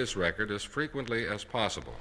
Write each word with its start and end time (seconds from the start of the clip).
this 0.00 0.16
record 0.16 0.50
as 0.50 0.62
frequently 0.64 1.26
as 1.26 1.44
possible. 1.44 1.94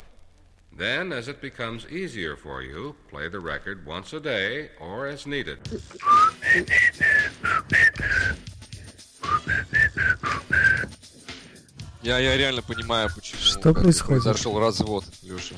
Then, 0.71 1.11
as 1.11 1.27
it 1.27 1.41
becomes 1.41 1.85
easier 1.87 2.37
for 2.37 2.61
you, 2.61 2.95
play 3.09 3.27
the 3.27 3.41
record 3.41 3.85
once 3.85 4.13
a 4.13 4.21
day 4.21 4.69
or 4.79 5.05
as 5.05 5.27
needed. 5.27 5.59
Я, 12.01 12.19
я 12.19 12.37
реально 12.37 12.61
понимаю, 12.61 13.09
почему 13.13 13.41
Что 13.41 13.73
происходит? 13.73 14.23
произошел 14.23 14.57
развод, 14.57 15.03
Леша. 15.21 15.55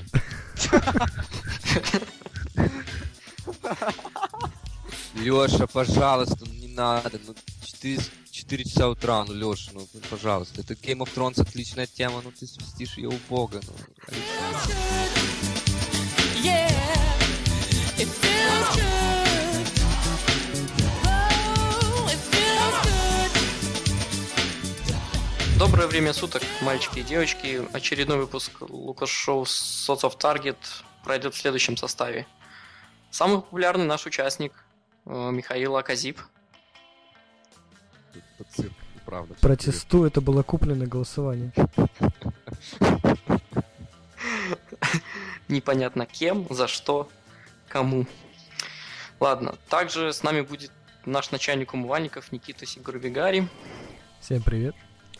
Леша, 5.13 5.67
пожалуйста, 5.67 6.37
ну 6.39 6.53
не 6.53 6.69
надо. 6.69 7.19
Ну, 7.27 7.35
4, 7.63 7.99
4 8.51 8.65
часа 8.65 8.89
утра, 8.89 9.23
ну, 9.23 9.33
Леша, 9.33 9.71
ну, 9.73 9.87
пожалуйста. 10.09 10.59
Это 10.59 10.73
Game 10.73 10.97
of 10.97 11.09
Thrones 11.15 11.41
отличная 11.41 11.87
тема, 11.87 12.21
ну 12.21 12.33
ты 12.33 12.45
свистишь 12.45 12.97
ее. 12.97 13.07
Ну, 13.07 13.17
it 17.97 18.09
feels 18.19 18.75
good. 18.75 18.91
Доброе 25.57 25.87
время 25.87 26.11
суток, 26.11 26.43
мальчики 26.61 26.99
и 26.99 27.03
девочки. 27.03 27.65
Очередной 27.71 28.17
выпуск 28.17 28.51
Лукас 28.59 29.07
Шоу 29.07 29.43
Sots 29.43 30.01
of 30.01 30.17
Target 30.17 30.57
пройдет 31.05 31.35
в 31.35 31.37
следующем 31.37 31.77
составе. 31.77 32.27
Самый 33.11 33.37
популярный 33.37 33.85
наш 33.85 34.05
участник 34.05 34.51
э, 35.05 35.31
Михаил 35.31 35.77
Аказип. 35.77 36.19
Цирк, 38.55 38.73
правда. 39.05 39.33
Протестую, 39.41 40.07
это 40.07 40.21
было 40.21 40.43
купленное 40.43 40.87
голосование. 40.87 41.51
Непонятно 45.47 46.05
кем, 46.05 46.47
за 46.49 46.67
что, 46.67 47.09
кому. 47.67 48.05
Ладно, 49.19 49.55
также 49.69 50.13
с 50.13 50.23
нами 50.23 50.41
будет 50.41 50.71
наш 51.05 51.31
начальник 51.31 51.73
умывальников 51.73 52.31
Никита 52.31 52.65
Сигурбигари 52.65 53.47
Всем 54.19 54.41
привет. 54.41 54.75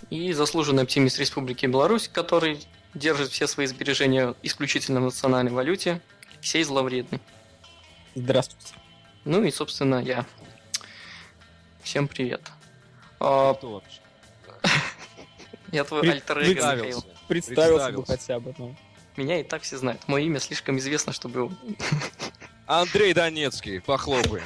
и 0.09 0.31
заслуженный 0.33 0.83
оптимист 0.83 1.19
Республики 1.19 1.65
Беларусь, 1.65 2.07
который 2.07 2.65
держит 2.93 3.29
все 3.29 3.47
свои 3.47 3.65
сбережения 3.67 4.35
исключительно 4.43 4.99
в 5.01 5.05
национальной 5.05 5.51
валюте, 5.51 6.01
Алексей 6.33 6.63
Зловредный. 6.63 7.21
Здравствуйте. 8.15 8.73
Ну 9.25 9.43
и, 9.43 9.51
собственно, 9.51 9.95
я. 10.01 10.25
Всем 11.83 12.07
привет. 12.07 12.41
А, 13.23 13.53
Кто 13.53 13.71
вообще? 13.73 13.99
я 15.71 15.83
твой 15.83 16.01
альтер 16.09 16.39
эго, 16.39 16.45
Представился. 16.45 17.05
Представился 17.27 17.91
бы 17.91 18.05
хотя 18.05 18.39
бы. 18.39 18.55
Ну. 18.57 18.75
Меня 19.15 19.39
и 19.39 19.43
так 19.43 19.61
все 19.61 19.77
знают. 19.77 20.01
Мое 20.07 20.23
имя 20.23 20.39
слишком 20.39 20.77
известно, 20.79 21.13
чтобы... 21.13 21.51
Андрей 22.65 23.13
Донецкий, 23.13 23.81
похлопаем. 23.81 24.43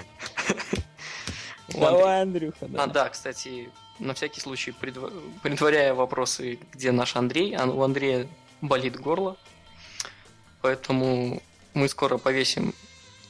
Давай, 1.69 2.21
Андрюха, 2.23 2.67
да. 2.67 2.83
А, 2.83 2.87
да, 2.87 3.09
кстати, 3.09 3.69
на 3.99 4.13
всякий 4.13 4.41
случай, 4.41 4.71
предва- 4.71 5.11
предваряя 5.41 5.93
вопросы, 5.93 6.59
где 6.73 6.91
наш 6.91 7.15
Андрей, 7.15 7.55
а 7.55 7.65
у 7.65 7.81
Андрея 7.81 8.27
болит 8.61 8.99
горло, 8.99 9.37
поэтому 10.61 11.41
мы 11.73 11.87
скоро 11.87 12.17
повесим 12.17 12.73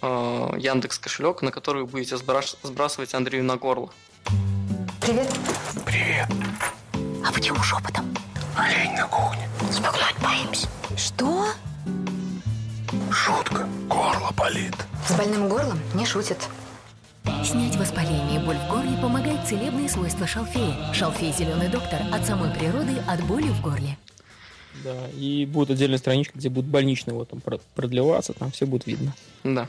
Яндекс 0.02 1.00
кошелек, 1.00 1.42
на 1.42 1.52
который 1.52 1.84
вы 1.84 1.88
будете 1.88 2.18
сбрасывать 2.18 3.14
Андрею 3.14 3.44
на 3.44 3.58
горло. 3.58 3.92
Привет. 5.06 5.28
Привет. 5.86 6.28
А 7.24 7.32
почему 7.32 7.62
шепотом? 7.62 8.06
Олень 8.58 8.94
на 8.94 9.06
кухне. 9.08 9.48
Спугнуть 9.72 10.16
боимся. 10.24 10.68
Что? 10.98 11.46
Шутка. 13.12 13.68
Горло 13.88 14.32
болит. 14.36 14.74
С 15.08 15.16
больным 15.16 15.48
горлом 15.48 15.80
не 15.94 16.06
шутят. 16.08 16.50
Снять 17.44 17.76
воспаление 17.76 18.42
и 18.42 18.44
боль 18.44 18.58
в 18.58 18.68
горле 18.68 18.98
помогает 19.00 19.48
целебные 19.48 19.90
свойства 19.90 20.26
шалфея. 20.26 20.92
Шалфей– 20.92 21.32
зеленый 21.38 21.68
доктор 21.68 22.02
от 22.12 22.26
самой 22.26 22.50
природы 22.52 22.98
от 23.08 23.24
боли 23.26 23.50
в 23.50 23.62
горле. 23.62 24.00
Да, 24.84 25.08
и 25.10 25.46
будет 25.46 25.70
отдельная 25.70 26.00
страничка, 26.00 26.38
где 26.40 26.50
будет 26.50 26.66
больничный 26.66 27.14
вот 27.14 27.30
там 27.30 27.42
про- 27.42 27.60
продлеваться, 27.76 28.34
там 28.34 28.52
все 28.52 28.66
будет 28.66 28.88
видно. 28.88 29.14
Да. 29.44 29.68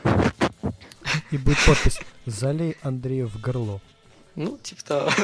И 1.29 1.37
будет 1.37 1.63
подпись 1.63 1.99
«Залей 2.25 2.75
Андрея 2.81 3.27
в 3.27 3.39
горло». 3.39 3.79
Ну, 4.37 4.57
типа 4.59 4.81
того. 4.83 5.11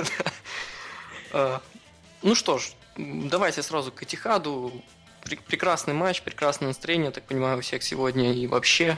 А, 1.31 1.61
Ну 2.21 2.35
что 2.35 2.57
ж, 2.59 2.71
давайте 2.97 3.63
сразу 3.63 3.91
к 3.91 4.03
Этихаду. 4.03 4.71
Пре- 5.23 5.39
Прекрасный 5.47 5.93
матч, 5.93 6.21
прекрасное 6.21 6.67
настроение, 6.67 7.11
так 7.11 7.23
понимаю, 7.23 7.57
у 7.57 7.61
всех 7.61 7.81
сегодня 7.81 8.33
и 8.33 8.45
вообще. 8.47 8.97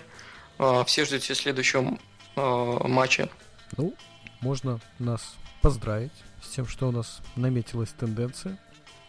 а, 0.58 0.84
Все 0.84 1.06
ждете 1.06 1.34
следующего 1.36 1.98
а, 2.36 2.88
матча. 2.88 3.30
Ну, 3.78 3.94
можно 4.42 4.80
нас 5.00 5.36
поздравить 5.62 6.12
с 6.44 6.50
тем, 6.50 6.68
что 6.68 6.90
у 6.90 6.92
нас 6.92 7.20
наметилась 7.36 7.90
тенденция. 7.92 8.58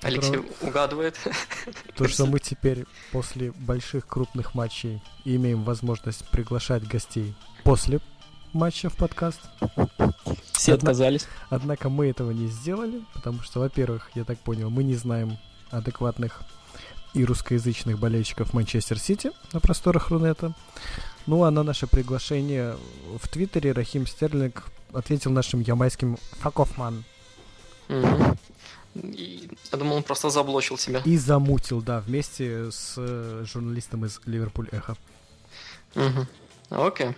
Алексей 0.03 0.41
угадывает. 0.61 1.19
То, 1.97 2.07
что 2.07 2.27
мы 2.27 2.39
теперь 2.51 2.85
после 3.13 3.51
больших 3.53 4.07
крупных 4.07 4.55
матчей 4.55 5.03
имеем 5.25 5.65
возможность 5.65 6.29
приглашать 6.31 6.87
гостей 6.87 7.35
после 7.65 8.01
матча 8.53 8.89
в 8.89 8.97
подкаст. 8.97 9.41
Все 10.53 10.73
Одна- 10.75 10.91
отказались. 10.91 11.27
Однако 11.51 11.89
мы 11.89 12.07
этого 12.09 12.31
не 12.31 12.47
сделали, 12.49 13.03
потому 13.15 13.43
что, 13.43 13.61
во-первых, 13.61 14.11
я 14.15 14.25
так 14.25 14.39
понял, 14.39 14.71
мы 14.71 14.83
не 14.85 14.95
знаем 14.95 15.39
адекватных 15.71 16.43
и 17.15 17.25
русскоязычных 17.25 17.99
болельщиков 17.99 18.53
Манчестер 18.53 18.99
Сити 18.99 19.31
на 19.53 19.61
просторах 19.61 20.11
Рунета. 20.11 20.55
Ну 21.27 21.45
а 21.45 21.51
на 21.51 21.63
наше 21.63 21.87
приглашение 21.87 22.77
в 23.21 23.29
Твиттере 23.29 23.73
Рахим 23.73 24.07
Стерлинг 24.07 24.65
ответил 24.93 25.31
нашим 25.31 25.61
ямайским 25.61 26.19
«Факофман» 26.41 27.05
Я 28.95 29.79
думал, 29.79 29.97
он 29.97 30.03
просто 30.03 30.31
заблочил 30.31 30.79
себя. 30.79 31.03
и 31.05 31.17
замутил, 31.19 31.83
да, 31.83 32.01
вместе 32.01 32.71
с 32.71 32.95
э, 32.97 33.45
журналистом 33.47 34.07
из 34.07 34.21
Ливерпуль 34.25 34.69
Эхо. 34.73 34.97
Мгм. 35.95 36.27
Окей. 36.71 37.15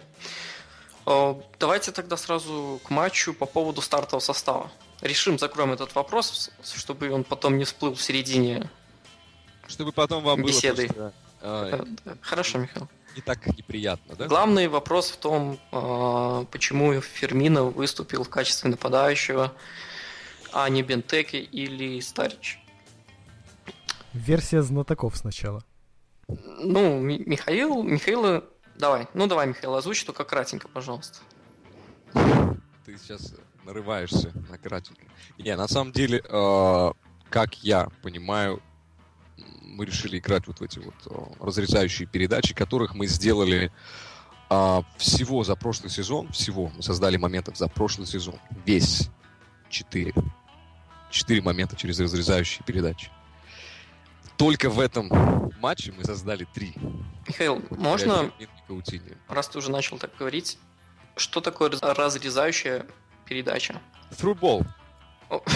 О, 1.11 1.41
Давайте 1.59 1.91
тогда 1.91 2.19
сразу 2.19 2.81
к 2.85 2.91
матчу 2.91 3.33
по 3.33 3.47
поводу 3.47 3.81
стартового 3.81 4.21
состава. 4.21 4.71
Решим, 5.01 5.39
закроем 5.39 5.73
этот 5.73 5.95
вопрос, 5.95 6.51
чтобы 6.63 7.11
он 7.11 7.25
потом 7.25 7.57
не 7.57 7.65
всплыл 7.65 7.95
в 7.95 8.03
середине. 8.03 8.69
Чтобы 9.69 9.93
потом 9.93 10.23
вам 10.23 10.43
было 10.43 10.49
Беседы. 10.49 10.89
а, 11.01 11.13
Э, 11.41 12.15
Хорошо, 12.21 12.59
Михаил. 12.59 12.89
не 13.17 13.23
так 13.23 13.47
неприятно, 13.47 14.17
да? 14.17 14.27
Главный 14.27 14.69
вопрос 14.69 15.11
в 15.11 15.17
том, 15.17 15.59
почему 16.51 17.01
Фермино 17.01 17.63
выступил 17.65 18.23
в 18.25 18.29
качестве 18.29 18.69
нападающего, 18.71 19.53
а 20.53 20.69
не 20.69 20.83
Бентеки 20.83 21.37
или 21.37 22.01
Старич. 22.01 22.59
Версия 24.13 24.61
знатоков 24.63 25.17
сначала. 25.17 25.65
Ну, 26.29 26.99
Ми- 27.01 27.23
Михаил, 27.25 27.83
Михаила, 27.83 28.45
давай, 28.79 29.09
ну 29.15 29.27
давай, 29.27 29.47
Михаил, 29.49 29.75
озвучь 29.75 30.05
только 30.05 30.25
кратенько, 30.25 30.69
пожалуйста. 30.69 31.19
Ты 32.85 32.97
сейчас 32.97 33.35
нарываешься 33.65 34.33
на 34.49 34.59
кратенько. 34.59 35.03
Не, 35.39 35.57
на 35.57 35.69
самом 35.69 35.93
деле, 35.93 36.23
э, 36.25 36.93
как 37.29 37.63
я 37.63 37.89
понимаю, 38.03 38.63
мы 39.63 39.85
решили 39.85 40.19
играть 40.19 40.47
вот 40.47 40.61
в 40.61 40.63
эти 40.63 40.79
вот 40.79 40.95
э, 41.07 41.45
разрезающие 41.45 42.09
передачи, 42.09 42.55
которых 42.55 42.95
мы 42.95 43.07
сделали 43.07 43.71
а, 44.51 44.83
всего 44.97 45.45
за 45.45 45.57
прошлый 45.57 45.91
сезон, 45.91 46.33
всего 46.33 46.71
мы 46.75 46.83
создали 46.83 47.17
моментов 47.17 47.57
за 47.57 47.69
прошлый 47.69 48.07
сезон, 48.07 48.37
весь 48.65 49.11
четыре. 49.69 50.15
Четыре 51.11 51.43
момента 51.43 51.77
через 51.77 52.01
разрезающие 52.01 52.65
передачи. 52.65 53.11
Только 54.39 54.71
в 54.71 54.79
этом 54.79 55.11
матче 55.61 55.93
мы 55.93 56.05
создали 56.05 56.45
три. 56.55 56.73
Михаил, 57.27 57.63
можно, 57.71 58.33
раз 59.29 59.49
ты 59.49 59.59
уже 59.59 59.71
начал 59.71 59.99
так 59.99 60.17
говорить, 60.17 60.59
что 61.17 61.41
такое 61.41 61.71
раз- 61.71 61.83
разрезающая 61.83 62.87
передача? 63.27 63.81
Throughball. 64.13 64.65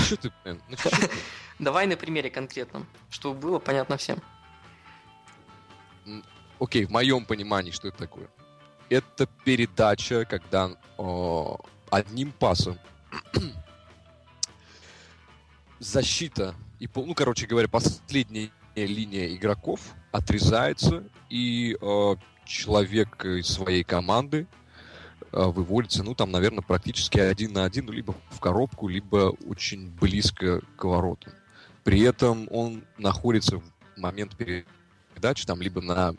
Что 0.05 0.17
ты, 0.17 0.33
блин, 0.45 0.61
ну? 0.69 0.77
Давай 1.61 1.87
на 1.87 1.97
примере 1.97 2.29
конкретном, 2.29 2.87
чтобы 3.09 3.39
было 3.39 3.59
понятно 3.61 3.97
всем. 3.97 4.21
Окей, 6.59 6.85
в 6.85 6.91
моем 6.91 7.25
понимании, 7.25 7.71
что 7.71 7.89
это 7.89 7.99
такое? 7.99 8.29
Это 8.89 9.27
передача, 9.45 10.25
когда 10.25 10.77
о, 10.99 11.59
одним 11.91 12.33
пасом 12.33 12.79
защита 15.79 16.55
и, 16.81 16.89
ну, 16.95 17.15
короче 17.15 17.47
говоря, 17.47 17.69
последняя 17.69 18.51
линия 18.75 19.35
игроков 19.35 19.95
отрезается, 20.11 21.05
и 21.29 21.77
э, 21.81 22.17
человек 22.45 23.25
из 23.25 23.47
своей 23.47 23.85
команды 23.85 24.47
э, 25.33 25.43
выводится, 25.45 26.03
ну, 26.03 26.15
там, 26.15 26.31
наверное, 26.31 26.63
практически 26.63 27.19
один 27.19 27.53
на 27.53 27.65
один, 27.65 27.87
ну, 27.87 27.93
либо 27.93 28.15
в 28.31 28.41
коробку, 28.41 28.89
либо 28.89 29.35
очень 29.47 29.91
близко 29.91 30.61
к 30.77 30.85
воротам. 30.85 31.33
При 31.85 32.01
этом 32.01 32.47
он 32.51 32.85
находится 32.99 33.59
в 33.59 33.65
момент 33.97 34.37
передачи 34.37 35.47
там 35.47 35.61
либо 35.61 35.81
на, 35.81 36.15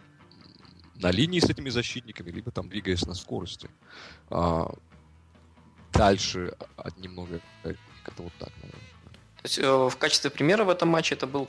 на 0.95 1.11
линии 1.11 1.39
с 1.39 1.49
этими 1.49 1.69
защитниками, 1.69 2.31
либо 2.31 2.51
там 2.51 2.69
двигаясь 2.69 3.06
на 3.06 3.13
скорости. 3.13 3.69
А, 4.29 4.73
дальше 5.94 6.56
от 6.75 6.97
немного 6.97 7.39
э, 7.63 7.73
как-то 8.03 8.23
вот 8.23 8.33
так, 8.39 8.49
наверное. 8.61 8.81
То 9.38 9.45
есть 9.45 9.59
э, 9.59 9.89
в 9.89 9.95
качестве 9.97 10.29
примера 10.29 10.63
в 10.63 10.69
этом 10.69 10.89
матче 10.89 11.15
это 11.15 11.27
был 11.27 11.47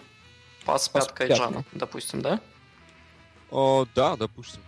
пас 0.64 0.88
Пас 0.88 1.06
пяткой 1.06 1.28
пяткой. 1.28 1.46
Джана, 1.46 1.64
допустим, 1.72 2.22
да? 2.22 2.40
О, 3.50 3.86
да, 3.94 4.16
допустим. 4.16 4.60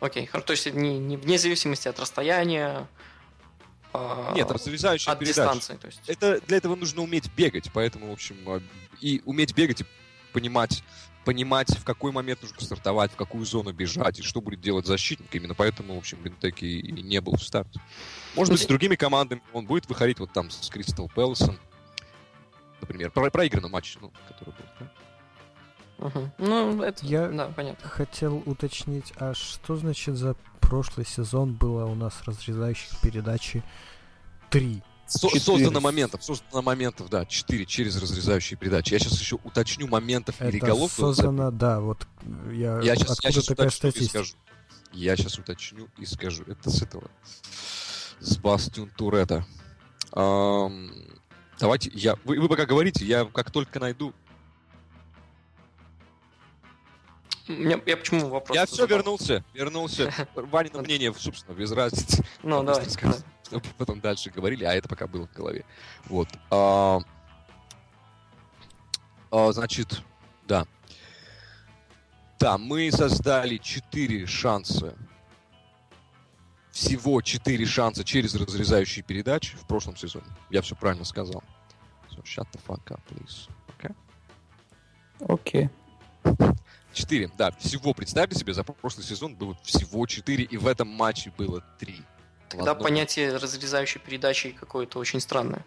Окей, 0.00 0.26
хорошо. 0.26 0.46
То 0.46 0.50
есть 0.52 0.66
не, 0.72 0.98
не 0.98 1.16
вне 1.16 1.38
зависимости 1.38 1.88
от 1.88 1.98
расстояния, 2.00 2.88
а, 3.92 4.32
Нет, 4.34 4.50
разрезающая 4.50 5.12
от 5.12 5.18
передача. 5.18 5.42
дистанции. 5.42 5.76
То 5.76 5.86
есть. 5.86 6.00
Это 6.06 6.40
для 6.46 6.56
этого 6.56 6.74
нужно 6.74 7.02
уметь 7.02 7.30
бегать, 7.34 7.70
поэтому, 7.72 8.08
в 8.08 8.12
общем, 8.12 8.36
э, 8.46 8.60
и 9.00 9.22
уметь 9.26 9.54
бегать 9.54 9.82
и 9.82 9.84
понимать, 10.32 10.82
понимать, 11.24 11.70
в 11.76 11.84
какой 11.84 12.10
момент 12.10 12.42
нужно 12.42 12.60
стартовать, 12.60 13.12
в 13.12 13.16
какую 13.16 13.44
зону 13.44 13.72
бежать 13.72 14.18
и 14.18 14.22
что 14.22 14.40
будет 14.40 14.60
делать 14.60 14.86
защитник. 14.86 15.34
Именно 15.34 15.54
поэтому, 15.54 15.94
в 15.94 15.98
общем, 15.98 16.18
Бентеки 16.22 16.64
и 16.64 17.02
не 17.02 17.20
был 17.20 17.36
в 17.36 17.42
старте. 17.42 17.80
Может 18.34 18.52
быть, 18.52 18.62
с 18.62 18.66
другими 18.66 18.96
командами 18.96 19.42
он 19.52 19.66
будет 19.66 19.88
выходить 19.88 20.18
вот 20.18 20.32
там 20.32 20.50
с 20.50 20.68
Кристал 20.70 21.08
Пэласом, 21.08 21.58
например, 22.80 23.10
про 23.10 23.30
проигранный 23.30 23.68
матч, 23.68 23.98
ну, 24.00 24.10
который 24.26 24.54
был. 24.54 24.64
да? 24.80 24.92
Мгм. 26.02 26.32
Ну, 26.38 26.82
это, 26.82 27.04
Я- 27.06 27.28
да, 27.28 27.46
понятно. 27.54 27.88
Хотел 27.88 28.42
уточнить, 28.46 29.12
а 29.16 29.34
что 29.34 29.76
значит 29.76 30.16
за 30.16 30.34
прошлый 30.60 31.06
сезон 31.06 31.52
было 31.54 31.84
у 31.86 31.94
нас 31.94 32.14
разрезающих 32.24 33.00
передачи 33.00 33.62
три? 34.50 34.82
Со- 35.06 35.26
Четыре. 35.28 35.40
создано 35.40 35.80
моментов, 35.80 36.24
создано 36.24 36.62
моментов, 36.62 37.10
да, 37.10 37.26
4 37.26 37.66
через 37.66 38.00
разрезающие 38.00 38.56
передачи. 38.56 38.94
Я 38.94 38.98
сейчас 38.98 39.20
еще 39.20 39.36
уточню 39.44 39.86
моментов 39.86 40.40
или 40.40 40.56
Это 40.56 40.66
голов. 40.66 40.96
было 40.98 41.12
создано, 41.12 41.50
да, 41.50 41.80
вот 41.80 42.06
я, 42.50 42.80
Я 42.80 42.94
сейчас, 42.96 43.10
откуда 43.10 43.28
я 43.28 43.32
сейчас 43.32 43.46
такая 43.46 43.66
уточню 43.68 43.88
и 43.88 43.92
статистика? 43.92 44.18
скажу. 44.24 44.34
Я 44.92 45.16
сейчас 45.16 45.38
уточню 45.38 45.88
и 45.98 46.06
скажу. 46.06 46.44
Это 46.46 46.70
с 46.70 46.80
этого. 46.82 47.10
С 48.20 48.36
Бастион 48.38 48.88
Туретта. 48.96 49.44
Ам, 50.12 50.90
давайте, 51.58 51.90
я, 51.94 52.16
вы, 52.24 52.40
вы 52.40 52.48
пока 52.48 52.64
говорите, 52.66 53.04
я 53.04 53.24
как 53.26 53.50
только 53.50 53.80
найду. 53.80 54.14
Меня- 57.52 57.80
я 57.86 57.96
почему 57.96 58.28
вопрос? 58.28 58.54
я 58.56 58.66
все 58.66 58.76
задал? 58.76 58.98
вернулся, 58.98 59.44
вернулся. 59.54 60.12
Ванина 60.34 60.82
мнение, 60.82 61.12
собственно, 61.14 61.54
без 61.54 61.72
разницы. 61.72 62.24
Ну, 62.42 62.62
давай. 62.62 62.84
чтобы 62.88 63.66
потом 63.78 64.00
дальше 64.00 64.30
говорили, 64.30 64.64
а 64.64 64.74
это 64.74 64.88
пока 64.88 65.06
было 65.06 65.26
в 65.26 65.32
голове. 65.32 65.64
Вот. 66.06 66.28
А, 66.50 67.00
а, 69.30 69.52
значит, 69.52 70.02
да. 70.46 70.66
Да, 72.38 72.58
мы 72.58 72.90
создали 72.90 73.56
4 73.56 74.26
шанса. 74.26 74.96
Всего 76.72 77.20
4 77.20 77.66
шанса 77.66 78.02
через 78.02 78.34
разрезающие 78.34 79.04
передачи 79.04 79.56
в 79.56 79.66
прошлом 79.66 79.96
сезоне. 79.96 80.26
Я 80.50 80.62
все 80.62 80.74
правильно 80.74 81.04
сказал. 81.04 81.42
So, 82.10 82.22
shut 82.24 82.46
the 82.52 82.60
fuck 82.66 82.84
up, 82.90 83.00
please. 83.08 83.48
Okay? 83.78 83.94
Окей. 85.28 85.70
4, 86.92 87.30
да. 87.38 87.50
Всего, 87.52 87.94
представьте 87.94 88.38
себе, 88.38 88.54
за 88.54 88.62
прошлый 88.64 89.04
сезон 89.04 89.34
было 89.34 89.56
всего 89.62 90.06
4, 90.06 90.44
и 90.44 90.56
в 90.56 90.66
этом 90.66 90.88
матче 90.88 91.32
было 91.36 91.62
3. 91.78 92.02
Тогда 92.48 92.74
понятие 92.74 93.36
разрезающей 93.36 94.00
передачи 94.00 94.50
какое-то 94.50 94.98
очень 94.98 95.20
странное. 95.20 95.64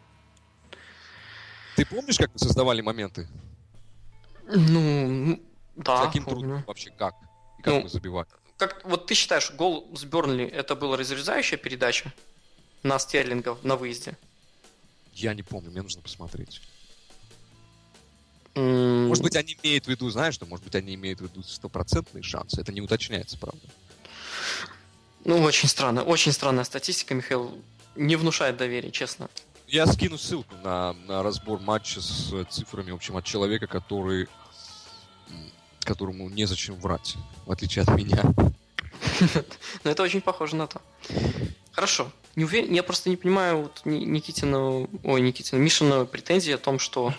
Ты 1.75 1.85
помнишь, 1.85 2.17
как 2.17 2.31
мы 2.31 2.39
создавали 2.39 2.81
моменты? 2.81 3.27
Ну, 4.47 5.41
да, 5.75 6.05
Каким 6.05 6.23
помню. 6.23 6.39
трудом 6.41 6.63
вообще 6.67 6.91
как? 6.91 7.15
И 7.59 7.61
как 7.63 7.73
Ну, 7.73 7.81
мы 7.81 7.89
забивали? 7.89 8.27
Как, 8.57 8.85
вот 8.85 9.07
ты 9.07 9.15
считаешь, 9.15 9.51
гол 9.51 9.89
с 9.95 10.05
Бернли 10.05 10.45
это 10.45 10.75
была 10.75 10.95
разрезающая 10.95 11.57
передача 11.57 12.13
на 12.83 12.99
Стерлингов 12.99 13.63
на 13.63 13.75
выезде? 13.75 14.17
Я 15.13 15.33
не 15.33 15.41
помню, 15.43 15.71
мне 15.71 15.81
нужно 15.81 16.01
посмотреть. 16.01 16.61
Может 18.55 19.23
быть, 19.23 19.35
они 19.35 19.57
имеют 19.61 19.85
в 19.85 19.87
виду, 19.89 20.09
знаешь, 20.09 20.35
что, 20.35 20.45
может 20.45 20.63
быть, 20.63 20.75
они 20.75 20.95
имеют 20.95 21.19
в 21.19 21.23
виду 21.23 21.43
стопроцентные 21.43 22.23
шансы. 22.23 22.61
Это 22.61 22.71
не 22.71 22.81
уточняется, 22.81 23.37
правда. 23.37 23.59
Ну, 25.25 25.41
очень 25.41 25.67
странно. 25.67 26.03
Очень 26.03 26.31
странная 26.31 26.63
статистика, 26.63 27.13
Михаил. 27.13 27.57
Не 27.95 28.15
внушает 28.15 28.57
доверия, 28.57 28.91
честно. 28.91 29.29
Я 29.67 29.87
скину 29.87 30.17
ссылку 30.17 30.55
на, 30.63 30.93
на 30.93 31.23
разбор 31.23 31.59
матча 31.59 31.99
с 31.99 32.31
цифрами, 32.49 32.91
в 32.91 32.95
общем, 32.95 33.17
от 33.17 33.25
человека, 33.25 33.67
который 33.67 34.27
которому 35.85 36.29
незачем 36.29 36.75
врать, 36.75 37.15
в 37.45 37.51
отличие 37.51 37.83
от 37.83 37.95
меня. 37.95 38.23
Но 39.83 39.91
это 39.91 40.03
очень 40.03 40.19
похоже 40.19 40.55
на 40.55 40.67
то. 40.67 40.81
Хорошо. 41.71 42.11
Не 42.35 42.43
уверен, 42.43 42.73
я 42.73 42.83
просто 42.83 43.09
не 43.09 43.15
понимаю 43.15 43.63
вот 43.63 43.81
Ни- 43.85 44.03
Никитину, 44.03 44.89
ой, 45.03 45.21
Никитину, 45.21 45.61
Мишину 45.61 46.05
претензии 46.05 46.51
о 46.51 46.57
том, 46.57 46.79
что 46.79 47.13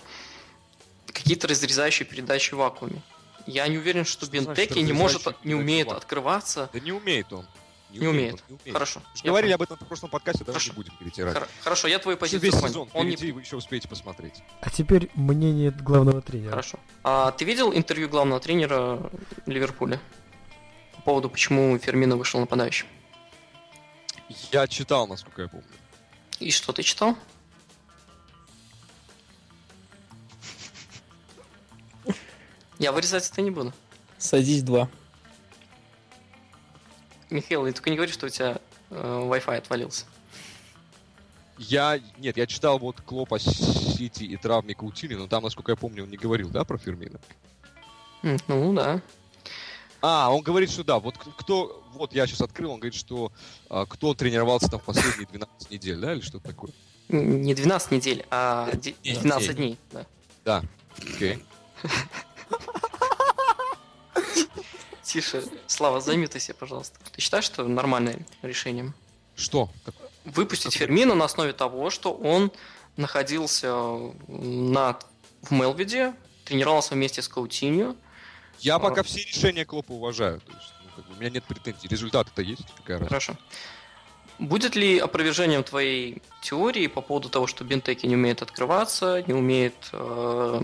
какие-то 1.13 1.47
разрезающие 1.47 2.05
передачи 2.05 2.53
в 2.53 2.57
вакууме. 2.57 3.01
Я 3.45 3.67
не 3.67 3.77
уверен, 3.77 4.03
что, 4.05 4.25
Что 4.25 4.35
значит 4.41 4.47
Бентеки 4.57 4.79
не 4.79 4.91
может, 4.93 5.25
не 5.45 5.55
умеет 5.55 5.89
открываться. 5.91 6.69
Да 6.73 6.79
не 6.79 6.91
умеет 6.91 7.31
он. 7.31 7.45
Не 7.91 8.05
умеет. 8.07 8.33
он, 8.33 8.39
не 8.49 8.55
умеет. 8.61 8.73
Хорошо. 8.73 9.01
Мы 9.23 9.29
говорили 9.29 9.53
понял. 9.53 9.55
об 9.55 9.61
этом 9.61 9.77
в 9.77 9.87
прошлом 9.87 10.09
подкасте, 10.09 10.43
давай 10.43 10.55
Хорошо. 10.59 10.71
не 10.71 10.75
будем 10.75 10.93
перетирать. 10.97 11.33
Хор- 11.33 11.47
Хорошо, 11.61 11.87
я 11.87 11.99
твою 11.99 12.17
позицию 12.17 12.41
весь 12.41 12.53
понял. 12.55 12.67
сезон 12.67 12.89
Он 12.93 13.07
не- 13.07 13.15
впереди, 13.15 13.31
вы 13.31 13.41
еще 13.41 13.55
успеете 13.55 13.87
посмотреть. 13.87 14.33
А 14.59 14.69
теперь 14.69 15.09
мнение 15.15 15.71
главного 15.71 16.21
тренера. 16.21 16.49
Хорошо. 16.49 16.77
А 17.03 17.31
ты 17.31 17.45
видел 17.45 17.73
интервью 17.73 18.09
главного 18.09 18.41
тренера 18.41 19.09
Ливерпуля? 19.45 20.01
По 20.97 21.01
поводу, 21.03 21.29
почему 21.29 21.77
Фермино 21.79 22.17
вышел 22.17 22.41
нападающим? 22.41 22.87
Я 24.51 24.67
читал, 24.67 25.07
насколько 25.07 25.43
я 25.43 25.47
помню. 25.47 25.65
И 26.39 26.51
что 26.51 26.73
ты 26.73 26.83
читал? 26.83 27.15
Я 32.79 32.91
вырезать 32.91 33.29
это 33.29 33.41
не 33.41 33.51
буду. 33.51 33.73
Садись 34.17 34.63
два. 34.63 34.89
Михаил, 37.29 37.65
ты 37.65 37.73
только 37.73 37.89
не 37.89 37.95
говори, 37.95 38.11
что 38.11 38.27
у 38.27 38.29
тебя 38.29 38.59
э, 38.89 38.95
Wi-Fi 38.95 39.57
отвалился. 39.57 40.05
Я, 41.57 41.99
нет, 42.19 42.37
я 42.37 42.45
читал 42.45 42.77
вот 42.79 43.01
Клоп 43.01 43.33
о 43.33 43.39
Сити 43.39 44.23
и 44.23 44.37
травме 44.37 44.75
Каутини, 44.75 45.15
но 45.15 45.27
там, 45.27 45.43
насколько 45.43 45.71
я 45.71 45.75
помню, 45.75 46.03
он 46.03 46.09
не 46.09 46.17
говорил, 46.17 46.49
да, 46.49 46.63
про 46.63 46.77
Фермина? 46.77 47.19
Ну 48.21 48.73
да. 48.73 49.01
А, 50.01 50.31
он 50.33 50.41
говорит, 50.43 50.69
что 50.69 50.83
да, 50.83 50.99
вот 50.99 51.17
кто, 51.17 51.83
вот 51.93 52.13
я 52.13 52.27
сейчас 52.27 52.41
открыл, 52.41 52.71
он 52.71 52.79
говорит, 52.79 52.93
что 52.97 53.31
а, 53.69 53.85
кто 53.87 54.13
тренировался 54.13 54.69
там 54.69 54.79
в 54.79 54.83
последние 54.83 55.25
12 55.27 55.71
недель, 55.71 55.97
да, 55.99 56.13
или 56.13 56.21
что-то 56.21 56.47
такое? 56.47 56.71
Не 57.09 57.55
12 57.55 57.91
недель, 57.91 58.25
а 58.29 58.69
де- 58.75 58.95
Дней. 59.03 59.15
12 59.15 59.55
дней. 59.55 59.77
Да. 59.91 60.05
Да, 60.45 60.63
окей. 60.97 61.43
Тише. 65.07 65.41
Слава, 65.67 66.01
замьютайся, 66.01 66.53
пожалуйста. 66.53 66.99
Ты 67.13 67.21
считаешь, 67.21 67.45
что 67.45 67.63
нормальное 67.63 68.19
решение? 68.41 68.93
Что? 69.35 69.69
Как- 69.85 69.95
Выпустить 70.25 70.73
Какое? 70.73 70.87
Фермина 70.87 71.15
на 71.15 71.23
основе 71.25 71.53
того, 71.53 71.89
что 71.89 72.11
он 72.13 72.51
находился 72.97 73.73
на, 74.27 74.99
в 75.43 75.51
Мелвиде, 75.51 76.13
тренировался 76.43 76.95
вместе 76.95 77.21
с 77.21 77.29
Каутиньо. 77.29 77.95
Я 78.59 78.75
А. 78.75 78.79
пока 78.79 79.03
все 79.03 79.19
решения 79.23 79.63
Клопа 79.63 79.93
уважаю, 79.93 80.41
то 80.41 80.51
есть, 80.51 80.73
ну, 80.83 80.89
как 80.97 81.05
бы, 81.07 81.13
у 81.15 81.19
меня 81.19 81.29
нет 81.29 81.45
претензий. 81.45 81.87
Результаты-то 81.87 82.41
есть, 82.41 82.65
какая? 82.75 82.99
Хорошо. 82.99 83.37
Будет 84.39 84.75
ли 84.75 84.99
опровержением 84.99 85.63
твоей 85.63 86.21
теории 86.41 86.87
по 86.87 86.99
поводу 87.01 87.29
того, 87.29 87.47
что 87.47 87.63
Бентеки 87.63 88.05
не 88.05 88.15
умеет 88.15 88.41
открываться, 88.41 89.23
не 89.25 89.33
умеет 89.33 89.75
э, 89.93 90.61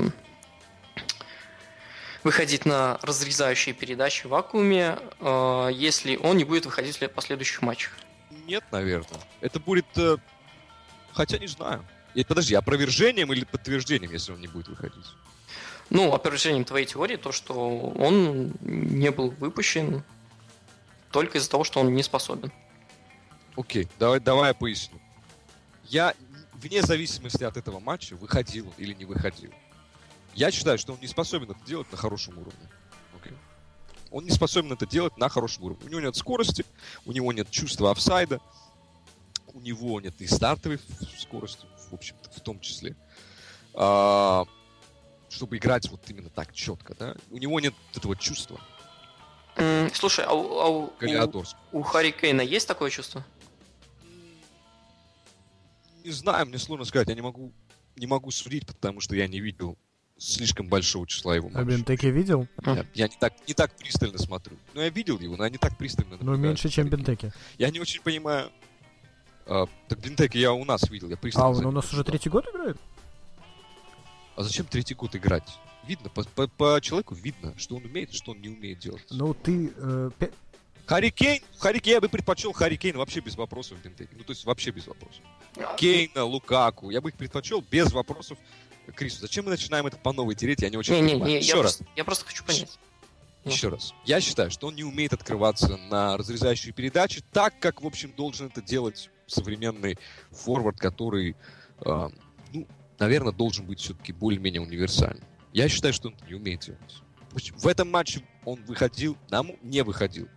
выходить 2.24 2.66
на 2.66 3.00
разрезающие 3.02 3.74
передачи 3.76 4.26
в 4.26 4.30
вакууме, 4.30 4.98
э, 5.20 5.70
если 5.74 6.16
он 6.18 6.38
не 6.38 6.44
будет 6.44 6.66
выходить 6.66 7.00
в 7.00 7.08
последующих 7.10 7.62
матчах? 7.62 7.94
Нет, 8.46 8.64
наверное. 8.72 9.20
Это 9.42 9.60
будет... 9.60 9.86
э, 9.96 10.18
Хотя 11.14 11.38
не 11.38 11.48
знаю. 11.48 11.86
И, 12.16 12.24
подожди, 12.24 12.56
опровержением 12.56 13.32
или 13.34 13.46
подтверждением, 13.46 14.12
если 14.12 14.34
он 14.34 14.42
не 14.42 14.48
будет 14.48 14.68
выходить? 14.68 15.06
Ну, 15.90 16.14
опровержением 16.14 16.66
твоей 16.66 16.86
теории 16.86 17.18
то, 17.18 17.32
что 17.32 17.80
он 17.80 18.54
не 18.62 19.12
был 19.12 19.30
выпущен 19.32 20.04
только 21.12 21.38
из-за 21.38 21.50
того, 21.50 21.64
что 21.64 21.80
он 21.80 21.94
не 21.94 22.04
способен. 22.04 22.52
Окей, 23.56 23.88
давай, 24.00 24.20
давай 24.20 24.50
я 24.50 24.54
поясню. 24.54 25.00
Я, 25.84 26.16
вне 26.54 26.82
зависимости 26.82 27.44
от 27.44 27.58
этого 27.58 27.80
матча, 27.80 28.16
выходил 28.16 28.74
или 28.78 28.94
не 28.94 29.06
выходил, 29.06 29.52
я 30.34 30.52
считаю, 30.52 30.78
что 30.78 30.94
он 30.94 31.00
не 31.00 31.08
способен 31.08 31.52
это 31.52 31.64
делать 31.66 31.92
на 31.92 31.98
хорошем 31.98 32.38
уровне. 32.40 32.70
Окей? 33.20 33.34
Он 34.12 34.24
не 34.24 34.32
способен 34.32 34.72
это 34.74 34.86
делать 34.86 35.18
на 35.18 35.30
хорошем 35.30 35.64
уровне. 35.66 35.86
У 35.86 35.90
него 35.90 36.02
нет 36.02 36.16
скорости, 36.16 36.66
у 37.06 37.12
него 37.12 37.32
нет 37.34 37.50
чувства 37.52 37.92
офсайда, 37.92 38.40
у 39.54 39.60
него 39.60 40.00
нет 40.02 40.20
и 40.22 40.28
стартовой 40.28 40.80
скорости, 41.20 41.66
в 41.90 41.94
общем-то, 41.94 42.30
в 42.32 42.40
том 42.42 42.60
числе. 42.60 42.96
А, 43.76 44.46
чтобы 45.30 45.58
играть 45.58 45.90
вот 45.90 46.02
именно 46.10 46.30
так 46.30 46.54
четко, 46.54 46.96
да? 46.96 47.16
У 47.32 47.38
него 47.38 47.60
нет 47.60 47.74
этого 47.96 48.16
чувства 48.16 48.60
М, 49.56 49.92
Слушай, 49.94 50.26
а 50.26 50.34
у, 50.34 50.60
а 50.60 50.68
у- 50.68 50.86
у- 50.86 51.44
у 51.80 51.82
Харри 51.84 52.10
Кейна 52.10 52.42
есть 52.42 52.68
такое 52.68 52.90
чувство? 52.90 53.24
Не 56.04 56.10
знаю, 56.12 56.48
мне 56.48 56.58
сложно 56.58 56.86
сказать, 56.86 57.08
я 57.08 57.16
не 57.16 57.22
могу, 57.22 57.54
не 57.96 58.08
могу 58.08 58.32
судить, 58.32 58.66
потому 58.66 59.00
что 59.00 59.16
я 59.16 59.28
не 59.28 59.40
видел 59.40 59.78
слишком 60.18 60.68
большого 60.68 61.08
числа 61.08 61.36
его 61.36 61.50
А 61.54 61.60
матчей. 61.60 61.78
Бентеке 61.78 62.12
видел? 62.12 62.48
Я, 62.66 62.86
я 62.94 63.08
не, 63.08 63.16
так, 63.20 63.34
не 63.48 63.54
так 63.54 63.76
пристально 63.76 64.18
смотрю. 64.18 64.58
Ну, 64.74 64.82
я 64.82 64.90
видел 64.90 65.20
его, 65.20 65.36
но 65.36 65.44
я 65.44 65.50
не 65.50 65.58
так 65.58 65.78
пристально 65.78 66.12
Ну, 66.12 66.18
наблюдаю. 66.26 66.48
меньше, 66.50 66.70
чем 66.70 66.88
Бентеке. 66.88 67.34
Я 67.58 67.70
не 67.72 67.80
очень 67.80 68.02
понимаю... 68.02 68.52
А, 69.46 69.66
так 69.90 70.00
Бентеки 70.00 70.38
я 70.38 70.54
у 70.54 70.64
нас 70.64 70.90
видел, 70.90 71.10
я 71.10 71.18
пристально 71.18 71.48
А 71.48 71.52
он 71.52 71.66
у 71.66 71.72
нас 71.72 71.92
уже 71.92 72.04
третий 72.04 72.30
год 72.30 72.48
играет? 72.54 72.78
А 74.36 74.44
зачем 74.44 74.66
третий 74.66 74.96
год 74.96 75.16
играть? 75.16 75.48
Видно, 75.86 76.10
по, 76.10 76.24
по- 76.24 76.48
по 76.48 76.80
человеку 76.82 77.14
видно, 77.14 77.54
что 77.58 77.76
он 77.76 77.84
умеет, 77.86 78.14
что 78.14 78.32
он 78.32 78.40
не 78.42 78.48
умеет 78.50 78.80
делать. 78.80 79.06
Ну, 79.10 79.34
ты... 79.34 79.74
э, 79.76 80.12
пя- 80.18 80.34
Харри 80.86 81.10
Кейн, 81.10 81.42
Харри 81.60 81.80
Кейн, 81.80 81.96
я 81.96 82.02
бы 82.02 82.10
предпочел 82.10 82.52
Харри 82.54 82.78
Кейн 82.78 82.98
вообще 82.98 83.20
без 83.20 83.36
вопросов 83.36 83.78
в 83.78 83.82
Бентеке. 83.84 84.12
Ну, 84.18 84.24
то 84.24 84.32
есть 84.32 84.46
вообще 84.46 84.72
без 84.72 84.88
вопросов. 84.88 85.22
А, 85.58 85.76
Кейна, 85.76 86.24
Лукаку, 86.24 86.90
я 86.90 87.02
бы 87.02 87.10
их 87.10 87.16
предпочел 87.16 87.62
без 87.70 87.92
вопросов. 87.92 88.38
Крису, 88.96 89.22
зачем 89.22 89.46
мы 89.46 89.52
начинаем 89.52 89.86
это 89.88 89.98
по 89.98 90.14
новой 90.14 90.36
тереть, 90.36 90.62
я 90.62 90.70
не 90.70 90.78
очень 90.78 90.94
Не-не-не, 90.94 91.12
понимаю. 91.14 91.32
я, 91.34 91.38
Еще 91.40 91.62
раз, 91.62 91.78
просто, 91.78 91.86
я 91.96 92.04
просто 92.04 92.26
хочу 92.26 92.44
понять. 92.44 92.80
еще 93.46 93.70
раз. 93.70 93.94
Я 94.06 94.20
считаю, 94.22 94.52
что 94.52 94.68
он 94.68 94.76
не 94.76 94.84
умеет 94.84 95.14
открываться 95.14 95.78
на 95.78 96.18
разрезающие 96.18 96.74
передачи 96.74 97.24
так, 97.32 97.58
как, 97.60 97.82
в 97.82 97.88
общем, 97.88 98.14
должен 98.16 98.48
это 98.48 98.62
делать 98.62 99.10
современный 99.28 99.98
форвард, 100.32 100.80
который, 100.80 101.36
э, 101.86 102.10
ну, 102.54 102.68
наверное, 103.00 103.32
должен 103.34 103.66
быть 103.66 103.80
все-таки 103.80 104.12
более-менее 104.14 104.62
универсальным. 104.62 105.24
Я 105.54 105.70
считаю, 105.70 105.94
что 105.94 106.10
он 106.10 106.16
не 106.28 106.36
умеет 106.36 106.62
делать. 106.62 107.02
В 107.58 107.68
этом 107.68 107.90
матче 107.90 108.22
он 108.46 108.64
выходил, 108.66 109.18
нам 109.30 109.52
не 109.64 109.82
выходил. 109.84 110.28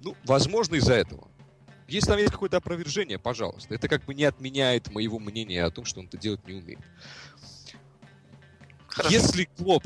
Ну, 0.00 0.16
возможно, 0.24 0.74
из-за 0.76 0.94
этого. 0.94 1.28
Если 1.86 2.08
там 2.08 2.18
есть 2.18 2.32
какое-то 2.32 2.56
опровержение, 2.56 3.18
пожалуйста. 3.18 3.74
Это 3.74 3.86
как 3.86 4.04
бы 4.04 4.14
не 4.14 4.24
отменяет 4.24 4.90
моего 4.90 5.18
мнения 5.18 5.62
о 5.62 5.70
том, 5.70 5.84
что 5.84 6.00
он 6.00 6.06
это 6.06 6.16
делать 6.16 6.44
не 6.46 6.54
умеет. 6.54 6.80
Хорошо. 8.92 9.14
Если 9.14 9.44
Клоп 9.44 9.84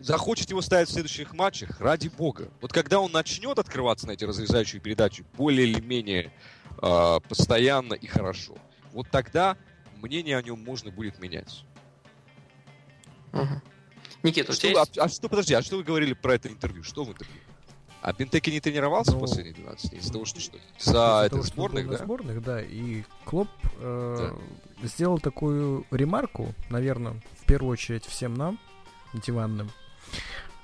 захочет 0.00 0.50
его 0.50 0.60
ставить 0.62 0.88
в 0.88 0.92
следующих 0.92 1.32
матчах, 1.34 1.80
ради 1.80 2.08
бога. 2.08 2.48
Вот 2.60 2.72
когда 2.72 3.00
он 3.00 3.12
начнет 3.12 3.58
открываться 3.58 4.06
на 4.06 4.12
эти 4.12 4.24
разрезающие 4.24 4.80
передачи 4.80 5.24
более 5.36 5.66
или 5.68 5.80
менее 5.80 6.32
э, 6.82 7.18
постоянно 7.28 7.94
и 7.94 8.06
хорошо, 8.06 8.56
вот 8.92 9.08
тогда 9.10 9.56
мнение 9.96 10.36
о 10.36 10.42
нем 10.42 10.62
можно 10.62 10.90
будет 10.90 11.18
менять. 11.18 11.64
Мгм. 13.32 13.62
Никита, 14.22 14.52
у 14.52 14.54
Что, 14.54 14.68
тебя 14.68 14.74
вы- 14.74 14.80
есть? 14.80 14.98
а, 14.98 15.04
а 15.04 15.08
что, 15.08 15.28
подожди, 15.28 15.54
а 15.54 15.62
что 15.62 15.76
вы 15.76 15.82
говорили 15.84 16.14
про 16.14 16.34
это 16.34 16.48
интервью? 16.48 16.82
Что 16.82 17.04
в 17.04 17.10
интервью? 17.10 17.40
А 18.02 18.12
Бентеки 18.12 18.50
не 18.50 18.60
тренировался 18.60 19.12
Ну, 19.12 19.18
в 19.18 19.20
последние 19.22 19.54
12 19.54 19.90
дней? 19.90 19.98
Из-за 20.00 20.12
того, 20.12 20.24
что 20.24 20.40
что? 20.40 20.56
Из-за 20.78 20.92
За 20.92 21.28
того, 21.28 21.28
что 21.28 21.32
был 21.36 21.42
сборных, 21.42 21.88
да? 21.90 21.96
сборных, 21.98 22.42
да. 22.42 22.62
И 22.62 23.02
Клоп 23.24 23.48
э, 23.80 24.32
сделал 24.82 25.18
такую 25.18 25.84
ремарку, 25.90 26.54
наверное, 26.70 27.14
в 27.40 27.46
первую 27.46 27.72
очередь 27.72 28.04
всем 28.04 28.34
нам, 28.34 28.58
диванным, 29.12 29.70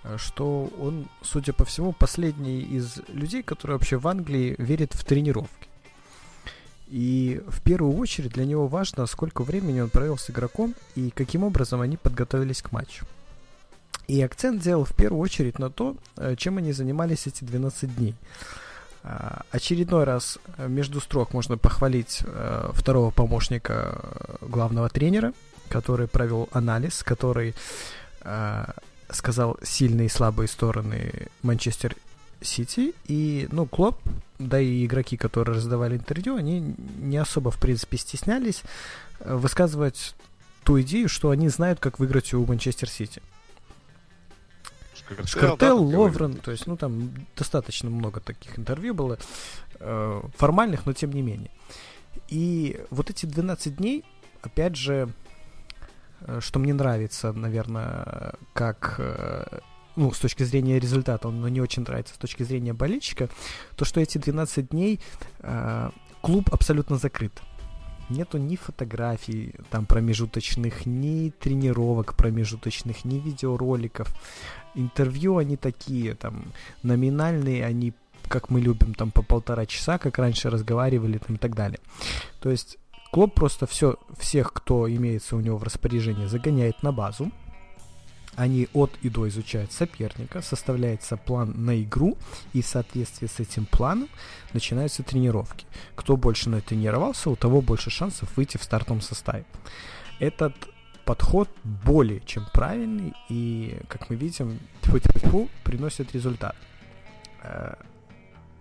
э, 0.04 0.16
что 0.18 0.70
он, 0.80 1.06
судя 1.22 1.52
по 1.52 1.64
всему, 1.64 1.92
последний 1.92 2.60
из 2.60 2.98
людей, 3.08 3.42
который 3.42 3.72
вообще 3.72 3.96
в 3.96 4.06
Англии 4.06 4.54
верит 4.58 4.94
в 4.94 5.04
тренировки. 5.04 5.68
И 6.88 7.40
в 7.48 7.62
первую 7.62 7.96
очередь 7.96 8.32
для 8.32 8.44
него 8.44 8.68
важно, 8.68 9.06
сколько 9.06 9.42
времени 9.42 9.80
он 9.80 9.88
провел 9.88 10.18
с 10.18 10.28
игроком 10.28 10.74
и 10.94 11.08
каким 11.10 11.42
образом 11.42 11.80
они 11.80 11.96
подготовились 11.96 12.60
к 12.60 12.70
матчу. 12.70 13.06
И 14.09 14.21
акцент 14.21 14.61
сделал 14.61 14.85
в 14.85 14.94
первую 14.94 15.21
очередь 15.21 15.59
на 15.59 15.71
то, 15.71 15.97
э, 16.16 16.35
чем 16.37 16.59
они 16.59 16.73
занимались 16.73 17.26
эти 17.26 17.44
12 17.44 17.94
дней. 17.97 18.14
А, 19.04 19.42
Очередной 19.50 20.04
раз 20.04 20.38
э, 20.56 20.68
между 20.68 21.00
строк 21.00 21.32
можно 21.32 21.56
похвалить 21.56 22.23
э, 22.25 22.71
второго 22.75 23.11
помощника 23.11 24.00
главного 24.40 24.88
тренера, 24.88 25.32
который 25.68 26.09
провел 26.09 26.49
анализ, 26.52 27.02
который 27.02 27.54
сказал 29.11 29.59
сильные 29.64 30.06
и 30.06 30.11
слабые 30.11 30.47
стороны 30.47 31.26
Манчестер 31.42 31.97
Сити. 32.40 32.94
И, 33.09 33.49
ну, 33.50 33.66
Клоп, 33.66 33.99
да 34.38 34.61
и 34.61 34.87
игроки, 34.87 35.16
которые 35.16 35.56
раздавали 35.56 35.97
интервью, 35.97 36.37
они 36.37 36.76
не 37.00 37.16
особо, 37.16 37.50
в 37.50 37.59
принципе, 37.59 37.97
стеснялись 37.97 38.62
высказывать 39.25 40.14
ту 40.62 40.80
идею, 40.82 41.09
что 41.09 41.30
они 41.30 41.49
знают, 41.49 41.80
как 41.80 41.99
выиграть 41.99 42.32
у 42.32 42.47
Манчестер 42.47 42.88
Сити. 42.88 43.21
Шкартел, 45.06 45.26
Шкартел, 45.26 45.88
да, 45.88 45.99
Ловрен, 45.99 46.35
то 46.35 46.50
есть, 46.50 46.66
ну, 46.66 46.76
там 46.76 47.11
достаточно 47.37 47.90
много 47.90 48.21
таких 48.21 48.59
интервью 48.59 48.94
было, 48.94 49.18
э, 49.80 50.23
формальных, 50.37 50.87
но 50.87 50.92
тем 50.92 51.12
не 51.12 51.23
менее. 51.23 51.50
И 52.28 52.80
вот 52.90 53.11
эти 53.11 53.26
12 53.26 53.76
дней, 53.76 54.04
опять 54.42 54.76
же, 54.76 55.09
э, 56.21 56.40
что 56.40 56.59
мне 56.59 56.75
нравится, 56.75 57.32
наверное, 57.32 58.35
как, 58.52 58.97
э, 58.99 59.61
ну, 59.97 60.12
с 60.12 60.18
точки 60.18 60.42
зрения 60.44 60.78
результата, 60.78 61.28
он 61.28 61.44
не 61.52 61.61
очень 61.61 61.82
нравится 61.82 62.14
с 62.14 62.18
точки 62.18 62.42
зрения 62.42 62.73
болельщика, 62.73 63.28
то, 63.76 63.85
что 63.85 64.00
эти 64.00 64.18
12 64.18 64.71
дней 64.71 65.00
э, 65.40 65.90
клуб 66.21 66.49
абсолютно 66.52 66.97
закрыт. 66.97 67.42
Нету 68.09 68.38
ни 68.38 68.56
фотографий 68.56 69.54
там 69.71 69.87
промежуточных, 69.87 70.87
ни 70.87 71.30
тренировок 71.30 72.14
промежуточных, 72.14 73.04
ни 73.04 73.18
видеороликов. 73.18 74.09
Интервью 74.75 75.38
они 75.38 75.57
такие, 75.57 76.14
там, 76.14 76.52
номинальные, 76.83 77.64
они, 77.64 77.93
как 78.29 78.50
мы 78.50 78.61
любим, 78.61 78.95
там, 78.95 79.11
по 79.11 79.23
полтора 79.23 79.67
часа, 79.67 79.99
как 79.99 80.19
раньше 80.19 80.50
разговаривали, 80.50 81.19
там, 81.19 81.37
и 81.37 81.38
так 81.38 81.55
далее. 81.55 81.81
То 82.41 82.50
есть 82.50 82.79
Клоп 83.12 83.35
просто 83.35 83.67
все, 83.67 83.97
всех, 84.19 84.55
кто 84.55 84.91
имеется 84.91 85.37
у 85.37 85.41
него 85.41 85.59
в 85.59 85.62
распоряжении, 85.64 86.25
загоняет 86.25 86.83
на 86.83 86.93
базу. 86.93 87.31
Они 88.37 88.69
от 88.73 88.91
и 89.02 89.11
до 89.11 89.29
изучают 89.29 89.71
соперника, 89.71 90.41
составляется 90.41 91.19
план 91.19 91.52
на 91.67 91.83
игру, 91.83 92.17
и 92.55 92.62
в 92.62 92.67
соответствии 92.67 93.26
с 93.26 93.38
этим 93.38 93.67
планом 93.67 94.09
начинаются 94.55 95.02
тренировки. 95.02 95.67
Кто 95.95 96.17
больше 96.17 96.49
натренировался, 96.49 97.29
у 97.29 97.37
того 97.37 97.61
больше 97.61 97.91
шансов 97.91 98.35
выйти 98.35 98.57
в 98.57 98.64
стартовом 98.64 99.02
составе. 99.02 99.45
Этот 100.19 100.55
подход 101.04 101.49
более 101.64 102.21
чем 102.21 102.47
правильный 102.52 103.14
и, 103.28 103.78
как 103.88 104.11
мы 104.11 104.16
видим, 104.16 104.59
тьфу-тьфу-тьфу, 104.82 105.49
приносит 105.64 106.12
результат. 106.12 106.56
Э, 107.42 107.75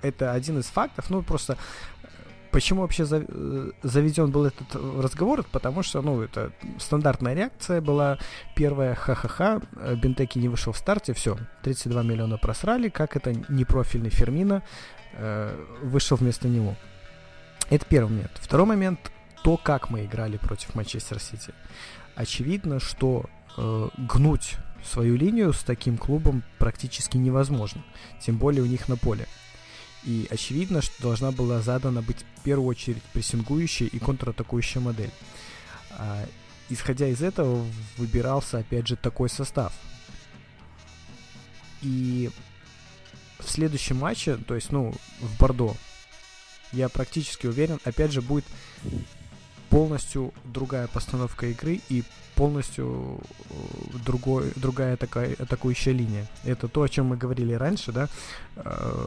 Это 0.02 0.34
один 0.34 0.60
из 0.60 0.66
фактов, 0.66 1.10
ну 1.10 1.22
просто 1.22 1.58
э, 2.04 2.08
Почему 2.52 2.82
вообще 2.82 3.06
э, 3.10 3.72
заведен 3.82 4.30
был 4.30 4.46
этот 4.46 4.76
разговор? 4.76 5.46
Потому 5.52 5.84
что, 5.84 6.02
ну, 6.02 6.22
это 6.22 6.52
стандартная 6.80 7.34
реакция 7.34 7.80
была. 7.80 8.18
Первая, 8.56 8.94
ха-ха-ха, 8.94 9.62
Бентеки 9.96 10.38
не 10.38 10.50
вышел 10.50 10.74
в 10.74 10.78
старте, 10.78 11.14
все, 11.14 11.38
32 11.64 12.04
миллиона 12.04 12.38
просрали, 12.38 12.90
как 12.90 13.16
это 13.16 13.34
непрофильный 13.48 14.10
Фермина 14.10 14.64
э, 15.14 15.56
вышел 15.82 16.18
вместо 16.18 16.50
него. 16.50 16.76
Это 17.70 17.86
первый 17.86 18.10
момент. 18.10 18.32
Второй 18.36 18.68
момент, 18.68 19.12
то, 19.44 19.56
как 19.56 19.90
мы 19.90 20.04
играли 20.04 20.36
против 20.38 20.76
Манчестер 20.76 21.20
Сити. 21.20 21.54
Очевидно, 22.16 22.80
что 22.80 23.30
э, 23.58 23.90
гнуть 23.98 24.58
свою 24.84 25.16
линию 25.16 25.54
с 25.54 25.64
таким 25.64 25.98
клубом 25.98 26.44
практически 26.58 27.18
невозможно. 27.18 27.84
Тем 28.20 28.38
более 28.38 28.64
у 28.64 28.66
них 28.66 28.88
на 28.88 28.98
поле. 28.98 29.28
И 30.04 30.28
очевидно, 30.32 30.82
что 30.82 31.02
должна 31.02 31.32
была 31.32 31.62
задана 31.62 32.02
быть 32.02 32.26
в 32.38 32.44
первую 32.44 32.68
очередь 32.68 33.04
прессингующая 33.14 33.88
и 33.88 34.00
контратакующая 34.00 34.82
модель. 34.82 35.12
А, 35.92 36.26
исходя 36.70 37.08
из 37.08 37.22
этого, 37.22 37.66
выбирался 37.98 38.60
опять 38.60 38.88
же 38.88 38.96
такой 38.96 39.30
состав. 39.30 39.74
И 41.82 42.32
в 43.40 43.50
следующем 43.50 43.98
матче, 43.98 44.38
то 44.38 44.56
есть, 44.56 44.72
ну, 44.72 44.94
в 45.20 45.38
Бордо, 45.38 45.76
я 46.72 46.90
практически 46.90 47.48
уверен, 47.48 47.80
опять 47.84 48.12
же, 48.12 48.22
будет 48.22 48.46
полностью 49.72 50.34
другая 50.44 50.88
постановка 50.88 51.48
игры 51.48 51.80
и 51.90 52.04
полностью 52.36 53.20
э, 53.50 53.54
другой, 54.06 54.52
другая 54.58 54.98
такая 54.98 55.34
атакующая 55.40 55.94
линия. 55.94 56.28
Это 56.44 56.68
то, 56.68 56.84
о 56.84 56.90
чем 56.90 57.08
мы 57.08 57.18
говорили 57.18 57.54
раньше, 57.54 57.94
да, 57.94 58.10
э, 58.58 59.06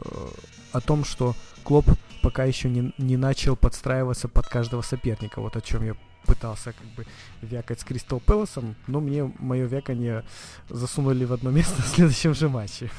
о 0.71 0.81
том, 0.81 1.05
что 1.05 1.35
Клоп 1.63 1.85
пока 2.23 2.45
еще 2.45 2.67
не, 2.69 2.93
не 2.97 3.15
начал 3.15 3.55
подстраиваться 3.55 4.27
под 4.27 4.47
каждого 4.47 4.81
соперника. 4.81 5.39
Вот 5.39 5.55
о 5.55 5.61
чем 5.61 5.85
я 5.85 5.95
пытался 6.25 6.73
как 6.73 6.87
бы 6.95 7.05
вякать 7.43 7.79
с 7.79 7.83
Кристал 7.83 8.19
Пэласом, 8.19 8.75
но 8.87 8.99
мне 8.99 9.31
мое 9.37 9.67
вяканье 9.67 10.25
засунули 10.69 11.25
в 11.25 11.33
одно 11.33 11.51
место 11.51 11.83
в 11.83 11.87
следующем 11.87 12.33
же 12.33 12.49
матче. 12.49 12.89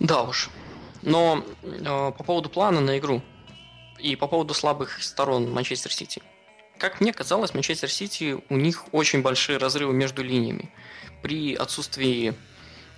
Да 0.00 0.22
уж. 0.22 0.50
Но 1.02 1.44
э, 1.62 1.84
по 1.84 2.24
поводу 2.24 2.48
плана 2.48 2.80
на 2.80 2.98
игру 2.98 3.22
и 4.04 4.16
по 4.16 4.26
поводу 4.26 4.52
слабых 4.52 5.02
сторон 5.02 5.50
Манчестер 5.50 5.90
Сити. 5.92 6.22
как 6.78 7.00
мне 7.00 7.12
казалось, 7.12 7.54
Манчестер 7.54 7.90
Сити, 7.90 8.36
у 8.50 8.56
них 8.56 8.84
очень 8.92 9.22
большие 9.22 9.56
разрывы 9.58 9.94
между 9.94 10.22
линиями. 10.22 10.70
При 11.22 11.54
отсутствии 11.54 12.34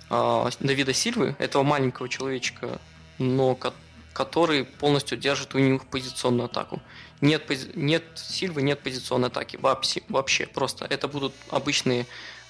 а, 0.09 0.49
Давида 0.59 0.93
Сильвы, 0.93 1.35
этого 1.39 1.63
маленького 1.63 2.09
человечка, 2.09 2.81
но 3.19 3.55
ко- 3.55 3.73
который 4.11 4.65
полностью 4.65 5.17
держит 5.17 5.55
у 5.55 5.59
них 5.59 5.85
позиционную 5.85 6.47
атаку. 6.47 6.81
Нет, 7.21 7.49
пози- 7.49 7.71
нет 7.75 8.03
Сильвы, 8.15 8.61
нет 8.61 8.81
позиционной 8.81 9.29
атаки 9.29 9.57
вообще, 9.61 10.01
вообще 10.09 10.45
просто. 10.45 10.85
Это 10.89 11.07
будут 11.07 11.33
обычные 11.49 12.05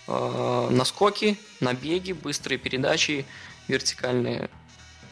э, 0.07 0.67
наскоки, 0.71 1.37
набеги, 1.59 2.13
быстрые 2.13 2.57
передачи, 2.57 3.25
вертикальные. 3.67 4.49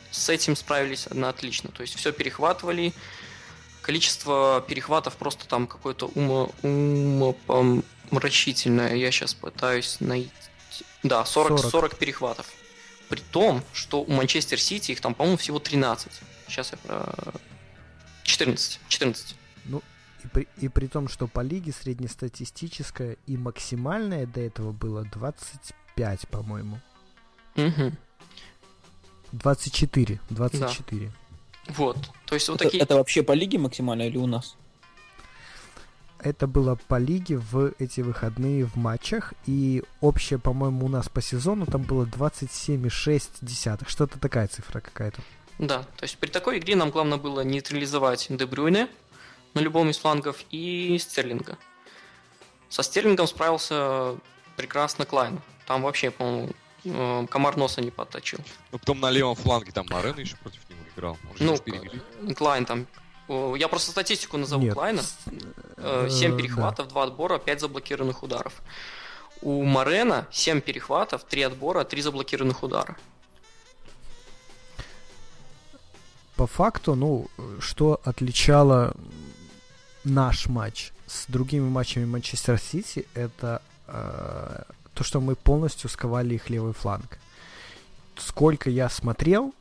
С 0.10 0.30
этим 0.30 0.56
справились 0.56 1.08
на 1.12 1.30
отлично. 1.30 1.70
То 1.70 1.82
есть 1.82 1.96
все 1.96 2.12
перехватывали. 2.12 2.94
Количество 3.86 4.66
перехватов 4.68 5.16
просто 5.16 5.48
там 5.48 5.68
какое-то 5.68 6.08
умо, 6.08 6.52
умопомрачительное. 6.64 8.96
Я 8.96 9.12
сейчас 9.12 9.36
пытаюсь 9.36 9.98
найти. 10.00 10.32
Да, 11.04 11.24
40, 11.24 11.60
40. 11.60 11.72
40 11.72 11.96
перехватов. 11.98 12.52
При 13.10 13.20
том, 13.20 13.62
что 13.74 14.02
у 14.02 14.12
Манчестер 14.12 14.60
Сити 14.60 14.94
их 14.94 15.02
там, 15.02 15.14
по-моему, 15.14 15.38
всего 15.38 15.60
13. 15.60 16.12
Сейчас 16.48 16.72
я 16.72 16.80
про... 16.80 17.14
14. 18.24 18.80
14. 18.88 19.36
И 20.24 20.28
при, 20.30 20.48
и 20.58 20.68
при 20.68 20.88
том, 20.88 21.08
что 21.08 21.28
по 21.28 21.42
лиге 21.42 21.72
среднестатистическая 21.72 23.18
и 23.28 23.38
максимальная 23.38 24.26
до 24.26 24.42
этого 24.42 24.72
было 24.72 25.04
25, 25.04 26.28
по-моему. 26.30 26.80
Мгм. 27.56 27.96
24. 29.32 30.20
24. 30.32 31.12
Вот. 31.68 31.98
То 32.26 32.36
есть 32.36 32.48
вот 32.50 32.56
это, 32.56 32.66
такие... 32.66 32.84
это 32.84 32.96
вообще 32.96 33.24
по 33.24 33.32
лиге 33.32 33.58
максимально 33.58 34.04
или 34.04 34.18
у 34.18 34.28
нас? 34.28 34.56
Это 36.20 36.48
было 36.48 36.76
по 36.88 36.98
лиге 36.98 37.38
в 37.38 37.74
эти 37.78 38.02
выходные 38.02 38.66
в 38.66 38.76
матчах. 38.76 39.34
И 39.46 39.84
общее, 40.02 40.40
по-моему, 40.40 40.86
у 40.86 40.90
нас 40.90 41.08
по 41.10 41.22
сезону 41.22 41.66
там 41.66 41.84
было 41.84 42.06
27,6. 42.06 43.88
Что-то 43.88 44.20
такая 44.20 44.48
цифра 44.48 44.80
какая-то. 44.80 45.22
Да, 45.60 45.84
то 45.84 46.04
есть 46.04 46.18
при 46.18 46.30
такой 46.30 46.58
игре 46.58 46.76
нам 46.76 46.90
главное 46.90 47.18
было 47.18 47.42
нейтрализовать 47.42 48.28
Де 48.30 48.46
Брюйне 48.46 48.90
на 49.54 49.60
любом 49.60 49.90
из 49.90 49.98
флангов 49.98 50.44
и 50.52 50.98
Стерлинга. 51.00 51.58
Со 52.70 52.84
Стерлингом 52.84 53.28
справился 53.28 54.16
прекрасно 54.58 55.06
Клайн. 55.06 55.40
Там 55.66 55.84
вообще, 55.84 56.12
по-моему, 56.12 56.50
э, 56.84 57.28
комар 57.30 57.56
носа 57.56 57.82
не 57.82 57.92
подточил. 57.92 58.40
Ну, 58.72 58.80
потом 58.80 59.00
на 59.00 59.12
левом 59.12 59.36
фланге 59.36 59.72
там 59.72 59.86
Марена 59.90 60.20
еще 60.20 60.36
против 60.38 60.60
него 60.70 60.80
играл. 60.96 61.18
Ну. 61.40 61.58
Клайн 62.36 62.66
там... 62.66 62.88
Я 63.58 63.68
просто 63.68 63.92
статистику 63.92 64.38
назову 64.38 64.64
Нет. 64.64 64.74
Клайна. 64.76 65.02
Э, 65.78 66.08
7 66.10 66.32
да. 66.32 66.38
перехватов, 66.38 66.88
2 66.90 67.04
отбора, 67.04 67.40
5 67.40 67.62
заблокированных 67.62 68.22
ударов. 68.22 68.54
У 69.42 69.64
Марена 69.64 70.28
7 70.32 70.62
перехватов, 70.62 71.24
3 71.24 71.42
отбора, 71.42 71.84
3 71.84 72.02
заблокированных 72.02 72.62
удара. 72.64 72.96
По 76.36 76.48
факту, 76.48 76.96
ну, 76.96 77.28
что 77.60 78.00
отличало 78.04 78.94
наш 80.04 80.48
матч 80.48 80.92
с 81.08 81.26
другими 81.28 81.68
матчами 81.68 82.06
Манчестер 82.06 82.60
Сити, 82.60 83.08
это 83.14 83.62
э, 83.88 84.64
то, 84.94 85.04
что 85.04 85.20
мы 85.20 85.36
полностью 85.36 85.90
сковали 85.90 86.36
их 86.36 86.50
левый 86.50 86.74
фланг. 86.74 87.20
Сколько 88.18 88.70
я 88.70 88.90
смотрел, 88.90 89.54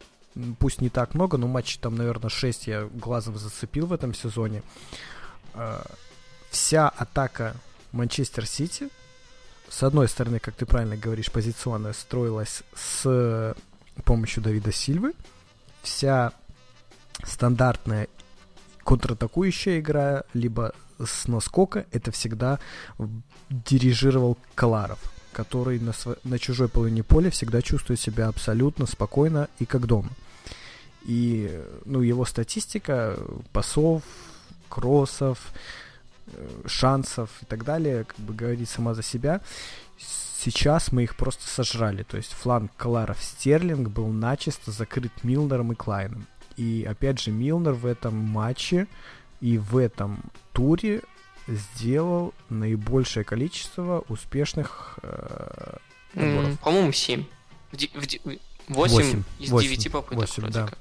пусть 0.59 0.81
не 0.81 0.88
так 0.88 1.14
много, 1.14 1.37
но 1.37 1.47
матчей 1.47 1.79
там, 1.81 1.97
наверное, 1.97 2.31
6 2.31 2.66
я 2.66 2.85
глазом 2.87 3.38
зацепил 3.38 3.87
в 3.87 3.92
этом 3.92 4.14
сезоне. 4.14 4.62
Э, 5.55 5.83
вся 6.51 6.88
атака 6.88 7.55
Манчестер 7.92 8.47
Сити, 8.47 8.88
с 9.68 9.83
одной 9.83 10.09
стороны, 10.09 10.38
как 10.38 10.55
ты 10.55 10.66
правильно 10.66 10.97
говоришь, 10.97 11.31
позиционная, 11.31 11.92
строилась 11.92 12.62
с 12.75 13.57
помощью 14.05 14.42
Давида 14.42 14.73
Сильвы. 14.73 15.14
Вся 15.83 16.33
стандартная 17.25 18.09
контратакующая 18.85 19.81
игра, 19.81 20.25
либо 20.33 20.75
с 21.05 21.27
наскока, 21.27 21.87
это 21.90 22.11
всегда 22.12 22.59
дирижировал 23.51 24.38
Каларов, 24.55 24.99
который 25.33 25.79
на, 25.81 25.90
сво- 25.90 26.18
на 26.25 26.38
чужой 26.38 26.68
половине 26.68 27.03
поля 27.03 27.31
всегда 27.31 27.62
чувствует 27.62 28.01
себя 28.01 28.29
абсолютно 28.29 28.87
спокойно 28.87 29.49
и 29.59 29.64
как 29.64 29.87
дома. 29.87 30.11
И 31.05 31.62
ну, 31.85 32.01
его 32.01 32.25
статистика 32.25 33.19
пасов, 33.53 34.03
кроссов, 34.69 35.53
э, 36.29 36.62
шансов 36.67 37.31
и 37.43 37.47
так 37.47 37.64
далее, 37.64 38.05
как 38.05 38.19
бы 38.19 38.35
говорит 38.35 38.69
сама 38.69 38.95
за 38.95 39.03
себя. 39.03 39.40
Сейчас 39.99 40.93
мы 40.93 41.05
их 41.05 41.17
просто 41.17 41.47
сожрали. 41.47 42.03
То 42.03 42.17
есть 42.17 42.33
фланг 42.33 42.71
Каларов 42.77 43.23
Стерлинг 43.23 43.88
был 43.88 44.09
начисто 44.09 44.71
закрыт 44.71 45.12
Милнером 45.23 45.73
и 45.73 45.75
Клайном. 45.75 46.27
И 46.57 46.87
опять 46.88 47.21
же, 47.21 47.31
Милнер 47.31 47.73
в 47.73 47.87
этом 47.87 48.14
матче 48.17 48.87
и 49.40 49.59
в 49.59 49.77
этом 49.77 50.21
туре 50.53 51.03
сделал 51.47 52.33
наибольшее 52.49 53.25
количество 53.25 54.05
успешных 54.09 54.99
э, 55.03 55.77
отборов. 56.14 56.61
По-моему, 56.61 56.93
7. 56.93 57.25
8 57.73 58.31
Восемь. 58.69 59.23
из 59.38 59.51
Восемь. 59.51 59.71
9 59.71 59.93
попыток 59.93 60.19
Восемь, 60.19 60.43
вроде 60.43 60.55
да. 60.55 60.67
как. 60.67 60.79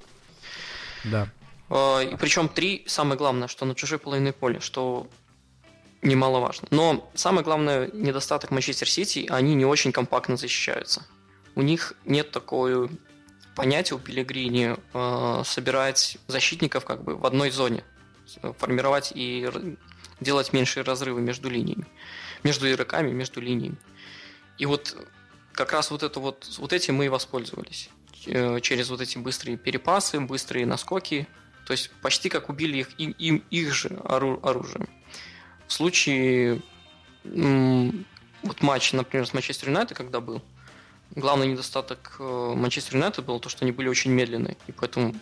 Да. 1.04 1.28
А, 1.70 2.02
И 2.02 2.16
причем 2.16 2.50
три, 2.50 2.84
самое 2.88 3.18
главное, 3.18 3.48
что 3.48 3.66
на 3.66 3.76
чужой 3.76 4.00
половине 4.00 4.34
поля, 4.34 4.60
что 4.60 5.08
немаловажно. 6.02 6.68
Но 6.72 7.10
самый 7.16 7.44
главный 7.44 7.90
недостаток 7.94 8.52
Манчестер 8.52 8.90
Сити, 8.90 9.26
они 9.30 9.56
не 9.56 9.66
очень 9.66 9.92
компактно 9.92 10.38
защищаются. 10.38 11.06
У 11.56 11.62
них 11.62 11.94
нет 12.06 12.32
такого 12.32 12.90
понятия 13.56 13.96
у 13.96 14.00
Пелегрини 14.00 14.76
э, 14.94 15.44
собирать 15.46 16.18
защитников 16.28 16.86
как 16.86 17.04
бы 17.04 17.16
в 17.16 17.26
одной 17.26 17.52
зоне, 17.52 17.84
формировать 18.58 19.12
и 19.16 19.50
делать 20.20 20.54
меньшие 20.54 20.84
разрывы 20.84 21.22
между 21.22 21.50
линиями, 21.50 21.86
между 22.44 22.72
игроками, 22.72 23.12
между 23.12 23.42
линиями. 23.42 23.78
И 24.58 24.66
вот 24.66 24.96
как 25.54 25.72
раз 25.72 25.92
вот 25.92 26.04
это 26.04 26.20
вот, 26.20 26.56
вот 26.58 26.74
этим 26.74 26.96
мы 26.96 27.06
и 27.06 27.10
воспользовались. 27.10 27.90
Э, 28.28 28.60
Через 28.62 28.90
вот 28.90 29.02
эти 29.02 29.18
быстрые 29.18 29.58
перепасы, 29.58 30.20
быстрые 30.20 30.66
наскоки. 30.66 31.28
То 31.66 31.72
есть 31.72 31.92
почти 32.02 32.30
как 32.30 32.50
убили 32.50 32.78
их, 32.80 32.90
им, 33.00 33.12
им- 33.18 33.44
их 33.50 33.74
же 33.74 33.90
ору- 34.04 34.40
оружием. 34.44 34.88
В 35.68 35.74
случае 35.74 36.62
вот 37.24 38.62
матч, 38.62 38.92
например, 38.92 39.26
с 39.26 39.34
Манчестер 39.34 39.70
Юнайтед, 39.70 39.96
когда 39.98 40.20
был, 40.20 40.42
главный 41.16 41.48
недостаток 41.48 42.18
э, 42.20 42.54
Манчестер 42.56 42.96
Юнайтед 42.96 43.24
был 43.26 43.40
то, 43.40 43.48
что 43.50 43.64
они 43.64 43.72
были 43.72 43.88
очень 43.88 44.12
медленные. 44.12 44.58
И 44.68 44.74
поэтому, 44.74 45.16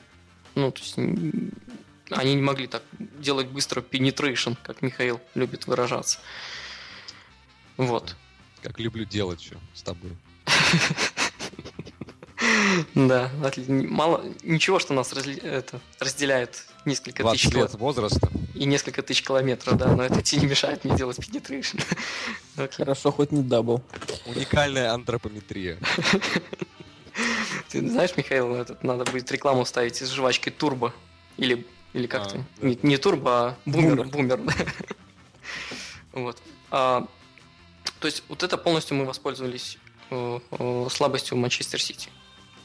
ну, 0.56 0.72
то 0.72 0.82
есть, 0.82 0.98
они 0.98 2.34
не 2.34 2.42
могли 2.42 2.66
так 2.68 2.82
делать 3.20 3.48
быстро 3.48 3.82
penetration, 3.82 4.58
как 4.64 4.82
Михаил 4.82 5.22
любит 5.36 5.68
выражаться. 5.68 6.20
Вот. 7.78 8.16
Как 8.64 8.80
люблю 8.80 9.06
делать 9.06 9.42
все 9.42 9.56
с 9.76 9.84
тобой. 9.84 10.12
Да, 12.96 13.32
мало, 13.68 14.24
ничего, 14.44 14.80
что 14.80 14.94
нас 14.94 15.14
разделяет 15.14 16.66
несколько 16.86 17.24
20 17.24 17.42
тысяч 17.42 17.54
лет 17.54 17.74
возраста. 17.76 18.30
и 18.56 18.66
несколько 18.66 19.02
тысяч 19.02 19.24
километров, 19.24 19.78
да, 19.78 19.96
но 19.96 20.04
это 20.04 20.22
тебе 20.22 20.42
не 20.42 20.48
мешает 20.48 20.84
мне 20.84 20.96
делать. 20.96 21.18
Окей. 22.58 22.76
Хорошо, 22.78 23.12
хоть 23.12 23.32
не 23.32 23.44
double. 23.44 23.84
Уникальная 24.26 24.92
антропометрия. 24.94 25.78
Ты 27.70 27.88
знаешь, 27.88 28.12
Михаил, 28.18 28.56
этот, 28.56 28.84
надо 28.84 29.10
будет 29.10 29.32
рекламу 29.32 29.66
ставить 29.66 29.98
с 29.98 30.10
жвачкой 30.10 30.54
турбо. 30.54 30.94
Или, 31.38 31.66
или 31.94 32.08
как 32.08 32.28
А, 32.28 32.30
то. 32.30 32.46
Не, 32.62 32.78
не 32.82 32.98
турбо, 32.98 33.32
а 33.32 33.58
бумер. 33.66 34.04
Бумер. 34.06 34.40
Вот. 36.14 36.38
А, 36.70 37.08
то 38.00 38.08
есть 38.08 38.24
вот 38.28 38.44
это 38.44 38.58
полностью 38.58 38.98
мы 38.98 39.06
воспользовались 39.06 39.78
э, 40.10 40.40
э, 40.52 40.88
слабостью 40.92 41.38
Манчестер 41.38 41.82
Сити. 41.82 42.10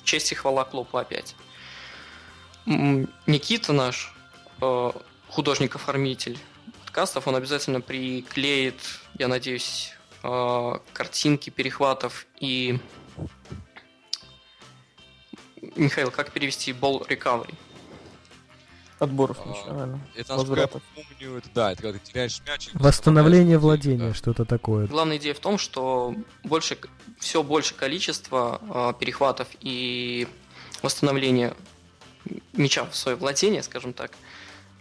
Честь 0.06 0.32
и 0.32 0.34
хвала 0.34 0.64
Клопу 0.64 0.96
опять. 0.96 1.34
Никита 2.64 3.72
наш, 3.72 4.14
э, 4.62 4.92
художник-оформитель 5.28 6.38
подкастов, 6.84 7.26
он 7.26 7.36
обязательно 7.36 7.80
приклеит, 7.80 8.80
я 9.18 9.28
надеюсь, 9.28 9.92
э, 10.22 10.72
картинки 10.92 11.50
перехватов 11.50 12.26
и 12.40 12.78
Михаил, 15.74 16.10
как 16.12 16.30
перевести 16.30 16.70
ball 16.70 17.06
recovery? 17.06 17.54
Отборов 18.98 19.38
А, 19.44 19.50
еще, 19.50 19.66
наверное. 19.72 20.00
Это, 20.14 20.36
насколько 20.36 20.60
я 20.60 20.66
Возвратов. 20.66 20.82
помню, 20.94 21.36
это 21.36 21.48
да, 21.54 21.72
это 21.72 21.82
когда 21.82 21.98
ты 21.98 22.06
теряешь 22.06 22.40
мяч. 22.46 22.70
Восстановление 22.72 23.58
владения, 23.58 24.08
да. 24.08 24.14
что-то 24.14 24.44
такое. 24.44 24.86
Главная 24.86 25.18
идея 25.18 25.34
в 25.34 25.40
том, 25.40 25.58
что 25.58 26.14
больше, 26.44 26.78
все 27.18 27.42
больше 27.42 27.74
количество 27.74 28.60
э, 28.62 28.98
перехватов 28.98 29.48
и 29.60 30.26
восстановления 30.82 31.54
мяча 32.54 32.84
в 32.86 32.96
свое 32.96 33.16
владение, 33.16 33.62
скажем 33.62 33.92
так, 33.92 34.12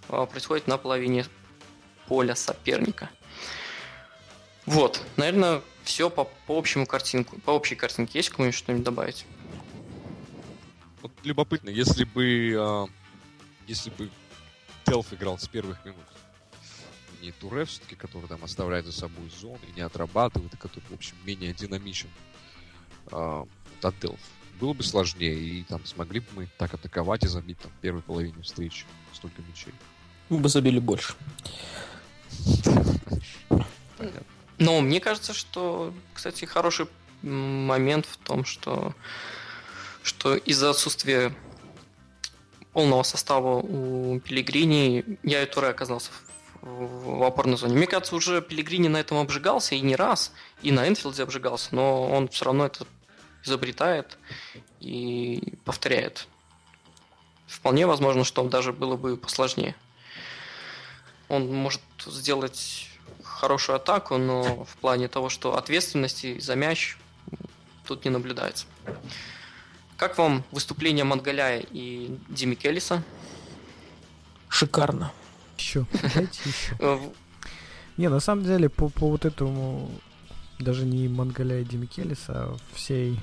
э, 0.10 0.28
происходит 0.32 0.68
на 0.68 0.78
половине 0.78 1.26
поля 2.08 2.36
соперника. 2.36 3.10
Вот, 4.66 5.02
наверное, 5.18 5.62
все 5.84 6.10
по, 6.10 6.24
по 6.48 6.58
общему 6.58 6.86
картинку. 6.88 7.40
По 7.42 7.52
общей 7.52 7.76
картинке 7.76 8.20
есть 8.20 8.30
кому-нибудь 8.30 8.58
что-нибудь 8.58 8.84
добавить? 8.86 9.26
Вот 11.02 11.12
любопытно, 11.24 11.70
если 11.70 12.04
бы, 12.04 12.56
а, 12.58 12.86
если 13.68 13.90
бы 13.90 14.10
Телф 14.86 15.14
играл 15.14 15.38
с 15.38 15.48
первых 15.48 15.84
минут, 15.86 16.06
не 17.22 17.32
Туре 17.32 17.66
все-таки, 17.66 17.96
который 17.96 18.28
там 18.28 18.44
оставляет 18.44 18.86
за 18.86 18.92
собой 18.92 19.30
зоны 19.30 19.60
и 19.70 19.76
не 19.76 19.82
отрабатывает, 19.82 20.54
и 20.54 20.58
который, 20.58 20.84
в 20.90 20.94
общем, 20.94 21.16
менее 21.26 21.54
динамичен, 21.54 22.10
а, 23.12 23.40
вот 23.40 23.86
от 23.86 24.00
Телф, 24.00 24.20
было 24.60 24.74
бы 24.74 24.84
сложнее, 24.84 25.38
и 25.38 25.64
там 25.64 25.84
смогли 25.86 26.20
бы 26.22 26.28
мы 26.36 26.50
так 26.58 26.74
атаковать 26.74 27.24
и 27.24 27.28
забить 27.28 27.60
там 27.60 27.72
в 27.72 27.82
первой 27.82 28.02
половине 28.02 28.42
встречи 28.42 28.86
столько 29.14 29.42
мячей. 29.42 29.74
Мы 30.30 30.40
бы 30.40 30.50
забили 30.50 30.80
больше. 30.80 31.14
Понятно. 33.98 34.24
Но 34.58 34.80
мне 34.82 35.00
кажется, 35.00 35.34
что, 35.34 35.94
кстати, 36.14 36.46
хороший 36.46 36.88
момент 37.22 38.06
в 38.06 38.18
том, 38.18 38.46
что, 38.46 38.96
что 40.04 40.36
из-за 40.36 40.70
отсутствия 40.70 41.36
полного 42.76 43.04
состава 43.04 43.62
у 43.62 44.20
Пелигрини 44.20 45.18
я 45.24 45.44
и 45.44 45.46
Туре 45.46 45.70
оказался 45.70 46.12
в, 46.62 47.20
в- 47.20 47.24
опорной 47.24 47.56
зоне. 47.56 47.74
Мне 47.74 47.88
кажется, 47.88 48.14
уже 48.18 48.42
Пелигрини 48.42 48.90
на 48.90 48.98
этом 48.98 49.18
обжигался 49.18 49.76
и 49.76 49.80
не 49.80 49.96
раз, 49.96 50.34
и 50.62 50.74
на 50.74 50.86
Энфилде 50.86 51.24
обжигался, 51.24 51.74
но 51.74 52.04
он 52.06 52.28
все 52.28 52.44
равно 52.44 52.66
это 52.66 52.86
изобретает 53.46 54.18
и 54.82 55.54
повторяет. 55.64 56.28
Вполне 57.48 57.88
возможно, 57.88 58.26
что 58.26 58.44
даже 58.44 58.74
было 58.74 58.98
бы 58.98 59.16
посложнее. 59.16 59.74
Он 61.30 61.48
может 61.48 61.82
сделать 62.06 62.90
хорошую 63.24 63.78
атаку, 63.78 64.18
но 64.18 64.66
в 64.66 64.76
плане 64.82 65.08
того, 65.08 65.30
что 65.30 65.58
ответственности 65.58 66.40
за 66.40 66.56
мяч 66.56 66.98
тут 67.88 68.04
не 68.04 68.12
наблюдается. 68.12 68.66
Как 69.98 70.18
вам 70.18 70.44
выступление 70.52 71.06
Мангаляя 71.06 71.64
и 71.72 72.18
Дими 72.30 72.56
Келлиса? 72.56 73.04
Шикарно. 74.50 75.12
Еще. 75.58 75.86
Э, 76.80 77.00
Не, 77.98 78.10
на 78.10 78.20
самом 78.20 78.44
деле, 78.44 78.70
по, 78.70 78.90
по 78.90 79.10
вот 79.10 79.24
этому, 79.24 79.90
даже 80.60 80.86
не 80.86 81.08
Мангаля 81.08 81.62
и 81.62 81.64
Демикелиса, 81.64 82.34
а 82.34 82.58
всей 82.74 83.20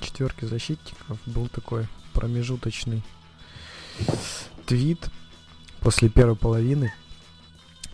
четверки 0.00 0.44
защитников 0.44 1.18
был 1.26 1.48
такой 1.48 1.88
промежуточный 2.12 3.02
твит 4.66 5.08
после 5.80 6.08
первой 6.08 6.36
половины, 6.36 6.94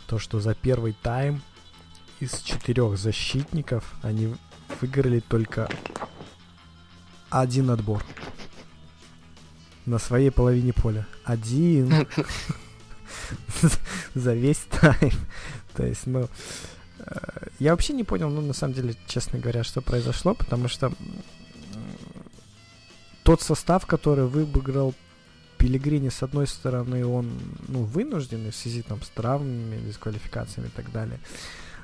то, 0.06 0.18
что 0.18 0.40
за 0.40 0.54
первый 0.54 0.94
тайм 1.02 1.42
из 2.20 2.42
четырех 2.42 2.98
защитников 2.98 3.94
они 4.02 4.34
выиграли 4.80 5.20
только 5.20 5.70
один 7.30 7.70
отбор 7.70 8.04
на 9.86 9.98
своей 9.98 10.30
половине 10.30 10.72
поля. 10.72 11.06
Один 11.24 12.06
за 14.14 14.34
весь 14.34 14.66
тайм. 14.70 15.12
То 15.74 15.86
есть, 15.86 16.06
ну, 16.06 16.28
э, 16.98 17.46
я 17.58 17.70
вообще 17.70 17.92
не 17.92 18.04
понял, 18.04 18.28
ну, 18.28 18.40
на 18.40 18.52
самом 18.52 18.74
деле, 18.74 18.94
честно 19.06 19.38
говоря, 19.38 19.64
что 19.64 19.80
произошло, 19.80 20.34
потому 20.34 20.68
что 20.68 20.92
тот 23.22 23.42
состав, 23.42 23.86
который 23.86 24.26
выиграл 24.26 24.94
Пелигрини, 25.58 26.08
с 26.08 26.22
одной 26.22 26.46
стороны, 26.46 27.04
он, 27.06 27.30
ну, 27.68 27.84
вынужденный 27.84 28.50
в 28.50 28.56
связи 28.56 28.82
там 28.82 29.02
с 29.02 29.08
травмами, 29.10 29.76
дисквалификациями 29.86 30.68
и 30.68 30.70
так 30.70 30.90
далее. 30.90 31.20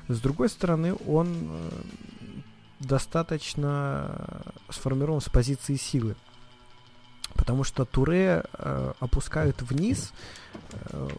С 0.07 0.19
другой 0.19 0.49
стороны, 0.49 0.95
он 1.05 1.27
э, 1.49 1.69
достаточно 2.79 4.43
сформирован 4.69 5.21
с 5.21 5.29
позиции 5.29 5.75
силы. 5.75 6.15
Потому 7.33 7.63
что 7.63 7.85
Туре 7.85 8.43
э, 8.53 8.93
опускают 8.99 9.61
вниз 9.61 10.11
э, 10.71 11.09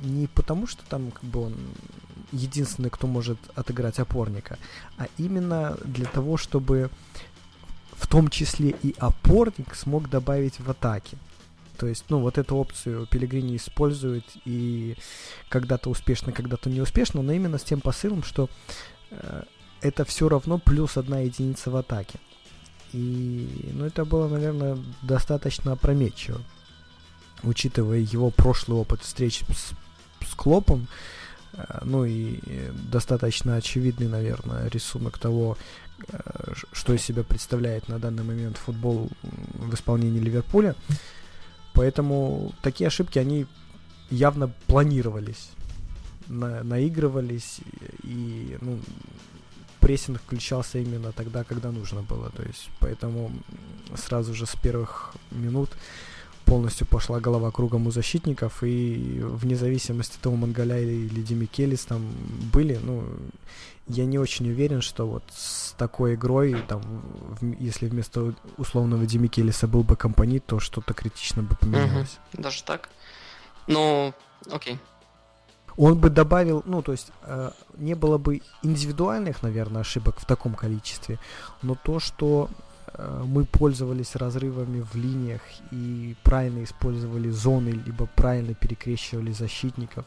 не 0.00 0.26
потому, 0.26 0.66
что 0.66 0.84
там 0.84 1.10
как 1.10 1.24
бы 1.24 1.46
он 1.46 1.54
единственный, 2.32 2.90
кто 2.90 3.06
может 3.06 3.38
отыграть 3.54 3.98
опорника, 3.98 4.58
а 4.98 5.06
именно 5.16 5.76
для 5.84 6.06
того, 6.06 6.36
чтобы 6.36 6.90
в 7.92 8.06
том 8.06 8.28
числе 8.28 8.74
и 8.82 8.94
опорник 8.98 9.74
смог 9.74 10.10
добавить 10.10 10.58
в 10.58 10.68
атаке. 10.70 11.16
То 11.78 11.86
есть, 11.86 12.04
ну, 12.10 12.20
вот 12.20 12.38
эту 12.38 12.56
опцию 12.56 13.06
Пелегрини 13.06 13.56
использует 13.56 14.24
и 14.44 14.96
когда-то 15.48 15.90
успешно, 15.90 16.32
когда-то 16.32 16.68
не 16.68 16.80
успешно, 16.80 17.22
но 17.22 17.32
именно 17.32 17.58
с 17.58 17.64
тем 17.64 17.80
посылом, 17.80 18.22
что 18.22 18.48
э, 19.10 19.42
это 19.82 20.04
все 20.04 20.28
равно 20.28 20.58
плюс 20.58 20.96
одна 20.96 21.20
единица 21.20 21.70
в 21.70 21.76
атаке. 21.76 22.18
И, 22.92 23.70
ну, 23.72 23.84
это 23.84 24.04
было, 24.04 24.28
наверное, 24.28 24.78
достаточно 25.02 25.72
опрометчиво, 25.72 26.40
учитывая 27.42 27.98
его 27.98 28.30
прошлый 28.30 28.78
опыт 28.78 29.00
встреч 29.02 29.42
с, 29.50 29.72
с 30.26 30.34
Клопом, 30.34 30.86
э, 31.54 31.80
ну 31.84 32.04
и 32.04 32.38
э, 32.44 32.72
достаточно 32.90 33.56
очевидный, 33.56 34.08
наверное, 34.08 34.68
рисунок 34.68 35.18
того, 35.18 35.56
э, 36.08 36.52
что 36.72 36.92
из 36.92 37.02
себя 37.02 37.22
представляет 37.22 37.88
на 37.88 37.98
данный 37.98 38.24
момент 38.24 38.58
футбол 38.58 39.08
в 39.22 39.74
исполнении 39.74 40.20
Ливерпуля. 40.20 40.76
Поэтому 41.72 42.52
такие 42.60 42.88
ошибки, 42.88 43.18
они 43.18 43.46
явно 44.10 44.48
планировались, 44.66 45.52
на- 46.28 46.62
наигрывались, 46.62 47.60
и 48.02 48.58
ну, 48.60 48.78
прессинг 49.82 50.20
включался 50.22 50.78
именно 50.78 51.12
тогда, 51.12 51.44
когда 51.44 51.70
нужно 51.70 52.02
было. 52.02 52.30
То 52.30 52.42
есть, 52.42 52.70
поэтому 52.80 53.30
сразу 53.96 54.34
же 54.34 54.46
с 54.46 54.54
первых 54.62 55.14
минут 55.30 55.70
полностью 56.44 56.86
пошла 56.86 57.20
голова 57.20 57.50
кругом 57.50 57.86
у 57.86 57.90
защитников, 57.90 58.62
и 58.62 59.20
вне 59.22 59.56
зависимости 59.56 60.18
того, 60.22 60.36
Мангаля 60.36 60.78
или 60.80 61.22
Демикелис 61.22 61.84
там 61.84 62.02
были, 62.52 62.78
ну, 62.82 63.04
я 63.88 64.04
не 64.06 64.18
очень 64.18 64.48
уверен, 64.50 64.80
что 64.82 65.06
вот 65.06 65.22
с 65.36 65.72
такой 65.78 66.14
игрой, 66.14 66.56
там, 66.68 66.82
в- 67.40 67.62
если 67.62 67.88
вместо 67.88 68.34
условного 68.58 69.06
Демикелиса 69.06 69.66
был 69.66 69.82
бы 69.82 69.96
компонит, 69.96 70.44
то 70.46 70.60
что-то 70.60 70.94
критично 70.94 71.42
бы 71.42 71.54
поменялось. 71.56 72.18
Даже 72.32 72.62
так? 72.64 72.88
Ну, 73.68 74.12
окей. 74.50 74.78
Он 75.76 75.98
бы 75.98 76.10
добавил, 76.10 76.62
ну, 76.66 76.82
то 76.82 76.92
есть, 76.92 77.12
э, 77.22 77.50
не 77.78 77.94
было 77.94 78.18
бы 78.18 78.42
индивидуальных, 78.62 79.42
наверное, 79.42 79.82
ошибок 79.82 80.20
в 80.20 80.24
таком 80.26 80.54
количестве, 80.54 81.18
но 81.62 81.74
то, 81.74 81.98
что 81.98 82.50
э, 82.86 83.22
мы 83.26 83.44
пользовались 83.44 84.16
разрывами 84.16 84.80
в 84.80 84.94
линиях 84.94 85.40
и 85.70 86.14
правильно 86.22 86.62
использовали 86.62 87.30
зоны, 87.30 87.70
либо 87.70 88.06
правильно 88.06 88.54
перекрещивали 88.54 89.32
защитников, 89.32 90.04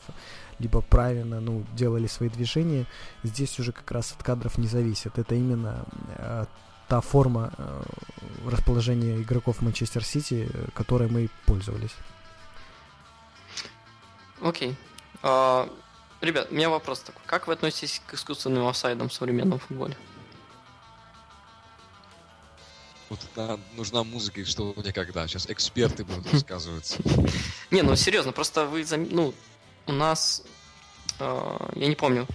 либо 0.60 0.82
правильно, 0.82 1.40
ну, 1.40 1.64
делали 1.76 2.08
свои 2.08 2.30
движения, 2.30 2.86
здесь 3.24 3.60
уже 3.60 3.72
как 3.72 3.92
раз 3.92 4.14
от 4.18 4.24
кадров 4.24 4.58
не 4.58 4.68
зависит. 4.68 5.18
Это 5.18 5.36
именно 5.36 5.86
э, 6.18 6.46
та 6.88 7.02
форма 7.02 7.52
э, 7.58 7.84
расположения 8.50 9.18
игроков 9.22 9.62
Манчестер 9.62 10.04
Сити, 10.04 10.48
э, 10.52 10.68
которой 10.74 11.10
мы 11.10 11.30
пользовались. 11.46 11.96
Окей. 14.42 14.78
А, 15.24 15.70
ребят, 16.22 16.48
у 16.52 16.56
меня 16.56 16.70
вопрос 16.70 17.00
такой. 17.00 17.22
Как 17.26 17.48
вы 17.48 17.54
относитесь 17.54 18.02
к 18.06 18.14
искусственным 18.14 18.68
офсайдам 18.68 19.10
в 19.10 19.14
современном 19.14 19.60
футболе? 19.60 19.96
Вот 23.10 23.20
да, 23.36 23.60
нужна 23.76 24.04
музыка, 24.04 24.42
и 24.42 24.46
что 24.46 24.74
никогда. 24.78 25.28
Сейчас 25.28 25.48
эксперты 25.50 26.04
будут 26.04 26.32
рассказывать. 26.34 26.98
Не, 27.72 27.82
ну 27.84 27.96
серьезно, 27.96 28.32
просто 28.32 28.66
вы, 28.66 28.82
зам- 28.84 29.08
ну, 29.12 29.34
у 29.86 29.92
нас, 29.92 30.42
э, 31.20 31.58
я 31.76 31.88
не 31.88 31.96
помню, 31.96 32.26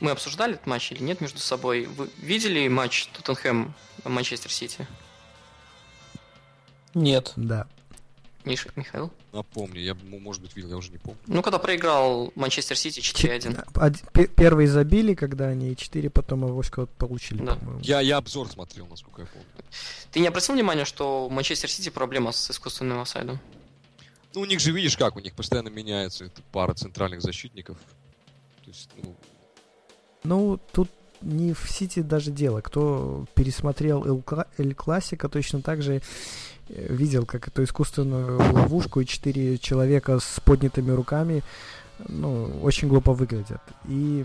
мы 0.00 0.10
обсуждали 0.10 0.54
этот 0.54 0.66
матч 0.66 0.92
или 0.92 1.02
нет 1.02 1.20
между 1.22 1.38
собой. 1.38 1.86
Вы 1.86 2.10
видели 2.18 2.68
матч 2.68 3.06
Тоттенхэм 3.14 3.74
Манчестер 4.04 4.52
Сити? 4.52 4.86
Нет. 6.94 7.32
Да. 7.36 7.66
Миша, 8.44 8.70
Михаил? 8.76 9.10
Напомню, 9.32 9.80
я, 9.80 9.92
м- 9.92 10.22
может 10.22 10.40
быть, 10.42 10.56
видел, 10.56 10.70
я 10.70 10.76
уже 10.76 10.90
не 10.90 10.98
помню. 10.98 11.18
Ну, 11.26 11.42
когда 11.42 11.58
проиграл 11.58 12.32
Манчестер 12.34 12.76
Сити 12.78 13.00
4-1. 13.00 13.64
Од- 13.76 14.12
пе- 14.12 14.26
Первый 14.28 14.66
забили, 14.66 15.14
когда 15.14 15.48
они 15.48 15.74
4, 15.76 16.08
потом 16.08 16.44
авоська 16.44 16.86
получили, 16.86 17.44
Да. 17.44 17.56
по-моему. 17.56 17.80
Я, 17.82 18.00
я 18.00 18.16
обзор 18.16 18.48
смотрел, 18.48 18.86
насколько 18.86 19.22
я 19.22 19.26
помню. 19.28 19.46
Ты 20.12 20.20
не 20.20 20.28
обратил 20.28 20.54
внимания, 20.54 20.84
что 20.84 21.26
у 21.26 21.30
Манчестер 21.30 21.70
Сити 21.70 21.90
проблема 21.90 22.32
с 22.32 22.50
искусственным 22.50 23.00
офсайдом? 23.00 23.38
Ну, 24.34 24.42
у 24.42 24.44
них 24.44 24.60
же, 24.60 24.72
видишь 24.72 24.96
как, 24.96 25.16
у 25.16 25.20
них 25.20 25.34
постоянно 25.34 25.68
меняется 25.68 26.24
эта 26.26 26.40
пара 26.52 26.74
центральных 26.74 27.20
защитников. 27.22 27.76
То 28.64 28.70
есть, 28.70 28.88
ну, 29.02 29.14
Ну, 30.24 30.60
тут 30.72 30.90
не 31.20 31.52
в 31.54 31.68
Сити 31.70 32.00
даже 32.00 32.30
дело. 32.30 32.60
Кто 32.60 33.26
пересмотрел 33.34 34.22
Эль 34.58 34.74
Классика, 34.74 35.28
точно 35.28 35.62
так 35.62 35.82
же 35.82 36.02
видел, 36.68 37.26
как 37.26 37.48
эту 37.48 37.64
искусственную 37.64 38.38
ловушку 38.52 39.00
и 39.00 39.06
четыре 39.06 39.58
человека 39.58 40.18
с 40.18 40.40
поднятыми 40.44 40.90
руками 40.90 41.42
ну, 42.06 42.60
очень 42.62 42.88
глупо 42.88 43.12
выглядят. 43.12 43.62
И 43.86 44.24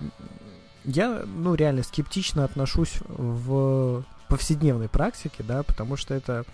я, 0.85 1.23
ну, 1.25 1.55
реально 1.55 1.83
скептично 1.83 2.43
отношусь 2.43 2.99
в 3.07 4.03
повседневной 4.27 4.89
практике, 4.89 5.43
да, 5.43 5.63
потому 5.63 5.95
что 5.95 6.13
это 6.13 6.45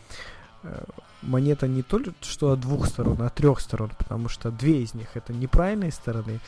э, 0.63 0.84
монета 1.21 1.67
не 1.67 1.82
только 1.82 2.13
что 2.21 2.52
от 2.52 2.60
двух 2.60 2.88
сторон, 2.88 3.21
а 3.21 3.28
от 3.28 3.36
трех 3.36 3.60
сторон, 3.60 3.91
потому 3.97 4.30
что 4.30 4.52
две 4.52 4.84
из 4.84 4.93
них 4.93 5.10
это 5.15 5.34
неправильные 5.34 5.91
стороны. 5.91 6.39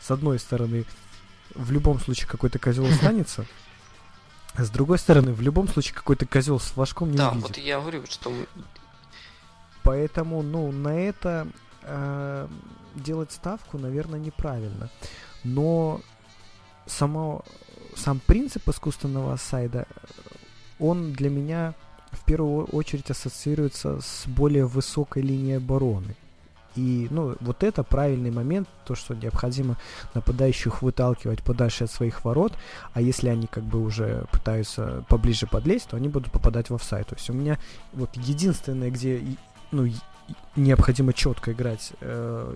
С 0.00 0.10
одной 0.10 0.38
стороны, 0.38 0.84
в 1.54 1.70
любом 1.70 2.00
случае 2.00 2.28
какой-то 2.28 2.58
козел 2.58 2.86
останется, 2.86 3.46
с 4.62 4.70
другой 4.70 4.98
стороны, 4.98 5.32
в 5.32 5.40
любом 5.40 5.66
случае 5.68 5.94
какой-то 5.94 6.26
козел 6.26 6.60
с 6.60 6.64
флажком 6.66 7.10
не 7.10 7.16
Да, 7.16 7.30
увидит. 7.30 7.48
вот 7.48 7.58
я 7.58 7.80
говорю, 7.80 8.04
что 8.08 8.32
Поэтому, 9.82 10.42
ну, 10.42 10.72
на 10.72 10.98
это 10.98 11.46
э, 11.82 12.48
делать 12.94 13.32
ставку, 13.32 13.76
наверное, 13.78 14.18
неправильно. 14.18 14.88
Но 15.42 16.00
само, 16.86 17.44
сам 17.94 18.18
принцип 18.20 18.66
искусственного 18.68 19.36
сайда, 19.36 19.86
он 20.78 21.12
для 21.12 21.28
меня 21.28 21.74
в 22.12 22.24
первую 22.24 22.64
очередь 22.66 23.10
ассоциируется 23.10 24.00
с 24.00 24.26
более 24.26 24.66
высокой 24.66 25.22
линией 25.22 25.56
обороны. 25.58 26.16
И, 26.76 27.08
ну, 27.10 27.36
вот 27.40 27.62
это 27.62 27.82
правильный 27.82 28.30
момент, 28.30 28.68
то, 28.84 28.94
что 28.94 29.14
необходимо 29.14 29.76
нападающих 30.14 30.82
выталкивать 30.82 31.42
подальше 31.42 31.84
от 31.84 31.90
своих 31.90 32.24
ворот, 32.24 32.52
а 32.92 33.00
если 33.00 33.28
они 33.28 33.46
как 33.46 33.64
бы 33.64 33.80
уже 33.80 34.26
пытаются 34.32 35.04
поближе 35.08 35.46
подлезть, 35.46 35.88
то 35.88 35.96
они 35.96 36.08
будут 36.08 36.32
попадать 36.32 36.70
в 36.70 36.74
офсайд. 36.74 37.06
То 37.08 37.14
есть 37.14 37.30
у 37.30 37.32
меня 37.32 37.58
вот 37.92 38.10
единственное, 38.16 38.90
где 38.90 39.22
ну, 39.70 39.88
необходимо 40.56 41.12
четко 41.12 41.52
играть 41.52 41.92
э, 42.00 42.54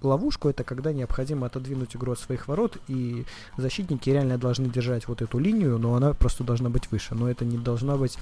ловушку, 0.00 0.48
это 0.48 0.64
когда 0.64 0.92
необходимо 0.92 1.46
отодвинуть 1.46 1.96
игру 1.96 2.12
от 2.12 2.18
своих 2.18 2.48
ворот, 2.48 2.78
и 2.88 3.24
защитники 3.56 4.10
реально 4.10 4.38
должны 4.38 4.68
держать 4.68 5.08
вот 5.08 5.22
эту 5.22 5.38
линию, 5.38 5.78
но 5.78 5.94
она 5.94 6.14
просто 6.14 6.44
должна 6.44 6.70
быть 6.70 6.90
выше. 6.90 7.14
Но 7.14 7.30
это 7.30 7.44
не 7.44 7.58
должна 7.58 7.96
быть, 7.96 8.18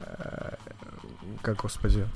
э, 0.00 0.54
как, 1.42 1.56
господи, 1.62 2.06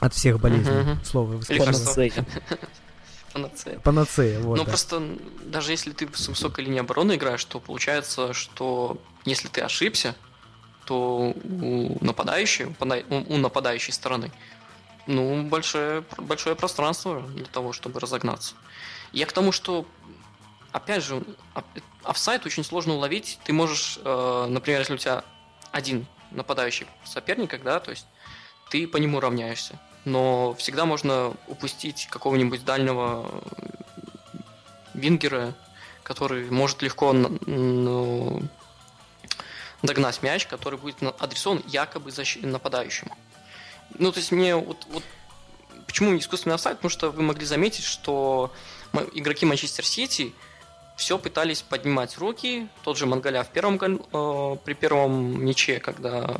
от 0.00 0.14
всех 0.14 0.40
болезней. 0.40 0.82
Мгм. 0.82 1.04
Слово 1.04 1.40
Лекарство. 1.48 1.86
вспомнил. 1.86 2.12
панацея. 3.32 3.78
Панацея, 3.80 4.40
вот, 4.40 4.56
Ну, 4.58 4.64
да. 4.64 4.70
просто 4.70 5.02
даже 5.44 5.72
если 5.72 5.92
ты 5.92 6.08
с 6.12 6.28
высокой 6.28 6.64
линии 6.64 6.80
обороны 6.80 7.16
играешь, 7.16 7.44
то 7.44 7.60
получается, 7.60 8.32
что 8.32 8.98
если 9.24 9.48
ты 9.48 9.60
ошибся, 9.60 10.14
то 10.86 11.34
у 11.34 11.98
нападающей, 12.04 12.74
у 13.28 13.36
нападающей 13.36 13.92
стороны, 13.92 14.30
ну, 15.06 15.42
большое, 15.44 16.02
большое 16.18 16.56
пространство 16.56 17.20
для 17.22 17.44
того, 17.46 17.72
чтобы 17.72 18.00
разогнаться. 18.00 18.54
Я 19.12 19.26
к 19.26 19.32
тому, 19.32 19.52
что, 19.52 19.86
опять 20.72 21.04
же, 21.04 21.22
офсайд 22.04 22.46
очень 22.46 22.64
сложно 22.64 22.94
уловить. 22.94 23.38
Ты 23.44 23.52
можешь, 23.52 23.98
э, 24.04 24.46
например, 24.48 24.80
если 24.80 24.94
у 24.94 24.98
тебя 24.98 25.24
один 25.72 26.06
нападающий 26.30 26.86
соперник, 27.04 27.62
да, 27.62 27.80
то 27.80 27.90
есть 27.90 28.06
ты 28.70 28.86
по 28.88 28.96
нему 28.96 29.20
равняешься. 29.20 29.78
Но 30.06 30.54
всегда 30.54 30.84
можно 30.84 31.34
упустить 31.48 32.06
какого-нибудь 32.08 32.64
дальнего 32.64 33.28
вингера, 34.94 35.52
который 36.04 36.48
может 36.48 36.80
легко 36.80 37.12
ну, 37.12 38.40
догнать 39.82 40.22
мяч, 40.22 40.46
который 40.46 40.78
будет 40.78 41.02
адресован 41.18 41.60
якобы 41.66 42.12
нападающему. 42.42 43.16
Ну, 43.98 44.12
то 44.12 44.20
есть 44.20 44.30
мне 44.30 44.54
вот, 44.54 44.86
вот 44.90 45.02
почему 45.88 46.16
искусственный 46.16 46.54
офсайд? 46.54 46.76
Потому 46.76 46.90
что 46.90 47.10
вы 47.10 47.22
могли 47.22 47.44
заметить, 47.44 47.84
что 47.84 48.52
игроки 49.12 49.44
Манчестер 49.44 49.84
Сити 49.84 50.32
все 50.96 51.18
пытались 51.18 51.62
поднимать 51.62 52.16
руки. 52.18 52.68
Тот 52.84 52.96
же 52.96 53.06
Мангаля 53.06 53.42
в 53.42 53.48
первом 53.48 53.74
э, 53.74 54.56
при 54.64 54.74
первом 54.74 55.44
мяче, 55.44 55.80
когда 55.80 56.36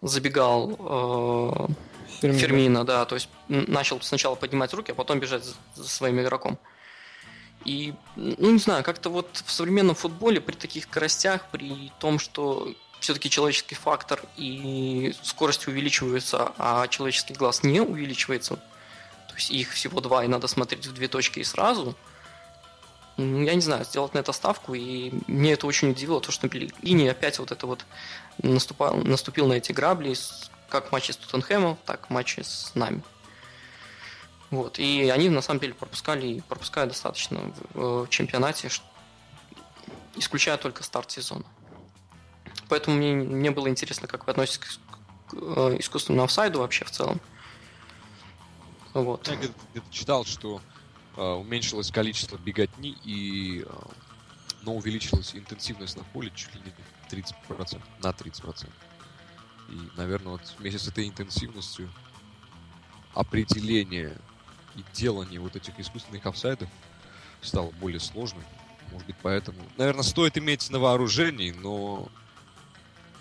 забегал 0.00 1.68
э, 1.68 1.72
Фермино. 2.20 2.38
Фермина, 2.38 2.84
да, 2.84 3.04
то 3.04 3.14
есть 3.14 3.28
начал 3.48 4.00
сначала 4.00 4.34
поднимать 4.34 4.72
руки, 4.74 4.92
а 4.92 4.94
потом 4.94 5.20
бежать 5.20 5.44
за, 5.74 5.88
своим 5.88 6.20
игроком. 6.20 6.58
И, 7.64 7.94
ну, 8.16 8.50
не 8.50 8.58
знаю, 8.58 8.84
как-то 8.84 9.10
вот 9.10 9.42
в 9.44 9.50
современном 9.50 9.94
футболе 9.94 10.40
при 10.40 10.54
таких 10.54 10.84
скоростях, 10.84 11.46
при 11.50 11.92
том, 11.98 12.18
что 12.18 12.72
все-таки 13.00 13.30
человеческий 13.30 13.74
фактор 13.74 14.22
и 14.36 15.14
скорость 15.22 15.66
увеличиваются, 15.68 16.52
а 16.58 16.86
человеческий 16.88 17.34
глаз 17.34 17.62
не 17.62 17.80
увеличивается, 17.80 18.56
то 18.56 19.34
есть 19.36 19.50
их 19.50 19.72
всего 19.72 20.00
два, 20.00 20.24
и 20.24 20.28
надо 20.28 20.48
смотреть 20.48 20.86
в 20.86 20.94
две 20.94 21.08
точки 21.08 21.40
и 21.40 21.44
сразу, 21.44 21.96
ну, 23.16 23.42
я 23.42 23.54
не 23.54 23.60
знаю, 23.60 23.84
сделать 23.84 24.14
на 24.14 24.18
это 24.18 24.32
ставку, 24.32 24.74
и 24.74 25.12
мне 25.26 25.52
это 25.52 25.66
очень 25.66 25.90
удивило, 25.90 26.20
то, 26.20 26.32
что 26.32 26.48
линия 26.48 27.10
опять 27.10 27.38
вот 27.38 27.50
это 27.52 27.66
вот 27.66 27.84
наступал, 28.42 28.96
наступил 28.96 29.46
на 29.46 29.54
эти 29.54 29.72
грабли, 29.72 30.14
как 30.68 30.88
в 30.88 30.92
матче 30.92 31.12
с 31.12 31.16
Тоттенхэмом, 31.16 31.76
так 31.86 32.08
в 32.08 32.10
матче 32.10 32.44
с 32.44 32.72
нами. 32.74 33.02
Вот. 34.50 34.78
И 34.78 35.08
они 35.10 35.28
на 35.28 35.42
самом 35.42 35.60
деле 35.60 35.74
пропускали 35.74 36.26
и 36.26 36.40
пропускают 36.40 36.90
достаточно 36.90 37.52
в, 37.74 38.04
в 38.04 38.08
чемпионате, 38.08 38.70
исключая 40.16 40.56
только 40.56 40.82
старт 40.82 41.10
сезона. 41.10 41.44
Поэтому 42.68 42.96
мне, 42.96 43.14
мне 43.14 43.50
было 43.50 43.68
интересно, 43.68 44.08
как 44.08 44.26
вы 44.26 44.32
относитесь 44.32 44.58
к, 44.60 45.30
к, 45.30 45.34
э, 45.34 45.76
искусственному 45.78 46.24
офсайду 46.24 46.60
вообще 46.60 46.84
в 46.84 46.90
целом. 46.90 47.20
Вот. 48.94 49.28
Я 49.28 49.36
где-то, 49.36 49.54
где-то 49.72 49.86
читал, 49.90 50.24
что 50.24 50.60
э, 51.16 51.22
уменьшилось 51.22 51.90
количество 51.90 52.36
беготни, 52.36 52.96
и, 53.04 53.64
э, 53.66 53.72
но 54.62 54.74
увеличилась 54.74 55.34
интенсивность 55.34 55.96
на 55.96 56.04
поле 56.04 56.30
чуть 56.34 56.54
ли 56.54 56.60
не 56.62 57.18
30%, 57.18 57.80
на 58.02 58.10
30%. 58.10 58.68
И, 59.68 59.78
наверное, 59.96 60.32
вот 60.32 60.54
вместе 60.58 60.78
с 60.78 60.88
этой 60.88 61.06
интенсивностью 61.06 61.90
определение 63.14 64.16
и 64.76 64.84
делание 64.92 65.40
вот 65.40 65.56
этих 65.56 65.78
искусственных 65.78 66.24
офсайдов 66.26 66.68
стало 67.42 67.70
более 67.72 68.00
сложным. 68.00 68.44
Может 68.92 69.06
быть, 69.06 69.16
поэтому... 69.22 69.58
Наверное, 69.76 70.02
стоит 70.02 70.38
иметь 70.38 70.70
на 70.70 70.78
вооружении, 70.78 71.50
но 71.52 72.08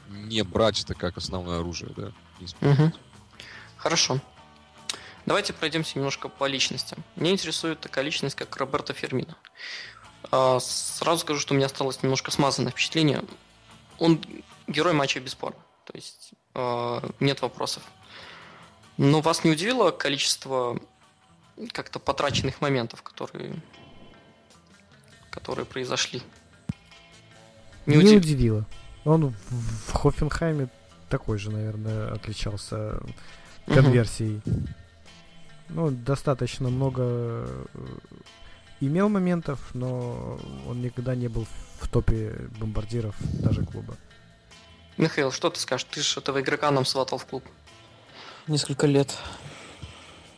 не 0.09 0.43
брать 0.43 0.81
это 0.81 0.93
как 0.93 1.17
основное 1.17 1.59
оружие, 1.59 1.91
да? 1.95 2.11
Использовать. 2.39 2.95
Хорошо. 3.75 4.21
Давайте 5.25 5.51
пройдемся 5.51 5.97
немножко 5.97 6.29
по 6.29 6.45
личностям. 6.47 7.03
Меня 7.17 7.31
интересует 7.31 7.81
такая 7.81 8.05
личность, 8.05 8.35
как 8.35 8.55
Роберто 8.55 8.93
Фермино. 8.93 9.35
А, 10.31 10.59
Сразу 10.59 11.21
скажу, 11.21 11.39
что 11.39 11.53
у 11.53 11.57
меня 11.57 11.65
осталось 11.65 12.01
немножко 12.01 12.31
смазанное 12.31 12.71
впечатление. 12.71 13.23
Он 13.99 14.21
герой 14.67 14.93
матча 14.93 15.19
бесспорно. 15.19 15.59
То 15.83 15.93
есть 15.95 16.31
нет 17.19 17.41
вопросов. 17.41 17.83
Но 18.97 19.21
вас 19.21 19.43
не 19.43 19.51
удивило 19.51 19.91
количество 19.91 20.79
как-то 21.71 21.99
потраченных 21.99 22.61
моментов, 22.61 23.03
которые, 23.03 23.55
которые 25.29 25.65
произошли? 25.65 26.21
Не, 27.85 27.97
удив- 27.97 28.17
удивило. 28.17 28.65
Он 29.05 29.33
в, 29.49 29.93
Хофенхайме 29.93 30.67
такой 31.09 31.37
же, 31.37 31.51
наверное, 31.51 32.11
отличался 32.11 32.99
конверсией. 33.65 34.41
Ну, 35.69 35.91
достаточно 35.91 36.69
много 36.69 37.03
э, 37.03 37.65
имел 38.81 39.09
моментов, 39.09 39.59
но 39.73 40.39
он 40.67 40.81
никогда 40.81 41.15
не 41.15 41.27
был 41.27 41.45
в 41.79 41.87
топе 41.89 42.49
бомбардиров 42.59 43.15
даже 43.19 43.65
клуба. 43.65 43.95
Михаил, 44.97 45.31
что 45.31 45.49
ты 45.49 45.59
скажешь? 45.59 45.87
Ты 45.89 46.01
же 46.01 46.19
этого 46.19 46.41
игрока 46.41 46.71
нам 46.71 46.85
сватал 46.85 47.19
в 47.19 47.25
клуб. 47.25 47.43
Несколько 48.47 48.87
лет. 48.87 49.15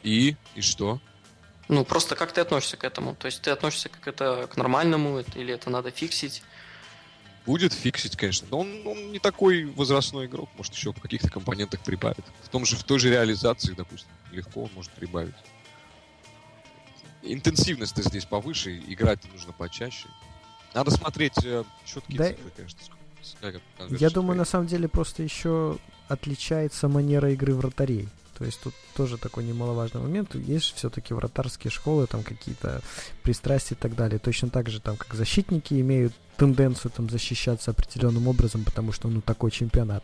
И? 0.03 0.35
И 0.55 0.61
что? 0.61 0.99
Ну, 1.69 1.85
просто 1.85 2.15
как 2.15 2.31
ты 2.31 2.41
относишься 2.41 2.77
к 2.77 2.83
этому? 2.83 3.15
То 3.15 3.27
есть 3.27 3.41
ты 3.41 3.51
относишься 3.51 3.89
как 3.89 4.07
это 4.07 4.49
к 4.51 4.57
нормальному, 4.57 5.19
или 5.35 5.53
это 5.53 5.69
надо 5.69 5.91
фиксить? 5.91 6.41
Будет 7.45 7.73
фиксить, 7.73 8.17
конечно. 8.17 8.47
Но 8.51 8.59
он, 8.59 8.87
он 8.87 9.11
не 9.11 9.19
такой 9.19 9.65
возрастной 9.65 10.25
игрок, 10.25 10.49
может 10.57 10.73
еще 10.73 10.91
в 10.91 10.99
каких-то 10.99 11.29
компонентах 11.29 11.81
прибавит. 11.81 12.25
В 12.43 12.49
том 12.49 12.65
же, 12.65 12.75
в 12.75 12.83
той 12.83 12.99
же 12.99 13.09
реализации, 13.09 13.73
допустим, 13.73 14.09
легко 14.31 14.63
он 14.63 14.71
может 14.75 14.91
прибавить. 14.91 15.35
Интенсивность-то 17.21 18.01
здесь 18.01 18.25
повыше, 18.25 18.77
играть 18.77 19.19
нужно 19.31 19.53
почаще. 19.53 20.07
Надо 20.73 20.91
смотреть 20.91 21.43
э, 21.43 21.63
четкие 21.85 22.17
Да, 22.17 22.29
цифры, 22.29 22.51
конечно. 22.55 22.79
Как 23.41 23.61
Я 23.99 24.09
думаю, 24.09 24.37
на 24.37 24.45
самом 24.45 24.67
деле 24.67 24.87
просто 24.87 25.23
еще 25.23 25.77
отличается 26.07 26.87
манера 26.87 27.31
игры 27.31 27.53
вратарей. 27.53 28.09
То 28.37 28.45
есть 28.45 28.61
тут 28.61 28.73
тоже 28.95 29.17
такой 29.17 29.43
немаловажный 29.43 30.01
момент. 30.01 30.33
Есть 30.33 30.73
все-таки 30.75 31.13
вратарские 31.13 31.71
школы, 31.71 32.07
там 32.07 32.23
какие-то 32.23 32.81
пристрастия 33.21 33.75
и 33.75 33.77
так 33.77 33.95
далее. 33.95 34.17
Точно 34.17 34.49
так 34.49 34.69
же, 34.69 34.79
там, 34.79 34.95
как 34.95 35.13
защитники 35.13 35.73
имеют 35.73 36.13
тенденцию 36.37 36.91
там 36.91 37.09
защищаться 37.09 37.71
определенным 37.71 38.29
образом, 38.29 38.63
потому 38.63 38.93
что, 38.93 39.09
ну, 39.09 39.19
такой 39.19 39.51
чемпионат. 39.51 40.03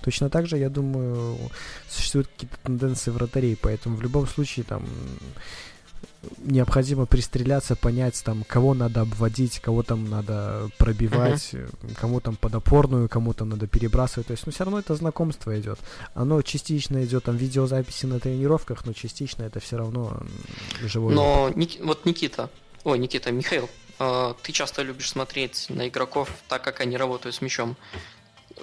Точно 0.00 0.30
так 0.30 0.46
же, 0.46 0.58
я 0.58 0.70
думаю, 0.70 1.36
существуют 1.88 2.28
какие-то 2.28 2.56
тенденции 2.62 3.10
вратарей, 3.10 3.56
поэтому 3.56 3.96
в 3.96 4.02
любом 4.02 4.28
случае 4.28 4.64
там 4.64 4.84
необходимо 6.38 7.06
пристреляться, 7.06 7.76
понять, 7.76 8.22
там, 8.24 8.44
кого 8.44 8.74
надо 8.74 9.00
обводить, 9.02 9.60
кого 9.60 9.82
там 9.82 10.08
надо 10.08 10.68
пробивать, 10.78 11.50
э, 11.52 11.68
кому 12.00 12.20
там 12.20 12.36
под 12.36 12.54
опорную, 12.54 13.08
кому 13.08 13.32
там 13.34 13.48
надо 13.50 13.66
перебрасывать. 13.66 14.26
То 14.28 14.32
есть, 14.32 14.46
ну, 14.46 14.52
все 14.52 14.64
равно 14.64 14.78
это 14.78 14.94
знакомство 14.94 15.58
идет. 15.60 15.78
Оно 16.14 16.42
частично 16.42 17.04
идет 17.04 17.24
там 17.24 17.36
видеозаписи 17.36 18.06
на 18.06 18.20
тренировках, 18.20 18.84
но 18.86 18.92
частично 18.92 19.42
это 19.44 19.60
все 19.60 19.76
равно 19.76 20.18
м, 20.20 20.88
живой 20.88 21.14
Но 21.14 21.50
Ник- 21.54 21.80
вот 21.82 22.04
Никита, 22.06 22.50
ой, 22.84 22.98
Никита, 22.98 23.32
Михаил, 23.32 23.68
э, 23.98 24.34
ты 24.42 24.52
часто 24.52 24.82
любишь 24.82 25.10
смотреть 25.10 25.66
на 25.70 25.88
игроков 25.88 26.28
так, 26.48 26.62
как 26.62 26.80
они 26.80 26.96
работают 26.96 27.34
с 27.34 27.40
мячом. 27.42 27.76
Э, 28.56 28.60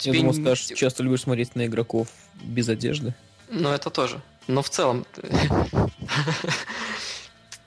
Я 0.00 0.12
думал, 0.14 0.34
скажешь, 0.34 0.66
часто 0.76 1.02
любишь 1.02 1.22
смотреть 1.22 1.54
на 1.56 1.66
игроков 1.66 2.08
без 2.42 2.68
одежды. 2.68 3.14
Ну, 3.50 3.68
это 3.70 3.90
тоже. 3.90 4.22
Но 4.50 4.62
в 4.62 4.70
целом... 4.70 5.06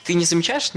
ты- 0.04 0.14
не 0.14 0.26
замечаешь 0.26 0.72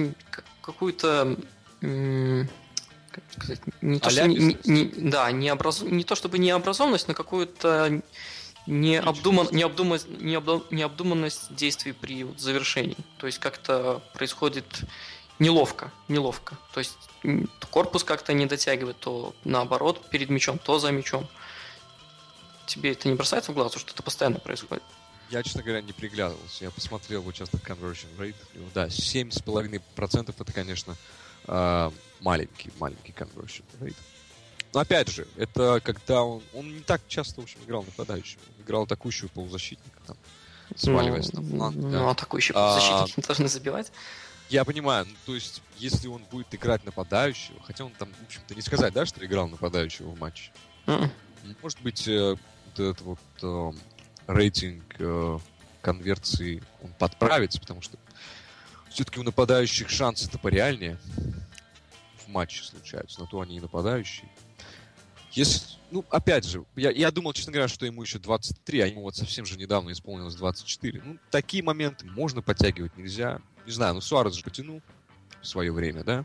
какую-то... 0.63 1.37
как 1.81 3.23
сказать, 3.33 3.61
не 3.83 3.99
то, 3.99 4.11
что 4.11 4.27
не, 4.29 4.37
не- 4.37 4.59
не- 4.65 5.11
да, 5.11 5.33
необразу- 5.33 5.89
не 5.89 6.05
то 6.05 6.15
чтобы 6.15 6.39
необразованность, 6.39 7.09
но 7.09 7.15
какую-то 7.15 8.03
необдуман, 8.67 9.49
необдуман, 9.51 10.01
необду- 10.21 10.65
необдуманность 10.71 11.55
действий 11.55 11.93
при 11.93 12.25
вот 12.25 12.39
завершении. 12.41 12.97
То 13.19 13.27
есть 13.27 13.39
как-то 13.39 14.01
происходит 14.15 14.83
неловко, 15.41 15.91
неловко. 16.09 16.57
То 16.73 16.79
есть 16.81 16.97
корпус 17.71 18.05
как-то 18.05 18.33
не 18.33 18.47
дотягивает, 18.47 18.99
то 19.01 19.35
наоборот 19.45 20.09
перед 20.11 20.31
мячом, 20.31 20.59
то 20.59 20.79
за 20.79 20.93
мячом. 20.93 21.27
Тебе 22.67 22.93
это 22.93 23.09
не 23.09 23.15
бросается 23.15 23.51
в 23.53 23.55
глаза, 23.55 23.79
что 23.79 23.93
это 23.93 24.03
постоянно 24.03 24.39
происходит? 24.39 24.83
Я, 25.31 25.43
честно 25.43 25.63
говоря, 25.63 25.83
не 25.83 25.93
приглядывался. 25.93 26.65
Я 26.65 26.71
посмотрел 26.71 27.23
вот 27.23 27.35
часто 27.35 27.57
conversion 27.59 28.09
rate. 28.17 28.37
Да, 28.75 28.87
7,5% 28.87 30.35
это, 30.39 30.53
конечно, 30.53 30.97
а, 31.47 31.93
маленький, 32.21 32.71
маленький 32.79 33.13
conversion 33.13 33.65
rate. 33.81 33.97
Но 34.73 34.81
опять 34.81 35.09
же, 35.09 35.27
это 35.37 35.81
когда 35.83 36.23
он... 36.23 36.43
Он 36.53 36.73
не 36.73 36.81
так 36.81 37.01
часто, 37.09 37.41
в 37.41 37.45
общем, 37.45 37.59
играл 37.65 37.83
нападающим. 37.83 38.39
Он 38.57 38.65
играл 38.65 38.83
атакующего 38.83 39.29
полузащитника, 39.29 39.99
там, 40.07 40.17
сваливаясь 40.77 41.33
на 41.33 41.41
ну, 41.41 41.57
фланг. 41.57 41.77
ну, 41.77 41.91
да. 41.91 42.11
атакующие 42.11 42.55
А, 42.57 42.75
защитники 42.75 43.21
не 43.21 43.23
должны 43.27 43.49
забивать. 43.49 43.91
Я 44.49 44.65
понимаю, 44.65 45.07
ну, 45.07 45.17
то 45.25 45.35
есть, 45.35 45.61
если 45.79 46.07
он 46.07 46.23
будет 46.31 46.55
играть 46.55 46.85
нападающего, 46.85 47.61
хотя 47.63 47.85
он 47.85 47.93
там, 47.93 48.09
в 48.13 48.27
общем-то, 48.27 48.55
не 48.55 48.63
сказать, 48.63 48.93
да, 48.93 49.05
что 49.05 49.25
играл 49.25 49.49
нападающего 49.49 50.11
в 50.11 50.21
матче. 50.21 50.53
М. 50.87 51.11
Может 51.63 51.81
быть, 51.81 52.07
э, 52.07 52.37
вот 52.67 52.79
этот 52.79 53.01
вот 53.01 53.19
э, 53.43 53.73
рейтинг 54.27 54.85
э, 54.99 55.39
конверсии 55.83 56.63
он 56.83 56.93
подправится, 56.95 57.61
потому 57.61 57.81
что 57.83 57.99
все-таки 58.91 59.21
у 59.21 59.23
нападающих 59.23 59.89
шансы-то 59.89 60.39
пореальнее 60.39 60.99
в 62.25 62.29
матче 62.29 62.63
случаются, 62.63 63.21
на 63.21 63.27
то 63.27 63.41
они 63.41 63.57
и 63.57 63.61
нападающие. 63.61 64.29
Если, 65.33 65.77
ну, 65.91 66.05
опять 66.11 66.47
же, 66.47 66.65
я, 66.77 66.91
я 66.91 67.11
думал, 67.11 67.35
честно 67.35 67.53
говоря, 67.53 67.69
что 67.69 67.85
ему 67.85 68.03
еще 68.03 68.19
23, 68.19 68.81
а 68.81 68.87
ему 68.87 69.03
вот 69.03 69.17
совсем 69.17 69.45
же 69.45 69.59
недавно 69.59 69.93
исполнилось 69.93 70.35
24. 70.35 71.03
Ну, 71.05 71.19
такие 71.31 71.63
моменты 71.63 72.07
можно 72.07 72.41
подтягивать, 72.41 72.97
нельзя. 72.97 73.41
Не 73.67 73.73
знаю, 73.73 73.95
ну, 73.95 74.01
Суарес 74.01 74.35
же 74.35 74.43
потянул 74.43 74.81
в 75.43 75.47
свое 75.47 75.73
время, 75.73 76.05
да? 76.05 76.25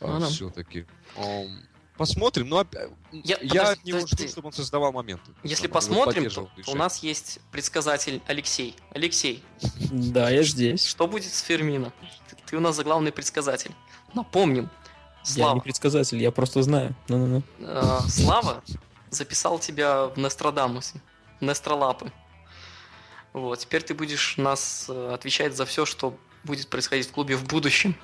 Ну 0.00 0.20
да. 0.20 0.26
все-таки. 0.26 0.86
Посмотрим, 1.98 2.48
но 2.48 2.66
Я- 3.12 3.36
я, 3.36 3.36
подожди, 3.38 3.58
от 3.58 3.84
него 3.84 3.98
подожди. 4.00 4.16
жду, 4.24 4.28
чтобы 4.32 4.46
он 4.46 4.52
создавал 4.52 4.92
моменты. 4.92 5.30
Если 5.44 5.66
он 5.66 5.72
посмотрим, 5.72 6.14
поддерживал 6.14 6.50
то 6.64 6.70
у 6.70 6.74
нас 6.74 7.02
есть 7.02 7.40
предсказатель 7.52 8.22
Алексей. 8.26 8.74
Алексей, 8.94 9.44
Да, 9.90 10.30
я 10.30 10.42
здесь. 10.42 10.86
что 10.86 11.06
будет 11.06 11.32
с 11.34 11.40
Фермино? 11.42 11.92
Ты, 12.30 12.36
ты 12.46 12.56
у 12.56 12.60
нас 12.60 12.76
заглавный 12.76 13.12
предсказатель. 13.12 13.72
Напомним, 14.14 14.70
Я 15.24 15.34
Слава, 15.34 15.54
не 15.56 15.60
предсказатель, 15.60 16.22
я 16.22 16.30
просто 16.30 16.62
знаю. 16.62 16.94
Ну-ну-ну. 17.08 17.42
э, 17.58 17.98
Слава 18.08 18.62
записал 19.10 19.58
тебя 19.58 20.06
в 20.06 20.16
Нострадамусе, 20.16 21.02
Нестролапы. 21.40 22.10
Вот, 23.34 23.58
теперь 23.58 23.82
ты 23.82 23.92
будешь 23.94 24.36
нас 24.38 24.86
э, 24.88 25.10
отвечать 25.12 25.54
за 25.54 25.66
все, 25.66 25.84
что 25.84 26.16
будет 26.44 26.68
происходить 26.68 27.08
в 27.08 27.12
клубе 27.12 27.36
в 27.36 27.44
будущем. 27.44 27.94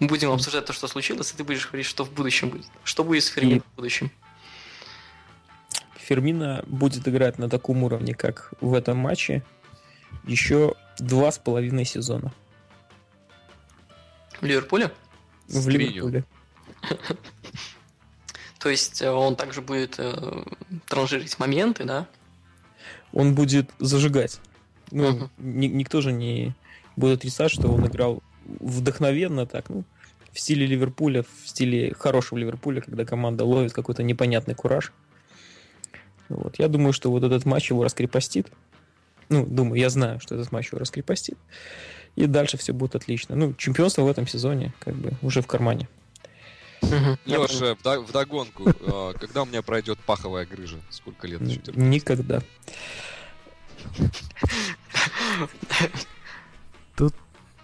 Мы 0.00 0.08
будем 0.08 0.30
обсуждать 0.30 0.66
то, 0.66 0.72
что 0.72 0.88
случилось, 0.88 1.32
и 1.32 1.36
ты 1.36 1.44
будешь 1.44 1.66
говорить, 1.66 1.86
что 1.86 2.04
в 2.04 2.12
будущем 2.12 2.50
будет. 2.50 2.66
Что 2.82 3.04
будет 3.04 3.22
с 3.24 3.28
Фермино 3.28 3.62
в 3.72 3.76
будущем? 3.76 4.10
Фермина 5.96 6.64
будет 6.66 7.06
играть 7.08 7.38
на 7.38 7.48
таком 7.48 7.82
уровне, 7.82 8.14
как 8.14 8.52
в 8.60 8.74
этом 8.74 8.98
матче, 8.98 9.42
еще 10.24 10.74
два 10.98 11.30
с 11.32 11.38
половиной 11.38 11.84
сезона. 11.84 12.32
В 14.40 14.44
Ливерпуле? 14.44 14.92
В. 15.48 15.68
Ливерпуле. 15.68 16.24
То 18.58 18.68
есть 18.68 19.00
э, 19.02 19.10
он 19.10 19.36
также 19.36 19.60
будет 19.60 19.96
э, 19.98 20.44
транжирить 20.86 21.38
моменты, 21.38 21.84
да? 21.84 22.06
Он 23.12 23.34
будет 23.34 23.70
зажигать. 23.78 24.40
Ну, 24.90 25.30
ни- 25.38 25.66
никто 25.66 26.00
же 26.00 26.12
не 26.12 26.54
будет 26.96 27.18
отрицать, 27.18 27.50
что 27.50 27.68
он 27.68 27.86
играл 27.86 28.22
вдохновенно 28.60 29.46
так, 29.46 29.68
ну, 29.68 29.84
в 30.32 30.40
стиле 30.40 30.66
Ливерпуля, 30.66 31.22
в 31.22 31.48
стиле 31.48 31.94
хорошего 31.94 32.38
Ливерпуля, 32.38 32.80
когда 32.80 33.04
команда 33.04 33.44
ловит 33.44 33.72
какой-то 33.72 34.02
непонятный 34.02 34.54
кураж. 34.54 34.92
Вот. 36.28 36.58
Я 36.58 36.68
думаю, 36.68 36.92
что 36.92 37.10
вот 37.10 37.22
этот 37.22 37.44
матч 37.44 37.70
его 37.70 37.84
раскрепостит. 37.84 38.48
Ну, 39.28 39.46
думаю, 39.46 39.80
я 39.80 39.90
знаю, 39.90 40.20
что 40.20 40.34
этот 40.34 40.50
матч 40.52 40.72
его 40.72 40.78
раскрепостит. 40.78 41.38
И 42.16 42.26
дальше 42.26 42.56
все 42.56 42.72
будет 42.72 42.94
отлично. 42.94 43.36
Ну, 43.36 43.54
чемпионство 43.54 44.02
в 44.02 44.08
этом 44.08 44.26
сезоне 44.26 44.72
как 44.80 44.94
бы 44.94 45.12
уже 45.22 45.40
в 45.40 45.46
кармане. 45.46 45.88
Леша, 47.24 47.72
вда- 47.72 48.00
вдогонку, 48.00 48.68
э, 48.68 49.12
когда 49.18 49.42
у 49.42 49.46
меня 49.46 49.62
пройдет 49.62 49.98
паховая 50.00 50.46
грыжа? 50.46 50.78
Сколько 50.90 51.26
лет 51.26 51.40
еще 51.40 51.60
терпеть? 51.60 51.76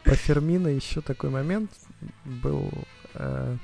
По 0.04 0.14
Фермино 0.14 0.68
еще 0.68 1.00
такой 1.00 1.30
момент 1.30 1.70
был 2.24 2.70
э, 3.14 3.56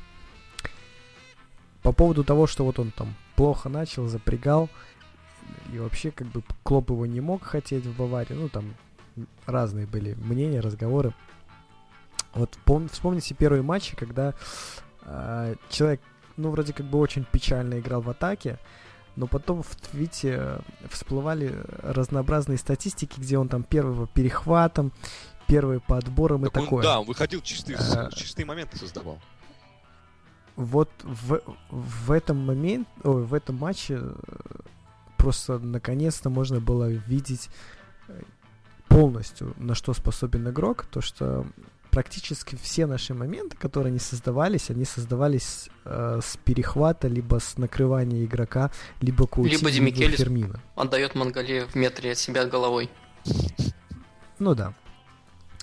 по 1.83 1.93
поводу 1.93 2.25
того, 2.25 2.47
что 2.47 2.65
вот 2.65 2.79
он 2.79 2.91
там 2.91 3.15
плохо 3.37 3.69
начал, 3.69 4.07
запрягал, 4.07 4.69
и 5.73 5.79
вообще 5.79 6.11
как 6.11 6.27
бы 6.29 6.43
Клоп 6.63 6.91
его 6.91 7.07
не 7.07 7.21
мог 7.21 7.43
хотеть 7.43 7.87
в 7.87 7.97
Баварии, 7.97 8.35
ну 8.35 8.49
там 8.49 8.75
разные 9.47 9.87
были 9.87 10.15
мнения, 10.15 10.61
разговоры. 10.61 11.15
Вот 12.35 12.59
пом- 12.67 12.91
вспомните 12.91 13.35
первые 13.35 13.63
матчи, 13.63 13.97
когда 13.97 14.35
э, 15.03 15.55
человек, 15.71 16.01
ну 16.37 16.51
вроде 16.51 16.73
как 16.73 16.87
бы 16.87 16.99
очень 16.99 17.25
печально 17.25 17.79
играл 17.79 18.03
в 18.03 18.11
атаке, 18.11 18.59
но 19.15 19.27
потом 19.27 19.63
в 19.63 19.75
твите 19.77 20.37
э, 20.39 20.61
всплывали 20.91 21.55
разнообразные 21.79 22.59
статистики, 22.59 23.19
где 23.19 23.39
он 23.39 23.49
там 23.49 23.63
первый 23.63 24.07
по 24.07 24.93
первый 25.47 25.81
по 25.81 25.97
отборам 25.99 26.43
и 26.43 26.45
Так 26.51 26.57
он, 26.57 26.65
такое. 26.65 26.83
да, 26.83 27.01
он 27.01 27.07
выходил 27.07 27.41
чистые, 27.43 27.79
А. 27.79 28.11
чистые 28.13 28.47
моменты 28.47 28.77
создавал. 28.79 29.19
Вот 30.57 30.91
в, 31.03 31.43
в 31.71 32.11
этом 32.11 32.39
момент, 32.39 32.89
ой, 33.05 33.23
в 33.25 33.35
этом 33.35 33.57
матче 33.57 33.99
э, 34.01 34.15
просто 35.19 35.59
наконец-то 35.59 36.31
можно 36.31 36.61
было 36.61 36.89
видеть 36.91 37.51
э, 38.09 38.23
полностью, 38.89 39.53
на 39.59 39.75
что 39.75 39.93
способен 39.93 40.49
игрок, 40.49 40.87
то 40.87 41.03
что 41.03 41.47
практически 41.91 42.57
все 42.57 42.87
наши 42.87 43.13
моменты, 43.15 43.57
которые 43.57 43.91
они 43.91 43.99
создавались, 43.99 44.71
они 44.71 44.85
создавались 44.87 45.69
э, 45.85 46.21
с 46.23 46.39
перехвата, 46.39 47.09
либо 47.09 47.39
с 47.39 47.59
накрывания 47.59 48.25
игрока, 48.25 48.71
либо 49.03 49.27
Каутини, 49.27 49.57
Либо 49.59 49.71
Демикелис. 49.71 50.19
Фермина. 50.19 50.61
Отдает 50.75 51.15
Монголе 51.15 51.67
в 51.67 51.75
метре 51.75 52.13
от 52.13 52.19
себя 52.19 52.47
головой. 52.47 52.89
Ну 54.39 54.55
да. 54.55 54.73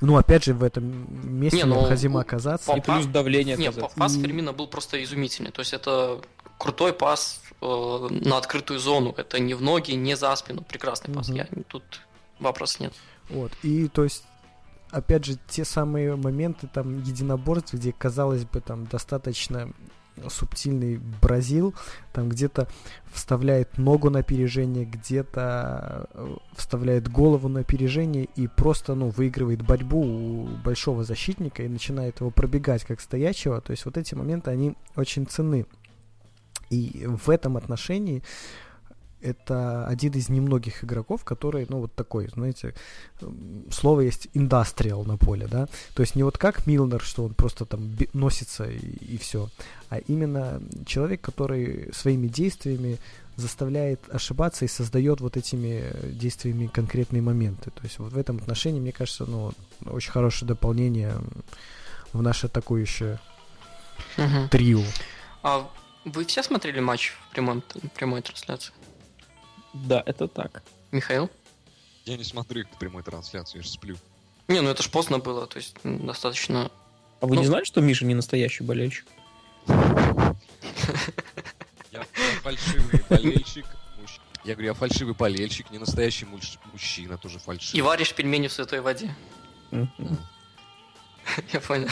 Ну, 0.06 0.18
опять 0.18 0.44
же, 0.44 0.54
в 0.54 0.64
этом 0.64 1.08
месте 1.40 1.58
Не, 1.60 1.64
ну, 1.66 1.76
необходимо 1.80 2.18
у- 2.18 2.22
оказаться. 2.22 2.74
И 2.76 2.82
плюс 2.82 3.06
давление 3.06 3.56
Не, 3.56 3.68
оказаться. 3.68 3.98
пас 3.98 4.16
Фермина 4.16 4.52
был 4.52 4.68
просто 4.68 5.02
изумительный. 5.04 5.52
То 5.52 5.62
есть 5.62 5.74
это 5.74 6.20
крутой 6.58 6.92
пас 6.94 7.42
э, 7.62 8.08
на 8.10 8.38
открытую 8.38 8.80
зону. 8.80 9.14
Это 9.16 9.40
не 9.40 9.54
в 9.54 9.62
ноги, 9.62 9.94
не 9.94 10.16
за 10.18 10.36
спину. 10.36 10.62
Прекрасный 10.62 11.14
пас. 11.14 11.30
Мгм. 11.30 11.38
Я, 11.38 11.48
тут 11.70 11.84
вопросов 12.40 12.82
нет. 12.82 12.94
Вот. 13.30 13.52
И 13.64 13.88
то 13.88 14.04
есть, 14.04 14.24
опять 14.92 15.24
же, 15.24 15.38
те 15.48 15.64
самые 15.64 16.16
моменты 16.18 16.68
там 16.68 17.02
единоборств, 17.04 17.74
где, 17.74 17.94
казалось 17.94 18.44
бы, 18.44 18.60
там 18.60 18.86
достаточно 18.86 19.72
субтильный 20.30 21.00
Бразил, 21.22 21.74
там 22.12 22.30
где-то 22.30 22.68
вставляет 23.12 23.78
ногу 23.78 24.10
на 24.10 24.20
опережение, 24.20 24.86
где-то 24.86 26.10
э, 26.14 26.36
вставляет 26.56 27.10
голову 27.10 27.48
на 27.48 27.62
опережение 27.62 28.28
и 28.36 28.48
просто, 28.48 28.96
ну, 28.96 29.10
выигрывает 29.10 29.62
борьбу 29.62 30.02
у 30.02 30.46
большого 30.64 31.04
защитника 31.04 31.64
и 31.64 31.68
начинает 31.68 32.20
его 32.20 32.32
пробегать 32.32 32.84
как 32.84 33.02
стоячего. 33.02 33.62
То 33.62 33.72
есть 33.72 33.86
вот 33.86 33.98
эти 33.98 34.16
моменты, 34.16 34.52
они 34.52 34.76
очень 34.96 35.26
ценны. 35.26 35.66
И 36.70 37.06
в 37.06 37.30
этом 37.30 37.58
отношении 37.58 38.24
это 39.24 39.88
один 39.88 40.14
из 40.14 40.30
немногих 40.30 40.84
игроков, 40.84 41.24
который, 41.24 41.66
ну, 41.70 41.80
вот 41.80 41.94
такой, 41.96 42.28
знаете, 42.28 42.74
м, 43.22 43.66
слово 43.72 44.02
есть 44.02 44.28
индастриал 44.34 45.06
на 45.06 45.18
поле, 45.18 45.48
да, 45.48 45.68
то 45.96 46.02
есть 46.02 46.16
не 46.16 46.24
вот 46.24 46.38
как 46.38 46.68
Милнер, 46.68 47.02
что 47.02 47.24
он 47.24 47.34
просто 47.34 47.66
там 47.66 47.96
носится 48.14 48.66
и, 48.66 49.18
все, 49.18 49.50
а 49.90 49.98
именно 49.98 50.62
человек, 50.86 51.22
который 51.22 51.90
своими 51.94 52.28
действиями 52.28 52.98
заставляет 53.36 54.00
ошибаться 54.14 54.66
и 54.66 54.68
создает 54.68 55.22
вот 55.22 55.38
этими 55.38 55.92
действиями 56.12 56.68
конкретные 56.68 57.22
моменты. 57.22 57.72
То 57.72 57.84
есть 57.84 57.98
вот 58.00 58.14
в 58.14 58.18
этом 58.18 58.38
отношении, 58.38 58.80
мне 58.80 58.92
кажется, 58.92 59.26
ну, 59.26 59.54
очень 59.86 60.12
хорошее 60.12 60.48
дополнение 60.48 61.16
в 62.12 62.22
наше 62.22 62.46
атакующее 62.46 63.20
Мгм. 64.18 64.50
трио. 64.50 64.84
А 65.42 65.68
вы 66.06 66.26
все 66.26 66.44
смотрели 66.44 66.80
матч 66.80 67.12
в 67.12 67.34
прямом, 67.34 67.64
прямой 67.96 68.22
трансляции? 68.22 68.74
Да, 69.74 70.04
это 70.06 70.28
так. 70.28 70.64
Михаил? 70.92 71.30
Я 72.06 72.18
не 72.18 72.24
смотрю 72.24 72.62
их 72.62 72.70
прямой 72.80 73.04
трансляцию, 73.04 73.62
я 73.62 73.64
же 73.64 73.70
сплю. 73.70 73.96
Не, 74.48 74.62
ну 74.62 74.70
это 74.70 74.84
ж 74.84 74.90
поздно 74.90 75.20
было, 75.20 75.48
то 75.48 75.58
есть 75.58 75.76
м, 75.84 76.06
достаточно... 76.06 76.70
А 77.22 77.26
вы 77.26 77.36
Ну- 77.36 77.42
не 77.42 77.48
знали, 77.48 77.64
что 77.64 77.80
Миша 77.82 78.06
не 78.06 78.14
настоящий 78.14 78.64
болельщик? 78.64 79.06
Я, 81.92 82.04
фальшивый 82.42 83.02
болельщик. 83.10 83.66
Я 84.44 84.54
говорю, 84.56 84.68
я 84.70 84.74
фальшивый 84.74 85.14
болельщик, 85.16 85.72
не 85.72 85.78
настоящий 85.78 86.26
муж- 86.26 86.60
мужчина, 86.74 87.18
тоже 87.18 87.38
И 87.38 87.40
фальшивый. 87.40 87.82
варишь 87.82 88.14
пельмени 88.14 88.48
в 88.48 88.54
святой 88.54 88.82
воде. 88.82 89.16
Я 91.54 91.62
понял. 91.62 91.88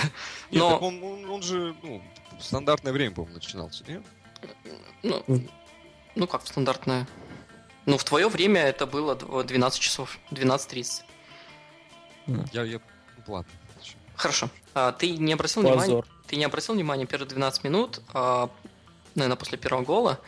Но, 0.52 0.78
он, 0.78 1.02
он, 1.02 1.30
он 1.30 1.42
же, 1.42 1.74
ну, 1.82 2.04
в 2.38 2.44
стандартное 2.44 2.92
время, 2.92 3.16
по-моему, 3.16 3.36
начинался, 3.36 3.86
нет? 3.88 4.04
ну, 5.04 5.24
ну 6.16 6.28
как 6.28 6.46
стандартное? 6.46 7.08
Ну, 7.86 7.98
в 7.98 8.04
твое 8.04 8.28
время 8.30 8.62
это 8.62 8.86
было 8.86 9.16
дв- 9.16 9.44
12 9.44 9.80
часов, 9.80 10.20
12.30. 10.32 11.04
Я, 12.54 12.64
я, 12.64 12.80
ладно. 13.28 13.52
Хорошо. 14.16 14.50
А, 14.74 14.92
ты 14.92 15.18
не 15.18 15.34
обратил 15.34 15.64
внимания? 15.64 16.04
Ты 16.28 16.36
не 16.36 16.46
обратил 16.46 16.76
внимания 16.76 17.06
первые 17.06 17.28
12 17.28 17.64
минут, 17.64 18.02
а, 18.14 18.50
наверное, 19.16 19.36
после 19.38 19.58
первого 19.58 19.84
гола, 19.84 20.20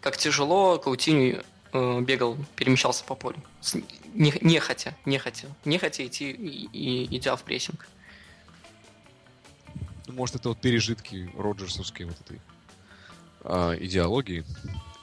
как 0.00 0.16
тяжело 0.16 0.78
Каутиню 0.78 1.44
э, 1.72 2.00
бегал, 2.00 2.36
перемещался 2.56 3.04
по 3.04 3.14
полю. 3.14 3.36
С- 3.60 3.74
не, 4.14 4.32
нехотя, 4.40 4.96
нехотя, 5.04 5.48
нехотя 5.66 6.06
идти 6.06 6.30
и, 6.30 6.68
и 6.72 7.16
идя 7.16 7.36
в 7.36 7.42
прессинг. 7.42 7.86
Ну, 10.06 10.14
может, 10.14 10.36
это 10.36 10.48
вот 10.48 10.58
пережитки 10.60 11.30
роджерсовской 11.36 12.06
вот 12.06 12.16
этой 12.20 12.40
а, 13.44 13.74
идеологии. 13.74 14.44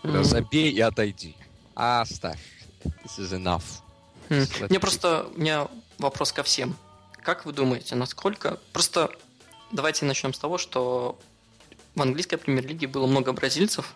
М. 0.04 0.24
забей 0.24 0.72
и 0.72 0.80
отойди. 0.82 1.36
Оставь. 1.76 2.40
This 2.84 3.20
is 3.20 3.32
enough. 3.32 3.64
Let 4.30 4.70
Мне 4.70 4.80
просто, 4.80 5.28
у 5.36 5.40
меня 5.40 5.68
вопрос 5.98 6.32
ко 6.32 6.44
всем. 6.44 6.76
Как 7.22 7.46
вы 7.46 7.54
думаете, 7.54 7.96
насколько... 7.96 8.60
Просто 8.72 9.12
давайте 9.72 10.06
начнем 10.06 10.34
с 10.34 10.40
того, 10.40 10.58
что 10.58 11.20
в 11.96 12.02
английской 12.02 12.38
премьер-лиге 12.38 12.88
было 12.88 13.08
много 13.08 13.34
бразильцев, 13.34 13.96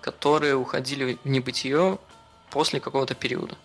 которые 0.00 0.56
уходили 0.56 1.18
в 1.22 1.28
небытие 1.28 1.98
после 2.50 2.80
какого-то 2.80 3.14
периода. 3.14 3.56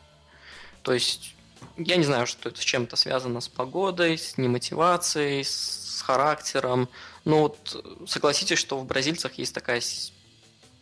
То 0.81 0.93
есть, 0.93 1.35
я 1.77 1.97
не 1.97 2.03
знаю, 2.03 2.27
что 2.27 2.49
это 2.49 2.61
с 2.61 2.63
чем-то 2.63 2.95
связано 2.95 3.41
с 3.41 3.47
погодой, 3.47 4.17
с 4.17 4.37
немотивацией, 4.37 5.43
с 5.43 6.01
характером. 6.05 6.89
Но 7.25 7.41
вот 7.41 8.05
согласитесь, 8.07 8.59
что 8.59 8.77
в 8.77 8.85
бразильцах 8.85 9.33
есть 9.33 9.53
такая, 9.53 9.81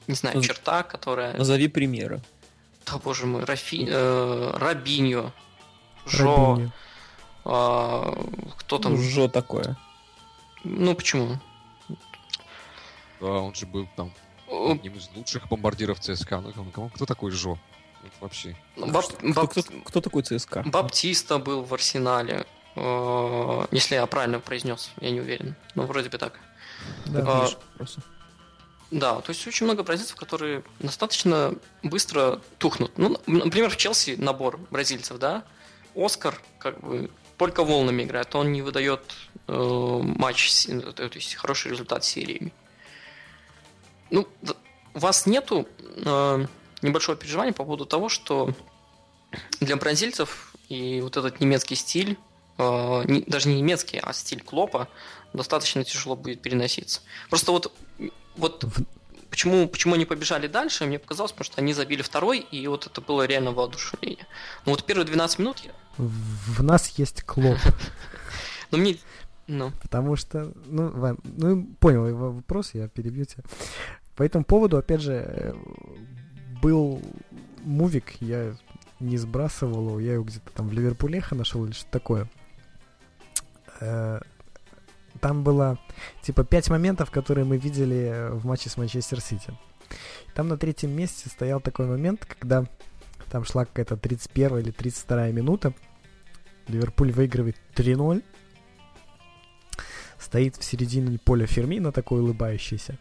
не 0.08 0.16
знаю, 0.16 0.42
черта, 0.42 0.84
которая... 0.84 1.36
Назови 1.38 1.68
примеры. 1.68 2.22
Да, 2.86 2.98
боже 3.00 3.26
мой, 3.26 3.44
Рафи... 3.46 3.86
э, 3.90 4.52
Рабиньо, 4.58 5.32
Жо, 6.06 6.26
Робиньо. 6.54 6.72
а, 7.44 8.14
кто 8.58 8.78
там? 8.78 8.94
Ну, 8.94 9.02
Жо 9.02 9.28
такое. 9.28 9.76
Ну 10.64 10.94
почему? 10.96 11.40
Да, 13.22 13.28
он 13.28 13.56
же 13.56 13.66
был 13.66 13.88
там 13.96 14.12
одним 14.48 14.94
из 14.96 15.10
лучших 15.16 15.48
бомбардиров 15.48 16.00
ЦСКА. 16.00 16.42
Ну, 16.42 16.52
кому- 16.54 16.72
кому- 16.72 16.90
кто 16.90 17.06
такой 17.06 17.32
Жо? 17.32 17.58
Вот 18.04 18.12
вообще. 18.22 18.56
Бап- 18.78 19.06
Кто, 19.08 19.34
Бап- 19.34 19.50
кто- 19.52 19.64
кто 19.86 20.02
такой 20.02 20.22
ЦСКА? 20.24 20.62
Баптиста 20.66 21.40
был 21.40 21.64
в 21.64 21.74
Арсенале. 21.74 22.46
э, 22.76 23.66
Если 23.72 23.96
я 23.96 24.06
правильно 24.06 24.40
произнес, 24.40 24.92
я 25.02 25.10
не 25.12 25.22
уверен. 25.22 25.56
Но 25.76 25.84
вроде 25.88 26.10
бы 26.10 26.18
так. 26.20 26.40
Да. 27.06 27.24
А. 27.26 27.86
Да, 28.96 29.20
то 29.20 29.32
есть 29.32 29.46
очень 29.46 29.66
много 29.66 29.84
бразильцев, 29.84 30.16
которые 30.16 30.64
достаточно 30.80 31.54
быстро 31.84 32.40
тухнут. 32.60 32.98
Ну, 32.98 33.20
например, 33.28 33.70
в 33.70 33.76
Челси 33.76 34.16
набор 34.18 34.58
бразильцев, 34.72 35.18
да? 35.18 35.44
Оскар, 35.96 36.42
как 36.60 36.80
бы, 36.80 37.12
только 37.36 37.66
волнами 37.66 38.04
играет, 38.04 38.34
он 38.36 38.54
не 38.54 38.62
выдает 38.62 39.02
э, 39.50 40.00
матч, 40.02 40.68
э, 40.70 40.80
то 40.94 41.10
есть 41.14 41.36
хороший 41.36 41.72
результат 41.72 42.06
сериями. 42.06 42.54
Ну, 44.12 44.30
у 44.94 45.00
вас 45.00 45.26
нету 45.26 45.68
э, 45.82 46.46
небольшого 46.82 47.18
переживания 47.18 47.52
по 47.52 47.66
поводу 47.66 47.86
того, 47.86 48.08
что 48.08 48.54
для 49.60 49.76
бразильцев 49.76 50.56
и 50.70 51.02
вот 51.02 51.18
этот 51.18 51.42
немецкий 51.42 51.76
стиль, 51.76 52.18
э, 52.58 53.04
не- 53.08 53.24
даже 53.28 53.50
не 53.50 53.56
немецкий, 53.56 54.00
а 54.02 54.14
стиль 54.14 54.42
Клопа, 54.42 54.88
достаточно 55.34 55.84
тяжело 55.84 56.16
будет 56.16 56.42
переноситься. 56.42 57.02
Просто 57.30 57.52
вот, 57.52 57.74
вот 58.38 58.66
почему, 59.30 59.68
почему 59.68 59.96
они 59.96 60.06
побежали 60.06 60.48
дальше, 60.48 60.86
мне 60.86 61.00
показалось, 61.00 61.32
потому 61.32 61.46
что 61.46 61.62
они 61.62 61.74
забили 61.74 62.02
второй, 62.02 62.40
и 62.40 62.68
вот 62.68 62.86
это 62.88 63.02
было 63.02 63.26
реально 63.26 63.52
воодушевление. 63.52 64.26
Ну 64.66 64.72
вот 64.72 64.84
первые 64.86 65.06
12 65.06 65.40
минут, 65.40 65.60
я- 65.60 65.72
В 65.98 66.64
нас 66.64 66.88
есть 67.00 67.24
клоп. 67.24 67.58
ну 68.72 68.78
мне... 68.78 68.98
Ну, 69.48 69.72
Потому 69.82 70.16
что, 70.16 70.52
ну, 70.66 70.90
Вань, 70.90 71.18
ну, 71.24 71.68
понял 71.80 72.08
его 72.08 72.32
вопрос, 72.32 72.74
я 72.74 72.88
перебью 72.88 73.26
тебя. 73.26 73.44
По 74.16 74.24
этому 74.24 74.44
поводу, 74.44 74.78
опять 74.78 75.02
же, 75.02 75.14
э, 75.14 75.54
был 76.64 77.00
мувик, 77.64 78.14
я 78.22 78.56
не 79.00 79.18
сбрасывал 79.18 79.88
его, 79.90 80.00
я 80.00 80.14
его 80.14 80.24
где-то 80.24 80.50
там 80.52 80.68
в 80.68 80.74
Ливерпулеха 80.74 81.36
нашел 81.36 81.64
или 81.64 81.74
что 81.74 81.86
такое. 81.92 82.28
Э, 85.16 85.20
Там 85.22 85.44
было, 85.44 85.80
типа, 86.22 86.44
пять 86.44 86.70
моментов, 86.70 87.12
которые 87.12 87.46
мы 87.46 87.58
видели 87.58 88.30
в 88.32 88.46
матче 88.46 88.70
с 88.70 88.78
Манчестер 88.78 89.22
Сити. 89.22 89.54
Там 90.34 90.48
на 90.48 90.58
третьем 90.58 90.92
месте 90.92 91.30
стоял 91.30 91.62
такой 91.62 91.86
момент, 91.86 92.26
когда 92.26 92.66
там 93.32 93.46
шла 93.46 93.66
какая-то 93.66 93.98
31 93.98 94.58
или 94.60 94.72
32 94.72 95.28
минута, 95.28 95.74
Ливерпуль 96.68 97.12
выигрывает 97.12 97.58
3-0, 97.76 98.24
стоит 100.20 100.56
в 100.56 100.64
середине 100.64 101.20
поля 101.20 101.46
Фермина, 101.46 101.92
такой 101.92 102.22
улыбающийся, 102.22 102.98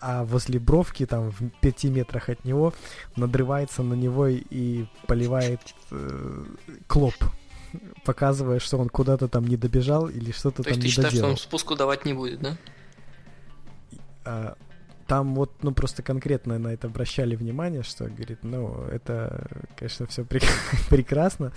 а 0.00 0.24
возле 0.24 0.60
бровки, 0.60 1.06
там, 1.06 1.30
в 1.30 1.50
пяти 1.60 1.88
метрах 1.88 2.28
от 2.28 2.44
него, 2.44 2.72
надрывается 3.16 3.82
на 3.82 3.94
него 3.94 4.28
и 4.28 4.86
поливает 5.06 5.60
э, 5.90 6.44
Клоп, 6.86 7.14
показывая, 8.04 8.58
что 8.58 8.78
он 8.78 8.88
куда-то 8.88 9.28
там 9.28 9.46
не 9.46 9.56
добежал 9.56 10.08
или 10.08 10.32
что-то 10.32 10.62
то 10.62 10.62
там 10.64 10.72
есть 10.72 10.80
ты 10.80 10.86
не 10.86 10.90
считаешь, 10.90 11.08
что 11.08 11.16
доделал. 11.16 11.30
он 11.32 11.36
спуску 11.36 11.74
давать 11.76 12.04
не 12.04 12.12
будет, 12.14 12.40
да? 12.40 12.56
А, 14.24 14.56
там 15.08 15.34
вот, 15.34 15.50
ну, 15.62 15.72
просто 15.72 16.02
конкретно 16.02 16.58
на 16.58 16.68
это 16.68 16.86
обращали 16.86 17.34
внимание, 17.34 17.82
что, 17.82 18.04
говорит, 18.04 18.40
ну, 18.42 18.84
это, 18.92 19.48
конечно, 19.74 20.06
все 20.06 20.24
прекрасно, 20.90 21.52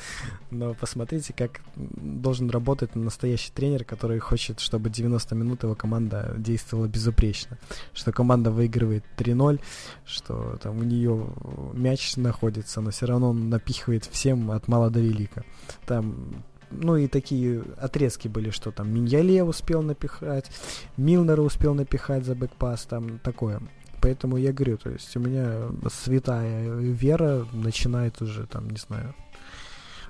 но 0.52 0.74
посмотрите, 0.74 1.34
как 1.34 1.60
должен 1.76 2.50
работать 2.50 2.96
настоящий 2.96 3.52
тренер, 3.52 3.84
который 3.84 4.20
хочет, 4.20 4.62
чтобы 4.62 4.90
90 4.90 5.36
минут 5.36 5.64
его 5.64 5.76
команда 5.76 6.34
действовала 6.38 6.88
безупречно, 6.88 7.58
что 7.94 8.14
команда 8.14 8.52
выигрывает 8.52 9.04
3-0, 9.18 9.60
что 10.06 10.58
там 10.64 10.80
у 10.80 10.84
нее 10.84 11.28
мяч 11.74 12.16
находится, 12.16 12.80
но 12.80 12.92
все 12.92 13.06
равно 13.06 13.32
он 13.32 13.50
напихивает 13.50 14.06
всем 14.06 14.50
от 14.52 14.70
мала 14.70 14.90
до 14.90 15.02
велика. 15.02 15.44
Там 15.86 16.46
ну 16.72 16.96
и 16.98 17.08
такие 17.08 17.64
отрезки 17.78 18.28
были, 18.28 18.50
что 18.50 18.72
там 18.72 18.94
Миньяле 18.94 19.44
успел 19.44 19.82
напихать, 19.82 20.50
Милнера 20.98 21.42
успел 21.42 21.74
напихать 21.74 22.26
за 22.26 22.36
бэкпас, 22.36 22.86
там 22.86 23.20
такое. 23.20 23.62
Поэтому 24.02 24.38
я 24.38 24.52
говорю, 24.52 24.78
то 24.78 24.90
есть 24.90 25.16
у 25.16 25.20
меня 25.20 25.70
святая 25.90 26.70
вера 26.72 27.46
начинает 27.54 28.20
уже, 28.22 28.48
там, 28.48 28.70
не 28.70 28.78
знаю, 28.78 29.14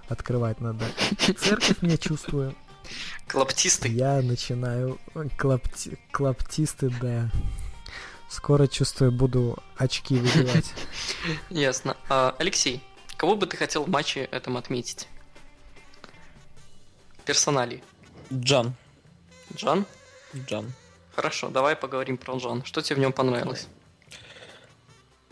открывать 0.07 0.61
надо. 0.61 0.85
Церковь 1.37 1.81
меня 1.81 1.97
чувствую. 1.97 2.55
Клаптистый. 3.27 3.91
Я 3.91 4.21
начинаю 4.21 4.97
клапти- 5.37 5.97
клаптисты, 6.11 6.89
да. 7.01 7.29
Скоро, 8.29 8.67
чувствую, 8.67 9.11
буду 9.11 9.57
очки 9.75 10.15
выбивать. 10.15 10.73
Ясно. 11.49 11.97
А, 12.07 12.33
Алексей, 12.39 12.81
кого 13.17 13.35
бы 13.35 13.45
ты 13.45 13.57
хотел 13.57 13.83
в 13.83 13.89
матче 13.89 14.21
этом 14.31 14.55
отметить? 14.55 15.07
Персонали. 17.25 17.81
Джан. 18.33 18.73
Джан? 19.55 19.85
Джан. 20.35 20.71
Хорошо, 21.15 21.49
давай 21.49 21.75
поговорим 21.75 22.17
про 22.17 22.37
Джан. 22.37 22.63
Что 22.63 22.81
тебе 22.81 22.97
в 22.97 22.99
нем 22.99 23.11
понравилось? 23.13 23.67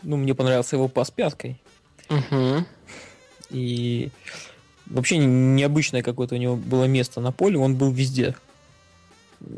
Ну, 0.02 0.16
мне 0.16 0.34
понравился 0.34 0.76
его 0.76 0.88
пас 0.88 1.10
пяткой. 1.10 1.60
Мгм. 2.08 2.66
И 3.50 4.10
вообще 4.86 5.18
не- 5.18 5.26
необычное 5.26 6.02
какое-то 6.02 6.34
у 6.34 6.38
него 6.38 6.56
было 6.56 6.84
место 6.84 7.20
на 7.20 7.32
поле, 7.32 7.58
он 7.58 7.76
был 7.76 7.90
везде. 7.90 8.34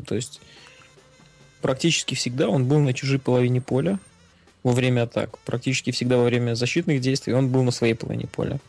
То 0.07 0.15
есть 0.15 0.41
практически 1.61 2.15
всегда 2.15 2.47
он 2.47 2.65
был 2.65 2.79
на 2.79 2.93
чужой 2.93 3.19
половине 3.19 3.61
поля 3.61 3.99
во 4.63 4.71
время 4.71 5.03
атак. 5.03 5.39
Практически 5.39 5.91
всегда 5.91 6.17
во 6.17 6.23
время 6.23 6.55
защитных 6.55 7.01
действий 7.01 7.33
он 7.33 7.49
был 7.49 7.63
на 7.63 7.71
своей 7.71 7.93
половине 7.93 8.27
поля. 8.27 8.59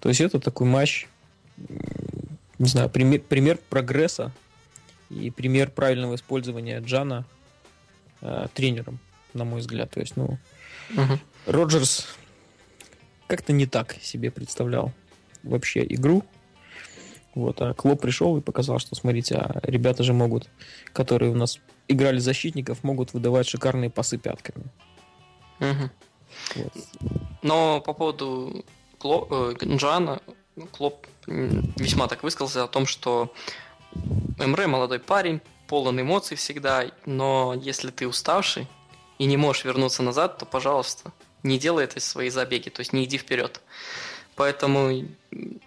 То 0.00 0.08
есть 0.08 0.20
это 0.20 0.38
такой 0.40 0.66
матч, 0.66 1.06
не 2.60 2.68
знаю, 2.68 2.88
пример, 2.88 3.20
пример 3.20 3.58
прогресса 3.68 4.32
и 5.08 5.30
пример 5.30 5.70
правильного 5.70 6.14
использования 6.14 6.78
Джана 6.80 7.24
э, 8.20 8.46
тренером, 8.54 9.00
на 9.34 9.44
мой 9.44 9.60
взгляд. 9.60 9.90
То 9.90 10.00
есть, 10.00 10.16
ну, 10.16 10.38
Мгм. 10.90 11.20
Роджерс 11.46 12.06
как-то 13.26 13.52
не 13.52 13.66
так 13.66 13.94
себе 14.02 14.30
представлял 14.30 14.92
вообще 15.42 15.84
игру. 15.88 16.24
Вот, 17.34 17.60
а 17.62 17.74
Клоп 17.74 18.00
пришел 18.00 18.36
и 18.36 18.40
показал, 18.40 18.80
что, 18.80 18.96
смотрите, 18.96 19.36
а 19.36 19.60
ребята 19.62 20.02
же 20.02 20.12
могут, 20.12 20.48
которые 20.92 21.30
у 21.30 21.36
нас 21.36 21.60
играли 21.86 22.18
защитников, 22.18 22.82
могут 22.82 23.12
выдавать 23.12 23.48
шикарные 23.48 23.88
пасы 23.88 24.18
пятками. 24.18 24.64
Мгм. 25.60 25.90
Вот. 26.56 26.72
Но 27.42 27.80
по 27.80 27.92
поводу 27.92 28.64
Кло... 28.98 29.28
э, 29.30 29.54
Джана, 30.60 30.66
Клоп 30.66 31.06
весьма 31.26 32.08
так 32.08 32.22
высказался 32.22 32.64
о 32.64 32.68
том, 32.68 32.86
что 32.86 33.32
МР 34.38 34.66
молодой 34.66 34.98
парень, 34.98 35.40
полон 35.66 36.00
эмоций 36.00 36.36
всегда, 36.36 36.86
но 37.06 37.54
если 37.60 37.90
ты 37.90 38.06
уставший 38.06 38.66
и 39.18 39.26
не 39.26 39.36
можешь 39.36 39.64
вернуться 39.64 40.02
назад, 40.02 40.38
то, 40.38 40.46
пожалуйста, 40.46 41.12
не 41.42 41.58
делай 41.58 41.84
это 41.84 42.00
свои 42.00 42.30
забеги, 42.30 42.68
то 42.68 42.80
есть 42.80 42.92
не 42.92 43.04
иди 43.04 43.18
вперед. 43.18 43.60
Поэтому, 44.36 45.06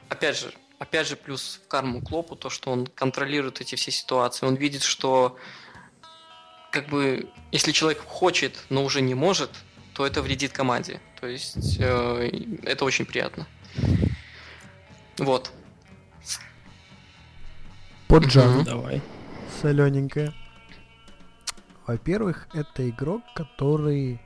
опять 0.09 0.37
же, 0.37 0.53
опять 0.79 1.07
же, 1.07 1.15
плюс 1.15 1.61
в 1.63 1.67
карму 1.67 2.01
Клопу 2.01 2.35
то, 2.35 2.49
что 2.49 2.71
он 2.71 2.87
контролирует 2.87 3.61
эти 3.61 3.75
все 3.75 3.91
ситуации. 3.91 4.45
Он 4.45 4.55
видит, 4.55 4.83
что 4.83 5.37
как 6.71 6.87
бы, 6.87 7.29
если 7.51 7.71
человек 7.71 8.03
хочет, 8.03 8.57
но 8.69 8.83
уже 8.83 9.01
не 9.01 9.13
может, 9.13 9.51
то 9.93 10.05
это 10.05 10.21
вредит 10.23 10.51
команде. 10.51 10.99
То 11.21 11.27
есть 11.27 11.77
э, 11.79 12.31
это 12.63 12.83
очень 12.83 13.05
приятно. 13.05 13.47
Вот. 15.17 15.51
Под 18.07 18.21
Мгм. 18.23 18.29
Джану. 18.31 18.63
Давай. 18.63 19.01
солененькая. 19.61 20.33
Во-первых, 21.87 22.47
это 22.53 22.89
игрок, 22.89 23.21
который 23.35 24.19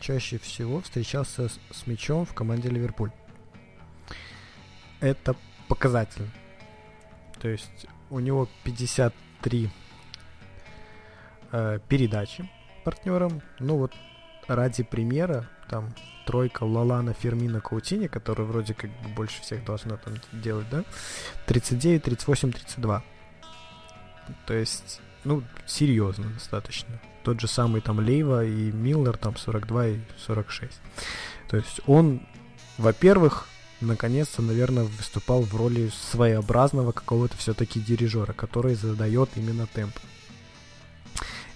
чаще 0.00 0.38
всего 0.38 0.80
встречался 0.80 1.48
с, 1.48 1.58
с 1.70 1.86
мячом 1.86 2.24
в 2.26 2.34
команде 2.34 2.68
Ливерпуль. 2.68 3.10
Это 5.00 5.36
показатель. 5.68 6.28
То 7.40 7.48
есть 7.48 7.86
у 8.10 8.18
него 8.20 8.48
53 8.64 9.70
э, 11.52 11.78
передачи 11.88 12.48
партнерам. 12.84 13.42
Ну 13.58 13.76
вот 13.78 13.92
ради 14.46 14.82
примера, 14.82 15.48
там 15.68 15.94
тройка 16.26 16.64
Лалана, 16.64 17.12
Фермина, 17.12 17.60
Каутини, 17.60 18.06
которая 18.06 18.46
вроде 18.46 18.74
как 18.74 18.90
бы 18.90 19.08
больше 19.10 19.42
всех 19.42 19.64
должна 19.64 19.96
там 19.96 20.14
делать, 20.32 20.68
да? 20.70 20.84
39, 21.46 22.02
38, 22.02 22.52
32. 22.52 23.02
То 24.46 24.54
есть, 24.54 25.00
ну, 25.24 25.42
серьезно 25.66 26.28
достаточно. 26.30 27.00
Тот 27.22 27.40
же 27.40 27.48
самый 27.48 27.80
там 27.80 27.98
Лейва 28.00 28.44
и 28.44 28.70
Миллер 28.72 29.16
там 29.16 29.36
42 29.36 29.86
и 29.88 29.98
46. 30.26 30.72
То 31.48 31.56
есть 31.56 31.80
он, 31.86 32.26
во-первых, 32.78 33.48
наконец-то, 33.80 34.42
наверное, 34.42 34.84
выступал 34.84 35.42
в 35.42 35.54
роли 35.54 35.90
своеобразного 36.10 36.92
какого-то 36.92 37.36
все-таки 37.36 37.80
дирижера, 37.80 38.32
который 38.32 38.74
задает 38.74 39.30
именно 39.36 39.66
темп. 39.66 39.94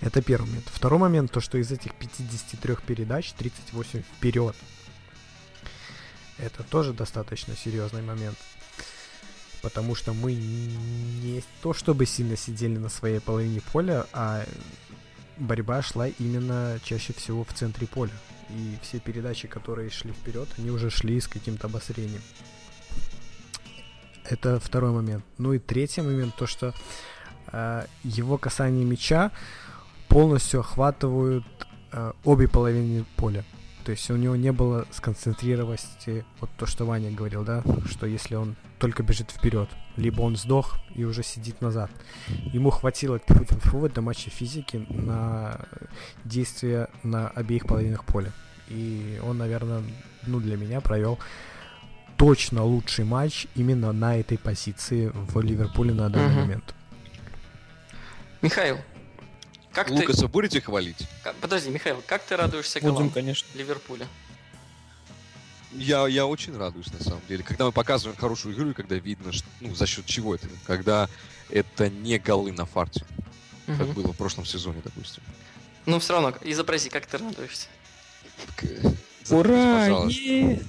Это 0.00 0.22
первый 0.22 0.46
момент. 0.46 0.68
Второй 0.72 1.00
момент, 1.00 1.32
то, 1.32 1.40
что 1.40 1.58
из 1.58 1.72
этих 1.72 1.94
53 1.94 2.76
передач 2.86 3.32
38 3.32 4.02
вперед. 4.02 4.54
Это 6.38 6.62
тоже 6.62 6.92
достаточно 6.92 7.56
серьезный 7.56 8.02
момент. 8.02 8.38
Потому 9.60 9.96
что 9.96 10.12
мы 10.12 10.34
не 10.34 11.42
то 11.62 11.74
чтобы 11.74 12.06
сильно 12.06 12.36
сидели 12.36 12.76
на 12.76 12.88
своей 12.88 13.18
половине 13.18 13.60
поля, 13.60 14.06
а 14.12 14.44
борьба 15.36 15.82
шла 15.82 16.06
именно 16.06 16.78
чаще 16.84 17.12
всего 17.12 17.42
в 17.42 17.52
центре 17.52 17.88
поля. 17.88 18.12
И 18.50 18.78
все 18.82 19.00
передачи, 19.00 19.48
которые 19.48 19.90
шли 19.90 20.12
вперед, 20.12 20.48
они 20.58 20.70
уже 20.70 20.90
шли 20.90 21.20
с 21.20 21.26
каким-то 21.26 21.66
обосрением. 21.66 22.22
Это 24.24 24.60
второй 24.60 24.92
момент. 24.92 25.24
Ну 25.38 25.54
и 25.54 25.58
третий 25.58 26.02
момент, 26.02 26.36
то 26.36 26.46
что 26.46 26.72
э, 27.50 27.86
его 28.04 28.38
касание 28.38 28.84
мяча 28.84 29.32
полностью 30.08 30.60
охватывают 30.60 31.44
э, 31.92 32.12
обе 32.24 32.48
половины 32.48 33.04
поля. 33.16 33.44
То 33.84 33.92
есть 33.92 34.10
у 34.10 34.16
него 34.16 34.36
не 34.36 34.52
было 34.52 34.86
сконцентрированности, 34.90 36.24
вот 36.40 36.50
то, 36.58 36.66
что 36.66 36.84
Ваня 36.84 37.10
говорил, 37.10 37.42
да, 37.42 37.62
что 37.90 38.06
если 38.06 38.34
он 38.34 38.54
только 38.78 39.02
бежит 39.02 39.30
вперед, 39.30 39.68
либо 39.96 40.20
он 40.20 40.36
сдох 40.36 40.76
и 40.94 41.04
уже 41.04 41.22
сидит 41.22 41.62
назад. 41.62 41.90
Ему 42.52 42.70
хватило 42.70 43.18
тьфу-тьфу, 43.18 43.88
до 43.88 44.02
матча 44.02 44.28
физики 44.28 44.86
на 44.90 45.60
действия 46.24 46.88
на 47.02 47.28
обеих 47.28 47.66
половинах 47.66 48.04
поля. 48.04 48.32
И 48.68 49.18
он, 49.24 49.38
наверное, 49.38 49.82
ну 50.26 50.38
для 50.40 50.56
меня 50.58 50.82
провел 50.82 51.18
точно 52.18 52.64
лучший 52.64 53.04
матч 53.06 53.46
именно 53.54 53.92
на 53.92 54.18
этой 54.18 54.36
позиции 54.36 55.10
в 55.14 55.40
Ливерпуле 55.40 55.94
на 55.94 56.10
данный 56.10 56.32
Мгм. 56.34 56.40
момент. 56.40 56.74
Михаил, 58.42 58.76
как 59.84 59.90
Лукаса 59.90 60.22
ты... 60.22 60.28
будете 60.28 60.60
хвалить? 60.60 61.06
как- 61.22 61.36
Подожди, 61.36 61.70
Михаил, 61.70 62.02
как 62.06 62.22
ты 62.24 62.36
радуешься 62.36 62.80
Будем, 62.80 62.94
голам 62.94 63.10
конечно. 63.10 63.46
Ливерпуля? 63.56 64.06
Я, 65.72 66.06
я 66.08 66.26
очень 66.26 66.56
радуюсь, 66.56 66.90
на 66.92 67.00
самом 67.04 67.20
деле. 67.28 67.42
Когда 67.44 67.64
мы 67.66 67.72
показываем 67.72 68.18
хорошую 68.18 68.54
игру, 68.54 68.70
и 68.70 68.74
когда 68.74 68.96
видно, 68.96 69.32
что, 69.32 69.46
ну, 69.60 69.74
за 69.74 69.86
счет 69.86 70.06
чего 70.06 70.34
это. 70.34 70.48
Когда 70.66 71.08
это 71.50 71.88
не 71.90 72.18
голы 72.18 72.52
на 72.52 72.64
фарте, 72.66 73.04
как 73.66 73.78
Мгм. 73.80 73.92
было 73.92 74.12
в 74.12 74.16
прошлом 74.16 74.46
сезоне, 74.46 74.80
допустим. 74.82 75.22
Ну, 75.86 75.98
все 76.00 76.14
равно, 76.14 76.34
изобрази, 76.42 76.88
как 76.88 77.06
ты 77.06 77.18
радуешься. 77.18 77.66
Э, 78.62 78.90
Ура! 79.30 79.80
пожалуйста. 79.80 80.20
е! 80.20 80.60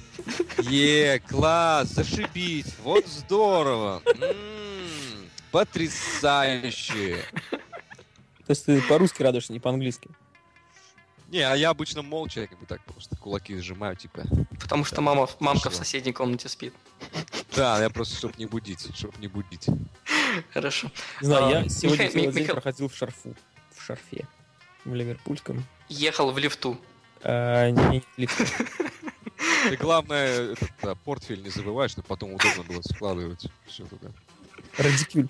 Е, 0.58 1.18
класс, 1.20 1.88
зашибись, 1.88 2.74
вот 2.84 3.06
здорово. 3.06 4.02
М, 4.20 5.30
Потрясающе. 5.50 7.24
То 8.50 8.52
есть 8.52 8.64
ты 8.66 8.82
по-русски 8.82 9.22
радуешься, 9.22 9.52
не 9.52 9.60
по-английски. 9.60 10.10
Не, 11.28 11.42
а 11.42 11.54
я 11.54 11.70
обычно 11.70 12.02
молча, 12.02 12.40
я 12.40 12.46
как 12.48 12.58
бы 12.58 12.66
так 12.66 12.82
просто 12.82 13.14
кулаки 13.14 13.56
сжимаю, 13.58 13.94
типа. 13.94 14.24
Потому 14.60 14.84
что 14.84 15.00
мама, 15.02 15.28
мамка 15.38 15.70
в 15.70 15.74
соседней 15.76 16.12
комнате 16.12 16.48
спит. 16.48 16.74
Да, 17.54 17.80
я 17.80 17.90
просто, 17.90 18.16
чтобы 18.16 18.34
не 18.38 18.46
будить, 18.46 18.88
чтобы 18.96 19.16
не 19.20 19.28
будить. 19.28 19.66
Хорошо. 20.52 20.90
Не 21.20 21.26
знаю, 21.28 21.44
А, 21.44 21.50
я 21.62 21.68
сегодня 21.68 22.06
Михаил- 22.06 22.22
целый 22.24 22.32
день 22.34 22.46
проходил 22.48 22.88
в 22.88 22.96
шарфу. 22.96 23.36
В 23.72 23.82
шарфе. 23.84 24.26
В 24.84 24.92
ливерпульском. 24.96 25.64
Ехал 25.88 26.32
в 26.32 26.38
лифту. 26.38 26.76
А, 27.22 27.70
не, 27.70 27.86
не, 27.88 28.04
лифт. 28.16 28.36
Ты 29.68 29.76
главное, 29.76 30.54
этот, 30.54 30.70
да, 30.82 30.96
портфель 30.96 31.40
не 31.40 31.50
забывай, 31.50 31.88
чтобы 31.88 32.08
потом 32.08 32.32
удобно 32.34 32.64
было 32.64 32.82
складывать 32.82 33.46
все 33.68 33.84
туда. 33.86 34.08
Радикюль. 34.76 35.28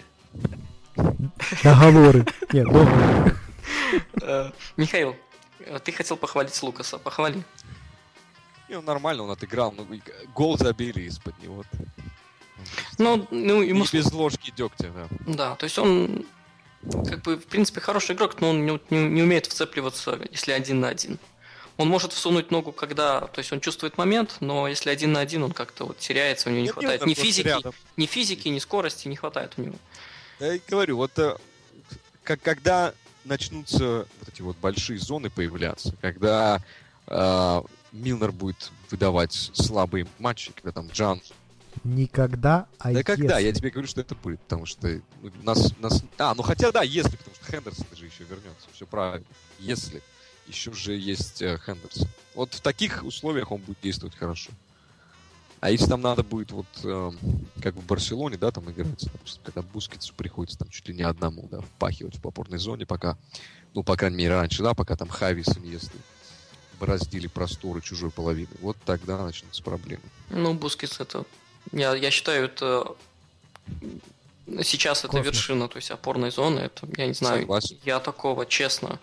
Договоры. 1.62 2.26
Нет, 2.52 2.66
договоры. 2.66 3.36
Э, 4.22 4.50
Михаил, 4.76 5.16
ты 5.84 5.92
хотел 5.92 6.16
похвалить 6.16 6.62
Лукаса. 6.62 6.98
Похвали. 6.98 7.42
И 8.68 8.74
он 8.74 8.84
нормально, 8.84 9.24
он 9.24 9.30
отыграл, 9.30 9.72
ну, 9.72 9.86
гол 10.34 10.56
забили 10.56 11.02
из-под 11.02 11.36
него. 11.42 11.64
Ну, 12.98 13.26
ну 13.30 13.62
ему... 13.62 13.84
И 13.84 13.96
без 13.96 14.12
ложки 14.12 14.52
дегтя, 14.56 14.90
да. 14.90 15.08
Да, 15.26 15.54
то 15.56 15.64
есть 15.64 15.78
он 15.78 16.24
как 16.82 17.22
бы, 17.22 17.36
в 17.36 17.46
принципе, 17.46 17.80
хороший 17.80 18.14
игрок, 18.14 18.40
но 18.40 18.50
он 18.50 18.64
не, 18.64 18.80
не- 18.90 19.08
не 19.08 19.22
умеет 19.22 19.46
вцепливаться, 19.46 20.18
если 20.30 20.52
один 20.52 20.80
на 20.80 20.88
один. 20.88 21.18
Он 21.76 21.88
может 21.88 22.12
всунуть 22.12 22.50
ногу, 22.50 22.72
когда, 22.72 23.22
то 23.22 23.38
есть 23.38 23.52
он 23.52 23.60
чувствует 23.60 23.98
момент, 23.98 24.36
но 24.40 24.68
если 24.68 24.90
один 24.90 25.12
на 25.12 25.20
один, 25.20 25.42
он 25.42 25.52
как-то 25.52 25.86
вот 25.86 25.98
теряется, 25.98 26.48
у 26.48 26.52
него 26.52 26.60
не 26.60 26.66
Нет, 26.66 26.74
хватает 26.74 27.00
нет, 27.06 27.08
ни 27.18 27.22
физики, 27.22 27.46
рядом. 27.46 27.72
ни 27.96 28.06
физики, 28.06 28.48
ни 28.48 28.58
скорости 28.58 29.08
не 29.08 29.16
хватает 29.16 29.54
у 29.56 29.62
него. 29.62 29.76
Я 30.40 30.58
говорю, 30.68 30.96
вот 30.96 31.18
э, 31.18 31.36
как, 32.24 32.40
когда 32.40 32.94
начнутся 33.24 34.06
вот 34.18 34.28
эти 34.28 34.40
вот 34.40 34.56
большие 34.56 34.98
зоны 34.98 35.28
появляться, 35.28 35.94
когда 36.00 36.62
э, 37.06 37.62
Милнер 37.92 38.32
будет 38.32 38.72
выдавать 38.90 39.32
слабые 39.32 40.06
матчи, 40.18 40.52
когда 40.52 40.72
там 40.72 40.88
Джан... 40.88 41.20
Никогда, 41.84 42.66
а 42.78 42.92
да 42.92 43.02
когда? 43.04 43.38
если. 43.38 43.46
Я 43.46 43.52
тебе 43.52 43.70
говорю, 43.70 43.86
что 43.86 44.00
это 44.00 44.14
будет, 44.16 44.40
потому 44.40 44.66
что 44.66 44.88
ну, 45.22 45.30
нас, 45.42 45.72
нас... 45.78 46.02
А, 46.18 46.34
ну 46.34 46.42
хотя 46.42 46.72
да, 46.72 46.82
если, 46.82 47.16
потому 47.16 47.36
что 47.36 47.44
Хендерсон 47.44 47.86
же 47.94 48.06
еще 48.06 48.24
вернется, 48.24 48.66
все 48.72 48.86
правильно. 48.86 49.26
Если. 49.60 50.02
Еще 50.48 50.72
же 50.72 50.94
есть 50.94 51.42
э, 51.42 51.58
Хендерсон. 51.64 52.08
Вот 52.34 52.54
в 52.54 52.60
таких 52.60 53.04
условиях 53.04 53.52
он 53.52 53.60
будет 53.60 53.78
действовать 53.82 54.16
хорошо. 54.16 54.50
А 55.60 55.70
если 55.70 55.86
там 55.86 56.00
надо 56.00 56.22
будет 56.22 56.52
вот 56.52 56.66
э, 56.84 57.10
как 57.62 57.74
в 57.74 57.84
Барселоне, 57.84 58.38
да, 58.38 58.50
там 58.50 58.70
играть, 58.70 59.04
допустим, 59.12 59.42
когда 59.44 59.60
Бускетсу 59.60 60.14
приходится 60.14 60.58
там 60.58 60.70
чуть 60.70 60.88
ли 60.88 60.94
не 60.94 61.02
одному, 61.02 61.48
да, 61.50 61.60
впахивать 61.60 62.16
в 62.16 62.20
попорной 62.22 62.58
зоне, 62.58 62.86
пока, 62.86 63.18
ну, 63.74 63.82
по 63.82 63.94
крайней 63.96 64.16
мере, 64.16 64.34
раньше, 64.34 64.62
да, 64.62 64.72
пока 64.72 64.96
там 64.96 65.08
Хави 65.08 65.42
с 65.42 65.58
Иньестой 65.58 66.00
бороздили 66.80 67.26
просторы 67.26 67.82
чужой 67.82 68.10
половины. 68.10 68.48
Вот 68.62 68.76
тогда 68.86 69.22
начнутся 69.22 69.62
проблемы. 69.62 70.02
Ну, 70.30 70.54
Бускетс 70.54 70.98
это... 70.98 71.24
Я, 71.72 71.94
я 71.94 72.10
считаю, 72.10 72.46
это... 72.46 72.96
Сейчас 74.62 75.00
это 75.00 75.08
Космос. 75.08 75.26
вершина, 75.26 75.68
то 75.68 75.76
есть 75.76 75.90
опорной 75.90 76.30
зоны. 76.30 76.60
Это, 76.60 76.88
я 76.96 77.06
не 77.06 77.12
знаю, 77.12 77.42
Согласен. 77.42 77.76
я 77.84 78.00
такого, 78.00 78.46
честно, 78.46 78.98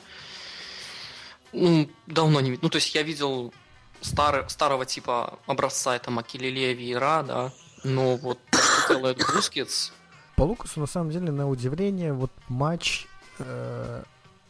ну, 1.53 1.87
давно 2.07 2.41
не 2.41 2.49
видел. 2.49 2.63
Ну, 2.63 2.69
то 2.69 2.77
есть 2.77 2.93
я 2.95 3.03
видел 3.03 3.53
старый, 4.01 4.49
старого 4.49 4.85
типа 4.85 5.39
образца, 5.45 5.95
это 5.95 6.11
Макелеле, 6.11 6.73
Вейра, 6.73 7.23
да, 7.23 7.51
но 7.83 8.15
вот 8.17 8.39
то, 8.51 8.57
что 8.57 8.93
делает 8.93 9.17
Бускетс, 9.33 9.91
По 10.35 10.43
Лукасу, 10.43 10.79
на 10.79 10.87
самом 10.87 11.11
деле, 11.11 11.31
на 11.31 11.47
удивление, 11.49 12.13
вот 12.13 12.31
матч 12.47 13.07
э, 13.39 14.03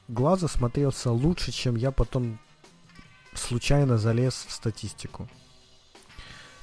глаза 0.07 0.47
смотрелся 0.47 1.11
лучше, 1.11 1.51
чем 1.51 1.75
я 1.75 1.91
потом 1.91 2.39
случайно 3.33 3.97
залез 3.97 4.45
в 4.47 4.51
статистику. 4.51 5.27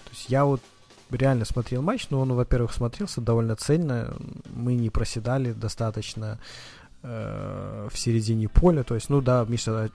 То 0.04 0.10
есть 0.10 0.28
я 0.28 0.44
вот 0.44 0.60
реально 1.10 1.44
смотрел 1.44 1.82
матч, 1.82 2.08
но 2.10 2.20
он, 2.20 2.32
во-первых, 2.32 2.72
смотрелся 2.72 3.20
довольно 3.20 3.56
цельно. 3.56 4.16
Мы 4.46 4.74
не 4.74 4.90
проседали 4.90 5.52
достаточно 5.52 6.38
в 7.04 7.92
середине 7.94 8.48
поля. 8.48 8.82
То 8.82 8.94
есть, 8.94 9.10
ну 9.10 9.20
да, 9.20 9.44
Миша 9.46 9.90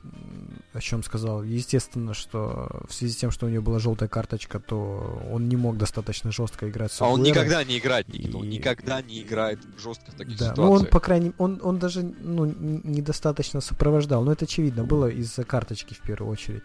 о, 0.73 0.79
чем 0.79 1.01
сказал. 1.03 1.41
Естественно, 1.41 2.13
что 2.13 2.83
в 2.87 2.93
связи 2.93 3.13
с 3.13 3.17
тем, 3.17 3.31
что 3.31 3.47
у 3.47 3.49
него 3.49 3.63
была 3.63 3.79
желтая 3.79 4.07
карточка, 4.07 4.59
то 4.59 5.19
он 5.31 5.49
не 5.49 5.55
мог 5.55 5.77
достаточно 5.77 6.31
жестко 6.31 6.69
играть 6.69 6.91
с 6.91 7.01
А 7.01 7.07
он 7.07 7.23
никогда 7.23 7.63
не 7.63 7.79
играет, 7.79 8.07
И- 8.13 8.27
никогда 8.27 9.01
не 9.01 9.23
играет 9.23 9.59
жестко 9.81 10.11
в 10.11 10.15
таких 10.15 10.37
Да, 10.37 10.51
ситуациях. 10.51 10.57
ну 10.67 10.71
он, 10.71 10.85
по 10.85 10.99
крайней 10.99 11.33
он, 11.39 11.59
он 11.63 11.79
даже 11.79 12.03
ну, 12.03 12.45
недостаточно 12.45 13.59
сопровождал. 13.59 14.23
Но 14.23 14.31
это 14.31 14.45
очевидно 14.45 14.83
было 14.83 15.07
из-за 15.07 15.43
карточки 15.43 15.95
в 15.95 16.01
первую 16.01 16.31
очередь. 16.31 16.63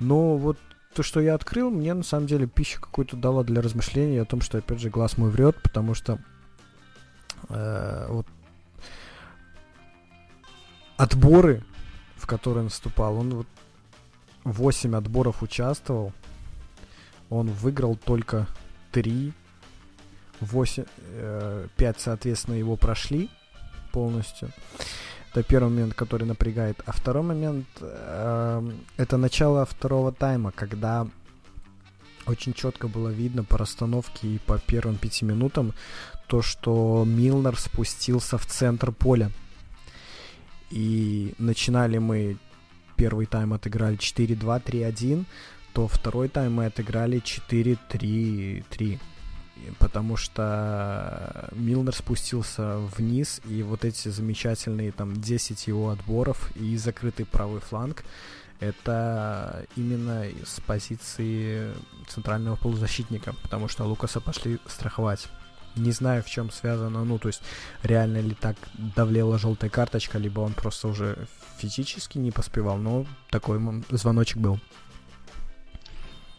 Но 0.00 0.36
вот 0.36 0.58
то, 0.92 1.04
что 1.04 1.20
я 1.20 1.34
открыл, 1.36 1.70
мне 1.70 1.94
на 1.94 2.02
самом 2.02 2.26
деле 2.26 2.48
пищу 2.48 2.80
какую-то 2.80 3.16
дала 3.16 3.44
для 3.44 3.62
размышлений 3.62 4.18
о 4.18 4.24
том, 4.24 4.40
что 4.40 4.58
опять 4.58 4.80
же 4.80 4.90
глаз 4.90 5.18
мой 5.18 5.30
врет, 5.30 5.56
потому 5.62 5.94
что 5.94 6.18
э, 7.48 8.06
вот 8.08 8.26
отборы, 10.96 11.62
в 12.16 12.26
которые 12.26 12.60
он 12.60 12.64
наступал, 12.66 13.18
он 13.18 13.34
вот 13.34 13.46
8 14.44 14.96
отборов 14.96 15.42
участвовал, 15.42 16.12
он 17.30 17.48
выиграл 17.48 17.96
только 17.96 18.46
3, 18.92 19.32
8, 20.40 20.84
5, 21.76 22.00
соответственно, 22.00 22.54
его 22.54 22.76
прошли 22.76 23.30
полностью. 23.92 24.50
Это 25.32 25.42
первый 25.42 25.68
момент, 25.68 25.94
который 25.94 26.26
напрягает. 26.26 26.80
А 26.86 26.92
второй 26.92 27.22
момент 27.22 27.66
эм, 27.80 28.80
это 28.96 29.18
начало 29.18 29.66
второго 29.66 30.10
тайма, 30.12 30.50
когда 30.50 31.06
очень 32.26 32.54
четко 32.54 32.88
было 32.88 33.10
видно 33.10 33.44
по 33.44 33.58
расстановке 33.58 34.28
и 34.28 34.38
по 34.38 34.58
первым 34.58 34.96
пяти 34.96 35.24
минутам 35.24 35.74
то, 36.26 36.42
что 36.42 37.04
Милнер 37.06 37.58
спустился 37.58 38.38
в 38.38 38.46
центр 38.46 38.92
поля. 38.92 39.30
И 40.70 41.34
начинали 41.38 41.98
мы 41.98 42.38
первый 42.96 43.26
тайм 43.26 43.52
отыграли 43.52 43.96
4-2, 43.96 44.62
3-1, 44.64 45.24
то 45.72 45.86
второй 45.86 46.28
тайм 46.28 46.54
мы 46.54 46.66
отыграли 46.66 47.20
4-3-3. 47.20 48.62
И 48.80 49.02
Потому 49.78 50.16
что 50.16 51.48
Милнер 51.52 51.94
спустился 51.94 52.78
вниз, 52.96 53.40
и 53.46 53.62
вот 53.62 53.84
эти 53.84 54.08
замечательные 54.08 54.92
там 54.92 55.20
10 55.20 55.66
его 55.66 55.90
отборов 55.90 56.54
и 56.56 56.76
закрытый 56.76 57.26
правый 57.26 57.60
фланг, 57.60 58.04
это 58.60 59.66
именно 59.76 60.26
с 60.44 60.60
позиции 60.60 61.72
центрального 62.08 62.56
полузащитника, 62.56 63.34
потому 63.42 63.68
что 63.68 63.84
Лукаса 63.84 64.20
пошли 64.20 64.58
страховать. 64.66 65.28
Не 65.76 65.92
знаю, 65.92 66.22
в 66.22 66.26
чем 66.26 66.50
связано, 66.50 67.04
ну, 67.04 67.18
то 67.18 67.28
есть, 67.28 67.42
реально 67.82 68.18
ли 68.18 68.34
так 68.34 68.56
давлела 68.74 69.38
желтая 69.38 69.70
карточка, 69.70 70.18
либо 70.18 70.40
он 70.40 70.54
просто 70.54 70.88
уже 70.88 71.26
физически 71.58 72.18
не 72.18 72.30
поспевал, 72.30 72.78
но 72.78 73.06
такой 73.30 73.60
звоночек 73.90 74.38
был. 74.38 74.58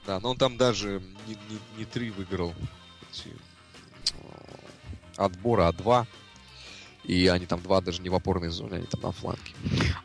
Да, 0.07 0.19
но 0.19 0.31
он 0.31 0.37
там 0.37 0.57
даже 0.57 1.01
не, 1.27 1.35
не, 1.49 1.59
не 1.77 1.85
три 1.85 2.09
выиграл 2.09 2.53
эти, 3.11 3.27
э, 3.27 4.55
отбора, 5.17 5.67
а 5.67 5.73
два. 5.73 6.07
И 7.03 7.27
они 7.27 7.45
там 7.45 7.61
два 7.61 7.81
даже 7.81 8.01
не 8.01 8.09
в 8.09 8.15
опорной 8.15 8.49
зоне, 8.49 8.77
они 8.77 8.85
там 8.85 9.01
на 9.01 9.11
фланге. 9.11 9.53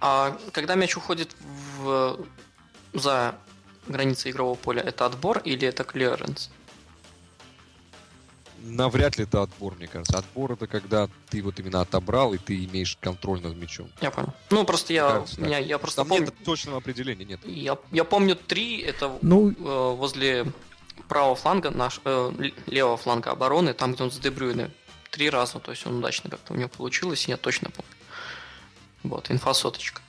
А 0.00 0.36
когда 0.52 0.74
мяч 0.74 0.96
уходит 0.96 1.34
в, 1.78 2.18
за 2.92 3.34
границы 3.86 4.30
игрового 4.30 4.56
поля, 4.56 4.82
это 4.82 5.06
отбор 5.06 5.38
или 5.38 5.66
это 5.66 5.84
клиренс? 5.84 6.50
Навряд 8.62 9.18
ли 9.18 9.24
это 9.24 9.42
отбор, 9.42 9.74
мне 9.74 9.88
кажется. 9.88 10.18
Отбор 10.18 10.52
это 10.52 10.66
когда 10.66 11.08
ты 11.28 11.42
вот 11.42 11.58
именно 11.58 11.80
отобрал, 11.80 12.32
и 12.32 12.38
ты 12.38 12.64
имеешь 12.64 12.96
контроль 13.00 13.40
над 13.40 13.56
мячом. 13.56 13.88
Я 14.00 14.10
понял. 14.10 14.32
Ну, 14.50 14.64
просто 14.64 14.92
я, 14.92 15.10
Кажется, 15.10 15.40
меня, 15.40 15.58
я 15.58 15.78
просто 15.78 16.02
Там 16.02 16.08
помню, 16.08 16.26
нет 16.26 16.44
точного 16.44 16.78
определения, 16.78 17.24
нет. 17.24 17.40
я, 17.44 17.76
я 17.90 18.04
помню 18.04 18.36
три, 18.36 18.80
это 18.80 19.18
Ну, 19.20 19.50
э, 19.50 19.54
возле 19.96 20.46
правого 21.08 21.34
фланга, 21.34 21.70
наш, 21.70 22.00
э, 22.04 22.50
левого 22.66 22.96
фланга 22.96 23.32
обороны, 23.32 23.74
там, 23.74 23.94
где 23.94 24.04
он 24.04 24.12
с 24.12 24.18
Дебрюйне, 24.18 24.70
три 25.10 25.28
раза, 25.28 25.58
то 25.58 25.72
есть 25.72 25.86
он 25.86 25.98
удачно 25.98 26.30
как-то 26.30 26.52
у 26.52 26.56
него 26.56 26.68
получилось, 26.68 27.26
я 27.26 27.36
точно 27.36 27.70
помню. 27.70 27.90
Вот, 29.02 29.30
инфа 29.30 29.54
соточка. 29.54 30.00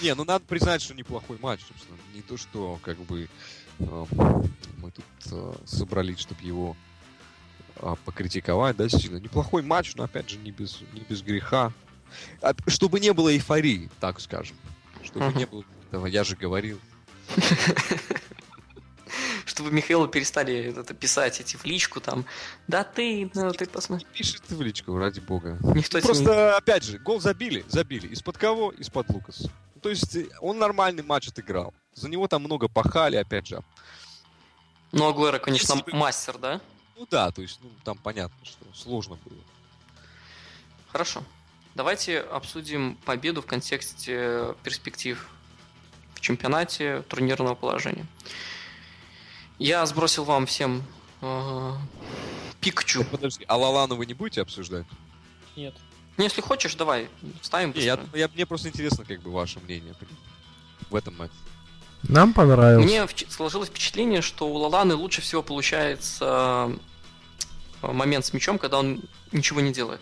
Не, 0.00 0.14
ну 0.14 0.24
надо 0.24 0.44
признать, 0.44 0.82
что 0.82 0.94
неплохой 0.94 1.38
матч, 1.40 1.60
собственно. 1.66 1.96
Не 2.14 2.22
то, 2.22 2.36
что 2.36 2.78
как 2.82 2.98
бы 2.98 3.28
мы 4.78 4.90
тут 4.90 5.04
э, 5.30 5.52
собрались, 5.64 6.18
чтобы 6.18 6.42
его 6.42 6.76
э, 7.76 7.94
покритиковать, 8.04 8.76
да, 8.76 8.84
действительно. 8.84 9.18
Неплохой 9.18 9.62
матч, 9.62 9.94
но 9.96 10.04
опять 10.04 10.28
же 10.28 10.38
не 10.38 10.50
без, 10.50 10.80
не 10.92 11.00
без 11.00 11.22
греха. 11.22 11.72
А, 12.40 12.54
чтобы 12.66 13.00
не 13.00 13.12
было 13.12 13.32
эйфории, 13.32 13.90
так 14.00 14.20
скажем. 14.20 14.56
Чтобы 15.02 15.32
не 15.34 15.46
было 15.46 15.64
этого, 15.88 16.06
я 16.06 16.24
же 16.24 16.36
говорил. 16.36 16.78
Чтобы 19.44 19.70
Михаилу 19.70 20.08
перестали 20.08 20.74
это 20.78 20.94
писать 20.94 21.40
эти 21.40 21.56
в 21.56 21.64
личку 21.64 22.00
там. 22.00 22.24
Да 22.68 22.84
ты, 22.84 23.30
ну 23.34 23.52
ты 23.52 23.66
посмотри. 23.66 24.06
Пишет 24.12 24.42
в 24.48 24.62
личку, 24.62 24.96
ради 24.96 25.20
бога. 25.20 25.58
Никто 25.74 26.00
Просто, 26.00 26.56
опять 26.56 26.84
же, 26.84 26.98
гол 26.98 27.20
забили, 27.20 27.64
забили. 27.68 28.06
Из-под 28.08 28.38
кого? 28.38 28.70
Из-под 28.70 29.10
Лукаса. 29.10 29.50
То 29.82 29.90
есть 29.90 30.16
э, 30.16 30.28
он 30.40 30.58
нормальный 30.58 31.02
матч 31.02 31.28
отыграл. 31.28 31.74
За 31.94 32.08
него 32.08 32.26
там 32.28 32.42
много 32.42 32.68
пахали, 32.68 33.16
опять 33.16 33.46
же. 33.46 33.62
Ну, 34.92 35.08
Агуэро, 35.08 35.38
конечно, 35.38 35.74
Если 35.74 35.96
мастер, 35.96 36.38
да? 36.38 36.60
Ну 36.96 37.06
да, 37.10 37.30
то 37.30 37.42
есть, 37.42 37.58
ну, 37.62 37.70
там 37.84 37.96
понятно, 37.98 38.36
что 38.44 38.64
сложно 38.74 39.16
было. 39.24 39.38
Хорошо. 40.88 41.22
Давайте 41.74 42.20
обсудим 42.20 42.96
победу 43.06 43.40
в 43.40 43.46
контексте 43.46 44.54
перспектив 44.62 45.26
в 46.14 46.20
чемпионате 46.20 47.02
турнирного 47.08 47.54
положения. 47.54 48.06
Я 49.58 49.84
сбросил 49.86 50.24
вам 50.24 50.44
всем 50.44 50.82
э, 51.22 51.72
пикчу. 52.60 53.04
Подожди, 53.04 53.44
а 53.48 53.56
Лалану 53.56 53.96
вы 53.96 54.04
не 54.04 54.14
будете 54.14 54.42
обсуждать? 54.42 54.86
Нет. 55.56 55.74
Ну, 56.18 56.24
если 56.24 56.42
хочешь, 56.42 56.74
давай, 56.74 57.08
ставим 57.40 57.72
Не, 57.72 57.82
я, 57.82 57.98
я- 58.14 58.28
мне 58.28 58.44
просто 58.44 58.68
интересно, 58.68 59.04
как 59.04 59.20
бы, 59.22 59.30
ваше 59.32 59.60
мнение 59.60 59.94
в 60.90 60.94
этом 60.94 61.16
матче. 61.16 61.32
Нам 62.02 62.32
понравилось. 62.32 62.84
Мне 62.84 63.06
сложилось 63.28 63.68
впечатление, 63.68 64.22
что 64.22 64.48
у 64.48 64.56
Лаланы 64.56 64.94
лучше 64.94 65.20
всего 65.20 65.42
получается 65.42 66.72
э, 67.82 67.92
момент 67.92 68.26
с 68.26 68.32
мячом, 68.32 68.58
когда 68.58 68.78
он 68.78 69.02
ничего 69.30 69.60
не 69.60 69.72
делает. 69.72 70.00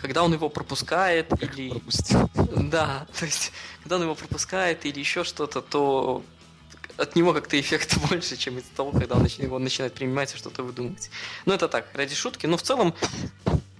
Когда 0.00 0.22
он 0.22 0.32
его 0.32 0.48
пропускает 0.48 1.30
или... 1.42 1.70
Пропустил. 1.70 2.30
Да, 2.66 3.06
то 3.18 3.24
есть, 3.26 3.52
когда 3.82 3.96
он 3.96 4.02
его 4.02 4.14
пропускает 4.14 4.84
или 4.86 4.98
еще 4.98 5.22
что-то, 5.24 5.60
то 5.60 6.24
от 6.96 7.14
него 7.14 7.32
как-то 7.32 7.58
эффект 7.60 7.96
больше, 8.10 8.36
чем 8.36 8.58
из 8.58 8.64
того, 8.64 8.92
когда 8.92 9.16
он, 9.16 9.28
он 9.50 9.62
начинает 9.62 9.94
принимать 9.94 10.34
и 10.34 10.36
что-то 10.36 10.62
выдумывать. 10.62 11.10
Ну, 11.44 11.52
это 11.52 11.68
так, 11.68 11.88
ради 11.94 12.14
шутки. 12.14 12.46
Но 12.46 12.56
в 12.56 12.62
целом, 12.62 12.94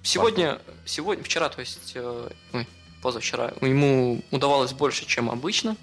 сегодня, 0.03 0.61
сегодня 0.85 1.25
вчера, 1.25 1.49
то 1.49 1.61
есть, 1.61 1.93
э, 1.95 2.31
ой, 2.53 2.69
позавчера, 3.03 3.53
ему 3.61 4.23
удавалось 4.31 4.73
больше, 4.73 5.07
чем 5.07 5.31
обычно. 5.31 5.77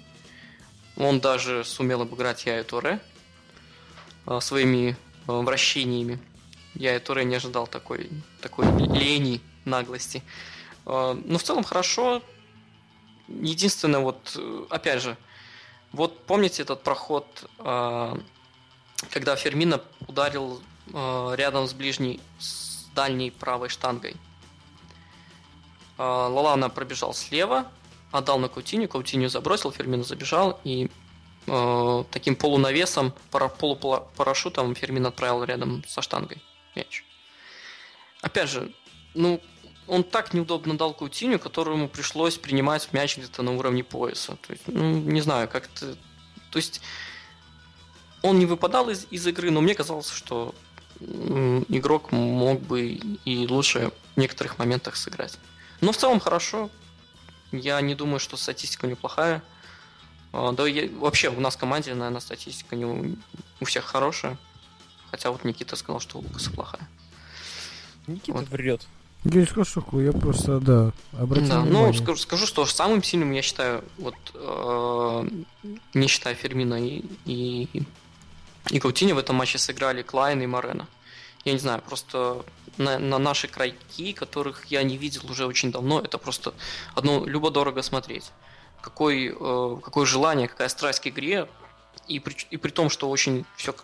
Он 0.96 1.20
даже 1.20 1.64
сумел 1.64 2.02
обыграть 2.02 2.46
Яю 2.46 2.64
Туре 2.64 3.00
э, 4.26 4.38
своими 4.40 4.90
э, 4.90 4.94
вращениями. 5.32 6.20
Я 6.74 6.98
Туре 7.00 7.24
не 7.24 7.34
ожидал 7.34 7.66
такой, 7.66 8.08
такой 8.40 8.66
лени, 8.66 9.40
наглости. 9.64 10.22
Э, 10.86 11.18
Но 11.24 11.38
в 11.38 11.42
целом 11.42 11.64
хорошо. 11.64 12.22
единственное, 13.26 14.00
вот, 14.00 14.36
э, 14.36 14.66
опять 14.70 15.02
же, 15.02 15.16
вот 15.92 16.24
помните 16.26 16.62
этот 16.62 16.82
проход, 16.82 17.48
когда 19.10 19.36
Фермина 19.36 19.80
ударил 20.08 20.60
рядом 20.92 21.68
с 21.68 21.72
ближней, 21.72 22.20
с 22.40 22.86
дальней 22.96 23.30
правой 23.30 23.68
штангой. 23.68 24.16
Лалана 25.96 26.68
пробежал 26.68 27.14
слева, 27.14 27.70
отдал 28.14 28.38
на 28.38 28.48
Каутиню, 28.48 28.88
Каутиню 28.88 29.28
забросил, 29.28 29.72
Фермина 29.72 30.04
забежал, 30.04 30.60
и 30.62 30.88
э, 31.46 32.04
таким 32.12 32.36
полунавесом, 32.36 33.12
пара, 33.32 33.48
полупарашютом 33.48 34.74
Фермин 34.76 35.06
отправил 35.06 35.42
рядом 35.42 35.82
со 35.86 36.00
штангой 36.00 36.40
мяч. 36.76 37.04
Опять 38.22 38.50
же, 38.50 38.72
ну, 39.14 39.40
он 39.88 40.04
так 40.04 40.32
неудобно 40.32 40.78
дал 40.78 40.94
Каутиню, 40.94 41.40
которому 41.40 41.88
пришлось 41.88 42.38
принимать 42.38 42.92
мяч 42.92 43.18
где-то 43.18 43.42
на 43.42 43.56
уровне 43.56 43.82
пояса. 43.82 44.38
То 44.46 44.52
есть, 44.52 44.62
ну, 44.68 45.00
не 45.00 45.20
знаю, 45.20 45.48
как-то... 45.48 45.96
То 46.50 46.56
есть, 46.56 46.80
он 48.22 48.38
не 48.38 48.46
выпадал 48.46 48.90
из, 48.90 49.08
из 49.10 49.26
игры, 49.26 49.50
но 49.50 49.60
мне 49.60 49.74
казалось, 49.74 50.08
что 50.08 50.54
игрок 51.00 52.12
мог 52.12 52.60
бы 52.60 52.82
и 53.24 53.46
лучше 53.48 53.90
в 54.14 54.20
некоторых 54.20 54.58
моментах 54.58 54.94
сыграть. 54.94 55.36
Но 55.80 55.90
в 55.90 55.96
целом 55.96 56.20
хорошо. 56.20 56.70
Я 57.58 57.80
не 57.80 57.94
думаю, 57.94 58.18
что 58.18 58.36
статистика 58.36 58.86
неплохая. 58.86 59.42
А, 60.32 60.52
Да 60.52 60.66
я- 60.66 60.88
вообще 60.98 61.28
у 61.30 61.40
нас 61.40 61.54
в 61.56 61.58
команде, 61.58 61.94
наверное, 61.94 62.20
статистика 62.20 62.76
не 62.76 62.84
у, 62.84 63.16
у 63.60 63.64
всех 63.64 63.84
хорошая. 63.84 64.36
Хотя 65.10 65.30
вот 65.30 65.44
Никита 65.44 65.76
сказал, 65.76 66.00
что 66.00 66.18
у 66.18 66.22
Лукаса 66.22 66.50
плохая. 66.50 66.88
Никита 68.06 68.32
Вот. 68.38 68.48
врет. 68.48 68.86
Я 69.24 69.40
не 69.40 69.46
скажу, 69.46 69.64
что 69.82 70.00
я 70.02 70.12
просто, 70.12 70.60
да, 70.60 70.92
обратил 71.18 71.48
Да, 71.48 71.58
ну, 71.60 71.64
внимание. 71.64 71.94
скажу, 72.02 72.18
скажу, 72.20 72.46
что 72.46 72.66
самым 72.66 73.02
сильным 73.02 73.32
я 73.32 73.40
считаю, 73.40 73.82
вот, 73.96 74.14
э, 74.34 75.28
не 75.94 76.08
считая 76.08 76.34
Фермина 76.34 76.74
и, 76.74 77.02
и, 77.24 77.68
и 78.70 78.78
Каутини 78.80 79.12
в 79.12 79.18
этом 79.18 79.36
матче 79.36 79.56
сыграли 79.58 80.02
Клайн 80.02 80.42
и 80.42 80.46
Морено. 80.46 80.86
Я 81.46 81.52
не 81.52 81.58
знаю, 81.58 81.80
просто 81.80 82.44
на, 82.78 82.98
на 82.98 83.18
наши 83.18 83.48
крайки, 83.48 84.12
которых 84.12 84.66
я 84.66 84.82
не 84.82 84.96
видел 84.96 85.22
уже 85.30 85.46
очень 85.46 85.72
давно, 85.72 86.00
это 86.00 86.18
просто 86.18 86.54
одно 86.94 87.24
любо-дорого 87.24 87.82
смотреть. 87.82 88.30
Какой, 88.80 89.34
э, 89.38 89.76
какое 89.82 90.06
желание, 90.06 90.48
какая 90.48 90.68
страсть 90.68 91.00
к 91.00 91.06
игре, 91.06 91.48
и 92.08 92.20
при, 92.20 92.36
и 92.50 92.56
при 92.56 92.70
том, 92.70 92.90
что 92.90 93.08
очень 93.08 93.44
все 93.56 93.74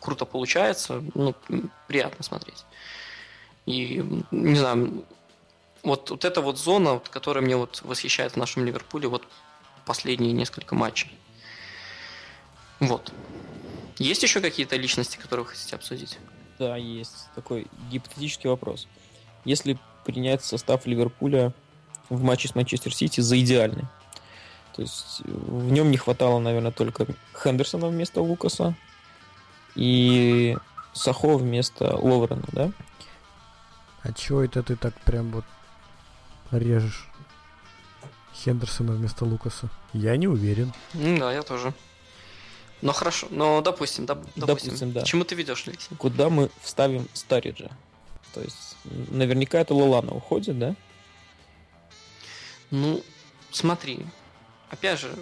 круто 0.00 0.24
получается, 0.24 1.02
ну, 1.14 1.34
приятно 1.86 2.24
смотреть. 2.24 2.64
И, 3.66 4.04
не 4.30 4.56
знаю, 4.56 5.04
вот, 5.82 6.10
вот 6.10 6.24
эта 6.24 6.40
вот 6.40 6.58
зона, 6.58 6.94
вот, 6.94 7.08
которая 7.08 7.44
мне 7.44 7.56
вот 7.56 7.82
восхищает 7.82 8.32
в 8.32 8.36
нашем 8.36 8.64
Ливерпуле 8.64 9.08
вот 9.08 9.26
последние 9.84 10.32
несколько 10.32 10.74
матчей. 10.74 11.10
Вот. 12.80 13.12
Есть 13.98 14.22
еще 14.22 14.40
какие-то 14.40 14.76
личности, 14.76 15.18
которые 15.18 15.44
вы 15.44 15.50
хотите 15.50 15.76
обсудить? 15.76 16.18
Да, 16.60 16.76
есть 16.76 17.30
такой 17.34 17.68
гипотетический 17.90 18.50
вопрос. 18.50 18.86
Если 19.46 19.78
принять 20.04 20.44
состав 20.44 20.84
Ливерпуля 20.84 21.54
в 22.10 22.22
матче 22.22 22.48
с 22.48 22.54
Манчестер 22.54 22.94
Сити 22.94 23.22
за 23.22 23.40
идеальный, 23.40 23.86
то 24.76 24.82
есть 24.82 25.22
э, 25.24 25.30
в 25.30 25.72
нем 25.72 25.90
не 25.90 25.96
хватало, 25.96 26.38
наверное, 26.38 26.70
только 26.70 27.06
Хендерсона 27.42 27.88
вместо 27.88 28.20
Лукаса 28.20 28.74
и 29.74 30.54
Сахо 30.92 31.38
вместо 31.38 31.96
Ловрена, 31.96 32.44
да? 32.52 32.70
А 34.02 34.12
чего 34.12 34.42
это 34.42 34.62
ты 34.62 34.76
так 34.76 34.92
прям 35.00 35.30
вот 35.30 35.46
режешь 36.50 37.08
Хендерсона 38.34 38.92
вместо 38.92 39.24
Лукаса? 39.24 39.70
Я 39.94 40.14
не 40.18 40.28
уверен. 40.28 40.74
Да, 40.92 41.32
я 41.32 41.40
тоже. 41.42 41.72
Ну 42.82 42.92
хорошо, 42.92 43.28
но 43.30 43.60
допустим, 43.60 44.04
доп- 44.04 44.26
допустим. 44.36 44.70
Допустим, 44.70 44.92
да. 44.92 45.02
К 45.02 45.04
чему 45.04 45.24
ты 45.24 45.34
ведешь, 45.34 45.64
Алексей? 45.66 45.94
Куда 45.96 46.30
мы 46.30 46.50
вставим 46.62 47.08
Стариджа? 47.12 47.70
То 48.34 48.40
есть 48.40 48.76
наверняка 48.84 49.60
это 49.60 49.74
Лолана 49.74 50.12
уходит, 50.12 50.58
да? 50.58 50.74
Ну, 52.70 53.02
смотри. 53.50 54.00
Опять 54.70 55.00
же, 55.00 55.14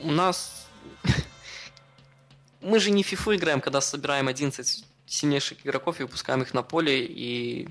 у 0.00 0.10
нас... 0.10 0.66
Мы 2.60 2.80
же 2.80 2.90
не 2.90 3.02
фифу 3.02 3.34
играем, 3.34 3.60
когда 3.60 3.80
собираем 3.80 4.26
11 4.28 4.84
сильнейших 5.06 5.64
игроков 5.64 6.00
и 6.00 6.02
выпускаем 6.02 6.42
их 6.42 6.52
на 6.52 6.62
поле 6.62 7.04
и 7.06 7.68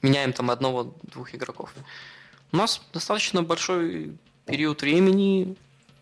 меняем 0.00 0.32
там 0.32 0.50
одного-двух 0.50 1.34
игроков. 1.34 1.74
У 2.52 2.56
нас 2.56 2.80
достаточно 2.92 3.42
большой 3.42 4.16
период 4.46 4.80
времени 4.80 5.54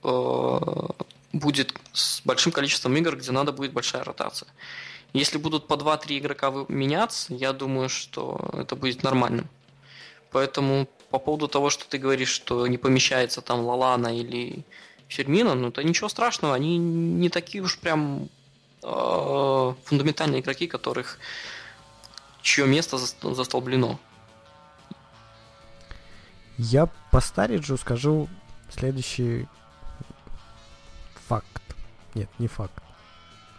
э, 0.05 0.59
будет 1.39 1.75
с 1.93 2.21
большим 2.25 2.53
количеством 2.53 2.97
игр, 2.97 3.17
где 3.17 3.33
надо 3.33 3.53
будет 3.53 3.73
большая 3.73 4.05
ротация. 4.05 4.49
Если 5.13 5.39
будут 5.39 5.67
по 5.67 5.75
2-3 5.75 6.19
игрока 6.19 6.53
меняться, 6.69 7.35
я 7.35 7.53
думаю, 7.53 7.89
что 7.89 8.51
это 8.53 8.77
будет 8.77 9.03
нормальным. 9.03 9.49
Поэтому 10.31 10.89
по 11.11 11.19
поводу 11.19 11.49
того, 11.49 11.71
что 11.71 11.89
ты 11.89 11.99
говоришь, 11.99 12.29
что 12.29 12.67
не 12.67 12.79
помещается 12.79 13.41
там 13.41 13.61
Лалана 13.61 14.19
или 14.19 14.65
Фермина, 15.09 15.55
ну 15.55 15.69
это 15.69 15.85
ничего 15.85 16.09
страшного, 16.09 16.55
они 16.55 16.77
не 16.79 17.29
такие 17.31 17.63
уж 17.63 17.79
прям 17.79 18.29
э, 18.83 19.75
фундаментальные 19.85 20.41
игроки, 20.41 20.67
которых 20.67 21.19
чье 22.43 22.67
место 22.67 22.97
заст- 22.97 23.35
застолблено. 23.35 23.99
Я 26.59 26.87
по 27.11 27.21
Стариджу 27.21 27.77
скажу 27.77 28.29
следующий 28.71 29.43
факт. 29.43 29.66
Нет, 32.17 32.31
не 32.39 32.49
факт. 32.49 32.73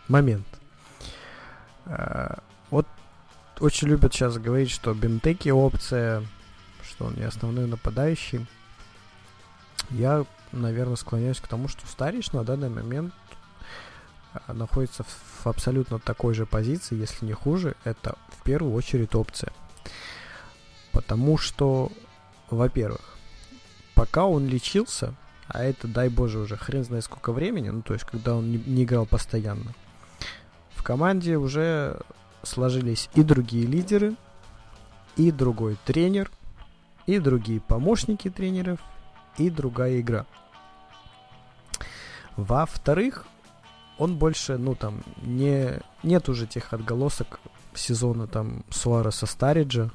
Момент. 0.07 0.47
Э, 1.85 2.37
Вот 2.71 2.87
очень 3.59 3.87
любят 3.87 4.13
сейчас 4.13 4.37
говорить, 4.37 4.71
что 4.71 4.93
Бентеки 4.93 5.49
опция, 5.49 6.25
что 6.83 7.05
он 7.05 7.13
не 7.13 7.23
основной 7.23 7.67
нападающий. 7.67 8.47
Я, 9.91 10.25
наверное, 10.51 10.95
склоняюсь 10.95 11.39
к 11.39 11.47
тому, 11.47 11.67
что 11.67 11.85
Старич 11.85 12.31
на 12.31 12.43
данный 12.43 12.69
момент 12.69 13.13
э, 14.33 14.53
находится 14.53 15.03
в 15.03 15.27
в 15.43 15.47
абсолютно 15.47 15.99
такой 15.99 16.33
же 16.33 16.45
позиции, 16.47 16.97
если 16.97 17.25
не 17.25 17.33
хуже. 17.33 17.75
Это 17.83 18.17
в 18.29 18.43
первую 18.43 18.73
очередь 18.73 19.13
опция. 19.13 19.53
Потому 20.91 21.37
что 21.37 21.91
во-первых, 22.49 23.17
пока 23.93 24.25
он 24.25 24.47
лечился, 24.47 25.13
а 25.47 25.63
это, 25.63 25.87
дай 25.87 26.09
боже, 26.09 26.39
уже 26.39 26.57
хрен 26.57 26.83
знает 26.83 27.03
сколько 27.03 27.31
времени, 27.31 27.69
ну, 27.69 27.81
то 27.81 27.93
есть, 27.93 28.05
когда 28.05 28.35
он 28.35 28.51
не, 28.51 28.57
не 28.57 28.83
играл 28.83 29.05
постоянно, 29.05 29.73
в 30.71 30.83
команде 30.83 31.37
уже 31.37 31.99
сложились 32.43 33.09
и 33.13 33.23
другие 33.23 33.65
лидеры, 33.65 34.15
и 35.15 35.31
другой 35.31 35.77
тренер, 35.85 36.31
и 37.05 37.19
другие 37.19 37.59
помощники 37.59 38.29
тренеров, 38.29 38.79
и 39.37 39.49
другая 39.49 39.99
игра. 39.99 40.25
Во-вторых, 42.35 43.25
он 43.97 44.17
больше, 44.17 44.57
ну, 44.57 44.75
там, 44.75 45.03
не, 45.21 45.79
нет 46.03 46.29
уже 46.29 46.45
тех 46.45 46.71
отголосок 46.73 47.39
сезона, 47.73 48.27
там, 48.27 48.63
Суареса 48.69 49.25
Стариджа, 49.25 49.89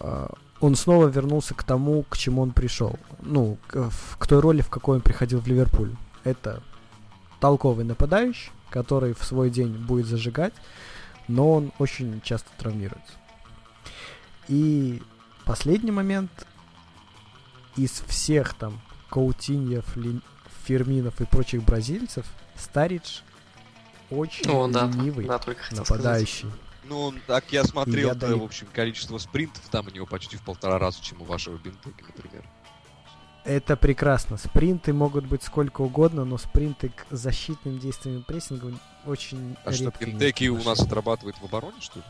А, 0.00 0.32
он 0.60 0.74
снова 0.74 1.06
вернулся 1.06 1.54
к 1.54 1.62
тому, 1.62 2.04
к 2.04 2.16
чему 2.16 2.42
он 2.42 2.50
пришел. 2.52 2.98
Ну, 3.20 3.58
к, 3.66 3.90
к 4.18 4.26
той 4.26 4.40
роли, 4.40 4.60
в 4.60 4.68
какой 4.68 4.96
он 4.96 5.02
приходил 5.02 5.40
в 5.40 5.46
Ливерпуль. 5.46 5.94
Это 6.24 6.62
толковый 7.40 7.84
нападающий, 7.84 8.50
который 8.70 9.14
в 9.14 9.24
свой 9.24 9.50
день 9.50 9.72
будет 9.72 10.06
зажигать, 10.06 10.54
но 11.28 11.52
он 11.52 11.72
очень 11.78 12.20
часто 12.22 12.48
травмируется. 12.58 13.12
И 14.48 15.02
последний 15.44 15.92
момент. 15.92 16.30
Из 17.76 18.02
всех 18.08 18.54
там 18.54 18.80
Каутиньев, 19.08 19.96
Лин- 19.96 20.22
Ферминов 20.64 21.20
и 21.20 21.26
прочих 21.26 21.62
бразильцев, 21.62 22.26
Старидж 22.56 23.20
очень 24.10 24.50
О, 24.50 24.66
да, 24.66 24.86
ленивый 24.86 25.26
да, 25.26 25.38
хотел 25.38 25.84
сказать. 25.84 26.44
Ну, 26.88 27.12
так 27.26 27.44
я 27.52 27.64
смотрел, 27.64 28.08
Я 28.08 28.14
даю- 28.14 28.40
в 28.40 28.44
общем, 28.44 28.66
количество 28.72 29.18
спринтов 29.18 29.62
там 29.70 29.86
у 29.86 29.90
него 29.90 30.06
почти 30.06 30.36
в 30.36 30.42
полтора 30.42 30.78
раза, 30.78 31.02
чем 31.02 31.20
у 31.20 31.24
вашего 31.24 31.56
Бентеки, 31.58 32.02
например. 32.06 32.44
Это 33.44 33.76
прекрасно. 33.76 34.36
Спринты 34.36 34.92
могут 34.92 35.24
быть 35.24 35.42
сколько 35.42 35.80
угодно, 35.80 36.24
но 36.24 36.36
спринты 36.38 36.90
к 36.90 37.06
защитным 37.10 37.78
действиям 37.78 38.18
и 38.18 38.22
прессингу 38.22 38.72
очень 39.06 39.56
А 39.64 39.72
что, 39.72 39.92
имеют 40.00 40.40
у 40.50 40.62
нас 40.64 40.80
отрабатывает 40.80 41.36
в 41.38 41.44
обороне, 41.44 41.80
что 41.80 42.00
ли? 42.00 42.04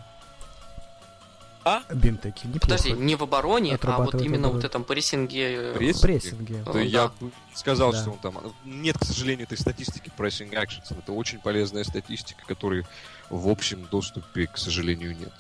Бентеки 1.93 2.47
неплохо. 2.47 2.61
Подожди, 2.61 2.93
не 2.93 3.15
в 3.17 3.23
обороне, 3.23 3.79
а 3.83 3.99
вот 4.03 4.15
именно 4.23 4.49
вот 4.49 4.65
этом 4.65 4.85
прессинге. 4.85 5.55
э, 5.55 5.77
Пресс- 5.77 5.99
В 5.99 6.01
прессинге. 6.01 6.63
То 6.65 6.73
Да. 6.75 6.81
я 6.81 7.09
бы 7.09 7.31
сказал, 7.55 7.93
Да. 7.93 8.01
что 8.01 8.11
он 8.13 8.19
там... 8.19 8.39
Нет, 8.65 8.97
к 8.99 9.05
сожалению, 9.05 9.45
этой 9.47 9.59
статистики 9.59 10.11
pressing 10.17 10.53
actions. 10.53 10.97
Это 10.97 11.13
очень 11.13 11.39
полезная 11.41 11.85
статистика, 11.85 12.45
которой 12.47 12.87
в 13.29 13.49
общем 13.49 13.87
доступе, 13.91 14.47
к 14.47 14.57
сожалению, 14.57 15.17
нет. 15.17 15.33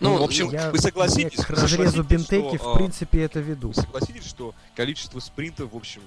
Ну, 0.00 0.16
в 0.16 0.22
общем, 0.22 0.50
Я 0.50 0.70
вы 0.70 0.78
согласитесь, 0.78 1.44
к 1.44 1.50
разрезу 1.50 2.02
бинтеки, 2.02 2.56
что, 2.56 2.70
в 2.70 2.74
а, 2.74 2.76
принципе, 2.76 3.22
это 3.22 3.40
веду. 3.40 3.68
Вы 3.68 3.74
согласитесь, 3.74 4.24
что 4.26 4.54
количество 4.74 5.20
спринтов, 5.20 5.72
в 5.72 5.76
общем, 5.76 6.00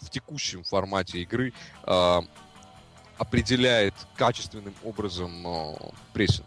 в 0.00 0.10
текущем 0.10 0.64
формате 0.64 1.20
игры 1.22 1.54
а, 1.84 2.22
определяет 3.16 3.94
качественным 4.16 4.74
образом 4.84 5.46
а, 5.46 5.76
прессинг? 6.12 6.46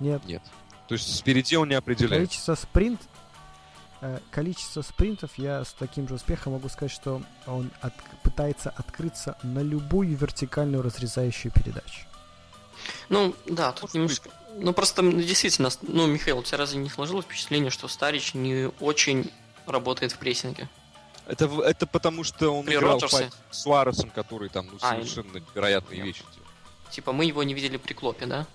Нет. 0.00 0.24
Нет. 0.24 0.42
То 0.88 0.94
есть 0.94 1.14
спереди 1.16 1.54
он 1.54 1.68
не 1.68 1.74
определяет. 1.74 2.22
Количество 2.22 2.54
спринт... 2.56 3.00
э, 4.00 4.18
Количество 4.30 4.82
спринтов 4.82 5.30
я 5.36 5.64
с 5.64 5.72
таким 5.72 6.08
же 6.08 6.14
успехом 6.14 6.54
могу 6.54 6.68
сказать, 6.68 6.90
что 6.92 7.22
он 7.46 7.70
от- 7.80 7.92
пытается 8.24 8.70
открыться 8.70 9.36
на 9.42 9.60
любую 9.60 10.16
вертикальную 10.16 10.82
разрезающую 10.82 11.52
передачу. 11.52 12.06
Ну, 13.08 13.34
да, 13.46 13.72
тут 13.72 13.94
Может 13.94 13.94
немножко... 13.94 14.30
Ну, 14.56 14.72
просто 14.72 15.02
м, 15.02 15.20
действительно, 15.20 15.68
ну, 15.82 16.06
Михаил, 16.06 16.38
у 16.38 16.42
тебя 16.42 16.58
разве 16.58 16.78
не 16.80 16.88
сложилось 16.90 17.24
впечатление, 17.24 17.70
что 17.70 17.86
Старич 17.88 18.34
не 18.34 18.70
очень 18.80 19.30
работает 19.66 20.12
в 20.12 20.18
прессинге? 20.18 20.68
Это, 21.26 21.44
это 21.62 21.86
потому, 21.86 22.24
что 22.24 22.50
он 22.50 22.64
При 22.64 22.74
играл 22.74 22.94
Роджерсе? 22.98 23.30
с 23.50 23.58
Суаресом, 23.62 24.10
который 24.10 24.48
там 24.48 24.66
ну, 24.72 24.78
А, 24.80 24.94
совершенно 24.96 25.38
невероятные 25.38 26.02
вещи 26.02 26.24
делал. 26.34 26.48
Типа, 26.90 27.12
мы 27.12 27.24
его 27.26 27.44
не 27.44 27.54
видели 27.54 27.76
при 27.76 27.92
Клопе, 27.92 28.26
да? 28.26 28.46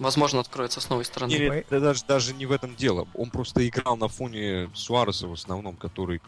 Возможно, 0.00 0.40
откроется 0.40 0.80
с 0.80 0.88
новой 0.88 1.04
стороны. 1.04 1.30
Или 1.30 1.58
это 1.58 1.78
даже, 1.78 2.04
даже 2.08 2.32
не 2.32 2.46
в 2.46 2.52
этом 2.52 2.74
дело. 2.74 3.06
Он 3.12 3.28
просто 3.30 3.68
играл 3.68 3.98
на 3.98 4.08
фоне 4.08 4.70
Суареса 4.74 5.28
в 5.28 5.34
основном, 5.34 5.76
который 5.76 6.22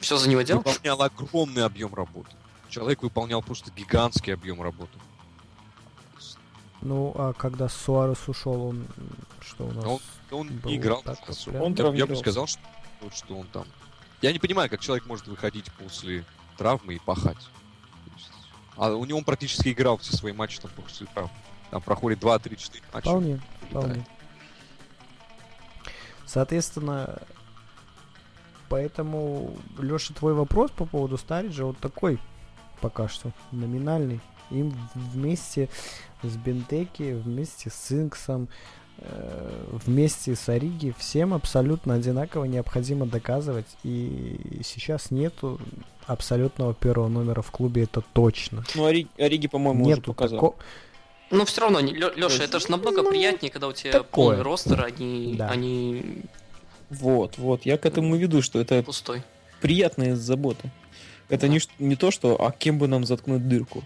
Все 0.00 0.16
за 0.16 0.28
него 0.28 0.42
делал? 0.42 0.62
выполнял 0.62 1.02
огромный 1.02 1.64
объем 1.64 1.92
работы. 1.92 2.30
Человек 2.70 3.02
выполнял 3.02 3.42
просто 3.42 3.72
гигантский 3.72 4.32
объем 4.32 4.62
работы. 4.62 4.96
Ну, 6.82 7.12
а 7.16 7.32
когда 7.32 7.68
Суарес 7.68 8.28
ушел, 8.28 8.68
он 8.68 8.86
что 9.40 9.64
у 9.64 9.72
нас? 9.72 9.84
Он, 9.84 10.00
он 10.30 10.48
был 10.58 10.70
не 10.70 10.76
играл 10.76 11.02
так 11.02 11.18
вот. 11.26 11.48
Он 11.48 11.74
я, 11.74 11.88
я 11.94 12.06
бы 12.06 12.14
сказал, 12.14 12.46
что, 12.46 12.60
вот 13.00 13.12
что 13.12 13.36
он 13.36 13.48
там. 13.48 13.66
Я 14.22 14.32
не 14.32 14.38
понимаю, 14.38 14.70
как 14.70 14.80
человек 14.80 15.06
может 15.06 15.26
выходить 15.26 15.72
после 15.72 16.24
травмы 16.56 16.94
и 16.94 17.00
пахать. 17.00 17.48
А 18.76 18.92
у 18.92 19.04
него 19.04 19.18
он 19.18 19.24
практически 19.24 19.70
играл 19.70 19.98
все 19.98 20.16
свои 20.16 20.32
матчи 20.32 20.60
там 20.60 20.70
после 20.76 21.08
травмы. 21.08 21.32
Там 21.70 21.82
проходит 21.82 22.20
2, 22.20 22.38
3, 22.38 22.56
4 22.56 22.82
матча. 22.92 23.08
Вполне, 23.08 23.40
вполне. 23.70 24.06
Соответственно, 26.26 27.18
поэтому, 28.68 29.56
Леша, 29.78 30.12
твой 30.14 30.34
вопрос 30.34 30.70
по 30.70 30.84
поводу 30.84 31.16
Стариджа 31.18 31.64
вот 31.64 31.78
такой 31.78 32.18
пока 32.80 33.08
что, 33.08 33.32
номинальный. 33.52 34.20
Им 34.50 34.76
вместе 34.94 35.68
с 36.22 36.36
Бентеки, 36.36 37.12
вместе 37.14 37.70
с 37.70 37.90
Инксом, 37.92 38.48
э, 38.98 39.64
вместе 39.86 40.36
с 40.36 40.48
Ориги 40.48 40.94
всем 40.98 41.34
абсолютно 41.34 41.94
одинаково 41.94 42.44
необходимо 42.44 43.06
доказывать. 43.06 43.66
И 43.82 44.60
сейчас 44.64 45.10
нету 45.10 45.58
абсолютного 46.06 46.74
первого 46.74 47.08
номера 47.08 47.42
в 47.42 47.50
клубе, 47.50 47.84
это 47.84 48.02
точно. 48.12 48.64
Ну, 48.74 48.86
Ори- 48.86 49.08
Ориги, 49.18 49.48
по-моему, 49.48 49.82
уже 49.82 49.96
Нету 49.96 50.12
показал. 50.12 50.38
тако- 50.38 50.56
Ну, 51.30 51.44
все 51.44 51.60
равно, 51.62 51.80
Леша, 51.80 52.44
это 52.44 52.60
же 52.60 52.70
намного 52.70 53.02
Ну, 53.02 53.10
приятнее, 53.10 53.50
когда 53.50 53.66
у 53.68 53.72
тебя 53.72 53.92
такое. 53.92 54.06
полный 54.36 54.42
ростер, 54.42 54.84
а 54.84 54.90
не, 54.90 55.34
Да. 55.34 55.48
а 55.50 55.56
не 55.56 56.22
Вот, 56.90 57.36
вот, 57.38 57.66
я 57.66 57.78
к 57.78 57.86
этому 57.86 58.14
веду, 58.16 58.42
что 58.42 58.60
это 58.60 58.82
пустой. 58.82 59.22
приятные 59.60 60.14
заботы. 60.14 60.70
Это 61.28 61.48
не, 61.48 61.58
ш- 61.58 61.68
не 61.80 61.96
то, 61.96 62.12
что 62.12 62.40
а 62.40 62.52
кем 62.52 62.78
бы 62.78 62.86
нам 62.86 63.04
заткнуть 63.04 63.48
дырку, 63.48 63.82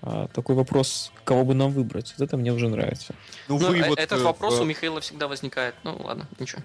а 0.00 0.28
такой 0.28 0.54
вопрос, 0.56 1.12
кого 1.24 1.44
бы 1.44 1.52
нам 1.54 1.70
выбрать. 1.72 2.14
Вот 2.16 2.24
это 2.26 2.38
мне 2.38 2.50
уже 2.54 2.68
нравится. 2.70 3.14
Ну, 3.48 3.58
Ну, 3.58 3.68
вы 3.68 3.78
э- 3.80 3.88
вот, 3.88 3.98
этот 3.98 4.20
э, 4.20 4.22
вопрос 4.22 4.56
в- 4.58 4.62
у 4.62 4.64
Михаила 4.64 5.00
всегда 5.02 5.28
возникает. 5.28 5.74
Ну, 5.84 6.00
ладно, 6.02 6.26
ничего. 6.38 6.62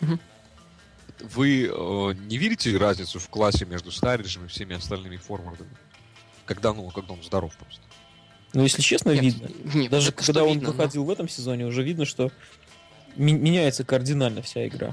Мгм. 0.00 0.20
Вы 1.20 1.64
э, 1.66 2.14
не 2.26 2.36
видите 2.36 2.76
разницу 2.76 3.18
в 3.18 3.28
классе 3.30 3.64
между 3.64 3.90
Стариджем 3.90 4.44
и 4.44 4.48
всеми 4.48 4.76
остальными 4.76 5.16
форвардами? 5.16 5.70
Когда, 6.44 6.74
ну, 6.74 6.90
когда 6.90 7.14
он 7.14 7.22
здоров 7.22 7.56
просто. 7.56 7.80
Но 8.54 8.62
если 8.62 8.82
честно, 8.82 9.10
Нет, 9.10 9.22
видно. 9.22 9.48
нет, 9.74 9.90
Даже 9.90 10.12
когда 10.12 10.44
он 10.44 10.54
видно, 10.54 10.68
ну. 10.68 10.74
выходил 10.74 11.04
в 11.04 11.10
этом 11.10 11.28
сезоне, 11.28 11.64
уже 11.66 11.82
видно, 11.82 12.04
что 12.04 12.30
меняется 13.16 13.84
кардинально 13.84 14.42
вся 14.42 14.66
игра. 14.66 14.88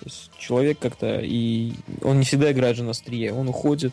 То 0.00 0.06
есть 0.06 0.30
человек 0.38 0.78
как-то 0.78 1.20
и 1.20 1.72
он 2.02 2.18
не 2.20 2.24
всегда 2.24 2.52
играет 2.52 2.76
же 2.76 2.82
на 2.84 2.92
острие, 2.92 3.32
он 3.34 3.48
уходит, 3.48 3.92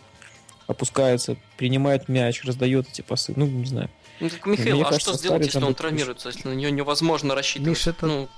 опускается, 0.68 1.36
принимает 1.58 2.08
мяч, 2.08 2.44
раздает 2.46 2.88
эти 2.90 3.02
пасы. 3.02 3.34
Ну, 3.36 3.46
не 3.46 3.66
знаю. 3.66 3.90
Ну, 4.20 4.30
так, 4.30 4.46
Михаил, 4.46 4.76
Мне 4.78 4.84
а 4.84 4.90
кажется, 4.90 5.10
что 5.12 5.18
сделать, 5.20 5.46
если 5.46 5.60
он 5.60 5.76
травмируется, 5.76 6.30
если 6.30 6.48
на 6.48 6.54
нее 6.54 6.72
невозможно 6.72 7.36
рассчитывать? 7.36 7.78
Миш, 7.78 7.88
это- 7.88 8.08
Ну, 8.08 8.30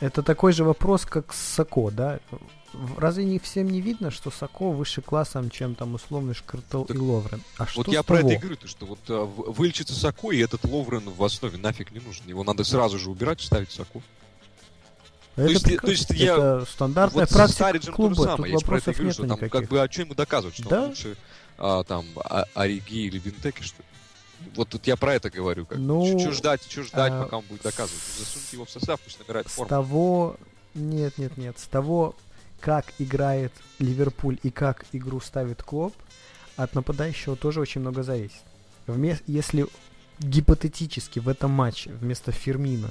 Это 0.00 0.22
такой 0.22 0.52
же 0.52 0.62
вопрос, 0.62 1.04
как 1.04 1.34
с 1.34 1.38
Сако, 1.38 1.90
да? 1.90 2.20
Разве 2.98 3.24
не 3.24 3.38
всем 3.38 3.68
не 3.70 3.80
видно, 3.80 4.10
что 4.10 4.30
Сако 4.30 4.70
выше 4.70 5.00
классом, 5.00 5.48
чем 5.50 5.74
там 5.74 5.94
условный 5.94 6.34
Шкартел 6.34 6.84
Так 6.84 6.96
и 6.96 7.00
Ловрен? 7.00 7.42
А 7.56 7.66
что 7.66 7.80
вот 7.80 7.88
с 7.88 7.92
я 7.92 8.02
про 8.02 8.18
того? 8.18 8.28
это 8.28 8.36
и 8.36 8.40
говорю, 8.40 8.56
то, 8.56 8.68
что 8.68 8.86
вот 8.86 8.98
в- 9.08 9.52
вылечится 9.52 9.94
Сако, 9.94 10.30
и 10.32 10.38
этот 10.38 10.64
Ловрен 10.64 11.08
в 11.08 11.24
основе 11.24 11.56
нафиг 11.58 11.92
не 11.92 12.00
нужен. 12.00 12.26
Его 12.26 12.44
надо 12.44 12.64
сразу 12.64 12.98
же 12.98 13.10
убирать 13.10 13.42
и 13.42 13.46
ставить 13.46 13.70
Сако. 13.72 14.02
Это, 15.36 15.50
есть- 15.50 15.66
прекра- 15.66 15.80
то 15.86 15.90
есть 15.90 16.10
я- 16.10 16.32
это 16.34 16.66
стандартная 16.70 17.22
вот 17.22 17.30
с 17.30 17.32
практика 17.32 17.54
Стариджем 17.64 17.92
то 17.92 17.96
клуба, 17.96 18.14
же 18.14 18.20
тут 18.22 18.30
самое. 18.30 18.52
Я 18.52 18.58
про 18.58 18.76
это 18.78 18.92
говорю, 18.92 19.04
нет 19.06 19.14
что 19.14 19.22
там 19.26 19.30
никаких. 19.36 19.52
как 19.52 19.68
бы 19.70 19.80
о 19.80 19.88
чем 19.88 20.04
ему 20.06 20.14
доказывать, 20.14 20.54
что 20.56 20.68
Да. 20.68 20.82
он 20.82 20.88
лучше 20.90 21.16
а, 21.60 21.82
там 21.84 22.06
а- 22.16 22.44
Ориги 22.54 23.06
или 23.06 23.18
Бинтеки, 23.18 23.62
что 23.62 23.78
ли? 23.82 23.88
Вот 24.54 24.68
тут 24.68 24.86
я 24.86 24.96
про 24.96 25.14
это 25.14 25.30
говорю. 25.30 25.66
Как 25.66 25.78
Ну, 25.78 26.18
что 26.20 26.30
ждать, 26.32 26.62
что 26.68 26.82
ждать, 26.84 27.12
а, 27.12 27.22
пока 27.24 27.38
он 27.38 27.44
будет 27.46 27.62
доказывать. 27.62 28.00
Засуньте 28.18 28.48
его 28.52 28.64
в 28.64 28.70
состав, 28.70 29.00
пусть 29.00 29.18
набирает 29.18 29.48
С 29.48 29.52
форму. 29.54 29.68
того... 29.68 30.36
Нет, 30.74 31.18
нет, 31.18 31.36
нет. 31.36 31.58
С 31.58 31.66
того, 31.66 32.14
как 32.60 32.92
играет 32.98 33.52
Ливерпуль 33.78 34.38
и 34.42 34.50
как 34.50 34.84
игру 34.92 35.20
ставит 35.20 35.62
Клоп, 35.62 35.94
от 36.56 36.74
нападающего 36.74 37.36
тоже 37.36 37.60
очень 37.60 37.80
много 37.80 38.02
зависит. 38.02 38.42
Вме- 38.86 39.22
Если 39.26 39.66
гипотетически 40.18 41.20
в 41.20 41.28
этом 41.28 41.50
матче 41.52 41.90
вместо 41.92 42.32
Фермина 42.32 42.90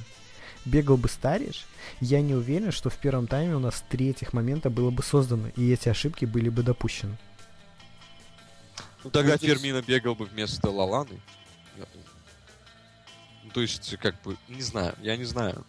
бегал 0.64 0.96
бы 0.96 1.08
Стариш, 1.08 1.66
я 2.00 2.20
не 2.22 2.34
уверен, 2.34 2.72
что 2.72 2.88
в 2.90 2.96
первом 2.96 3.26
тайме 3.26 3.54
у 3.56 3.58
нас 3.58 3.84
три 3.88 4.08
этих 4.10 4.32
момента 4.32 4.70
было 4.70 4.90
бы 4.90 5.02
создано, 5.02 5.48
и 5.56 5.70
эти 5.70 5.88
ошибки 5.88 6.24
были 6.24 6.48
бы 6.48 6.62
допущены. 6.62 7.16
Ну, 9.04 9.10
тогда 9.10 9.36
здесь- 9.36 9.50
Фермина 9.50 9.82
бегал 9.82 10.14
бы 10.14 10.24
вместо 10.24 10.70
Лаланы. 10.70 11.20
Ну, 13.44 13.50
то 13.52 13.60
есть, 13.62 13.96
как 13.98 14.20
бы, 14.22 14.36
не 14.48 14.60
знаю, 14.62 14.94
я 15.00 15.16
не 15.16 15.24
знаю. 15.24 15.64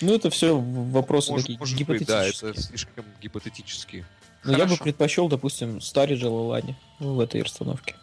Ну, 0.00 0.14
это 0.14 0.30
все 0.30 0.56
вопросы 0.58 1.32
Может, 1.32 1.46
такие 1.46 1.58
может 1.58 1.76
быть, 1.86 2.06
да, 2.06 2.24
гипотетические. 2.26 2.50
это 2.52 2.60
слишком 2.62 3.04
гипотетически. 3.20 4.06
Но 4.44 4.56
я 4.56 4.66
бы 4.66 4.76
предпочел, 4.76 5.28
допустим, 5.28 5.80
Стариджа 5.80 6.28
Лалани 6.28 6.76
в 7.00 7.18
этой 7.20 7.42
расстановке. 7.42 7.96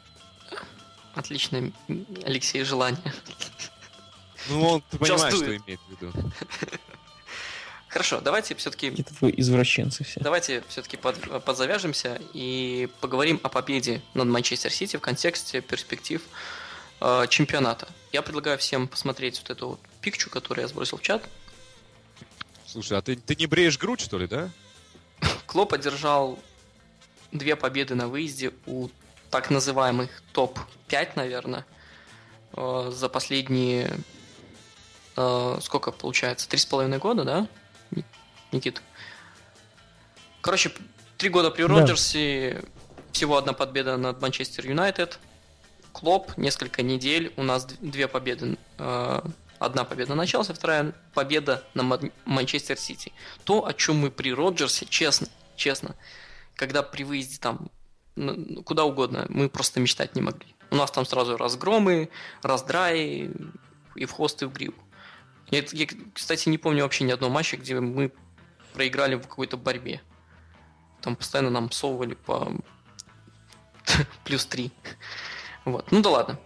отличное, 1.14 1.72
м, 1.88 2.06
Алексей, 2.26 2.64
желание. 2.64 3.14
Ну, 4.50 4.68
он, 4.68 4.84
ты 4.92 4.98
понимаешь, 4.98 5.34
что 5.34 5.56
имеет 5.58 5.80
в 5.88 5.92
виду. 5.92 6.14
Хорошо, 7.88 8.20
давайте 8.20 8.56
все-таки 8.56 8.90
Какие-то 8.90 9.14
вы 9.22 9.34
извращенцы 9.38 10.04
все. 10.04 10.20
Давайте 10.20 10.64
все-таки 10.68 10.98
подзавяжемся 10.98 12.20
и 12.34 12.90
поговорим 13.00 13.40
о 13.42 13.48
победе 13.48 14.02
над 14.14 14.28
Манчестер 14.28 14.70
Сити 14.72 14.98
в 14.98 15.00
контексте 15.02 15.62
перспектив 15.62 16.22
э, 17.00 17.26
чемпионата. 17.30 17.88
Я 18.12 18.22
предлагаю 18.22 18.58
всем 18.58 18.90
посмотреть 18.90 19.40
вот 19.40 19.50
эту 19.50 19.68
вот 19.70 19.80
пикчу, 20.02 20.30
которую 20.30 20.64
я 20.64 20.68
сбросил 20.68 20.98
в 20.98 21.02
чат. 21.02 21.24
Слушай, 22.76 22.98
а 22.98 23.02
ты, 23.02 23.16
ты 23.16 23.38
не 23.38 23.46
бреешь 23.46 23.80
грудь, 23.80 24.02
что 24.02 24.18
ли, 24.18 24.28
да? 24.28 24.50
Клоп 25.46 25.72
одержал 25.72 26.38
две 27.32 27.56
победы 27.56 27.96
на 27.96 28.10
выезде 28.10 28.52
у 28.66 28.90
так 29.32 29.50
называемых 29.50 30.10
топ-5, 30.34 31.12
наверное, 31.16 31.66
э, 32.52 32.92
за 32.94 33.08
последние... 33.08 33.98
э, 35.16 35.60
сколько 35.62 35.94
получается? 35.94 36.50
Три 36.50 36.60
с 36.60 36.66
половиной 36.66 36.98
года, 36.98 37.24
да, 37.24 37.48
Ни- 37.92 38.04
Никит? 38.52 38.82
Короче, 40.42 40.74
три 41.18 41.30
года 41.30 41.52
при 41.52 41.64
Да. 41.64 41.70
Роджерсе, 41.70 42.62
всего 43.14 43.38
одна 43.38 43.54
победа 43.54 43.96
над 43.96 44.22
Манчестер 44.22 44.68
Юнайтед. 44.68 45.18
Клоп, 45.94 46.36
несколько 46.36 46.82
недель, 46.82 47.32
у 47.38 47.44
нас 47.44 47.68
две 47.80 48.10
победы. 48.10 48.58
Одна 49.66 49.84
победа 49.84 50.14
на 50.14 50.28
Челси, 50.28 50.54
вторая 50.54 50.94
победа 51.16 51.64
на 51.74 51.82
Ман- 51.82 52.12
Манчестер 52.26 52.78
Сити. 52.78 53.12
То, 53.46 53.66
о 53.66 53.74
чем 53.74 53.98
мы 53.98 54.12
при 54.12 54.32
Роджерсе, 54.32 54.86
честно, 54.86 55.28
честно, 55.56 55.96
когда 56.56 56.84
при 56.84 57.04
выезде 57.04 57.40
там 57.40 57.70
н- 58.16 58.64
куда 58.64 58.84
угодно, 58.84 59.26
мы 59.30 59.50
просто 59.50 59.80
мечтать 59.80 60.16
не 60.16 60.22
могли. 60.22 60.46
У 60.70 60.76
нас 60.76 60.92
там 60.92 61.04
сразу 61.06 61.36
разгромы, 61.36 62.10
раздраи 62.44 63.32
и 63.96 64.06
в 64.06 64.12
хвост 64.12 64.44
и 64.44 64.46
в 64.46 64.54
гриву. 64.54 64.76
Я, 65.50 65.64
я, 65.72 65.88
кстати, 66.14 66.48
не 66.50 66.60
помню 66.60 66.84
вообще 66.84 67.04
ни 67.04 67.12
одного 67.12 67.34
матча, 67.34 67.58
где 67.58 67.80
мы 67.80 68.12
проиграли 68.74 69.16
в 69.16 69.22
какой-то 69.28 69.58
борьбе. 69.58 70.00
Там 71.02 71.16
постоянно 71.16 71.50
нам 71.50 71.72
совывали 71.72 72.14
по 72.14 72.52
плюс 74.26 74.46
3. 74.46 74.72
Вот. 75.66 75.92
Ну 75.92 76.02
да 76.02 76.10
ладно. 76.12 76.40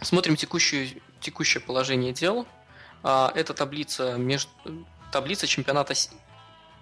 Смотрим 0.00 0.36
текущую, 0.36 0.88
текущее 1.24 1.62
положение 1.62 2.12
дел. 2.12 2.46
А, 3.02 3.32
это 3.34 3.54
таблица 3.54 4.16
между 4.16 4.50
таблица 5.10 5.46
чемпионата 5.46 5.94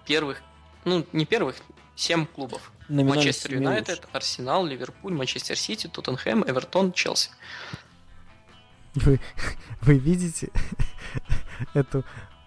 первых, 0.05 0.41
ну 0.85 1.05
не 1.13 1.25
первых, 1.25 1.55
семь 1.95 2.25
клубов. 2.25 2.71
Манчестер 2.89 3.53
Юнайтед, 3.55 4.07
Арсенал, 4.11 4.65
Ливерпуль, 4.65 5.13
Манчестер 5.13 5.57
Сити, 5.57 5.87
Тоттенхэм, 5.87 6.43
Эвертон, 6.47 6.91
Челси. 6.91 7.29
Вы, 8.95 9.19
вы 9.81 9.97
видите 9.97 10.49
эту 11.73 12.03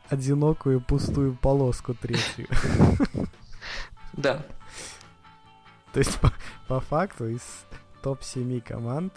одинокую 0.08 0.80
пустую 0.80 1.34
полоску 1.36 1.94
третью? 1.94 2.48
Да. 4.12 4.46
То 5.92 5.98
есть, 5.98 6.18
по, 6.20 6.32
по 6.68 6.80
факту, 6.80 7.28
из 7.28 7.42
топ-7 8.02 8.62
команд 8.62 9.12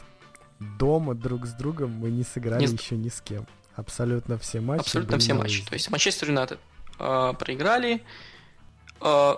дома 0.59 1.15
друг 1.15 1.45
с 1.45 1.53
другом 1.53 1.91
мы 1.91 2.09
не 2.09 2.23
сыграли 2.23 2.65
Не 2.65 2.73
еще 2.73 2.95
ни 2.95 3.09
с 3.09 3.21
кем. 3.21 3.47
Абсолютно 3.75 4.37
все 4.37 4.59
матчи. 4.59 4.81
Абсолютно 4.81 5.17
все 5.19 5.33
матчи. 5.33 5.65
То 5.65 5.73
есть 5.73 5.89
Манчестер 5.89 6.29
Юнайтед 6.29 6.59
э, 6.99 7.33
проиграли. 7.39 8.03
Э, 9.01 9.35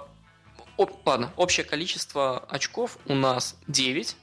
об- 0.78 0.94
ладно, 1.06 1.32
общее 1.36 1.64
количество 1.64 2.40
очков 2.40 2.98
у 3.06 3.14
нас 3.14 3.56
9. 3.68 4.16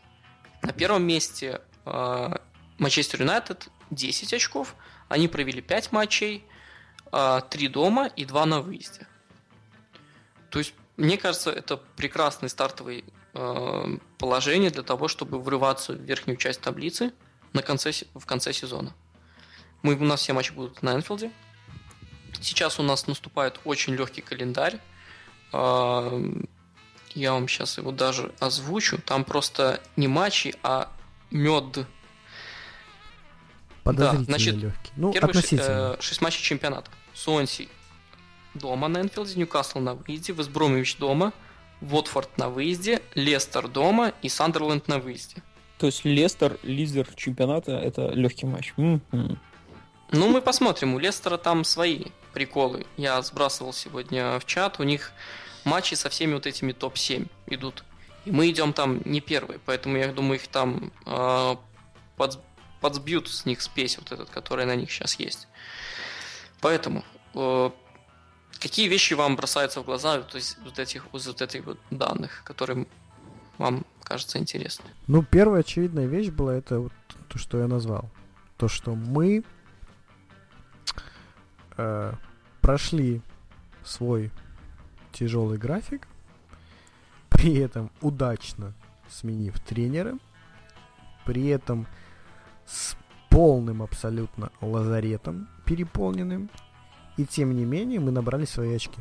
На 0.63 0.73
первом 0.73 1.05
месте 1.05 1.61
э, 1.85 2.37
Манчестер 2.79 3.21
Юнайтед 3.21 3.69
10 3.91 4.35
очков. 4.35 4.75
Они 5.09 5.29
провели 5.29 5.63
5 5.63 5.93
матчей, 5.93 6.45
3 7.11 7.69
дома 7.69 8.09
и 8.09 8.27
2 8.27 8.45
на 8.47 8.61
выезде. 8.61 9.07
То 10.51 10.59
есть, 10.59 10.75
мне 10.99 11.17
кажется, 11.17 11.51
это 11.51 11.79
прекрасный 11.79 12.51
стартовый 12.51 13.05
э, 13.33 13.99
положение 14.19 14.71
для 14.71 14.83
того, 14.83 15.09
чтобы 15.09 15.41
врываться 15.41 15.93
в 15.93 16.01
верхнюю 16.01 16.37
часть 16.37 16.61
таблицы 16.61 17.13
на 17.53 17.63
конце, 17.63 17.93
в 18.15 18.27
конце 18.27 18.53
сезона. 18.53 18.93
Мы, 19.83 19.95
у 19.95 20.05
нас 20.05 20.21
все 20.21 20.33
матчи 20.33 20.53
будут 20.53 20.83
на 20.83 20.95
Энфилде. 20.95 21.31
Сейчас 22.41 22.79
у 22.79 22.83
нас 22.83 23.07
наступает 23.07 23.61
очень 23.65 23.95
легкий 23.95 24.21
календарь. 24.21 24.81
А, 25.53 26.21
Я 27.15 27.33
вам 27.33 27.49
сейчас 27.49 27.79
его 27.79 27.91
даже 27.93 28.33
озвучу. 28.41 28.99
Там 28.99 29.25
просто 29.25 29.81
не 29.97 30.09
матчи, 30.09 30.55
а 30.63 30.93
мед. 31.31 31.87
Подозрительно 33.85 34.25
значит, 34.25 34.55
легкий. 34.57 34.93
Ну, 34.97 35.13
Первые 35.13 35.31
относительно. 35.31 35.97
э, 35.99 36.03
шесть 36.03 36.21
матчей 36.21 36.43
чемпионата. 36.43 36.91
Суонси 37.15 37.69
дома 38.55 38.89
на 38.89 39.01
Энфилде, 39.01 39.35
Ньюкасл 39.37 39.79
на 39.79 39.95
выезде, 39.95 40.33
Вестбромович 40.33 40.97
дома, 40.99 41.33
Уотфорд 41.81 42.37
на 42.39 42.49
выезде, 42.49 43.03
Лестер 43.15 43.69
дома 43.69 44.13
и 44.23 44.29
Сандерленд 44.29 44.89
на 44.89 44.99
выезде. 44.99 45.43
То 45.79 45.87
есть 45.87 46.05
Лестер, 46.05 46.59
лидер 46.63 47.09
чемпионата, 47.15 47.73
это 47.73 48.09
легкий 48.09 48.47
матч. 48.47 48.75
М-м. 48.77 49.39
Ну, 50.11 50.29
мы 50.29 50.41
посмотрим. 50.41 50.95
У 50.95 50.99
Лестера 50.99 51.37
там 51.37 51.65
свои 51.65 52.07
приколы. 52.33 52.87
Я 52.97 53.21
сбрасывал 53.23 53.73
сегодня 53.73 54.39
в 54.41 54.45
чат. 54.47 54.81
У 54.81 54.83
них 54.83 55.13
матчи 55.65 55.95
со 55.95 56.09
всеми 56.09 56.35
вот 56.35 56.47
этими 56.47 56.73
топ-7 56.73 57.29
идут. 57.47 57.85
И 58.25 58.31
мы 58.31 58.51
идем 58.51 58.73
там 58.73 59.01
не 59.05 59.21
первые. 59.21 59.61
Поэтому 59.65 59.97
я 59.97 60.09
думаю, 60.13 60.37
их 60.41 60.49
там 60.49 60.93
э, 61.07 61.57
подс- 62.17 62.41
подсбьют 62.81 63.29
с 63.29 63.45
них 63.47 63.61
спесь 63.63 63.99
вот 63.99 64.11
этот, 64.11 64.31
который 64.31 64.65
на 64.65 64.75
них 64.75 64.91
сейчас 64.91 65.15
есть. 65.21 65.47
Поэтому 66.61 67.05
э, 67.35 67.71
какие 68.61 68.89
вещи 68.89 69.15
вам 69.15 69.37
бросаются 69.37 69.81
в 69.81 69.85
глаза 69.85 70.19
вот 70.19 70.35
из 70.35 70.57
вот 70.65 70.79
этих, 70.79 71.07
вот 71.13 71.43
этих 71.43 71.65
вот 71.67 71.79
данных, 71.91 72.43
которые 72.45 72.87
вам 73.59 73.85
кажется 74.03 74.39
интересны? 74.39 74.87
Ну, 75.07 75.23
первая 75.23 75.61
очевидная 75.61 76.07
вещь 76.07 76.29
была 76.29 76.55
это 76.55 76.81
вот 76.81 76.93
то, 77.29 77.39
что 77.39 77.59
я 77.59 77.67
назвал. 77.67 78.11
То, 78.57 78.69
что 78.69 78.95
мы 78.95 79.45
э, 81.77 82.13
прошли 82.61 83.23
свой 83.85 84.31
тяжелый 85.13 85.59
график, 85.59 86.09
при 87.29 87.57
этом 87.59 87.91
удачно 88.01 88.75
сменив 89.09 89.59
тренера, 89.61 90.19
при 91.25 91.49
этом 91.49 91.87
с 92.67 92.97
полным 93.31 93.83
абсолютно 93.83 94.51
лазаретом 94.61 95.49
переполненным, 95.65 96.51
и 97.19 97.27
тем 97.27 97.55
не 97.55 97.65
менее 97.65 98.01
мы 98.01 98.13
набрали 98.13 98.47
свои 98.47 98.77
очки. 98.77 99.01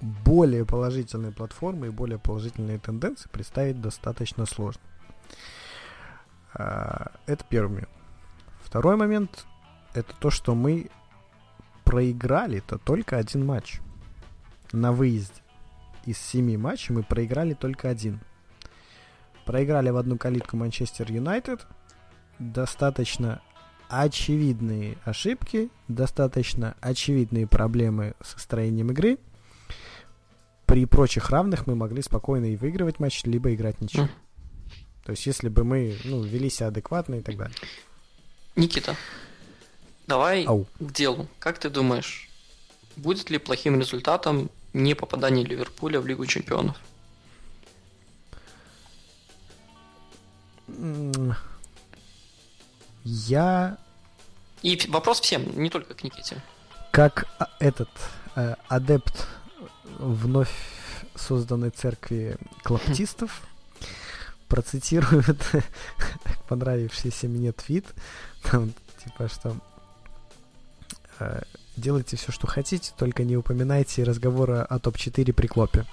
Более 0.00 0.64
положительные 0.64 1.32
платформы 1.32 1.88
и 1.88 1.90
более 1.90 2.18
положительные 2.18 2.78
тенденции 2.78 3.28
представить 3.30 3.80
достаточно 3.80 4.46
сложно. 4.46 4.80
А, 6.54 7.12
Это 7.26 7.44
первый 7.44 7.68
момент. 7.68 7.90
Второй 8.62 8.96
момент 8.96 9.46
это 9.92 10.14
то, 10.18 10.30
что 10.30 10.54
мы 10.54 10.90
проиграли-то 11.84 12.78
только 12.78 13.18
один 13.18 13.44
матч 13.44 13.80
на 14.72 14.92
выезде. 14.92 15.42
Из 16.06 16.16
семи 16.18 16.56
матчей 16.56 16.94
мы 16.94 17.02
проиграли 17.02 17.52
только 17.52 17.90
один. 17.90 18.20
Проиграли 19.44 19.90
в 19.90 19.96
одну 19.98 20.16
калитку 20.16 20.56
Манчестер 20.56 21.12
Юнайтед. 21.12 21.66
Достаточно 22.38 23.42
очевидные 23.90 24.96
ошибки, 25.04 25.68
достаточно 25.88 26.76
очевидные 26.80 27.46
проблемы 27.46 28.14
со 28.22 28.38
строением 28.38 28.90
игры. 28.92 29.18
При 30.66 30.84
прочих 30.84 31.30
равных 31.30 31.66
мы 31.66 31.74
могли 31.74 32.00
спокойно 32.00 32.44
и 32.46 32.56
выигрывать 32.56 33.00
матч, 33.00 33.24
либо 33.24 33.52
играть 33.52 33.80
ничего. 33.80 34.04
Мгм. 34.04 34.12
То 35.04 35.10
есть, 35.10 35.26
если 35.26 35.48
бы 35.48 35.64
мы 35.64 35.96
ну, 36.04 36.22
вели 36.22 36.48
себя 36.48 36.68
адекватно 36.68 37.16
и 37.16 37.20
так 37.22 37.36
далее. 37.36 37.56
Никита, 38.54 38.94
давай 40.06 40.44
Ау. 40.44 40.66
к 40.78 40.92
делу. 40.92 41.26
Как 41.40 41.58
ты 41.58 41.68
думаешь, 41.68 42.28
будет 42.96 43.28
ли 43.30 43.38
плохим 43.38 43.80
результатом 43.80 44.50
не 44.72 44.94
попадание 44.94 45.44
Ливерпуля 45.44 46.00
в 46.00 46.06
Лигу 46.06 46.26
Чемпионов? 46.26 46.76
Я 53.04 53.78
И 54.62 54.78
вопрос 54.88 55.20
всем, 55.20 55.42
не 55.60 55.70
только 55.70 55.94
к 55.94 56.04
Никите. 56.04 56.42
как 56.90 57.26
а, 57.38 57.48
этот 57.58 57.88
э, 58.36 58.54
адепт 58.68 59.26
вновь 59.98 60.52
созданной 61.14 61.70
церкви 61.70 62.36
клаптистов 62.62 63.42
процитирую 64.48 65.22
это 65.26 65.62
понравившийся 66.48 67.28
мне 67.28 67.52
твит 67.52 67.86
там 68.42 68.72
типа 69.04 69.28
что 69.28 69.56
э, 71.18 71.42
делайте 71.76 72.16
все 72.16 72.32
что 72.32 72.46
хотите 72.46 72.92
только 72.96 73.24
не 73.24 73.36
упоминайте 73.36 74.04
разговора 74.04 74.64
о 74.64 74.78
топ-4 74.78 75.32
при 75.32 75.46
клопе 75.46 75.84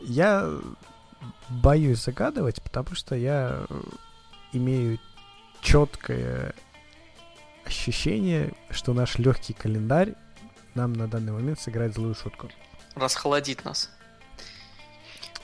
я 0.00 0.50
боюсь 1.48 2.02
загадывать 2.02 2.62
потому 2.62 2.94
что 2.94 3.14
я 3.14 3.66
э, 3.68 3.80
имею 4.52 4.98
четкое 5.60 6.54
ощущение, 7.64 8.52
что 8.70 8.92
наш 8.92 9.18
легкий 9.18 9.52
календарь 9.52 10.14
нам 10.74 10.92
на 10.92 11.08
данный 11.08 11.32
момент 11.32 11.60
сыграет 11.60 11.94
злую 11.94 12.14
шутку. 12.14 12.50
Расхолодит 12.94 13.64
нас. 13.64 13.90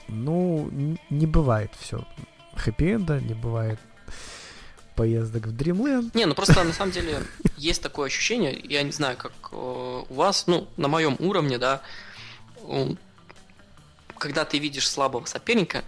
Ну, 0.07 0.69
не 1.09 1.25
бывает 1.25 1.71
все 1.79 2.05
хэппи-энда, 2.55 3.21
не 3.21 3.33
бывает 3.33 3.79
поездок 4.95 5.47
в 5.47 5.55
Dreamland. 5.55 6.11
Не, 6.13 6.25
ну 6.25 6.33
просто 6.33 6.63
на 6.63 6.73
самом 6.73 6.91
деле 6.91 7.21
есть 7.55 7.81
такое 7.81 8.07
ощущение, 8.07 8.59
я 8.63 8.81
не 8.83 8.91
знаю, 8.91 9.15
как 9.15 9.33
э, 9.51 9.55
у 10.09 10.13
вас, 10.13 10.47
ну, 10.47 10.67
на 10.75 10.87
моем 10.87 11.15
уровне, 11.19 11.57
да, 11.57 11.81
когда 14.17 14.43
ты 14.45 14.57
видишь 14.57 14.89
слабого 14.89 15.25
соперника, 15.25 15.83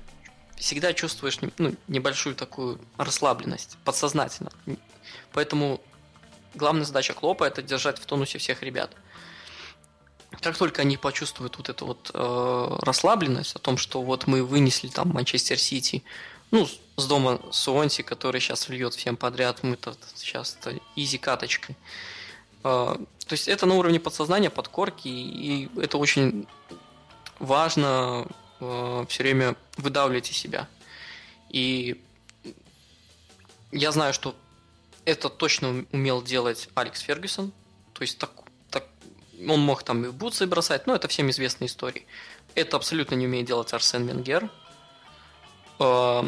всегда 0.60 0.93
чувствуешь 0.93 1.39
ну, 1.57 1.76
небольшую 1.88 2.36
такую 2.36 2.80
расслабленность, 2.97 3.78
подсознательно. 3.86 4.51
Поэтому 5.32 5.82
главная 6.53 6.86
задача 6.86 7.14
Клопа 7.14 7.45
это 7.45 7.62
держать 7.62 7.97
в 7.97 8.05
тонусе 8.05 8.38
всех 8.38 8.62
ребят. 8.62 8.91
Как 10.41 10.57
только 10.57 10.84
они 10.84 10.97
почувствуют 10.97 11.57
вот 11.57 11.70
эту 11.70 11.86
вот 11.88 12.12
э, 12.14 12.78
расслабленность 12.82 13.55
о 13.55 13.60
том, 13.60 13.78
что 13.78 14.03
вот 14.03 14.28
мы 14.28 14.43
вынесли 14.43 14.89
там 14.89 15.10
Манчестер 15.10 15.57
Сити, 15.57 16.03
ну, 16.51 16.68
с- 16.97 17.05
дома 17.05 17.39
Суонси, 17.51 18.03
который 18.03 18.39
сейчас 18.39 18.70
льет 18.70 18.93
всем 18.93 19.18
подряд, 19.18 19.64
мы 19.64 19.76
тут 19.76 19.97
сейчас 20.16 20.57
изи 20.95 21.18
каточкой. 21.18 21.76
Э, 22.64 22.97
то 23.26 23.34
есть 23.34 23.47
это 23.47 23.66
на 23.66 23.76
уровне 23.76 23.99
подсознания, 23.99 24.49
подкорки, 24.51 25.07
и 25.07 25.70
это 25.82 25.97
очень 25.97 26.47
важно 27.39 28.28
все 28.60 29.24
время 29.24 29.55
выдавливать 29.78 30.30
из 30.32 30.38
себя. 30.38 30.68
И 31.49 32.01
я 33.72 33.91
знаю, 33.91 34.14
что 34.14 34.36
это 35.05 35.30
точно 35.30 35.86
умел 35.91 36.22
делать 36.22 36.70
Алекс 36.76 36.99
Фергюсон. 36.99 37.51
То 37.93 38.01
есть 38.01 38.18
так, 38.18 38.32
так, 38.70 38.86
он 39.47 39.62
мог 39.62 39.84
там 39.84 40.05
и 40.05 40.07
в 40.07 40.14
бутсы 40.14 40.45
бросать, 40.45 40.88
но 40.88 40.95
это 40.95 41.07
всем 41.07 41.30
известная 41.30 41.68
история. 41.68 42.03
Это 42.55 42.78
абсолютно 42.78 43.16
не 43.16 43.26
умеет 43.26 43.47
делать 43.47 43.74
Арсен 43.74 44.07
Венгер. 44.07 44.49
Э, 45.80 46.24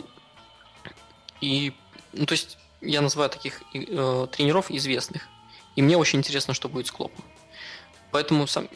И, 1.42 1.74
ну, 2.14 2.26
то 2.26 2.34
есть, 2.34 2.58
я 2.82 3.02
называю 3.02 3.30
таких 3.30 3.62
э, 3.74 4.28
тренеров 4.32 4.70
известных. 4.72 5.28
И 5.76 5.82
мне 5.82 5.98
очень 5.98 6.20
интересно, 6.20 6.54
что 6.54 6.70
будет 6.70 6.88
с 6.88 6.92
Клопом. 6.92 7.24
Поэтому 8.12 8.46
сам, 8.48 8.68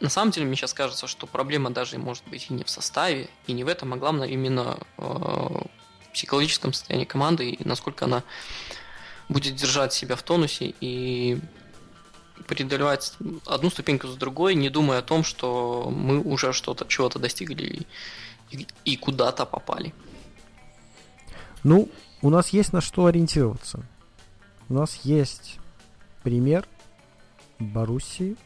на 0.00 0.08
самом 0.08 0.30
деле 0.30 0.46
мне 0.46 0.56
сейчас 0.56 0.74
кажется, 0.74 1.06
что 1.06 1.26
проблема 1.26 1.70
даже 1.70 1.98
может 1.98 2.24
быть 2.28 2.46
и 2.50 2.54
не 2.54 2.64
в 2.64 2.70
составе, 2.70 3.28
и 3.46 3.52
не 3.52 3.64
в 3.64 3.68
этом, 3.68 3.94
а 3.94 3.96
главное 3.96 4.28
именно 4.28 4.78
э, 4.98 5.02
в 5.02 6.12
психологическом 6.12 6.72
состоянии 6.72 7.04
команды 7.04 7.50
и 7.50 7.66
насколько 7.66 8.04
она 8.04 8.22
будет 9.28 9.56
держать 9.56 9.92
себя 9.92 10.16
в 10.16 10.22
тонусе 10.22 10.74
и 10.80 11.38
преодолевать 12.46 13.14
одну 13.46 13.70
ступеньку 13.70 14.08
за 14.08 14.16
другой, 14.16 14.54
не 14.54 14.68
думая 14.68 14.98
о 14.98 15.02
том, 15.02 15.24
что 15.24 15.90
мы 15.90 16.20
уже 16.20 16.52
что-то 16.52 16.86
чего-то 16.86 17.18
достигли 17.18 17.86
и, 18.50 18.66
и 18.84 18.96
куда-то 18.96 19.46
попали. 19.46 19.94
Ну, 21.64 21.88
у 22.22 22.30
нас 22.30 22.50
есть 22.50 22.72
на 22.72 22.80
что 22.80 23.06
ориентироваться. 23.06 23.84
У 24.68 24.74
нас 24.74 25.00
есть 25.02 25.58
пример 26.22 26.68
Боруссии. 27.58 28.36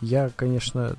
Я, 0.00 0.30
конечно, 0.30 0.96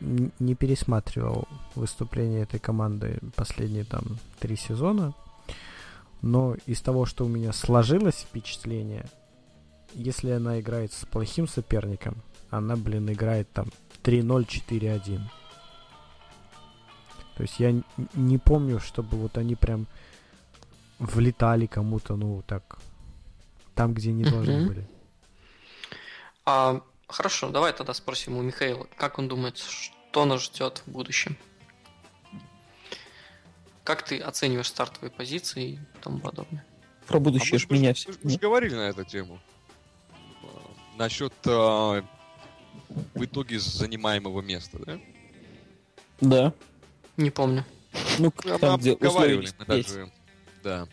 не 0.00 0.54
пересматривал 0.54 1.48
выступления 1.74 2.42
этой 2.42 2.60
команды 2.60 3.18
последние 3.36 3.84
там 3.84 4.02
три 4.38 4.56
сезона, 4.56 5.14
но 6.22 6.56
из 6.66 6.80
того, 6.80 7.06
что 7.06 7.24
у 7.24 7.28
меня 7.28 7.52
сложилось 7.52 8.26
впечатление, 8.28 9.06
если 9.94 10.30
она 10.30 10.60
играет 10.60 10.92
с 10.92 11.04
плохим 11.04 11.48
соперником, 11.48 12.16
она, 12.50 12.76
блин, 12.76 13.10
играет 13.10 13.50
там 13.52 13.66
3-0, 14.02 14.46
4-1. 14.46 15.20
То 17.36 17.42
есть 17.42 17.58
я 17.58 17.82
не 18.14 18.38
помню, 18.38 18.80
чтобы 18.80 19.16
вот 19.16 19.38
они 19.38 19.54
прям 19.54 19.86
влетали 20.98 21.66
кому-то, 21.66 22.16
ну, 22.16 22.42
так, 22.46 22.78
там, 23.74 23.94
где 23.94 24.12
не 24.12 24.24
должны 24.24 24.66
были. 24.66 24.86
А, 26.44 26.82
хорошо, 27.12 27.50
давай 27.50 27.72
тогда 27.72 27.94
спросим 27.94 28.36
у 28.36 28.42
Михаила, 28.42 28.86
как 28.96 29.18
он 29.18 29.28
думает, 29.28 29.58
что 29.58 30.24
нас 30.24 30.42
ждет 30.44 30.82
в 30.86 30.90
будущем? 30.90 31.36
Как 33.84 34.04
ты 34.04 34.18
оцениваешь 34.20 34.68
стартовые 34.68 35.10
позиции 35.10 35.70
и 35.72 35.78
тому 36.02 36.18
подобное? 36.20 36.64
Про 37.06 37.16
А 37.16 37.20
будущее 37.20 37.54
мы 37.54 37.58
ж 37.58 37.70
меня 37.70 37.94
все. 37.94 38.10
мы 38.22 38.30
ж 38.30 38.36
говорили 38.38 38.74
на 38.74 38.88
эту 38.88 39.04
тему. 39.04 39.40
А, 40.42 40.96
Насчет 40.96 41.32
а, 41.46 42.04
в 43.14 43.24
итоге 43.24 43.58
занимаемого 43.58 44.42
места, 44.42 44.78
да? 44.78 45.00
Да. 46.20 46.54
Не 47.16 47.30
помню. 47.30 47.64
Ну, 48.18 48.32
Мы 48.44 48.58
там, 48.58 48.78
где 48.78 48.92
обговаривали 48.92 49.46
условия 49.46 49.54
мы 49.58 49.82
даже, 49.82 50.12
да. 50.62 50.88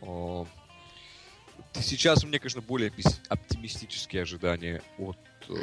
О, 0.00 0.46
сейчас 1.80 2.24
у 2.24 2.26
меня, 2.26 2.38
конечно, 2.38 2.60
более 2.60 2.92
оптимистические 3.28 4.22
ожидания 4.22 4.82
от, 4.98 5.16
э, 5.48 5.54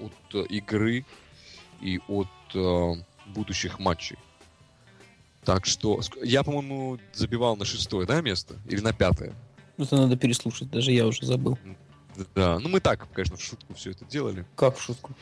от 0.00 0.34
э, 0.34 0.44
игры 0.50 1.04
и 1.80 2.00
от 2.08 2.28
э, 2.54 2.92
будущих 3.26 3.78
матчей. 3.78 4.16
Так 5.44 5.66
что 5.66 6.00
я, 6.22 6.42
по-моему, 6.42 6.98
забивал 7.12 7.56
на 7.56 7.64
шестое, 7.64 8.06
да, 8.06 8.20
место? 8.20 8.56
Или 8.66 8.80
на 8.80 8.92
пятое? 8.92 9.34
Это 9.78 9.96
надо 9.96 10.16
переслушать, 10.16 10.70
даже 10.70 10.92
я 10.92 11.06
уже 11.06 11.24
забыл. 11.24 11.58
Да, 12.34 12.58
ну 12.58 12.68
мы 12.68 12.80
так, 12.80 13.08
конечно, 13.12 13.36
в 13.36 13.42
шутку 13.42 13.74
все 13.74 13.92
это 13.92 14.04
делали. 14.04 14.44
Как 14.56 14.76
в 14.76 14.82
шутку? 14.82 15.12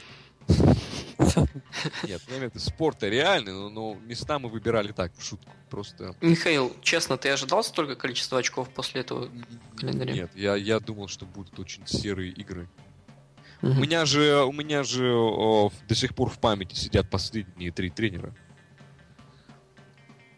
Нет, 2.04 2.22
ну, 2.28 2.36
в 2.36 2.42
виду, 2.42 2.58
спорт-то 2.58 3.08
реальный, 3.08 3.52
но, 3.52 3.68
но 3.68 3.94
места 3.94 4.38
мы 4.38 4.48
выбирали 4.48 4.92
так, 4.92 5.12
в 5.16 5.22
шутку. 5.22 5.52
Просто... 5.70 6.14
Михаил, 6.20 6.74
честно, 6.82 7.16
ты 7.16 7.28
ожидал 7.30 7.62
столько 7.62 7.96
количества 7.96 8.38
очков 8.38 8.68
после 8.70 9.02
этого 9.02 9.28
календаря? 9.76 10.12
Нет, 10.12 10.30
я, 10.34 10.56
я 10.56 10.80
думал, 10.80 11.08
что 11.08 11.26
будут 11.26 11.58
очень 11.58 11.86
серые 11.86 12.32
игры. 12.32 12.68
У 13.62 13.68
Мгм. 13.68 13.82
меня 13.82 14.04
же, 14.04 14.44
у 14.44 14.52
меня 14.52 14.82
же 14.84 15.12
о, 15.14 15.72
до 15.88 15.94
сих 15.94 16.14
пор 16.14 16.28
в 16.30 16.38
памяти 16.38 16.74
сидят 16.74 17.08
последние 17.10 17.72
три 17.72 17.90
тренера, 17.90 18.34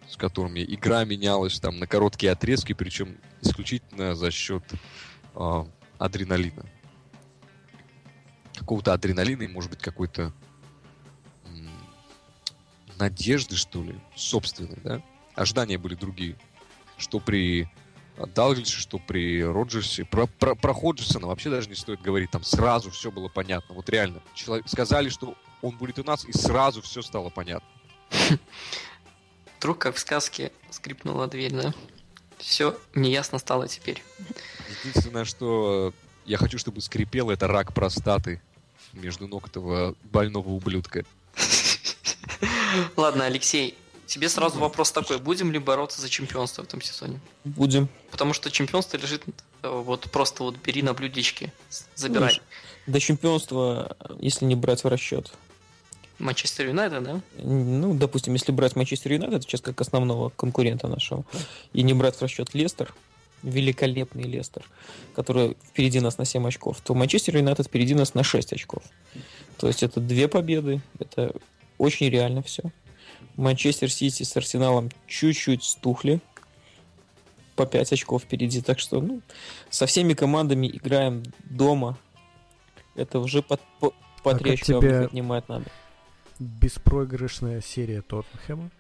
с 0.08 0.16
которыми 0.16 0.64
игра 0.64 1.04
менялась 1.04 1.58
там 1.60 1.78
на 1.78 1.86
короткие 1.86 2.32
отрезки, 2.32 2.72
причем 2.74 3.18
исключительно 3.42 4.14
за 4.14 4.30
счет 4.30 4.62
а, 5.34 5.66
адреналина. 5.98 6.64
Какого-то 8.56 8.92
адреналина 8.92 9.42
и, 9.42 9.48
может 9.48 9.70
быть, 9.70 9.80
какой-то 9.80 10.32
надежды, 12.98 13.56
что 13.56 13.82
ли, 13.82 13.98
собственной, 14.14 14.78
да? 14.82 15.02
Ожидания 15.34 15.78
были 15.78 15.94
другие. 15.94 16.36
Что 16.96 17.20
при 17.20 17.68
Далглише, 18.26 18.80
что 18.80 18.98
при 18.98 19.44
Роджерсе. 19.44 20.04
Про, 20.04 20.26
про, 20.26 20.54
про 20.54 20.72
Ходжерсона 20.72 21.28
вообще 21.28 21.50
даже 21.50 21.68
не 21.68 21.76
стоит 21.76 22.02
говорить. 22.02 22.30
Там 22.30 22.42
сразу 22.42 22.90
все 22.90 23.10
было 23.10 23.28
понятно. 23.28 23.74
Вот 23.74 23.88
реально. 23.88 24.20
Человек, 24.34 24.68
сказали, 24.68 25.08
что 25.08 25.36
он 25.62 25.76
будет 25.76 25.98
у 25.98 26.04
нас, 26.04 26.24
и 26.24 26.32
сразу 26.32 26.82
все 26.82 27.02
стало 27.02 27.30
понятно. 27.30 27.68
Вдруг, 29.58 29.78
как 29.78 29.96
в 29.96 29.98
сказке, 29.98 30.52
скрипнула 30.70 31.26
дверь, 31.28 31.52
да? 31.52 31.74
Все 32.38 32.78
неясно 32.94 33.38
стало 33.38 33.68
теперь. 33.68 34.02
Единственное, 34.80 35.24
что 35.24 35.92
я 36.24 36.38
хочу, 36.38 36.58
чтобы 36.58 36.80
скрипел, 36.80 37.30
это 37.30 37.46
рак 37.46 37.72
простаты 37.74 38.40
между 38.92 39.28
ног 39.28 39.48
этого 39.48 39.94
больного 40.04 40.48
ублюдка. 40.50 41.04
Ладно, 42.96 43.26
Алексей, 43.26 43.76
тебе 44.06 44.28
сразу 44.28 44.58
вопрос 44.58 44.92
такой. 44.92 45.18
Будем 45.18 45.52
ли 45.52 45.58
бороться 45.58 46.00
за 46.00 46.08
чемпионство 46.08 46.62
в 46.62 46.66
этом 46.66 46.80
сезоне? 46.80 47.20
Будем. 47.44 47.88
Потому 48.10 48.32
что 48.32 48.50
чемпионство 48.50 48.96
лежит 48.96 49.22
э, 49.62 49.68
вот 49.68 50.10
просто 50.10 50.42
вот 50.42 50.56
бери 50.56 50.82
на 50.82 50.94
блюдечке, 50.94 51.52
забирай. 51.94 52.40
До 52.86 53.00
чемпионства, 53.00 53.96
если 54.18 54.44
не 54.46 54.54
брать 54.54 54.84
в 54.84 54.88
расчет. 54.88 55.32
Манчестер 56.18 56.66
Юнайтед, 56.66 57.02
да? 57.02 57.20
Ну, 57.36 57.94
допустим, 57.94 58.32
если 58.32 58.50
брать 58.50 58.74
Манчестер 58.74 59.12
Юнайтед 59.12 59.44
сейчас 59.44 59.60
как 59.60 59.80
основного 59.80 60.30
конкурента 60.30 60.88
нашего, 60.88 61.24
и 61.72 61.82
не 61.82 61.94
брать 61.94 62.16
в 62.16 62.22
расчет 62.22 62.54
Лестер, 62.54 62.92
великолепный 63.42 64.24
Лестер, 64.24 64.64
который 65.14 65.56
впереди 65.68 66.00
нас 66.00 66.18
на 66.18 66.24
7 66.24 66.46
очков, 66.48 66.80
то 66.82 66.94
Манчестер 66.94 67.36
Юнайтед 67.36 67.66
впереди 67.66 67.94
нас 67.94 68.14
на 68.14 68.24
6 68.24 68.52
очков. 68.52 68.82
То 69.58 69.68
есть 69.68 69.82
это 69.82 70.00
две 70.00 70.26
победы, 70.26 70.80
это 70.98 71.32
очень 71.78 72.08
реально 72.10 72.42
все. 72.42 72.62
Манчестер 73.36 73.90
Сити 73.90 74.24
с 74.24 74.36
Арсеналом 74.36 74.90
чуть-чуть 75.06 75.62
стухли, 75.64 76.20
по 77.56 77.66
5 77.66 77.92
очков 77.92 78.22
впереди, 78.22 78.60
так 78.60 78.78
что 78.78 79.00
ну, 79.00 79.20
со 79.70 79.86
всеми 79.86 80.14
командами 80.14 80.68
играем 80.68 81.24
дома. 81.44 81.98
Это 82.94 83.18
уже 83.20 83.42
под, 83.42 83.60
по, 83.80 83.92
по 84.22 84.30
А 84.32 84.38
три 84.38 84.50
как 84.52 84.60
очка 84.60 84.80
тебе- 84.80 85.02
поднимать 85.08 85.48
надо. 85.48 85.64
Беспроигрышная 86.38 87.60
серия 87.60 88.00
Тоттенхэма. 88.02 88.70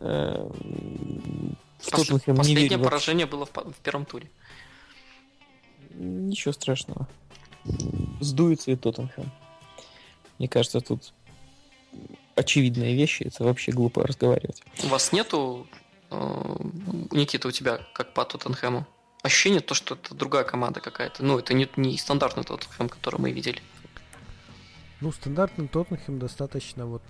Эм, 0.00 1.56
В 1.78 1.88
Пос- 1.88 1.96
Тоттенхэм 1.96 2.34
не 2.34 2.38
Последнее 2.38 2.68
верю 2.70 2.82
поражение 2.84 3.26
было 3.26 3.46
в, 3.46 3.50
в 3.52 3.74
первом 3.84 4.04
туре. 4.04 4.28
Ничего 5.90 6.52
страшного. 6.52 7.08
Сдуется 8.20 8.70
и 8.72 8.76
Тоттенхэм. 8.76 9.30
Мне 10.38 10.48
кажется, 10.48 10.80
тут 10.80 11.12
очевидные 12.34 12.94
вещи, 12.94 13.24
это 13.24 13.44
вообще 13.44 13.72
глупо 13.72 14.06
разговаривать. 14.06 14.62
У 14.82 14.88
вас 14.88 15.12
нету, 15.12 15.66
э, 16.10 16.56
Никита, 17.10 17.48
у 17.48 17.50
тебя, 17.50 17.80
как 17.92 18.14
по 18.14 18.24
Тоттенхэму, 18.24 18.86
ощущение, 19.22 19.60
то, 19.60 19.74
что 19.74 19.94
это 19.94 20.14
другая 20.14 20.44
команда 20.44 20.80
какая-то. 20.80 21.24
Ну, 21.24 21.38
это 21.38 21.54
не, 21.54 21.68
не 21.76 21.96
стандартный 21.96 22.44
Тоттенхэм, 22.44 22.88
который 22.88 23.20
мы 23.20 23.32
видели. 23.32 23.60
Ну, 25.00 25.12
стандартный 25.12 25.68
Тоттенхэм 25.68 26.18
достаточно 26.18 26.86
вот 26.86 27.02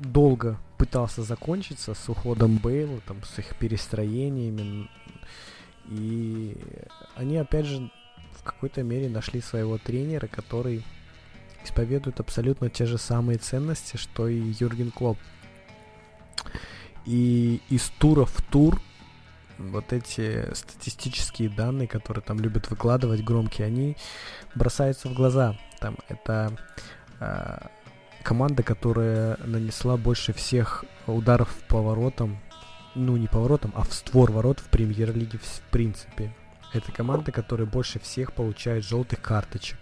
долго 0.00 0.58
пытался 0.78 1.22
закончиться 1.22 1.94
с 1.94 2.08
уходом 2.08 2.56
Бейла, 2.56 3.00
там, 3.06 3.22
с 3.22 3.38
их 3.38 3.54
перестроениями. 3.56 4.88
И 5.88 6.56
они, 7.16 7.36
опять 7.36 7.66
же, 7.66 7.90
в 8.32 8.42
какой-то 8.42 8.82
мере 8.82 9.08
нашли 9.08 9.40
своего 9.40 9.76
тренера, 9.76 10.26
который 10.26 10.82
исповедует 11.64 12.20
абсолютно 12.20 12.70
те 12.70 12.86
же 12.86 12.98
самые 12.98 13.38
ценности, 13.38 13.96
что 13.96 14.28
и 14.28 14.54
Юрген 14.58 14.90
Клоп. 14.90 15.18
И 17.06 17.60
из 17.68 17.90
тура 17.98 18.24
в 18.24 18.42
тур 18.42 18.80
вот 19.58 19.92
эти 19.92 20.52
статистические 20.54 21.50
данные, 21.50 21.86
которые 21.86 22.22
там 22.22 22.40
любят 22.40 22.70
выкладывать 22.70 23.22
громкие, 23.22 23.66
они 23.66 23.96
бросаются 24.54 25.08
в 25.08 25.14
глаза. 25.14 25.56
Там 25.78 25.96
это 26.08 26.56
а, 27.18 27.70
команда, 28.22 28.62
которая 28.62 29.36
нанесла 29.44 29.96
больше 29.96 30.32
всех 30.32 30.84
ударов 31.06 31.52
по 31.68 31.82
воротам, 31.82 32.38
ну 32.94 33.16
не 33.16 33.28
по 33.28 33.38
воротам, 33.38 33.72
а 33.74 33.82
в 33.82 33.92
створ 33.92 34.32
ворот 34.32 34.60
в 34.60 34.68
премьер-лиге 34.68 35.38
в, 35.38 35.44
в 35.44 35.60
принципе. 35.70 36.34
Это 36.72 36.92
команда, 36.92 37.32
которая 37.32 37.66
больше 37.66 37.98
всех 37.98 38.32
получает 38.32 38.84
желтых 38.84 39.20
карточек. 39.20 39.78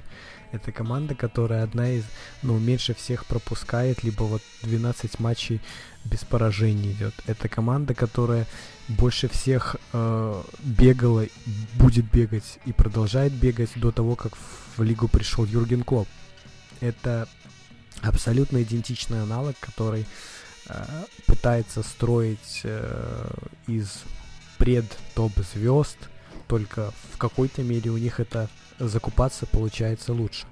Это 0.50 0.72
команда, 0.72 1.14
которая 1.14 1.62
одна 1.62 1.90
из, 1.90 2.04
ну, 2.42 2.58
меньше 2.58 2.94
всех 2.94 3.26
пропускает, 3.26 4.02
либо 4.02 4.22
вот 4.22 4.42
12 4.62 5.20
матчей 5.20 5.60
без 6.04 6.24
поражений 6.24 6.92
идет. 6.92 7.14
Это 7.26 7.48
команда, 7.48 7.94
которая 7.94 8.46
больше 8.88 9.28
всех 9.28 9.76
э, 9.92 10.42
бегала, 10.60 11.26
будет 11.74 12.10
бегать 12.10 12.58
и 12.64 12.72
продолжает 12.72 13.32
бегать 13.32 13.70
до 13.76 13.92
того, 13.92 14.16
как 14.16 14.32
в 14.76 14.82
лигу 14.82 15.06
пришел 15.08 15.44
Юрген 15.44 15.82
Клоп. 15.82 16.08
Это 16.80 17.28
абсолютно 18.00 18.62
идентичный 18.62 19.22
аналог, 19.22 19.56
который 19.60 20.06
э, 20.68 20.84
пытается 21.26 21.82
строить 21.82 22.60
э, 22.64 23.30
из 23.66 24.04
пред-топ 24.56 25.32
звезд, 25.52 25.98
только 26.46 26.92
в 27.12 27.18
какой-то 27.18 27.62
мере 27.62 27.90
у 27.90 27.98
них 27.98 28.18
это 28.20 28.48
закупаться 28.78 29.46
получается 29.46 30.12
лучше. 30.12 30.46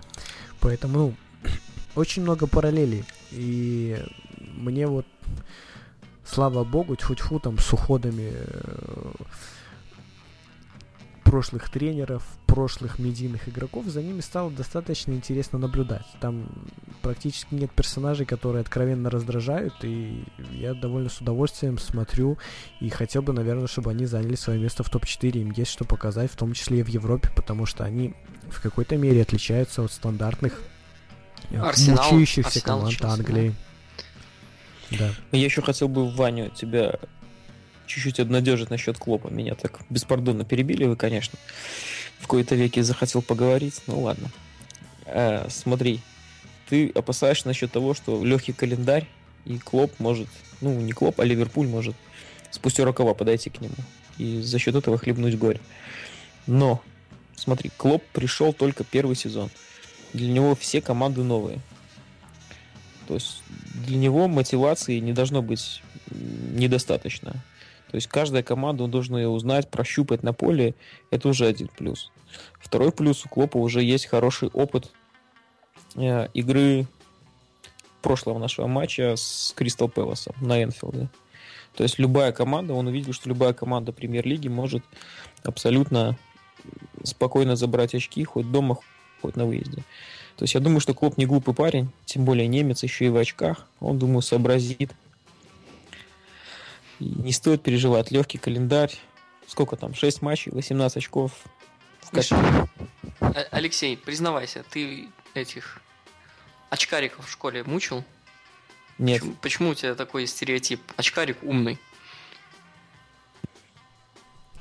Поэтому 0.60 0.98
ну, 0.98 1.14
очень 1.94 2.22
много 2.22 2.46
параллелей. 2.46 3.04
И 3.30 4.02
мне 4.38 4.86
вот, 4.86 5.06
слава 6.24 6.64
богу, 6.64 6.96
тьфу-тьфу 6.96 7.40
там 7.40 7.58
с 7.58 7.72
уходами 7.72 8.32
э, 8.32 9.12
прошлых 11.26 11.68
тренеров, 11.70 12.22
прошлых 12.46 13.00
медийных 13.00 13.48
игроков, 13.48 13.86
за 13.86 14.00
ними 14.00 14.20
стало 14.20 14.48
достаточно 14.48 15.10
интересно 15.10 15.58
наблюдать. 15.58 16.06
Там 16.20 16.48
практически 17.02 17.52
нет 17.54 17.72
персонажей, 17.72 18.24
которые 18.24 18.60
откровенно 18.60 19.10
раздражают, 19.10 19.74
и 19.82 20.24
я 20.52 20.72
довольно 20.72 21.08
с 21.08 21.20
удовольствием 21.20 21.78
смотрю 21.78 22.38
и 22.80 22.88
хотел 22.90 23.22
бы, 23.22 23.32
наверное, 23.32 23.66
чтобы 23.66 23.90
они 23.90 24.06
заняли 24.06 24.36
свое 24.36 24.60
место 24.60 24.84
в 24.84 24.88
топ-4. 24.88 25.30
Им 25.32 25.50
есть 25.50 25.72
что 25.72 25.84
показать, 25.84 26.30
в 26.30 26.36
том 26.36 26.52
числе 26.52 26.78
и 26.78 26.82
в 26.84 26.88
Европе, 26.88 27.28
потому 27.34 27.66
что 27.66 27.82
они 27.82 28.14
в 28.48 28.62
какой-то 28.62 28.96
мере 28.96 29.22
отличаются 29.22 29.82
от 29.82 29.90
стандартных 29.90 30.62
э, 31.50 31.56
Арсенал- 31.56 32.04
мучающихся 32.04 32.58
Арсенал 32.60 32.78
команд 32.78 33.04
Англии. 33.04 33.54
Да. 34.92 35.10
Я 35.32 35.44
еще 35.44 35.60
хотел 35.62 35.88
бы, 35.88 36.08
Ваню, 36.08 36.50
тебя 36.50 37.00
чуть-чуть 37.86 38.20
обнадежить 38.20 38.70
насчет 38.70 38.98
Клопа. 38.98 39.28
Меня 39.28 39.54
так 39.54 39.80
беспардонно 39.90 40.44
перебили 40.44 40.84
вы, 40.84 40.96
конечно. 40.96 41.38
В 42.18 42.26
кои-то 42.26 42.54
веке 42.54 42.82
захотел 42.82 43.22
поговорить. 43.22 43.82
Ну 43.86 44.00
ладно. 44.00 44.30
Э, 45.06 45.46
смотри, 45.48 46.00
ты 46.68 46.90
опасаешься 46.90 47.48
насчет 47.48 47.72
того, 47.72 47.94
что 47.94 48.24
легкий 48.24 48.52
календарь 48.52 49.06
и 49.44 49.58
Клоп 49.58 49.92
может, 49.98 50.28
ну 50.60 50.78
не 50.80 50.92
Клоп, 50.92 51.20
а 51.20 51.24
Ливерпуль 51.24 51.68
может 51.68 51.94
спустя 52.50 52.84
рукава 52.84 53.14
подойти 53.14 53.50
к 53.50 53.60
нему 53.60 53.74
и 54.18 54.40
за 54.40 54.58
счет 54.58 54.74
этого 54.74 54.98
хлебнуть 54.98 55.38
горе. 55.38 55.60
Но, 56.46 56.80
смотри, 57.34 57.70
Клоп 57.76 58.02
пришел 58.12 58.52
только 58.52 58.84
первый 58.84 59.16
сезон. 59.16 59.50
Для 60.12 60.28
него 60.28 60.54
все 60.54 60.80
команды 60.80 61.22
новые. 61.22 61.60
То 63.06 63.14
есть 63.14 63.42
для 63.74 63.98
него 63.98 64.28
мотивации 64.28 64.98
не 64.98 65.12
должно 65.12 65.42
быть 65.42 65.82
недостаточно. 66.10 67.34
То 67.90 67.96
есть 67.96 68.08
каждая 68.08 68.42
команда, 68.42 68.84
он 68.84 68.90
должен 68.90 69.16
ее 69.16 69.28
узнать, 69.28 69.70
прощупать 69.70 70.22
на 70.22 70.32
поле. 70.32 70.74
Это 71.10 71.28
уже 71.28 71.46
один 71.46 71.68
плюс. 71.68 72.10
Второй 72.58 72.92
плюс 72.92 73.24
у 73.24 73.28
Клопа 73.28 73.58
уже 73.58 73.82
есть 73.82 74.06
хороший 74.06 74.48
опыт 74.48 74.92
э, 75.94 76.28
игры 76.34 76.86
прошлого 78.02 78.38
нашего 78.38 78.66
матча 78.66 79.14
с 79.16 79.52
Кристал 79.56 79.88
Пэласом 79.88 80.34
на 80.40 80.62
Энфилде. 80.62 81.08
То 81.74 81.82
есть 81.82 81.98
любая 81.98 82.32
команда, 82.32 82.74
он 82.74 82.86
увидел, 82.86 83.12
что 83.12 83.28
любая 83.28 83.52
команда 83.52 83.92
премьер-лиги 83.92 84.48
может 84.48 84.82
абсолютно 85.42 86.16
спокойно 87.04 87.54
забрать 87.56 87.94
очки 87.94 88.24
хоть 88.24 88.50
дома, 88.50 88.78
хоть 89.20 89.36
на 89.36 89.44
выезде. 89.44 89.82
То 90.36 90.44
есть 90.44 90.54
я 90.54 90.60
думаю, 90.60 90.80
что 90.80 90.94
Клоп 90.94 91.16
не 91.18 91.26
глупый 91.26 91.54
парень, 91.54 91.88
тем 92.04 92.24
более 92.24 92.46
немец 92.46 92.82
еще 92.82 93.06
и 93.06 93.08
в 93.10 93.16
очках. 93.16 93.66
Он, 93.80 93.98
думаю, 93.98 94.22
сообразит. 94.22 94.92
И 96.98 97.04
не 97.04 97.32
стоит 97.32 97.62
переживать. 97.62 98.10
Легкий 98.10 98.38
календарь. 98.38 98.92
Сколько 99.46 99.76
там? 99.76 99.94
6 99.94 100.22
матчей, 100.22 100.52
18 100.52 100.96
очков. 100.96 101.32
в. 102.02 102.68
А- 103.20 103.46
Алексей, 103.50 103.96
признавайся, 103.96 104.64
ты 104.70 105.08
этих 105.34 105.80
очкариков 106.70 107.26
в 107.26 107.30
школе 107.30 107.62
мучил? 107.64 108.04
Нет. 108.98 109.20
Почему, 109.20 109.36
почему 109.42 109.68
у 109.70 109.74
тебя 109.74 109.94
такой 109.94 110.26
стереотип? 110.26 110.80
Очкарик 110.96 111.42
умный. 111.42 111.78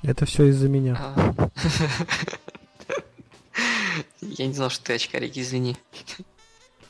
Это 0.04 0.26
все 0.26 0.48
из-за 0.48 0.70
меня. 0.70 0.96
А. 1.00 1.50
Я 4.22 4.48
не 4.48 4.54
знал, 4.54 4.70
что 4.70 4.84
ты 4.84 4.94
очкарик, 4.94 5.36
извини. 5.38 5.78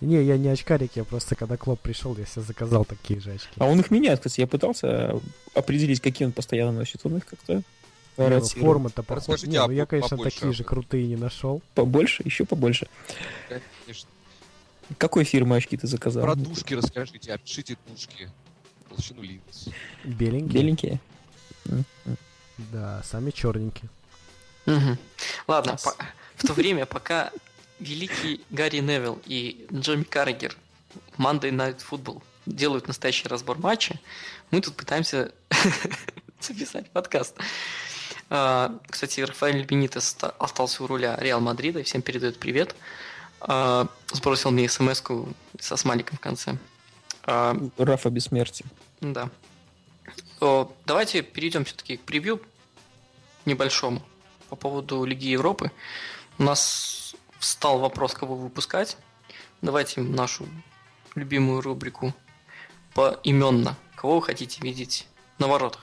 Не, 0.01 0.23
я 0.23 0.37
не 0.37 0.49
очкарик, 0.49 0.91
я 0.95 1.03
просто 1.03 1.35
когда 1.35 1.57
Клоп 1.57 1.79
пришел, 1.79 2.15
я 2.17 2.25
себе 2.25 2.41
заказал 2.43 2.85
такие 2.85 3.19
же 3.19 3.31
очки. 3.31 3.49
А 3.57 3.65
он 3.65 3.79
их 3.79 3.91
меняет, 3.91 4.19
кстати. 4.19 4.41
Я 4.41 4.47
пытался 4.47 5.19
определить, 5.53 6.01
какие 6.01 6.25
он 6.25 6.31
постоянно 6.31 6.73
носит. 6.73 7.01
Он 7.05 7.17
их 7.17 7.25
как-то 7.25 7.63
ну, 8.17 8.29
ротирует. 8.29 8.65
форма-то 8.65 9.03
похожа. 9.03 9.47
Не, 9.47 9.65
ну 9.65 9.71
я, 9.71 9.85
конечно, 9.85 10.17
побольше 10.17 10.35
такие 10.35 10.53
же 10.53 10.63
крутые 10.63 11.07
не 11.07 11.15
нашел. 11.15 11.61
Побольше, 11.73 12.23
еще 12.25 12.45
побольше. 12.45 12.87
Конечно. 13.49 14.09
Какой 14.97 15.23
фирмы 15.23 15.57
очки 15.57 15.77
ты 15.77 15.87
заказал? 15.87 16.23
Про 16.23 16.35
дужки 16.35 16.75
расскажите, 16.75 17.33
опишите 17.33 17.77
дужки. 17.87 18.29
Толщину 18.89 19.21
линз. 19.21 19.69
Беленькие. 20.03 20.61
Беленькие? 20.61 20.99
Да, 22.71 23.01
сами 23.03 23.31
черненькие. 23.31 23.89
Ладно, 25.47 25.77
по- 25.83 25.95
в 26.35 26.47
то 26.47 26.53
время, 26.53 26.85
пока 26.85 27.31
великий 27.79 28.41
Гарри 28.49 28.79
Невилл 28.79 29.21
и 29.25 29.67
Джимми 29.71 30.03
Каррагер 30.03 30.55
в 31.17 31.21
Monday 31.21 31.51
Night 31.51 31.81
Football 31.89 32.21
делают 32.45 32.87
настоящий 32.87 33.27
разбор 33.27 33.57
матча, 33.57 33.99
мы 34.51 34.61
тут 34.61 34.75
пытаемся 34.75 35.31
записать 36.39 36.89
подкаст. 36.91 37.35
А, 38.29 38.77
Кстати, 38.89 39.21
Рафаэль 39.21 39.63
Бенитес 39.65 40.05
ста- 40.09 40.33
остался 40.39 40.83
у 40.83 40.87
руля 40.87 41.15
Реал 41.19 41.41
Мадрида, 41.41 41.83
всем 41.83 42.01
передает 42.01 42.39
привет. 42.39 42.75
А, 43.41 43.87
Сбросил 44.11 44.51
мне 44.51 44.69
смс 44.69 45.01
со 45.59 45.75
смайликом 45.77 46.17
в 46.17 46.21
конце. 46.21 46.57
А, 47.23 47.55
Рафа 47.77 48.09
бессмертия. 48.09 48.65
да. 49.01 49.29
Давайте 50.85 51.23
перейдем 51.23 51.65
все-таки 51.65 51.97
к 51.97 52.01
превью 52.01 52.39
небольшому 53.45 54.03
по 54.49 54.55
поводу 54.55 55.03
Лиги 55.03 55.27
Европы. 55.27 55.71
У 56.37 56.43
нас 56.43 57.04
встал 57.45 57.79
вопрос, 57.79 58.13
кого 58.13 58.35
выпускать. 58.35 58.97
Давайте 59.61 60.01
нашу 60.01 60.47
любимую 61.15 61.61
рубрику 61.61 62.13
поименно. 62.93 63.75
Кого 63.95 64.15
вы 64.15 64.21
хотите 64.23 64.61
видеть 64.61 65.07
на 65.39 65.47
воротах? 65.47 65.81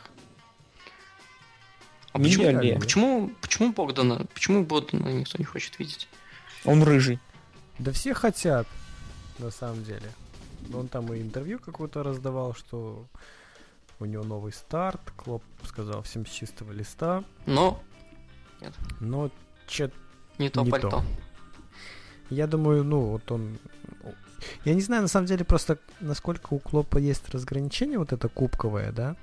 А 2.13 2.19
почему, 2.19 2.49
Меня 2.49 2.61
ли? 2.61 2.79
почему, 2.79 3.33
почему 3.41 3.73
Богдана? 3.73 4.27
Почему 4.35 4.65
Богдана 4.65 5.09
никто 5.09 5.39
не 5.39 5.45
хочет 5.45 5.79
видеть? 5.79 6.09
Он 6.65 6.83
рыжий. 6.83 7.19
Да 7.79 7.91
все 7.93 8.13
хотят, 8.13 8.67
на 9.39 9.51
самом 9.51 9.83
деле. 9.85 10.13
Он 10.75 10.89
там 10.89 11.13
и 11.13 11.21
интервью 11.21 11.59
какое-то 11.59 12.03
раздавал, 12.03 12.55
что 12.55 13.07
у 13.99 14.05
него 14.05 14.25
новый 14.25 14.53
старт. 14.53 15.01
Клоп 15.17 15.43
сказал 15.65 16.03
всем 16.03 16.27
с 16.27 16.31
чистого 16.31 16.73
листа. 16.73 17.25
Но 17.47 17.83
Но 19.01 19.31
че 19.67 19.91
не 20.39 20.51
то 20.51 20.63
Не 20.63 20.71
пальто. 20.71 20.91
то. 20.91 21.05
Я 22.33 22.47
думаю, 22.47 22.85
ну, 22.85 23.01
вот 23.01 23.31
он... 23.31 23.59
Я 24.65 24.75
не 24.75 24.81
знаю, 24.81 25.03
на 25.03 25.09
самом 25.09 25.27
деле, 25.27 25.45
просто 25.45 25.79
насколько 26.01 26.55
у 26.55 26.59
Клопа 26.59 26.99
есть 26.99 27.29
разграничение 27.31 27.99
вот 27.99 28.13
это 28.13 28.29
кубковое, 28.29 28.91
да? 28.91 29.17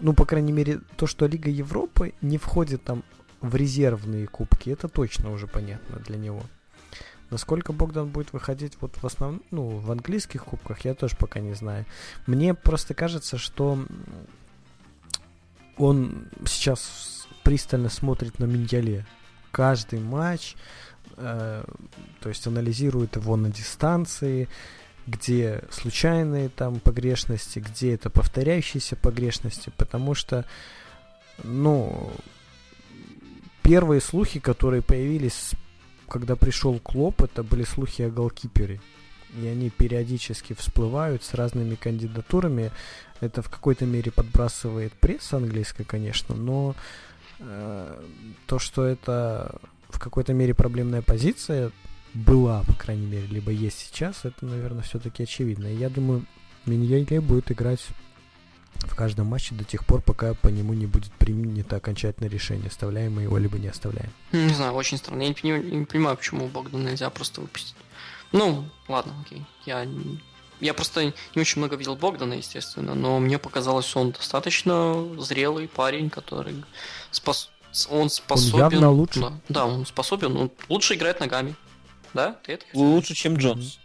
Ну, 0.00 0.12
по 0.12 0.24
крайней 0.24 0.52
мере, 0.52 0.80
то, 0.96 1.06
что 1.06 1.26
Лига 1.26 1.50
Европы 1.50 2.14
не 2.20 2.38
входит 2.38 2.82
там 2.82 3.04
в 3.40 3.54
резервные 3.54 4.26
кубки, 4.26 4.70
это 4.70 4.88
точно 4.88 5.30
уже 5.30 5.46
понятно 5.46 5.98
для 6.00 6.16
него. 6.16 6.42
Насколько 7.30 7.72
Богдан 7.72 8.08
будет 8.08 8.32
выходить 8.32 8.76
вот 8.80 8.96
в 8.96 9.06
основном, 9.06 9.42
ну, 9.52 9.68
в 9.68 9.92
английских 9.92 10.44
кубках, 10.44 10.84
я 10.84 10.94
тоже 10.94 11.16
пока 11.16 11.38
не 11.38 11.54
знаю. 11.54 11.86
Мне 12.26 12.54
просто 12.54 12.92
кажется, 12.92 13.38
что 13.38 13.78
он 15.76 16.28
сейчас 16.44 17.28
пристально 17.44 17.88
смотрит 17.88 18.38
на 18.40 18.44
Миньяле. 18.46 19.06
Каждый 19.52 20.00
матч, 20.00 20.56
э, 21.20 21.64
то 22.20 22.28
есть 22.28 22.46
анализирует 22.46 23.16
его 23.16 23.36
на 23.36 23.50
дистанции, 23.50 24.48
где 25.06 25.62
случайные 25.70 26.48
там 26.48 26.80
погрешности, 26.80 27.58
где 27.58 27.94
это 27.94 28.10
повторяющиеся 28.10 28.96
погрешности, 28.96 29.72
потому 29.76 30.14
что, 30.14 30.44
ну, 31.42 32.10
первые 33.62 34.00
слухи, 34.00 34.40
которые 34.40 34.82
появились, 34.82 35.52
когда 36.08 36.36
пришел 36.36 36.78
Клоп, 36.78 37.22
это 37.22 37.42
были 37.42 37.64
слухи 37.64 38.02
о 38.02 38.10
голкипере. 38.10 38.80
И 39.40 39.46
они 39.46 39.70
периодически 39.70 40.54
всплывают 40.54 41.22
с 41.22 41.34
разными 41.34 41.76
кандидатурами. 41.76 42.72
Это 43.20 43.42
в 43.42 43.48
какой-то 43.48 43.86
мере 43.86 44.10
подбрасывает 44.10 44.92
пресса 44.94 45.36
английская, 45.36 45.84
конечно, 45.84 46.34
но 46.34 46.74
э, 47.38 48.02
то, 48.46 48.58
что 48.58 48.84
это 48.84 49.60
в 49.90 49.98
какой-то 49.98 50.32
мере 50.32 50.54
проблемная 50.54 51.02
позиция 51.02 51.72
была, 52.14 52.62
по 52.64 52.72
крайней 52.74 53.06
мере, 53.06 53.26
либо 53.26 53.50
есть 53.52 53.78
сейчас, 53.78 54.24
это, 54.24 54.44
наверное, 54.44 54.82
все-таки 54.82 55.22
очевидно. 55.22 55.66
Я 55.66 55.88
думаю, 55.88 56.24
Миньеле 56.66 57.20
будет 57.20 57.50
играть 57.50 57.80
в 58.74 58.94
каждом 58.94 59.26
матче 59.26 59.54
до 59.54 59.64
тех 59.64 59.84
пор, 59.84 60.00
пока 60.00 60.34
по 60.34 60.48
нему 60.48 60.72
не 60.72 60.86
будет 60.86 61.12
принято 61.12 61.76
окончательное 61.76 62.30
решение, 62.30 62.68
оставляем 62.68 63.14
мы 63.14 63.22
его, 63.22 63.36
либо 63.38 63.58
не 63.58 63.68
оставляем. 63.68 64.10
Не 64.32 64.54
знаю, 64.54 64.72
очень 64.72 64.96
странно. 64.96 65.22
Я 65.22 65.28
не, 65.28 65.34
пони- 65.34 65.70
не 65.70 65.84
понимаю, 65.84 66.16
почему 66.16 66.48
Богдана 66.48 66.88
нельзя 66.88 67.10
просто 67.10 67.40
выпустить. 67.40 67.76
Ну, 68.32 68.68
ладно, 68.88 69.12
окей. 69.24 69.44
Я, 69.66 69.86
я 70.60 70.74
просто 70.74 71.04
не 71.04 71.40
очень 71.40 71.58
много 71.58 71.76
видел 71.76 71.96
Богдана, 71.96 72.34
естественно, 72.34 72.94
но 72.94 73.18
мне 73.18 73.38
показалось, 73.38 73.86
что 73.86 74.00
он 74.00 74.12
достаточно 74.12 75.06
зрелый 75.18 75.68
парень, 75.68 76.10
который 76.10 76.64
спос... 77.10 77.50
он 77.88 78.10
способен... 78.10 78.58
явно 78.58 78.90
лучше. 78.90 79.20
Да, 79.20 79.32
да, 79.48 79.66
он 79.66 79.86
способен, 79.86 80.36
он 80.36 80.50
лучше 80.68 80.94
играет 80.94 81.20
ногами. 81.20 81.54
Да? 82.14 82.32
Ты 82.42 82.52
это 82.54 82.66
хотел? 82.66 82.80
Лучше, 82.82 83.14
чем 83.14 83.36
Джонс. 83.36 83.78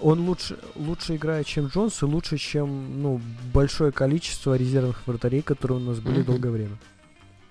Он 0.00 0.20
лучше, 0.20 0.58
лучше 0.74 1.16
играет, 1.16 1.46
чем 1.46 1.66
Джонс, 1.68 2.02
и 2.02 2.04
лучше, 2.04 2.36
чем 2.36 3.02
ну, 3.02 3.20
большое 3.52 3.92
количество 3.92 4.54
резервных 4.54 5.06
вратарей, 5.06 5.42
которые 5.42 5.78
у 5.78 5.80
нас 5.80 5.98
были 6.00 6.18
Мгм. 6.18 6.24
долгое 6.26 6.50
время. 6.50 6.78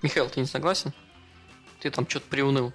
Михаил, 0.02 0.30
ты 0.30 0.40
не 0.40 0.46
согласен? 0.46 0.94
Ты 1.80 1.90
там 1.90 2.08
что-то 2.08 2.28
приуныл. 2.30 2.72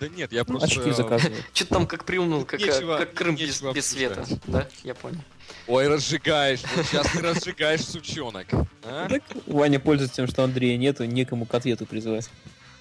Да 0.00 0.08
нет, 0.08 0.32
я 0.32 0.44
просто... 0.44 0.66
Очки 0.66 0.90
заказывают. 0.90 1.44
Что-то 1.52 1.74
там 1.74 1.86
как 1.86 2.04
приуныл, 2.04 2.44
как, 2.44 2.60
Нечего- 2.60 2.98
как 2.98 3.14
Крым 3.14 3.36
без, 3.36 3.62
без 3.62 3.86
света. 3.86 4.24
Да, 4.46 4.68
я 4.82 4.94
понял. 4.94 5.20
Ой, 5.66 5.88
разжигаешь. 5.88 6.60
Вот 6.76 6.86
сейчас 6.86 7.10
ты 7.10 7.20
разжигаешь, 7.20 7.84
сучонок. 7.84 8.46
а? 8.84 9.08
Так 9.08 9.22
Ваня 9.46 9.78
пользуется 9.80 10.16
тем, 10.16 10.26
что 10.26 10.42
Андрея 10.44 10.76
нету, 10.76 11.04
некому 11.04 11.46
к 11.46 11.54
ответу 11.54 11.86
призывать. 11.86 12.28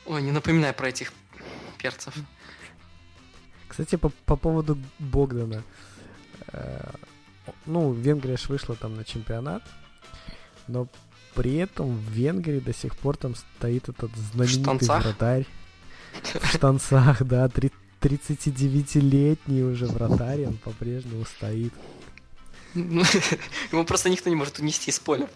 Ой, 0.05 0.21
не 0.21 0.31
напоминай 0.31 0.73
про 0.73 0.89
этих 0.89 1.13
перцев. 1.77 2.13
Кстати, 3.67 3.95
по, 3.95 4.09
по 4.09 4.35
поводу 4.35 4.77
Богдана. 4.99 5.63
Э, 6.47 6.89
ну, 7.65 7.93
Венгрия 7.93 8.37
ж 8.37 8.49
вышла 8.49 8.75
там 8.75 8.95
на 8.95 9.03
чемпионат, 9.05 9.63
но 10.67 10.87
при 11.35 11.55
этом 11.55 11.95
в 11.95 12.09
Венгрии 12.11 12.59
до 12.59 12.73
сих 12.73 12.97
пор 12.97 13.15
там 13.15 13.35
стоит 13.35 13.87
этот 13.89 14.11
знаменитый 14.33 14.87
вратарь. 14.87 15.45
В 16.41 16.45
штанцах, 16.47 17.23
да, 17.23 17.47
три- 17.47 17.71
39-летний 18.01 19.61
уже 19.63 19.85
вратарь, 19.85 20.45
он 20.47 20.57
по-прежнему 20.57 21.23
стоит. 21.25 21.73
Его 22.75 23.83
просто 23.83 24.09
никто 24.09 24.29
не 24.29 24.35
может 24.35 24.59
унести 24.59 24.91
из 24.91 24.99
поля. 24.99 25.27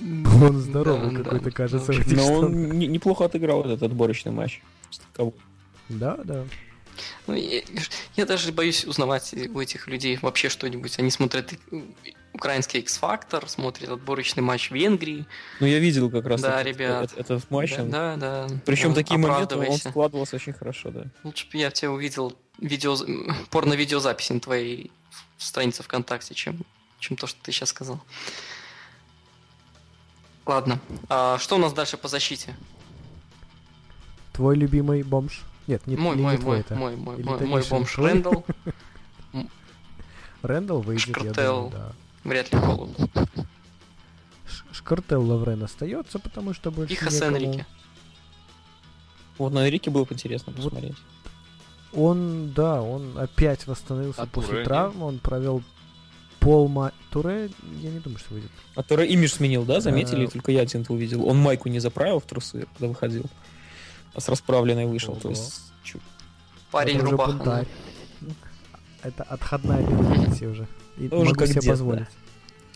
Он 0.00 0.58
здоровый 0.60 1.10
Да, 1.16 1.22
какой-то, 1.24 1.44
да. 1.46 1.50
кажется, 1.50 1.92
Но 2.08 2.32
он 2.34 2.78
не- 2.78 2.86
неплохо 2.86 3.24
отыграл 3.24 3.64
этот 3.64 3.82
отборочный 3.82 4.32
матч. 4.32 4.60
Да, 5.88 6.18
да. 6.24 6.44
Ну, 7.26 7.34
я, 7.34 7.62
я 8.16 8.26
даже 8.26 8.52
боюсь 8.52 8.84
узнавать 8.84 9.32
у 9.32 9.60
этих 9.60 9.86
людей 9.88 10.18
вообще 10.20 10.48
что-нибудь. 10.48 10.98
Они 10.98 11.10
смотрят 11.10 11.52
э, 11.72 11.80
украинский 12.32 12.80
X-Factor, 12.80 13.48
смотрят 13.48 13.88
отборочный 13.90 14.42
матч 14.42 14.70
в 14.70 14.74
Венгрии. 14.74 15.24
Ну, 15.60 15.66
я 15.66 15.78
видел 15.78 16.10
как 16.10 16.26
раз 16.26 16.40
Да, 16.42 16.60
этот, 16.60 16.66
ребят. 16.66 17.04
этот- 17.12 17.18
этот 17.18 17.50
матч. 17.50 17.76
да, 17.76 17.82
он- 17.82 17.90
да, 17.90 18.16
да. 18.16 18.46
Причем 18.66 18.90
Ну, 18.90 18.94
такие 18.96 19.18
моменты 19.18 19.56
он 19.56 19.78
складывался 19.78 20.36
очень 20.36 20.52
хорошо, 20.52 20.90
да. 20.90 21.04
Лучше 21.24 21.46
бы 21.50 21.58
я 21.58 21.70
тебя 21.70 21.90
увидел 21.92 22.36
видео, 22.58 22.96
порно-видеозаписи 23.50 24.32
на 24.32 24.40
твоей 24.40 24.90
странице 25.38 25.82
ВКонтакте, 25.82 26.34
чем, 26.34 26.60
чем 26.98 27.16
то, 27.16 27.26
что 27.26 27.40
ты 27.42 27.52
сейчас 27.52 27.70
сказал. 27.70 28.00
Ладно. 30.46 30.80
А 31.08 31.38
что 31.38 31.56
у 31.56 31.58
нас 31.58 31.72
дальше 31.72 31.96
по 31.96 32.08
защите? 32.08 32.56
Твой 34.32 34.56
любимый 34.56 35.02
бомж? 35.02 35.42
Нет, 35.66 35.86
не, 35.86 35.96
мой, 35.96 36.16
не 36.16 36.22
мой, 36.22 36.38
твой 36.38 36.50
мой, 36.56 36.60
это. 36.60 36.74
мой, 36.74 36.96
мой, 36.96 37.16
Или 37.16 37.24
мой, 37.24 37.46
мой 37.46 37.64
бомж 37.68 37.92
твой? 37.92 38.08
Рэндалл. 38.12 38.46
Рэндалл 40.42 40.80
выйдет, 40.80 41.08
я 41.08 41.32
думаю, 41.32 41.70
да. 41.70 41.92
Вряд 42.24 42.52
ли. 42.52 42.58
Ш- 44.48 44.64
Шкартел 44.72 45.22
Лаврен 45.22 45.62
остается, 45.62 46.18
потому 46.18 46.54
что 46.54 46.70
больше 46.70 46.94
И 46.94 46.96
Хосе 46.96 47.26
некому. 47.28 47.36
Энрике. 47.36 47.66
Вот 49.36 49.52
на 49.52 49.68
Эрике 49.68 49.90
было 49.90 50.04
бы 50.04 50.14
интересно 50.14 50.52
Вот 50.52 50.64
посмотреть. 50.64 50.96
Он, 51.98 52.52
да, 52.52 52.80
он 52.82 53.18
опять 53.18 53.66
восстановился 53.66 54.22
А 54.22 54.26
после 54.26 54.52
Туре 54.52 54.64
травмы, 54.64 55.06
он 55.06 55.18
провел 55.18 55.62
полма... 56.38 56.92
Туре, 57.10 57.50
я 57.82 57.90
не 57.90 57.98
думаю, 57.98 58.18
что 58.18 58.34
выйдет. 58.34 58.50
А 58.76 58.82
Туре 58.82 59.06
имидж 59.08 59.30
сменил, 59.32 59.64
да? 59.64 59.80
Заметили? 59.80 60.26
Э, 60.26 60.30
Только 60.30 60.52
я 60.52 60.60
один 60.60 60.82
это 60.82 60.92
увидел. 60.92 61.26
Он 61.26 61.38
майку 61.38 61.68
не 61.68 61.80
заправил 61.80 62.20
в 62.20 62.24
трусы, 62.24 62.66
когда 62.74 62.88
выходил. 62.88 63.24
А 64.14 64.20
с 64.20 64.28
расправленной 64.28 64.86
вышел. 64.86 65.14
То 65.16 65.28
Ого. 65.28 65.30
есть, 65.36 65.72
чу- 65.82 66.00
Парень 66.70 66.96
Это 66.96 67.02
уже 67.04 67.10
рубаха. 67.12 67.32
бунтарь. 67.32 67.66
Это 69.02 69.22
отходная 69.24 69.84
пенальти 69.86 70.44
уже. 70.44 70.66
И 70.98 71.06
Это 71.06 71.16
уже 71.16 71.24
могу 71.30 71.38
как 71.38 71.48
себе 71.48 71.60
дед, 71.62 71.70
позволить. 71.70 72.06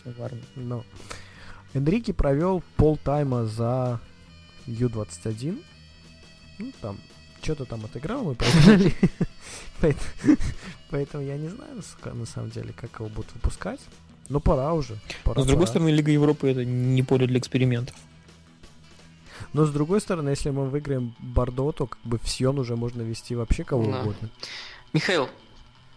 в 0.05 0.21
армии. 0.23 0.43
Но. 0.55 0.83
Энрике 1.73 2.13
провел 2.13 2.61
полтайма 2.77 3.45
за 3.45 3.99
Ю-21. 4.67 5.63
Ну, 6.59 6.71
там, 6.81 6.97
что-то 7.43 7.65
там 7.65 7.83
отыграл, 7.85 8.23
мы 8.23 8.35
проиграли. 8.35 8.93
Поэтому- 10.89 11.23
я 11.23 11.37
не 11.37 11.49
знаю, 11.49 11.81
на 12.05 12.25
самом 12.25 12.49
деле, 12.51 12.73
как 12.73 12.99
его 12.99 13.09
будут 13.09 13.33
выпускать. 13.33 13.79
Но 14.29 14.39
пора 14.39 14.73
уже. 14.73 14.97
Пора, 15.23 15.39
Но 15.39 15.43
с 15.43 15.47
другой 15.47 15.65
пора. 15.65 15.71
стороны, 15.71 15.89
Лига 15.89 16.11
Европы 16.11 16.49
это 16.49 16.63
не 16.63 17.03
поле 17.03 17.27
для 17.27 17.39
экспериментов. 17.39 17.95
Но 19.51 19.65
с 19.65 19.71
другой 19.71 19.99
стороны, 20.01 20.29
если 20.29 20.49
мы 20.49 20.67
выиграем 20.69 21.13
Бордо, 21.19 21.71
то 21.73 21.87
как 21.87 21.99
бы 22.03 22.17
в 22.17 22.27
Сьон 22.29 22.57
уже 22.59 22.75
можно 22.75 23.01
вести 23.01 23.35
вообще 23.35 23.63
кого 23.63 23.85
Да. 23.91 24.01
угодно. 24.01 24.29
Михаил, 24.93 25.29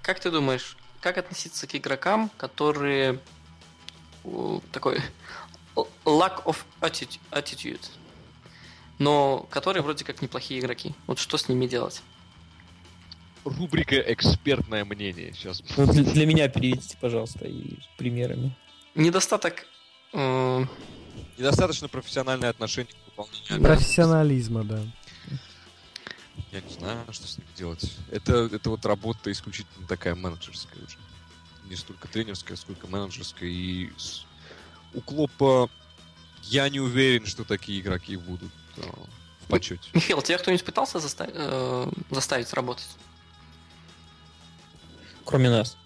как 0.02 0.18
ты 0.20 0.31
думаешь, 0.31 0.77
как 1.01 1.18
относиться 1.18 1.66
к 1.66 1.74
игрокам, 1.77 2.31
которые 2.36 3.20
такой 4.73 4.98
lack 6.05 6.43
of 6.44 6.56
atti- 6.81 7.20
attitude, 7.31 7.81
но 8.98 9.47
которые 9.51 9.82
вроде 9.82 10.05
как 10.05 10.23
неплохие 10.23 10.60
игроки? 10.60 10.94
Вот 11.06 11.18
что 11.18 11.36
с 11.36 11.48
ними 11.48 11.66
делать? 11.66 12.02
Рубрика 13.44 13.97
«Экспертное 13.97 14.85
мнение». 14.85 15.32
Сейчас. 15.32 15.62
Ну, 15.77 15.86
для, 15.86 16.02
для 16.02 16.27
меня 16.27 16.48
переведите, 16.48 16.97
пожалуйста, 17.01 17.47
и 17.47 17.78
примерами. 17.97 18.56
Недостаток 18.97 19.66
э, 20.12 20.64
Недостаточно 21.39 21.89
профессиональное 21.89 22.51
отношение 22.51 22.93
к 22.93 23.06
выполнению. 23.06 23.62
Профессионализма, 23.62 24.64
да. 24.64 24.81
Я 26.52 26.60
не 26.60 26.73
знаю, 26.73 27.05
что 27.10 27.27
с 27.27 27.39
ним 27.39 27.47
делать. 27.56 27.97
Это, 28.10 28.48
это 28.52 28.70
вот 28.70 28.85
работа 28.86 29.31
исключительно 29.31 29.86
такая 29.86 30.14
менеджерская 30.14 30.82
уже. 30.85 30.98
Не 31.68 31.77
столько 31.77 32.09
тренерская, 32.09 32.56
сколько 32.56 32.86
менеджерская. 32.86 33.48
И 33.48 33.90
у 34.94 35.01
Клопа 35.01 35.68
я 36.44 36.68
не 36.68 36.81
уверен, 36.81 37.27
что 37.27 37.44
такие 37.44 37.81
игроки 37.81 38.16
будут 38.16 38.52
в 38.82 39.46
почете. 39.48 39.88
Михаил, 39.94 40.22
тебя 40.22 40.38
кто-нибудь 40.38 40.64
пытался 40.64 40.98
заста- 40.98 41.30
э, 41.32 41.90
заставить 42.10 42.52
работать? 42.52 42.88
Кроме 45.24 45.50
нас. 45.50 45.76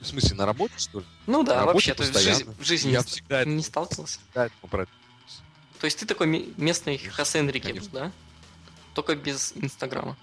В 0.00 0.04
смысле, 0.06 0.36
на 0.36 0.46
работе, 0.46 0.74
что 0.78 1.00
ли? 1.00 1.06
Ну 1.26 1.42
да, 1.42 1.60
На 1.60 1.66
вообще, 1.66 1.92
то 1.94 2.02
есть 2.04 2.14
в 2.14 2.18
жизни, 2.20 2.30
постоянно. 2.44 2.56
в 2.62 2.64
жизни 2.66 2.90
Я 2.90 2.98
не, 2.98 3.04
всегда 3.04 3.40
это- 3.40 3.50
не 3.50 3.62
сталкивался. 3.62 4.20
Да, 4.34 4.46
это 4.46 4.54
мы 4.62 4.68
про- 4.68 4.86
То 5.80 5.84
есть 5.84 5.98
ты 5.98 6.06
такой 6.06 6.26
ме- 6.26 6.46
местный 6.56 6.96
Хосе 6.98 7.38
Энрике, 7.40 7.68
Конечно. 7.68 7.90
да? 7.92 8.12
Только 8.94 9.14
без 9.16 9.52
Инстаграма. 9.56 10.16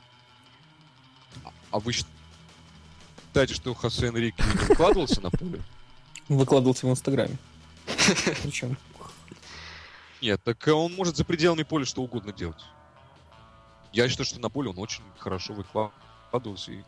А 1.72 1.80
вы 1.80 1.94
считаете, 1.94 3.54
что 3.54 3.74
Хосе 3.74 4.08
Энрике 4.08 4.42
не 4.44 4.66
выкладывался 4.68 5.22
на 5.22 5.30
поле? 5.32 5.62
Выкладывался 6.30 6.88
в 6.88 6.90
Инстаграме. 6.92 7.38
Причем. 8.44 8.78
Нет, 10.22 10.42
так 10.44 10.66
он 10.68 10.94
может 10.94 11.18
за 11.18 11.26
пределами 11.26 11.64
поля 11.64 11.86
что 11.86 12.02
угодно 12.02 12.32
делать. 12.32 12.64
Я 13.94 14.10
считаю, 14.10 14.26
что 14.26 14.40
на 14.40 14.50
поле 14.50 14.70
он 14.70 14.80
очень 14.80 15.04
хорошо 15.18 15.54
выкладывался 15.54 16.72
и 16.72 16.84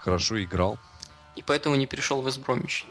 хорошо 0.00 0.42
играл. 0.42 0.78
И 1.34 1.42
поэтому 1.42 1.76
не 1.76 1.86
перешел 1.86 2.22
в 2.22 2.28
Эсбромич. 2.28 2.86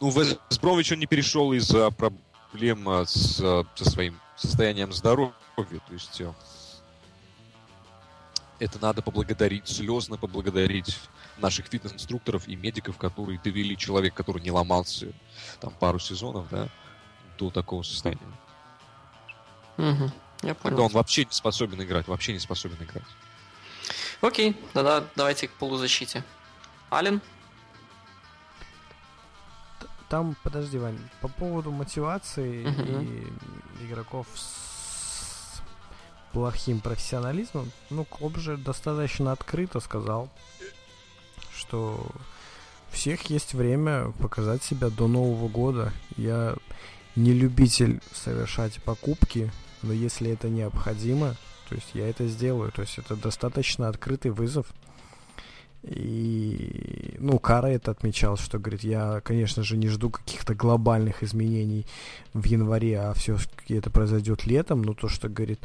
Ну, 0.00 0.10
в 0.10 0.60
Бромвич 0.60 0.92
он 0.92 1.00
не 1.00 1.06
перешел 1.06 1.52
из-за 1.52 1.90
проблем 1.90 2.88
э, 2.88 3.04
с, 3.04 3.40
э, 3.40 3.64
со 3.74 3.90
своим 3.90 4.20
состоянием 4.36 4.92
здоровья. 4.92 5.32
То 5.56 5.92
есть 5.92 6.20
э, 6.20 6.32
это 8.60 8.78
надо 8.80 9.02
поблагодарить, 9.02 9.66
слезно 9.66 10.16
поблагодарить 10.16 10.96
наших 11.38 11.66
фитнес-инструкторов 11.66 12.46
и 12.46 12.54
медиков, 12.54 12.96
которые 12.96 13.40
довели 13.42 13.76
человека, 13.76 14.16
который 14.16 14.42
не 14.42 14.50
ломался 14.50 15.12
там 15.60 15.72
пару 15.72 15.98
сезонов, 15.98 16.48
да, 16.50 16.68
до 17.38 17.50
такого 17.50 17.82
состояния. 17.82 18.20
Угу, 19.78 20.10
я 20.42 20.54
понял. 20.54 20.76
Да, 20.76 20.82
он 20.84 20.92
вообще 20.92 21.24
не 21.24 21.32
способен 21.32 21.82
играть, 21.82 22.08
вообще 22.08 22.32
не 22.32 22.38
способен 22.40 22.76
играть. 22.82 23.04
Окей, 24.20 24.56
тогда 24.72 25.04
давайте 25.16 25.48
к 25.48 25.52
полузащите. 25.52 26.24
Ален? 26.90 27.20
там, 30.08 30.36
подожди, 30.42 30.78
Вань, 30.78 30.98
по 31.20 31.28
поводу 31.28 31.70
мотивации 31.70 32.64
Мгм. 32.66 33.02
и 33.02 33.84
игроков 33.84 34.26
с 34.34 35.60
плохим 36.32 36.80
профессионализмом, 36.80 37.70
ну, 37.90 38.04
Клоп 38.04 38.38
же 38.38 38.56
достаточно 38.56 39.32
открыто 39.32 39.80
сказал, 39.80 40.30
что 41.54 42.06
у 42.90 42.94
всех 42.94 43.24
есть 43.24 43.54
время 43.54 44.12
показать 44.12 44.62
себя 44.62 44.88
до 44.88 45.08
Нового 45.08 45.48
года. 45.48 45.92
Я 46.16 46.56
не 47.18 47.32
любитель 47.32 48.00
совершать 48.14 48.82
покупки, 48.82 49.50
но 49.82 49.92
если 49.92 50.30
это 50.30 50.48
необходимо, 50.48 51.36
то 51.68 51.74
есть 51.74 51.88
я 51.94 52.08
это 52.08 52.26
сделаю. 52.26 52.72
То 52.72 52.82
есть 52.82 52.98
это 52.98 53.16
достаточно 53.16 53.88
открытый 53.88 54.30
вызов. 54.30 54.66
И, 55.82 57.14
ну, 57.18 57.38
Кара 57.38 57.68
это 57.68 57.92
отмечал, 57.92 58.36
что, 58.36 58.58
говорит, 58.58 58.82
я, 58.82 59.20
конечно 59.20 59.62
же, 59.62 59.76
не 59.76 59.88
жду 59.88 60.10
каких-то 60.10 60.54
глобальных 60.54 61.22
изменений 61.22 61.86
в 62.34 62.44
январе, 62.46 62.98
а 63.00 63.14
все-таки 63.14 63.74
это 63.74 63.88
произойдет 63.88 64.44
летом, 64.44 64.82
но 64.82 64.94
то, 64.94 65.08
что, 65.08 65.28
говорит, 65.28 65.60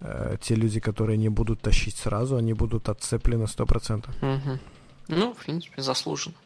э, 0.00 0.36
те 0.40 0.54
люди, 0.54 0.80
которые 0.80 1.16
не 1.16 1.30
будут 1.30 1.62
тащить 1.62 1.96
сразу, 1.96 2.36
они 2.36 2.52
будут 2.52 2.88
отцеплены 2.90 3.44
100%. 3.44 4.10
Мгм. 4.20 4.60
Ну, 5.08 5.34
в 5.34 5.44
принципе, 5.44 5.80
заслуженно. 5.80 6.36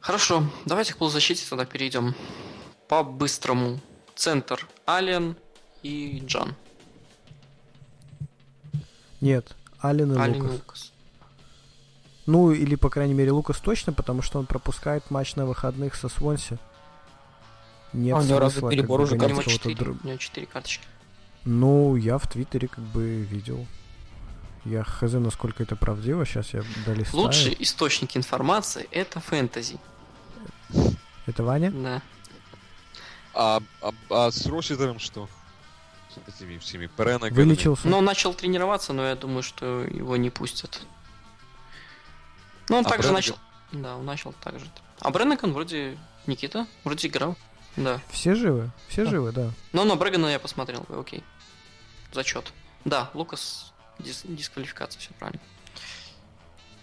Хорошо, 0.00 0.44
давайте 0.66 0.92
к 0.92 0.98
полузащите 0.98 1.44
тогда 1.48 1.64
перейдем. 1.64 2.14
По-быстрому. 2.92 3.80
Центр 4.14 4.68
Ален 4.86 5.34
и 5.82 6.22
Джан. 6.26 6.54
Нет, 9.22 9.56
Ален 9.82 10.12
и 10.12 10.18
Ален 10.18 10.42
Лукас. 10.42 10.52
Лукас. 10.52 10.92
Ну, 12.26 12.52
или, 12.52 12.74
по 12.74 12.90
крайней 12.90 13.14
мере, 13.14 13.32
Лукас 13.32 13.60
точно, 13.60 13.94
потому 13.94 14.20
что 14.20 14.38
он 14.38 14.44
пропускает 14.44 15.10
матч 15.10 15.36
на 15.36 15.46
выходных 15.46 15.94
со 15.94 16.10
Свонси. 16.10 16.58
Нет 17.94 18.14
А 18.14 18.20
у 18.20 18.24
него 18.24 18.38
разве 18.38 18.68
перебор 18.68 19.00
как 19.00 19.06
уже 19.06 19.14
У 19.14 19.18
гонять 19.18 19.30
него 19.36 19.42
кого-то 19.42 19.58
четыре, 19.58 19.74
друг- 19.74 20.04
у 20.04 20.06
него 20.08 20.18
четыре 20.18 20.46
карточки. 20.46 20.84
Ну, 21.46 21.96
я 21.96 22.18
в 22.18 22.28
Твиттере 22.28 22.68
как 22.68 22.84
бы 22.84 23.22
видел. 23.22 23.66
Я 24.66 24.84
хз, 24.84 25.12
насколько 25.14 25.62
это 25.62 25.76
правдиво. 25.76 26.26
Сейчас 26.26 26.52
я 26.52 26.62
долистаю. 26.84 27.22
Лучший 27.22 27.56
источник 27.58 28.18
информации 28.18 28.86
это 28.90 29.18
фэнтези. 29.20 29.78
Это 31.24 31.42
Ваня? 31.42 31.70
Да. 31.70 32.02
А, 33.34 33.60
а- 33.80 33.92
а 34.10 34.30
с 34.30 34.46
Роситером 34.46 34.98
что? 34.98 35.28
С 36.10 36.28
этими 36.28 36.58
всеми 36.58 36.86
Перенагами? 36.86 37.32
Вылечился? 37.44 37.88
Но 37.88 37.98
он 37.98 38.04
начал 38.04 38.34
тренироваться, 38.34 38.92
но 38.92 39.06
я 39.06 39.16
думаю, 39.16 39.42
что 39.42 39.82
его 39.84 40.16
не 40.16 40.28
пустят. 40.30 40.82
Ну, 42.68 42.76
он 42.78 42.86
А 42.86 42.88
также 42.88 43.08
Бреннеган? 43.08 43.14
начал. 43.14 43.38
Да, 43.72 43.96
он 43.96 44.04
начал 44.04 44.34
так 44.42 44.58
же. 44.58 44.66
А 45.00 45.10
Бреннеган 45.10 45.52
вроде 45.52 45.98
Никита, 46.26 46.66
вроде 46.84 47.08
играл. 47.08 47.36
Да. 47.76 48.00
Все 48.10 48.34
живы? 48.34 48.70
Все 48.88 49.02
А. 49.02 49.06
живы, 49.06 49.32
да. 49.32 49.50
Но 49.72 49.84
на 49.84 49.96
Брэгана 49.96 50.26
я 50.26 50.38
посмотрел, 50.38 50.84
окей. 50.90 51.24
Зачет. 52.12 52.52
Да, 52.84 53.10
Лукас 53.14 53.72
дис- 53.98 54.24
дисквалификация, 54.24 55.00
все 55.00 55.10
правильно. 55.18 55.40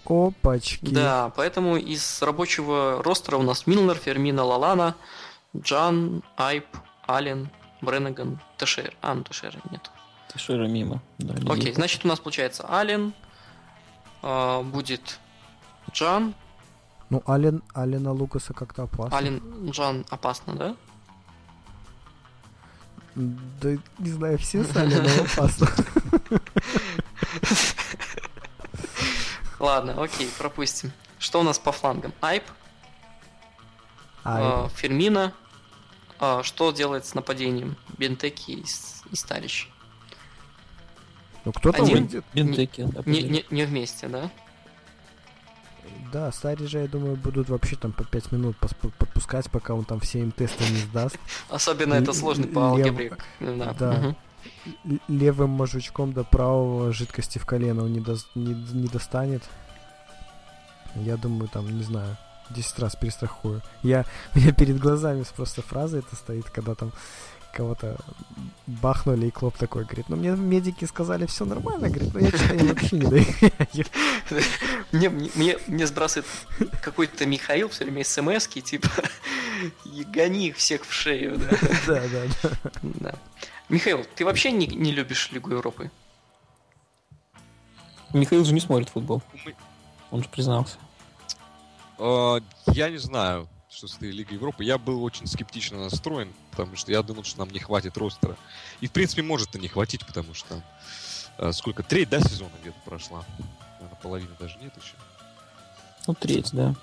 Опачки. 0.06 0.86
Да, 0.86 1.32
поэтому 1.36 1.78
из 1.78 2.22
рабочего 2.24 3.04
ростера 3.04 3.38
у 3.38 3.44
нас 3.44 3.68
Милнер, 3.68 3.96
Фермина, 3.96 4.44
Лалана, 4.44 4.96
Джан, 5.58 6.24
Айп, 6.38 6.66
Ален, 7.08 7.50
Бреннеган, 7.82 8.40
Тешер. 8.58 8.96
А, 9.02 9.14
ну 9.14 9.24
Тешера 9.24 9.60
нет. 9.72 9.90
Тешера 10.34 10.68
мимо. 10.68 11.02
Да, 11.18 11.54
Окей, 11.54 11.74
значит 11.74 12.06
у 12.06 12.08
нас 12.08 12.20
получается 12.20 12.66
Ален, 12.72 13.14
а, 14.22 14.62
будет 14.62 15.20
Джан, 15.92 16.36
Ну, 17.10 17.24
Ален, 17.28 17.64
Алена 17.74 18.12
Лукаса 18.12 18.54
как-то 18.54 18.84
опасно. 18.84 19.18
Ален, 19.18 19.72
Джан 19.72 20.06
опасно, 20.10 20.56
да? 20.56 20.76
Да, 23.16 23.70
не 23.98 24.12
знаю, 24.12 24.38
все 24.38 24.64
с 24.64 24.76
Аленом 24.78 25.10
опасно. 25.36 25.68
Ладно, 29.60 30.02
окей, 30.02 30.30
пропустим. 30.38 30.92
Что 31.18 31.40
у 31.42 31.44
нас 31.44 31.60
по 31.60 31.72
флангам? 31.72 32.14
Айп, 32.22 32.44
А, 34.24 34.66
а, 34.66 34.70
Фермина. 34.70 35.34
А, 36.20 36.44
что 36.44 36.72
делает 36.72 37.06
с 37.06 37.14
нападением? 37.14 37.78
Бентеки 37.98 38.52
и, 38.52 38.66
и 39.12 39.16
Старич. 39.16 39.70
ну, 41.46 41.54
кто-то 41.54 41.84
один- 41.84 42.04
выйдет. 42.04 42.26
Бентеки, 42.34 42.88
Не, 43.06 43.24
не, 43.24 43.46
не 43.50 43.66
вместе, 43.66 44.08
да? 44.08 44.30
Да, 46.12 46.32
Стари 46.32 46.66
же, 46.66 46.80
я 46.80 46.88
думаю, 46.88 47.16
будут 47.16 47.50
вообще 47.50 47.76
там 47.76 47.92
по 47.92 48.04
5 48.04 48.32
минут 48.32 48.58
подпускать, 48.58 49.50
пока 49.52 49.74
он 49.76 49.86
там 49.86 50.00
все 50.00 50.20
им 50.20 50.32
тесты 50.32 50.64
не 50.64 50.78
сдаст. 50.78 51.18
Особенно 51.50 51.94
это 51.94 52.14
сложно 52.14 52.48
по 52.48 52.70
алгебре. 52.70 53.16
Да. 53.40 54.16
Левым 55.08 55.52
мажучком 55.52 56.14
до 56.14 56.24
правого 56.24 56.92
жидкости 56.92 57.38
в 57.38 57.46
колено 57.46 57.84
он 57.84 57.94
не 57.94 58.88
достанет. 58.88 59.44
Я 60.96 61.18
думаю, 61.18 61.48
там, 61.50 61.70
не 61.78 61.84
знаю, 61.84 62.18
10 62.50 62.80
раз 62.80 62.96
перестрахую. 62.96 63.62
Я, 63.84 64.06
у 64.36 64.40
меня 64.40 64.52
перед 64.54 64.78
глазами 64.80 65.24
просто 65.36 65.62
фраза 65.62 66.00
это 66.00 66.16
стоит, 66.16 66.50
когда 66.50 66.76
там 66.76 66.92
кого-то 67.52 67.98
бахнули, 68.68 69.28
и 69.28 69.32
Клоп 69.32 69.58
такой 69.58 69.84
говорит, 69.84 70.08
ну 70.08 70.16
мне 70.16 70.30
медики 70.32 70.86
сказали, 70.86 71.26
все 71.26 71.46
нормально, 71.46 71.90
говорит, 71.90 72.14
но 72.14 72.20
я 72.20 72.30
что-то 72.30 72.66
вообще 72.66 72.96
не 72.96 73.06
доверяю. 73.06 74.44
Мне, 74.92 75.10
мне, 75.68 75.88
сбрасывает 75.88 76.26
какой-то 76.82 77.26
Михаил 77.26 77.70
все 77.70 77.84
время 77.84 78.04
смс 78.04 78.48
типа 78.48 78.90
«И 79.86 80.04
гони 80.04 80.48
их 80.48 80.58
всех 80.58 80.86
в 80.86 80.92
шею. 80.92 81.38
Да. 81.38 81.58
Да, 81.88 82.02
да, 82.08 82.24
да. 82.42 82.72
Да. 82.82 83.16
Михаил, 83.70 84.04
ты 84.16 84.26
вообще 84.26 84.52
не, 84.52 84.66
не 84.66 84.92
любишь 84.92 85.30
Лигу 85.32 85.52
Европы? 85.52 85.92
Михаил 88.14 88.44
же 88.46 88.54
не 88.54 88.60
смотрит 88.60 88.90
футбол. 88.90 89.22
Он 90.10 90.24
же 90.24 90.30
признался. 90.30 90.78
А, 92.00 92.40
я 92.68 92.90
не 92.90 92.98
знаю, 92.98 93.48
что 93.70 93.88
с 93.88 93.98
этой 93.98 94.12
Лигой 94.12 94.36
Европы. 94.36 94.64
Я 94.64 94.78
был 94.78 95.04
очень 95.04 95.28
скептично 95.28 95.78
настроен, 95.78 96.34
потому 96.52 96.76
что 96.76 96.92
я 96.92 97.04
думал, 97.04 97.24
что 97.24 97.40
нам 97.40 97.50
не 97.50 97.60
хватит 97.60 97.98
ростера. 97.98 98.36
И, 98.82 98.88
в 98.88 98.92
принципе, 98.92 99.22
может 99.22 99.56
и 99.56 99.60
не 99.60 99.68
хватить, 99.68 100.06
потому 100.06 100.34
что 100.34 100.64
а, 101.38 101.52
сколько? 101.52 101.84
Треть, 101.84 102.10
да, 102.10 102.20
сезона 102.22 102.52
где-то 102.62 102.80
прошла? 102.86 103.24
Наверное, 103.80 104.02
половины 104.02 104.32
даже 104.40 104.58
нет 104.60 104.74
еще. 104.76 104.96
Ну, 106.08 106.14
треть, 106.14 106.50
да. 106.54 106.76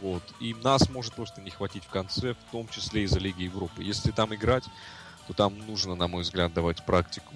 Вот. 0.00 0.22
И 0.40 0.54
нас 0.54 0.88
может 0.88 1.14
просто 1.14 1.40
не 1.40 1.50
хватить 1.50 1.84
в 1.84 1.88
конце, 1.88 2.34
в 2.34 2.52
том 2.52 2.68
числе 2.68 3.02
из-за 3.04 3.18
Лиги 3.18 3.42
Европы. 3.42 3.82
Если 3.82 4.12
там 4.12 4.34
играть, 4.34 4.64
то 5.26 5.34
там 5.34 5.58
нужно, 5.66 5.94
на 5.94 6.08
мой 6.08 6.22
взгляд, 6.22 6.52
давать 6.54 6.84
практику 6.84 7.34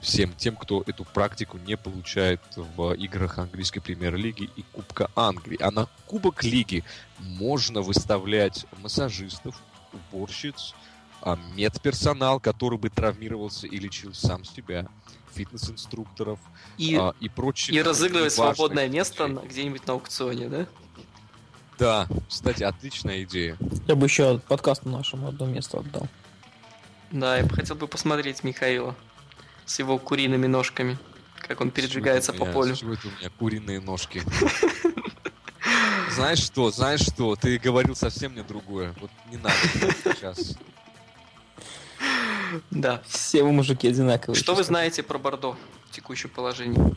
всем 0.00 0.32
тем, 0.34 0.56
кто 0.56 0.82
эту 0.86 1.04
практику 1.04 1.58
не 1.58 1.76
получает 1.76 2.40
в 2.56 2.92
играх 2.94 3.38
английской 3.38 3.80
премьер-лиги 3.80 4.50
и 4.56 4.64
Кубка 4.72 5.10
Англии. 5.14 5.58
А 5.60 5.70
на 5.70 5.88
Кубок 6.06 6.42
Лиги 6.42 6.84
можно 7.18 7.82
выставлять 7.82 8.66
массажистов, 8.82 9.60
уборщиц, 9.92 10.74
а, 11.22 11.38
медперсонал, 11.54 12.40
который 12.40 12.78
бы 12.78 12.88
травмировался 12.88 13.66
и 13.66 13.78
лечил 13.78 14.14
сам 14.14 14.44
себя, 14.44 14.88
фитнес-инструкторов 15.34 16.40
И, 16.78 16.96
а, 16.96 17.14
и 17.20 17.28
прочих. 17.28 17.74
и 17.74 17.82
разыгрывать 17.82 18.32
свободное 18.32 18.88
место 18.88 19.26
вещей. 19.26 19.48
где-нибудь 19.48 19.86
на 19.86 19.92
аукционе, 19.94 20.48
да? 20.48 20.66
Да, 21.78 22.08
кстати, 22.28 22.62
отличная 22.62 23.22
идея. 23.22 23.56
Я 23.86 23.94
бы 23.94 24.06
еще 24.06 24.38
подкасту 24.40 24.88
нашему 24.88 25.28
одно 25.28 25.46
место 25.46 25.78
отдал. 25.78 26.08
Да, 27.10 27.38
я 27.38 27.44
бы 27.44 27.54
хотел 27.54 27.76
бы 27.76 27.86
посмотреть 27.88 28.44
Михаила 28.44 28.94
с 29.70 29.78
его 29.78 29.98
куриными 29.98 30.48
ножками, 30.48 30.98
как 31.46 31.60
он 31.60 31.70
передвигается 31.70 32.32
по 32.32 32.44
полю. 32.44 32.74
это 32.74 32.82
у 32.82 33.20
меня 33.20 33.30
куриные 33.38 33.80
ножки? 33.80 34.20
Знаешь 36.10 36.40
что, 36.40 36.72
знаешь 36.72 37.00
что, 37.02 37.36
ты 37.36 37.56
говорил 37.58 37.94
совсем 37.94 38.32
мне 38.32 38.42
другое. 38.42 38.92
Вот 39.00 39.12
не 39.30 39.36
надо 39.36 39.54
сейчас. 40.02 40.56
Да. 42.72 43.00
Все 43.06 43.44
вы 43.44 43.52
мужики 43.52 43.86
одинаковые. 43.86 44.36
Что 44.36 44.56
вы 44.56 44.64
знаете 44.64 45.04
про 45.04 45.18
Бордо 45.18 45.56
в 45.88 45.92
текущем 45.92 46.30
положении? 46.30 46.96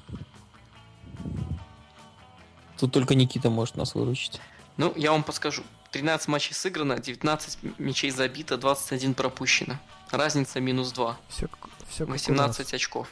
Тут 2.80 2.92
только 2.92 3.14
Никита 3.14 3.52
может 3.52 3.76
нас 3.78 3.94
выручить. 3.94 4.42
Ну, 4.78 4.92
я 4.96 5.12
вам 5.12 5.24
подскажу. 5.24 5.62
13 5.94 6.28
матчей 6.28 6.56
сыграно, 6.56 6.98
19 7.00 7.60
мячей 7.78 8.10
забито, 8.10 8.58
21 8.58 9.14
пропущено. 9.14 9.80
Разница 10.10 10.60
минус 10.60 10.92
2. 10.92 11.18
Все, 11.30 11.48
все 11.88 12.06
18 12.06 12.74
очков. 12.74 13.08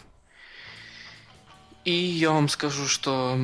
И 1.85 1.93
я 1.93 2.31
вам 2.31 2.49
скажу, 2.49 2.87
что 2.87 3.37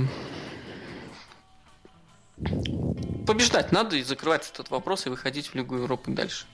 побеждать 3.27 3.72
надо 3.72 3.95
и 3.95 4.03
закрывать 4.03 4.49
этот 4.51 4.72
вопрос 4.72 5.05
и 5.05 5.09
выходить 5.09 5.47
в 5.47 5.55
Лигу 5.55 5.76
Европы 5.77 6.11
дальше. 6.11 6.45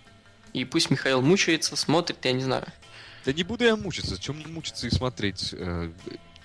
И 0.52 0.66
пусть 0.66 0.90
Михаил 0.90 1.22
мучается, 1.22 1.78
смотрит, 1.78 2.18
я 2.26 2.34
не 2.34 2.44
знаю. 2.44 2.66
Да 3.26 3.32
не 3.32 3.44
буду 3.44 3.64
я 3.64 3.78
мучиться, 3.78 4.20
чем 4.20 4.36
мне 4.38 4.48
мучиться 4.48 4.88
и 4.88 4.90
смотреть. 4.90 5.54
Э, 5.54 5.90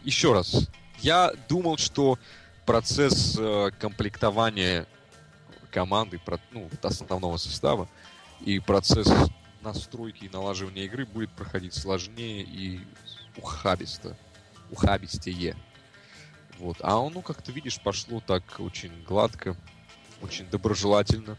Еще 0.04 0.32
раз, 0.32 0.68
я 1.00 1.32
думал, 1.48 1.78
что 1.78 2.16
процесс 2.64 3.36
э, 3.36 3.70
комплектования 3.80 4.86
команды, 5.70 6.18
про- 6.18 6.40
ну, 6.50 6.68
основного 6.82 7.36
состава, 7.36 7.88
и 8.40 8.58
процесс 8.58 9.08
настройки 9.62 10.24
и 10.24 10.28
налаживания 10.28 10.84
игры 10.84 11.06
будет 11.06 11.30
проходить 11.32 11.74
сложнее 11.74 12.42
и 12.42 12.80
ухабисто. 13.36 14.16
Ухабистее. 14.70 15.56
Вот. 16.58 16.76
А 16.80 16.94
оно, 17.04 17.22
как 17.22 17.42
ты 17.42 17.52
видишь, 17.52 17.80
пошло 17.80 18.20
так 18.20 18.42
очень 18.58 19.02
гладко, 19.04 19.56
очень 20.22 20.48
доброжелательно. 20.48 21.36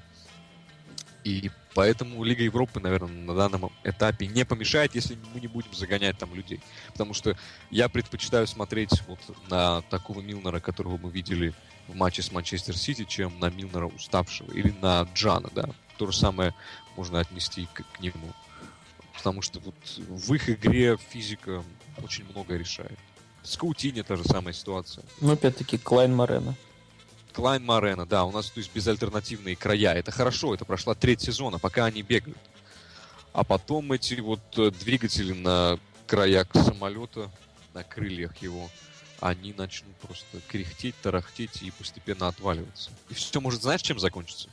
И 1.23 1.51
поэтому 1.73 2.23
Лига 2.23 2.43
Европы, 2.43 2.79
наверное, 2.79 3.09
на 3.09 3.35
данном 3.35 3.71
этапе 3.83 4.27
не 4.27 4.45
помешает, 4.45 4.95
если 4.95 5.17
мы 5.33 5.39
не 5.39 5.47
будем 5.47 5.73
загонять 5.73 6.17
там 6.17 6.33
людей. 6.33 6.61
Потому 6.91 7.13
что 7.13 7.37
я 7.71 7.89
предпочитаю 7.89 8.47
смотреть 8.47 9.01
вот 9.07 9.19
на 9.49 9.81
такого 9.83 10.21
Милнера, 10.21 10.59
которого 10.59 10.97
мы 10.97 11.09
видели 11.11 11.53
в 11.87 11.95
матче 11.95 12.21
с 12.21 12.31
Манчестер 12.31 12.77
Сити, 12.77 13.05
чем 13.05 13.39
на 13.39 13.49
Милнера 13.49 13.87
уставшего. 13.87 14.51
Или 14.53 14.73
на 14.81 15.07
Джана, 15.13 15.49
да. 15.53 15.69
То 15.97 16.07
же 16.07 16.17
самое 16.17 16.53
можно 16.95 17.19
отнести 17.19 17.67
к, 17.73 17.83
к 17.83 17.99
нему. 17.99 18.33
Потому 19.17 19.41
что 19.41 19.59
вот 19.59 19.75
в 19.97 20.33
их 20.33 20.49
игре 20.49 20.97
физика 20.97 21.63
очень 22.01 22.25
много 22.29 22.55
решает. 22.55 22.97
С 23.43 23.57
Каутини 23.57 24.01
та 24.01 24.15
же 24.15 24.23
самая 24.23 24.53
ситуация. 24.53 25.03
Ну, 25.21 25.33
опять-таки, 25.33 25.77
Клайн 25.77 26.15
Морено. 26.15 26.55
Клайн 27.33 27.63
Марена, 27.63 28.05
да, 28.05 28.25
у 28.25 28.31
нас 28.31 28.49
то 28.49 28.59
есть 28.59 28.73
безальтернативные 28.73 29.55
края. 29.55 29.93
Это 29.93 30.11
хорошо, 30.11 30.53
это 30.53 30.65
прошла 30.65 30.95
треть 30.95 31.21
сезона, 31.21 31.59
пока 31.59 31.85
они 31.85 32.01
бегают. 32.01 32.37
А 33.33 33.43
потом 33.43 33.91
эти 33.91 34.15
вот 34.15 34.41
э, 34.57 34.71
двигатели 34.71 35.33
на 35.33 35.79
краях 36.07 36.47
самолета, 36.53 37.29
на 37.73 37.83
крыльях 37.83 38.37
его, 38.37 38.69
они 39.19 39.53
начнут 39.53 39.95
просто 39.97 40.39
кряхтеть, 40.47 40.95
тарахтеть 41.01 41.61
и 41.61 41.71
постепенно 41.71 42.27
отваливаться. 42.27 42.89
И 43.09 43.13
все 43.13 43.39
может, 43.39 43.61
знаешь, 43.61 43.81
чем 43.81 43.99
закончиться? 43.99 44.49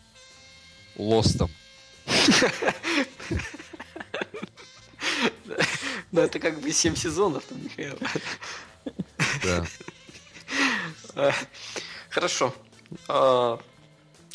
Лостом. 0.97 1.51
Да, 6.12 6.24
это 6.24 6.39
как 6.39 6.61
бы 6.61 6.73
7 6.73 6.94
сезонов, 6.94 7.44
Михаил. 7.51 7.98
Да. 9.43 11.35
Хорошо. 12.11 12.55
А, 13.08 13.58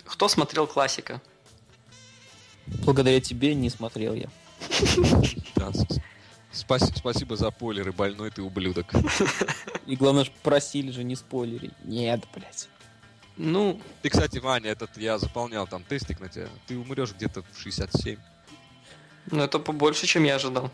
Кто 0.05 0.27
смотрел 0.27 0.67
классика? 0.67 1.21
Благодаря 2.83 3.19
тебе 3.19 3.53
не 3.55 3.69
смотрел 3.69 4.13
я. 4.13 4.29
спасибо 6.51 7.35
за 7.35 7.51
полеры, 7.51 7.91
больной 7.91 8.31
ты 8.31 8.41
ублюдок. 8.41 8.93
И 9.87 9.95
главное, 9.95 10.25
просили 10.43 10.91
же 10.91 11.03
не 11.03 11.15
спойлерить. 11.15 11.73
Нет, 11.83 12.23
блядь. 12.33 12.69
Ну, 13.37 13.81
Ты, 14.01 14.09
кстати, 14.09 14.37
Ваня, 14.39 14.69
этот 14.71 14.97
я 14.97 15.17
заполнял 15.17 15.65
там 15.67 15.83
тестик 15.83 16.19
на 16.19 16.29
тебя. 16.29 16.47
Ты 16.67 16.77
умрешь 16.77 17.13
где-то 17.13 17.43
в 17.43 17.59
67. 17.59 18.19
ну 19.31 19.43
это 19.43 19.59
побольше, 19.59 20.05
чем 20.05 20.23
я 20.23 20.35
ожидал. 20.35 20.69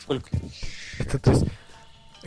Сколько? 0.00 0.30
Это 0.98 1.18
то 1.18 1.30
есть 1.30 1.44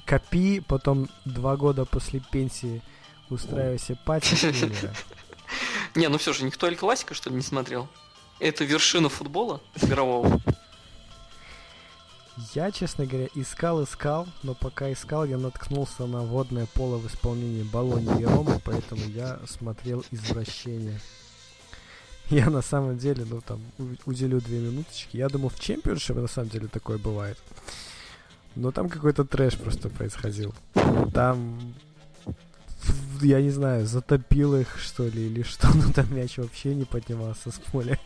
копи, 0.05 0.59
потом 0.59 1.09
два 1.25 1.55
года 1.57 1.85
после 1.85 2.21
пенсии 2.31 2.81
устраивайся 3.29 3.97
пати. 4.05 4.35
Не, 5.95 6.07
ну 6.07 6.17
все 6.17 6.33
же, 6.33 6.45
никто 6.45 6.67
Эль 6.67 6.77
Классика, 6.77 7.13
что 7.13 7.29
ли, 7.29 7.35
не 7.35 7.41
смотрел? 7.41 7.89
Это 8.39 8.63
вершина 8.63 9.09
футбола 9.09 9.61
мирового. 9.81 10.41
Я, 12.55 12.71
честно 12.71 13.05
говоря, 13.05 13.27
искал, 13.35 13.83
искал, 13.83 14.27
но 14.41 14.55
пока 14.55 14.91
искал, 14.91 15.25
я 15.25 15.37
наткнулся 15.37 16.05
на 16.05 16.21
водное 16.21 16.65
поло 16.65 16.97
в 16.97 17.05
исполнении 17.07 17.63
Болони 17.63 18.21
и 18.21 18.25
Ромы, 18.25 18.59
поэтому 18.63 19.03
я 19.09 19.39
смотрел 19.45 20.03
«Извращение». 20.11 20.99
Я 22.29 22.49
на 22.49 22.61
самом 22.61 22.97
деле, 22.97 23.25
ну 23.29 23.41
там, 23.41 23.61
уделю 24.05 24.39
две 24.39 24.59
минуточки. 24.59 25.17
Я 25.17 25.27
думал, 25.27 25.49
в 25.49 25.59
чемпионшипе 25.59 26.21
на 26.21 26.27
самом 26.27 26.49
деле 26.49 26.69
такое 26.69 26.97
бывает. 26.97 27.37
Но 28.55 28.71
там 28.71 28.89
какой-то 28.89 29.23
трэш 29.23 29.57
просто 29.57 29.89
происходил. 29.89 30.53
Там, 31.13 31.73
я 33.21 33.41
не 33.41 33.49
знаю, 33.49 33.85
затопил 33.85 34.55
их, 34.55 34.77
что 34.79 35.07
ли, 35.07 35.27
или 35.27 35.43
что. 35.43 35.69
Ну 35.73 35.93
там 35.93 36.13
мяч 36.15 36.37
вообще 36.37 36.75
не 36.75 36.85
поднимался 36.85 37.51
с 37.51 37.59
поля. 37.59 37.97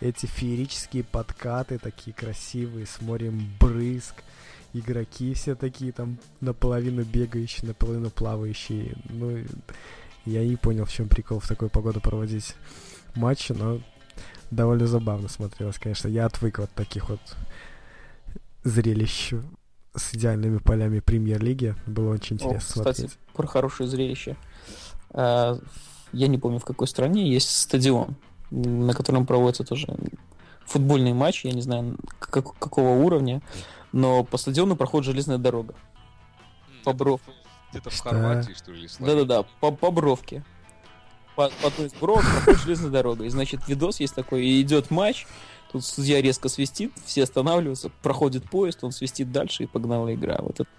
Эти 0.00 0.26
феерические 0.26 1.04
подкаты, 1.04 1.78
такие 1.78 2.14
красивые, 2.14 2.86
с 2.86 3.00
морем 3.00 3.40
брызг. 3.58 4.22
Игроки 4.72 5.34
все 5.34 5.54
такие 5.54 5.92
там 5.92 6.18
наполовину 6.40 7.04
бегающие, 7.04 7.66
наполовину 7.68 8.10
плавающие. 8.10 8.96
Ну, 9.08 9.44
я 10.26 10.44
не 10.44 10.56
понял, 10.56 10.84
в 10.84 10.92
чем 10.92 11.08
прикол 11.08 11.38
в 11.38 11.46
такую 11.46 11.70
погоду 11.70 12.00
проводить 12.00 12.56
матчи, 13.14 13.52
но 13.52 13.80
довольно 14.50 14.86
забавно 14.86 15.28
смотрелось, 15.28 15.78
конечно. 15.78 16.08
Я 16.08 16.26
отвык 16.26 16.58
от 16.58 16.72
таких 16.72 17.08
вот 17.08 17.20
зрелищ 18.64 19.32
с 19.94 20.14
идеальными 20.14 20.58
полями 20.58 20.98
премьер-лиги. 21.00 21.74
Было 21.86 22.14
очень 22.14 22.36
О, 22.36 22.40
интересно 22.40 22.66
кстати, 22.82 23.00
смотреть. 23.02 23.18
про 23.34 23.46
хорошее 23.46 23.88
зрелище. 23.88 24.36
А, 25.10 25.58
Я 26.12 26.28
не 26.28 26.38
помню, 26.38 26.58
в 26.60 26.64
какой 26.64 26.86
стране 26.86 27.28
есть 27.28 27.50
стадион, 27.50 28.14
на 28.50 28.94
котором 28.94 29.26
проводятся 29.26 29.64
тоже 29.64 29.88
футбольные 30.64 31.12
матчи, 31.12 31.48
я 31.48 31.52
не 31.52 31.60
знаю, 31.62 31.96
как- 32.20 32.56
какого 32.58 32.90
уровня, 33.04 33.42
но 33.92 34.22
по 34.24 34.38
стадиону 34.38 34.76
проходит 34.76 35.06
железная 35.06 35.38
дорога. 35.38 35.74
По 36.84 36.92
Бров. 36.92 37.20
Где-то 37.72 37.90
в? 37.90 37.98
Хорватии, 37.98 38.52
что 38.52 38.70
ли. 38.72 38.88
Да-да-да, 39.00 39.42
по, 39.60 39.72
по 39.72 39.90
бровке. 39.90 40.44
По, 41.34 41.48
по 41.48 41.82
из 41.82 41.92
бров 41.94 42.20
проходит 42.22 42.60
железная 42.60 42.90
дорога. 42.90 43.24
И, 43.24 43.28
значит, 43.28 43.66
видос 43.66 43.98
есть 43.98 44.14
такой, 44.14 44.46
и 44.46 44.60
идет 44.62 44.92
матч, 44.92 45.26
тут 45.74 45.84
судья 45.84 46.22
резко 46.22 46.48
свистит, 46.48 46.92
все 47.04 47.24
останавливаются, 47.24 47.88
проходит 48.00 48.48
поезд, 48.48 48.84
он 48.84 48.92
свистит 48.92 49.32
дальше, 49.32 49.64
и 49.64 49.66
погнала 49.66 50.14
игра. 50.14 50.36
Вот 50.38 50.60
это 50.60 50.70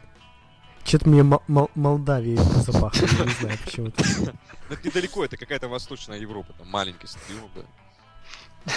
Что-то 0.85 1.09
мне 1.09 1.21
Мол- 1.21 1.43
Мол- 1.49 1.69
Молдавии 1.75 2.37
запахло, 2.61 3.25
не 3.25 3.33
знаю 3.33 3.57
почему-то. 3.65 4.01
Ну, 4.19 4.31
Это 4.73 4.87
недалеко, 4.87 5.25
это 5.25 5.35
какая-то 5.35 5.67
Восточная 5.67 6.17
Европа, 6.17 6.53
там 6.53 6.69
маленький 6.69 7.07
стадион, 7.07 7.49
да. 7.55 8.71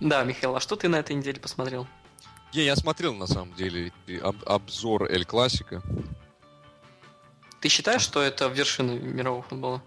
Да, 0.00 0.24
Михаил, 0.24 0.54
а 0.54 0.60
что 0.60 0.76
ты 0.76 0.88
на 0.88 0.96
этой 0.96 1.16
неделе 1.16 1.40
посмотрел? 1.40 1.86
Не, 2.54 2.64
я 2.64 2.76
смотрел, 2.76 3.14
на 3.14 3.26
самом 3.26 3.54
деле, 3.54 3.92
об- 4.22 4.44
обзор 4.46 5.04
Эль 5.10 5.24
Классика. 5.24 5.82
Ты 7.60 7.68
считаешь, 7.70 8.02
что 8.02 8.20
это 8.20 8.46
вершина 8.48 8.92
мирового 8.92 9.42
футбола? 9.42 9.82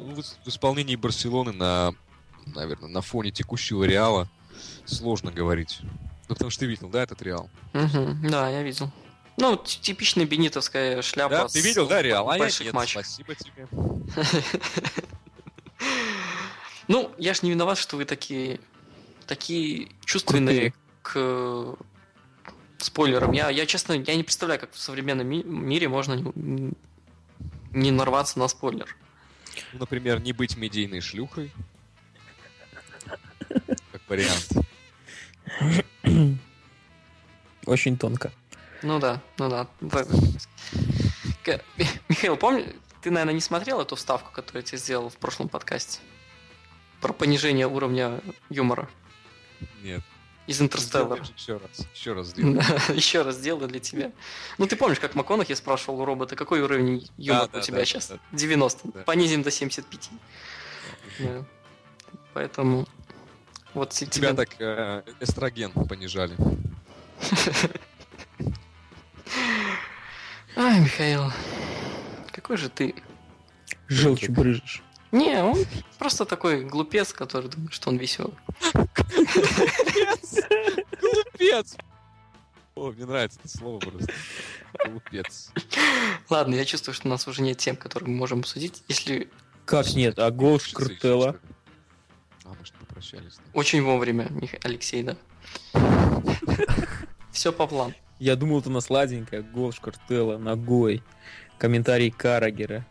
Ну, 0.00 0.14
в, 0.20 0.22
в 0.44 0.48
исполнении 0.48 0.96
Барселоны 0.96 1.52
на, 1.52 1.94
наверное, 2.46 2.88
на 2.88 3.00
фоне 3.02 3.30
текущего 3.30 3.84
Реала 3.84 4.28
сложно 4.84 5.30
говорить. 5.32 5.80
Ну, 6.28 6.34
потому 6.34 6.50
что 6.50 6.60
ты 6.60 6.66
видел, 6.66 6.88
да, 6.88 7.02
этот 7.02 7.22
Реал? 7.22 7.50
Мгм, 7.72 8.28
да, 8.30 8.48
я 8.48 8.62
видел. 8.62 8.90
Ну, 9.38 9.56
типичная 9.56 10.24
бенитовская 10.24 11.02
шляпа. 11.02 11.30
Да, 11.36 11.48
ты 11.48 11.60
видел, 11.60 11.86
да, 11.86 12.00
Реал? 12.02 12.30
А 12.30 12.34
я 12.34 12.38
больших 12.38 12.66
нет, 12.66 12.74
матчах. 12.74 13.04
спасибо 13.04 13.34
тебе. 13.34 13.68
Ну, 16.88 17.10
я 17.18 17.34
ж 17.34 17.42
не 17.42 17.50
виноват, 17.50 17.78
что 17.78 17.96
вы 17.96 18.04
такие, 18.04 18.60
такие 19.26 19.88
чувственные 20.04 20.72
к 21.02 21.74
спойлерам. 22.78 23.32
Я, 23.32 23.50
я, 23.50 23.66
честно, 23.66 23.94
я 23.94 24.14
не 24.14 24.22
представляю, 24.22 24.60
как 24.60 24.72
в 24.72 24.78
современном 24.78 25.26
ми- 25.26 25.42
мире 25.42 25.88
можно 25.88 26.12
не, 26.14 26.72
не 27.72 27.90
нарваться 27.90 28.38
на 28.38 28.46
спойлер. 28.46 28.96
Ну, 29.72 29.80
например, 29.80 30.20
не 30.20 30.32
быть 30.32 30.56
медийной 30.56 31.00
шлюхой. 31.00 31.50
Как 33.92 34.02
вариант. 34.08 34.48
очень 37.66 37.96
тонко. 37.98 38.32
Ну 38.82 38.98
да, 38.98 39.20
ну 39.38 39.48
да. 39.48 39.66
Михаил, 42.08 42.36
помни, 42.36 42.66
ты, 43.02 43.10
наверное, 43.10 43.34
не 43.34 43.40
смотрел 43.40 43.80
эту 43.80 43.96
вставку, 43.96 44.32
которую 44.32 44.62
я 44.62 44.66
тебе 44.66 44.78
сделал 44.78 45.08
в 45.08 45.16
прошлом 45.16 45.48
подкасте? 45.48 46.00
Про 47.00 47.12
понижение 47.12 47.68
уровня 47.68 48.20
юмора 48.50 48.88
Нет. 49.82 50.02
из 50.46 50.60
Интерстеллара. 50.60 51.22
Еще 51.36 51.58
раз, 51.58 51.86
еще 51.94 52.12
раз 52.14 52.28
сделай. 52.28 52.60
Еще 52.96 53.22
раз 53.22 53.36
сделаю 53.36 53.68
для 53.68 53.80
тебя. 53.80 54.12
Ну, 54.58 54.66
ты 54.66 54.76
помнишь, 54.76 54.98
как 54.98 55.14
МакКонахи 55.14 55.54
спрашивал 55.54 56.00
у 56.00 56.04
робота, 56.04 56.36
какой 56.36 56.62
уровень 56.62 57.08
юмора 57.16 57.48
да, 57.52 57.58
у 57.58 57.62
тебя 57.62 57.78
да, 57.78 57.84
сейчас? 57.84 58.08
да. 58.08 58.18
90. 58.32 58.88
Да. 58.92 59.00
Понизим 59.02 59.42
до 59.42 59.50
75. 59.50 60.10
Да. 61.20 61.44
Поэтому 62.34 62.88
вот 63.76 63.90
те- 63.90 64.06
Тебя 64.06 64.28
тебе... 64.32 64.36
так 64.36 64.56
э, 64.58 65.02
эстроген 65.20 65.70
понижали. 65.72 66.34
Ай, 70.56 70.80
Михаил, 70.80 71.30
какой 72.32 72.56
же 72.56 72.70
ты... 72.70 72.94
Желчью 73.88 74.32
брыжешь. 74.32 74.82
Не, 75.12 75.42
он 75.42 75.64
просто 75.98 76.24
такой 76.24 76.64
глупец, 76.64 77.12
который 77.12 77.48
думает, 77.50 77.72
что 77.72 77.90
он 77.90 77.98
веселый. 77.98 78.34
Глупец! 81.00 81.76
О, 82.74 82.90
мне 82.90 83.06
нравится 83.06 83.38
это 83.42 83.48
слово 83.56 83.78
просто. 83.78 84.12
Глупец. 84.86 85.50
Ладно, 86.28 86.54
я 86.54 86.64
чувствую, 86.64 86.94
что 86.94 87.08
у 87.08 87.10
нас 87.10 87.26
уже 87.28 87.42
нет 87.42 87.58
тем, 87.58 87.76
которые 87.76 88.10
мы 88.10 88.16
можем 88.16 88.40
обсудить. 88.40 88.82
Если 88.88 89.30
Как 89.64 89.94
нет? 89.94 90.18
А 90.18 90.30
гол 90.30 90.58
Шкартела? 90.60 91.36
А, 92.44 92.50
мы 92.50 92.64
что, 92.64 92.75
попрощались? 92.96 93.36
да? 93.36 93.42
очень 93.52 93.82
вовремя, 93.82 94.26
Мих- 94.30 94.58
Алексей, 94.64 95.02
да. 95.02 95.16
Все 97.30 97.52
по 97.52 97.66
плану. 97.66 97.92
Я 98.18 98.36
думал, 98.36 98.60
это 98.60 98.70
на 98.70 98.80
сладенькое. 98.80 99.42
Гол 99.42 99.72
Шкартела 99.72 100.38
ногой. 100.38 101.02
Комментарий 101.58 102.10
Карагера. 102.10 102.86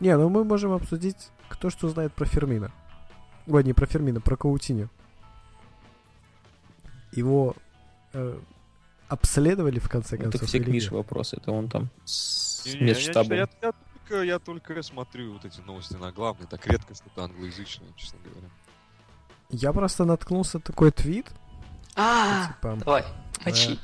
Не, 0.00 0.16
ну 0.16 0.28
мы 0.28 0.44
можем 0.44 0.72
обсудить, 0.72 1.28
кто 1.48 1.70
что 1.70 1.88
знает 1.88 2.12
про 2.12 2.26
Фермина. 2.26 2.72
Ой, 3.46 3.62
не 3.62 3.72
про 3.72 3.86
Фермина, 3.86 4.20
про 4.20 4.36
Каутиню. 4.36 4.90
Его 7.12 7.54
э, 8.12 8.38
обследовали 9.08 9.78
в 9.78 9.88
конце 9.88 10.16
Это 10.16 10.24
концов. 10.24 10.48
все 10.48 10.58
к 10.60 10.66
Мише 10.66 10.92
вопрос. 10.92 11.32
Это 11.32 11.52
он 11.52 11.68
там 11.68 11.88
с 12.04 12.64
Не-не, 12.66 12.78
я- 12.80 12.86
медштабом. 12.86 13.32
Я, 13.32 13.48
я 13.62 13.72
только, 13.72 14.22
я 14.22 14.38
только 14.40 14.82
смотрю 14.82 15.34
вот 15.34 15.44
эти 15.44 15.60
новости 15.60 15.94
на 15.94 16.10
главные. 16.10 16.48
Так 16.48 16.66
редко 16.66 16.94
что-то 16.96 17.24
англоязычное, 17.24 17.88
честно 17.96 18.18
говоря. 18.24 18.48
Я 19.50 19.72
просто 19.72 20.04
наткнулся 20.04 20.58
на 20.58 20.62
такой 20.62 20.90
твит. 20.90 21.26
А, 21.94 22.48
Типа, 22.48 22.76
давай, 22.84 23.04
мочи. 23.44 23.78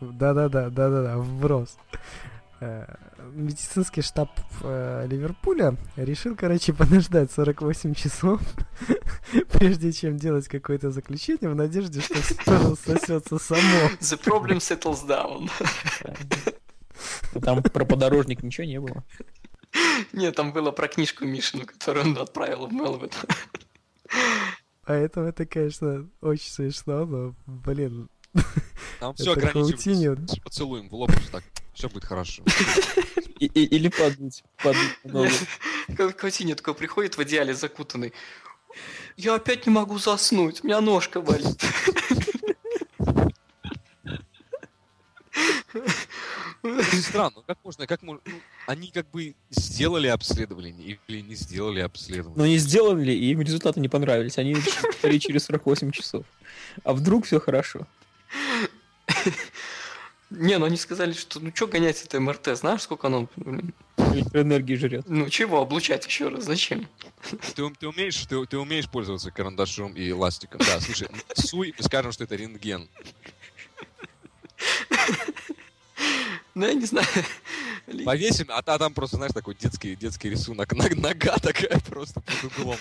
Да-да-да, 0.00 0.68
да-да-да, 0.70 1.18
вброс. 1.18 1.76
Э, 2.60 2.86
Медицинский 3.32 4.02
штаб 4.02 4.30
э, 4.62 5.06
Ливерпуля 5.08 5.76
решил, 5.96 6.36
короче, 6.36 6.72
подождать 6.74 7.32
48 7.32 7.94
часов, 7.94 8.40
прежде 9.52 9.92
чем 9.92 10.16
делать 10.16 10.48
какое-то 10.48 10.90
заключение, 10.90 11.50
в 11.50 11.54
надежде, 11.54 12.00
что 12.00 12.14
все 12.14 12.76
сосется 12.84 13.38
само. 13.38 13.88
The 14.00 14.20
problem 14.22 14.58
settles 14.58 15.06
down. 15.06 15.50
Там 17.40 17.62
про 17.62 17.84
подорожник 17.84 18.42
ничего 18.42 18.66
не 18.66 18.80
было. 18.80 19.04
Нет, 20.12 20.36
там 20.36 20.52
было 20.52 20.70
про 20.70 20.88
книжку 20.88 21.24
Мишину, 21.24 21.64
которую 21.64 22.06
он 22.06 22.18
отправил 22.18 22.66
в 22.66 22.72
Мелвин. 22.72 23.10
Поэтому 24.84 25.26
это, 25.26 25.46
конечно, 25.46 26.08
очень 26.20 26.50
смешно, 26.50 27.06
но, 27.06 27.34
блин, 27.46 28.08
Там 28.98 29.14
все 29.16 29.32
Это 29.32 29.48
ограничивается 29.48 30.40
поцелуем 30.40 30.88
в 30.88 30.94
лоб, 30.94 31.10
так. 31.30 31.44
Все 31.74 31.88
будет 31.88 32.04
хорошо. 32.04 32.42
Или 33.38 33.88
подуть. 33.88 34.44
Каутиньо 36.16 36.54
такой 36.54 36.74
приходит 36.74 37.16
в 37.16 37.22
идеале 37.22 37.54
закутанный. 37.54 38.12
Я 39.16 39.34
опять 39.34 39.66
не 39.66 39.72
могу 39.72 39.98
заснуть, 39.98 40.62
у 40.62 40.66
меня 40.66 40.80
ножка 40.80 41.20
болит. 41.20 41.60
Странно, 46.62 47.42
как 47.46 47.58
можно, 47.64 47.86
как 47.86 48.02
можно, 48.02 48.22
ну, 48.24 48.40
они 48.66 48.90
как 48.90 49.10
бы 49.10 49.34
сделали 49.50 50.06
обследование 50.06 50.98
или 51.08 51.20
не 51.20 51.34
сделали 51.34 51.80
обследование. 51.80 52.38
Но 52.38 52.46
не 52.46 52.58
сделали, 52.58 53.12
и 53.12 53.30
им 53.32 53.40
результаты 53.40 53.80
не 53.80 53.88
понравились. 53.88 54.38
Они 54.38 54.54
повторили 54.54 55.18
через 55.18 55.44
48 55.44 55.90
часов. 55.90 56.24
А 56.84 56.92
вдруг 56.92 57.26
все 57.26 57.40
хорошо? 57.40 57.86
Не, 60.30 60.58
ну 60.58 60.64
они 60.64 60.76
сказали, 60.76 61.12
что 61.12 61.40
ну 61.40 61.52
что 61.54 61.66
гонять 61.66 62.02
это 62.02 62.18
МРТ, 62.18 62.56
знаешь, 62.56 62.82
сколько 62.82 63.08
оно, 63.08 63.28
блин, 63.36 63.74
Электроэнергии 64.14 64.76
жрет. 64.76 65.04
ну 65.06 65.28
чего 65.28 65.60
облучать 65.60 66.06
еще 66.06 66.28
раз, 66.28 66.44
зачем? 66.44 66.88
Ты, 67.54 67.68
ты 67.70 67.86
умеешь, 67.88 68.16
ты, 68.26 68.46
ты 68.46 68.56
умеешь 68.56 68.88
пользоваться 68.88 69.30
карандашом 69.30 69.92
и 69.92 70.10
ластиком. 70.12 70.60
Да, 70.60 70.80
слушай, 70.80 71.08
суй, 71.34 71.74
мы 71.76 71.84
скажем, 71.84 72.12
что 72.12 72.24
это 72.24 72.34
рентген. 72.36 72.88
Ну 76.54 76.66
я 76.66 76.74
не 76.74 76.84
знаю. 76.86 77.06
Повесим, 78.04 78.46
а, 78.50 78.62
та- 78.62 78.78
там 78.78 78.92
просто, 78.94 79.16
знаешь, 79.16 79.32
такой 79.32 79.54
детский, 79.54 79.96
детский 79.96 80.30
рисунок. 80.30 80.72
Ног- 80.76 80.96
Нога 80.96 81.36
такая 81.38 81.80
просто 81.80 82.20
под 82.20 82.44
углом. 82.44 82.76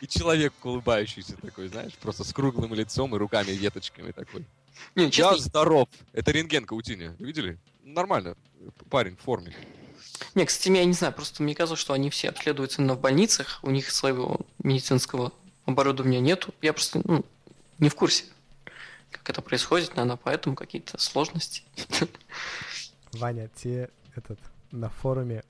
И 0.00 0.08
человек 0.08 0.52
улыбающийся 0.64 1.36
такой, 1.36 1.68
знаешь, 1.68 1.92
просто 1.94 2.24
с 2.24 2.32
круглым 2.32 2.74
лицом 2.74 3.14
и 3.14 3.18
руками 3.18 3.52
веточками 3.52 4.10
такой. 4.12 4.44
Не, 4.96 5.04
Я 5.04 5.10
честно, 5.10 5.38
здоров. 5.38 5.88
Это 6.12 6.32
рентген 6.32 6.64
Каутиня. 6.64 7.14
Видели? 7.18 7.58
Нормально. 7.84 8.36
Парень 8.90 9.16
в 9.16 9.20
форме. 9.20 9.54
не, 10.34 10.44
кстати, 10.46 10.70
я 10.74 10.84
не 10.84 10.92
знаю, 10.92 11.12
просто 11.12 11.42
мне 11.42 11.54
кажется, 11.54 11.76
что 11.76 11.92
они 11.92 12.10
все 12.10 12.30
обследуются 12.30 12.80
именно 12.80 12.94
в 12.94 13.00
больницах, 13.00 13.60
у 13.62 13.70
них 13.70 13.90
своего 13.90 14.40
медицинского 14.62 15.32
оборудования 15.66 16.20
нету. 16.20 16.52
Я 16.62 16.72
просто 16.72 17.00
ну, 17.04 17.24
не 17.78 17.88
в 17.88 17.94
курсе, 17.94 18.24
как 19.12 19.28
это 19.30 19.42
происходит, 19.42 19.94
наверное, 19.94 20.16
поэтому 20.16 20.56
какие-то 20.56 20.98
сложности. 20.98 21.62
Ваня, 23.12 23.48
те 23.54 23.90
этот 24.16 24.38
на 24.70 24.88
форуме 24.88 25.44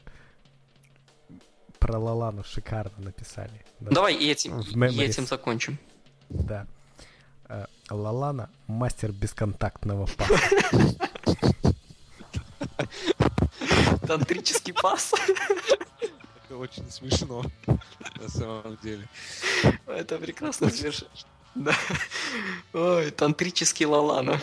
про 1.79 1.99
Лалану 1.99 2.45
шикарно 2.45 2.93
написали. 2.99 3.65
Да. 3.81 3.91
Давай 3.91 4.15
и 4.15 4.31
этим, 4.31 4.61
и 4.61 5.03
этим 5.03 5.27
закончим. 5.27 5.79
Да. 6.29 6.67
Э, 7.49 7.67
Лалана 7.91 8.51
мастер 8.67 9.13
бесконтактного 9.13 10.07
паса. 10.07 10.39
Тантрический 14.07 14.73
пас. 14.75 15.13
Это 16.45 16.57
очень 16.57 16.91
смешно. 16.91 17.45
На 17.67 18.29
самом 18.29 18.77
деле. 18.83 19.09
Это 19.87 20.19
прекрасно 20.19 20.71
звучит. 20.71 21.09
Да. 21.55 21.77
Ой, 22.73 23.11
тантрический 23.11 23.87
Лалана. 23.87 24.41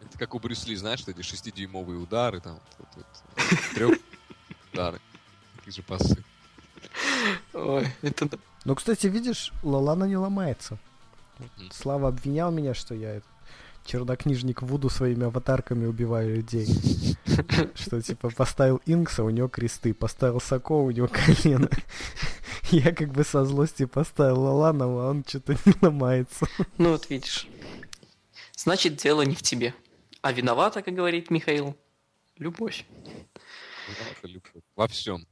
Это 0.00 0.18
как 0.18 0.34
у 0.34 0.38
Брюсли, 0.38 0.74
знаешь, 0.74 1.02
эти 1.06 1.22
шестидюймовые 1.22 1.98
удары, 1.98 2.40
там, 2.40 2.60
вот, 2.78 2.88
вот, 2.96 3.06
трех 3.74 3.98
удары. 4.72 5.00
Такие 5.56 5.72
же 5.72 5.82
пасы. 5.82 6.24
Ой, 7.54 7.88
это 8.02 8.28
да. 8.28 8.38
Ну, 8.64 8.74
кстати, 8.74 9.06
видишь, 9.06 9.52
Лалана 9.62 10.04
не 10.04 10.16
ломается. 10.16 10.78
Слава 11.72 12.08
обвинял 12.08 12.50
меня, 12.50 12.74
что 12.74 12.94
я 12.94 13.20
чернокнижник 13.88 14.62
Вуду 14.62 14.90
своими 14.90 15.24
аватарками 15.26 15.86
убиваю 15.86 16.36
людей. 16.36 17.16
Что, 17.74 18.02
типа, 18.02 18.30
поставил 18.30 18.82
Инкса, 18.84 19.24
у 19.24 19.30
него 19.30 19.48
кресты, 19.48 19.94
поставил 19.94 20.40
Соко, 20.40 20.72
у 20.72 20.90
него 20.90 21.08
колено. 21.08 21.70
Я 22.70 22.92
как 22.94 23.12
бы 23.12 23.24
со 23.24 23.44
злости 23.44 23.86
поставил 23.86 24.42
Лалана, 24.42 24.84
а 24.84 25.10
он 25.10 25.24
что-то 25.26 25.56
не 25.64 25.74
ломается. 25.80 26.46
Ну 26.78 26.90
вот 26.90 27.08
видишь. 27.08 27.48
Значит, 28.56 28.96
дело 28.96 29.22
не 29.22 29.34
в 29.34 29.42
тебе. 29.42 29.74
А 30.20 30.32
виновата, 30.32 30.82
как 30.82 30.94
говорит 30.94 31.30
Михаил, 31.30 31.76
любовь. 32.36 32.84
Виновата 33.88 34.26
любовь. 34.26 34.62
Во 34.76 34.88
всем. 34.88 35.26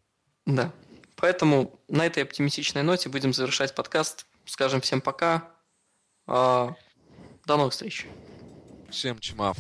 Да. 0.46 0.72
Поэтому 1.16 1.78
на 1.88 2.06
этой 2.06 2.22
оптимистичной 2.22 2.82
ноте 2.82 3.08
будем 3.08 3.32
завершать 3.32 3.74
подкаст. 3.74 4.26
Скажем 4.44 4.80
всем 4.80 5.00
пока. 5.00 5.50
А, 6.26 6.74
До 7.44 7.56
новых 7.56 7.72
встреч. 7.72 8.06
Всем 8.90 9.18
чмав. 9.18 9.58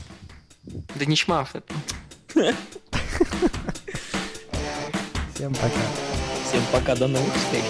Да 0.94 1.04
не 1.04 1.16
чмав 1.16 1.54
это. 1.54 1.74
Всем 5.34 5.54
пока. 5.54 6.15
Всем 6.48 6.62
пока, 6.72 6.94
до 6.94 7.08
новых 7.08 7.34
встреч. 7.34 7.64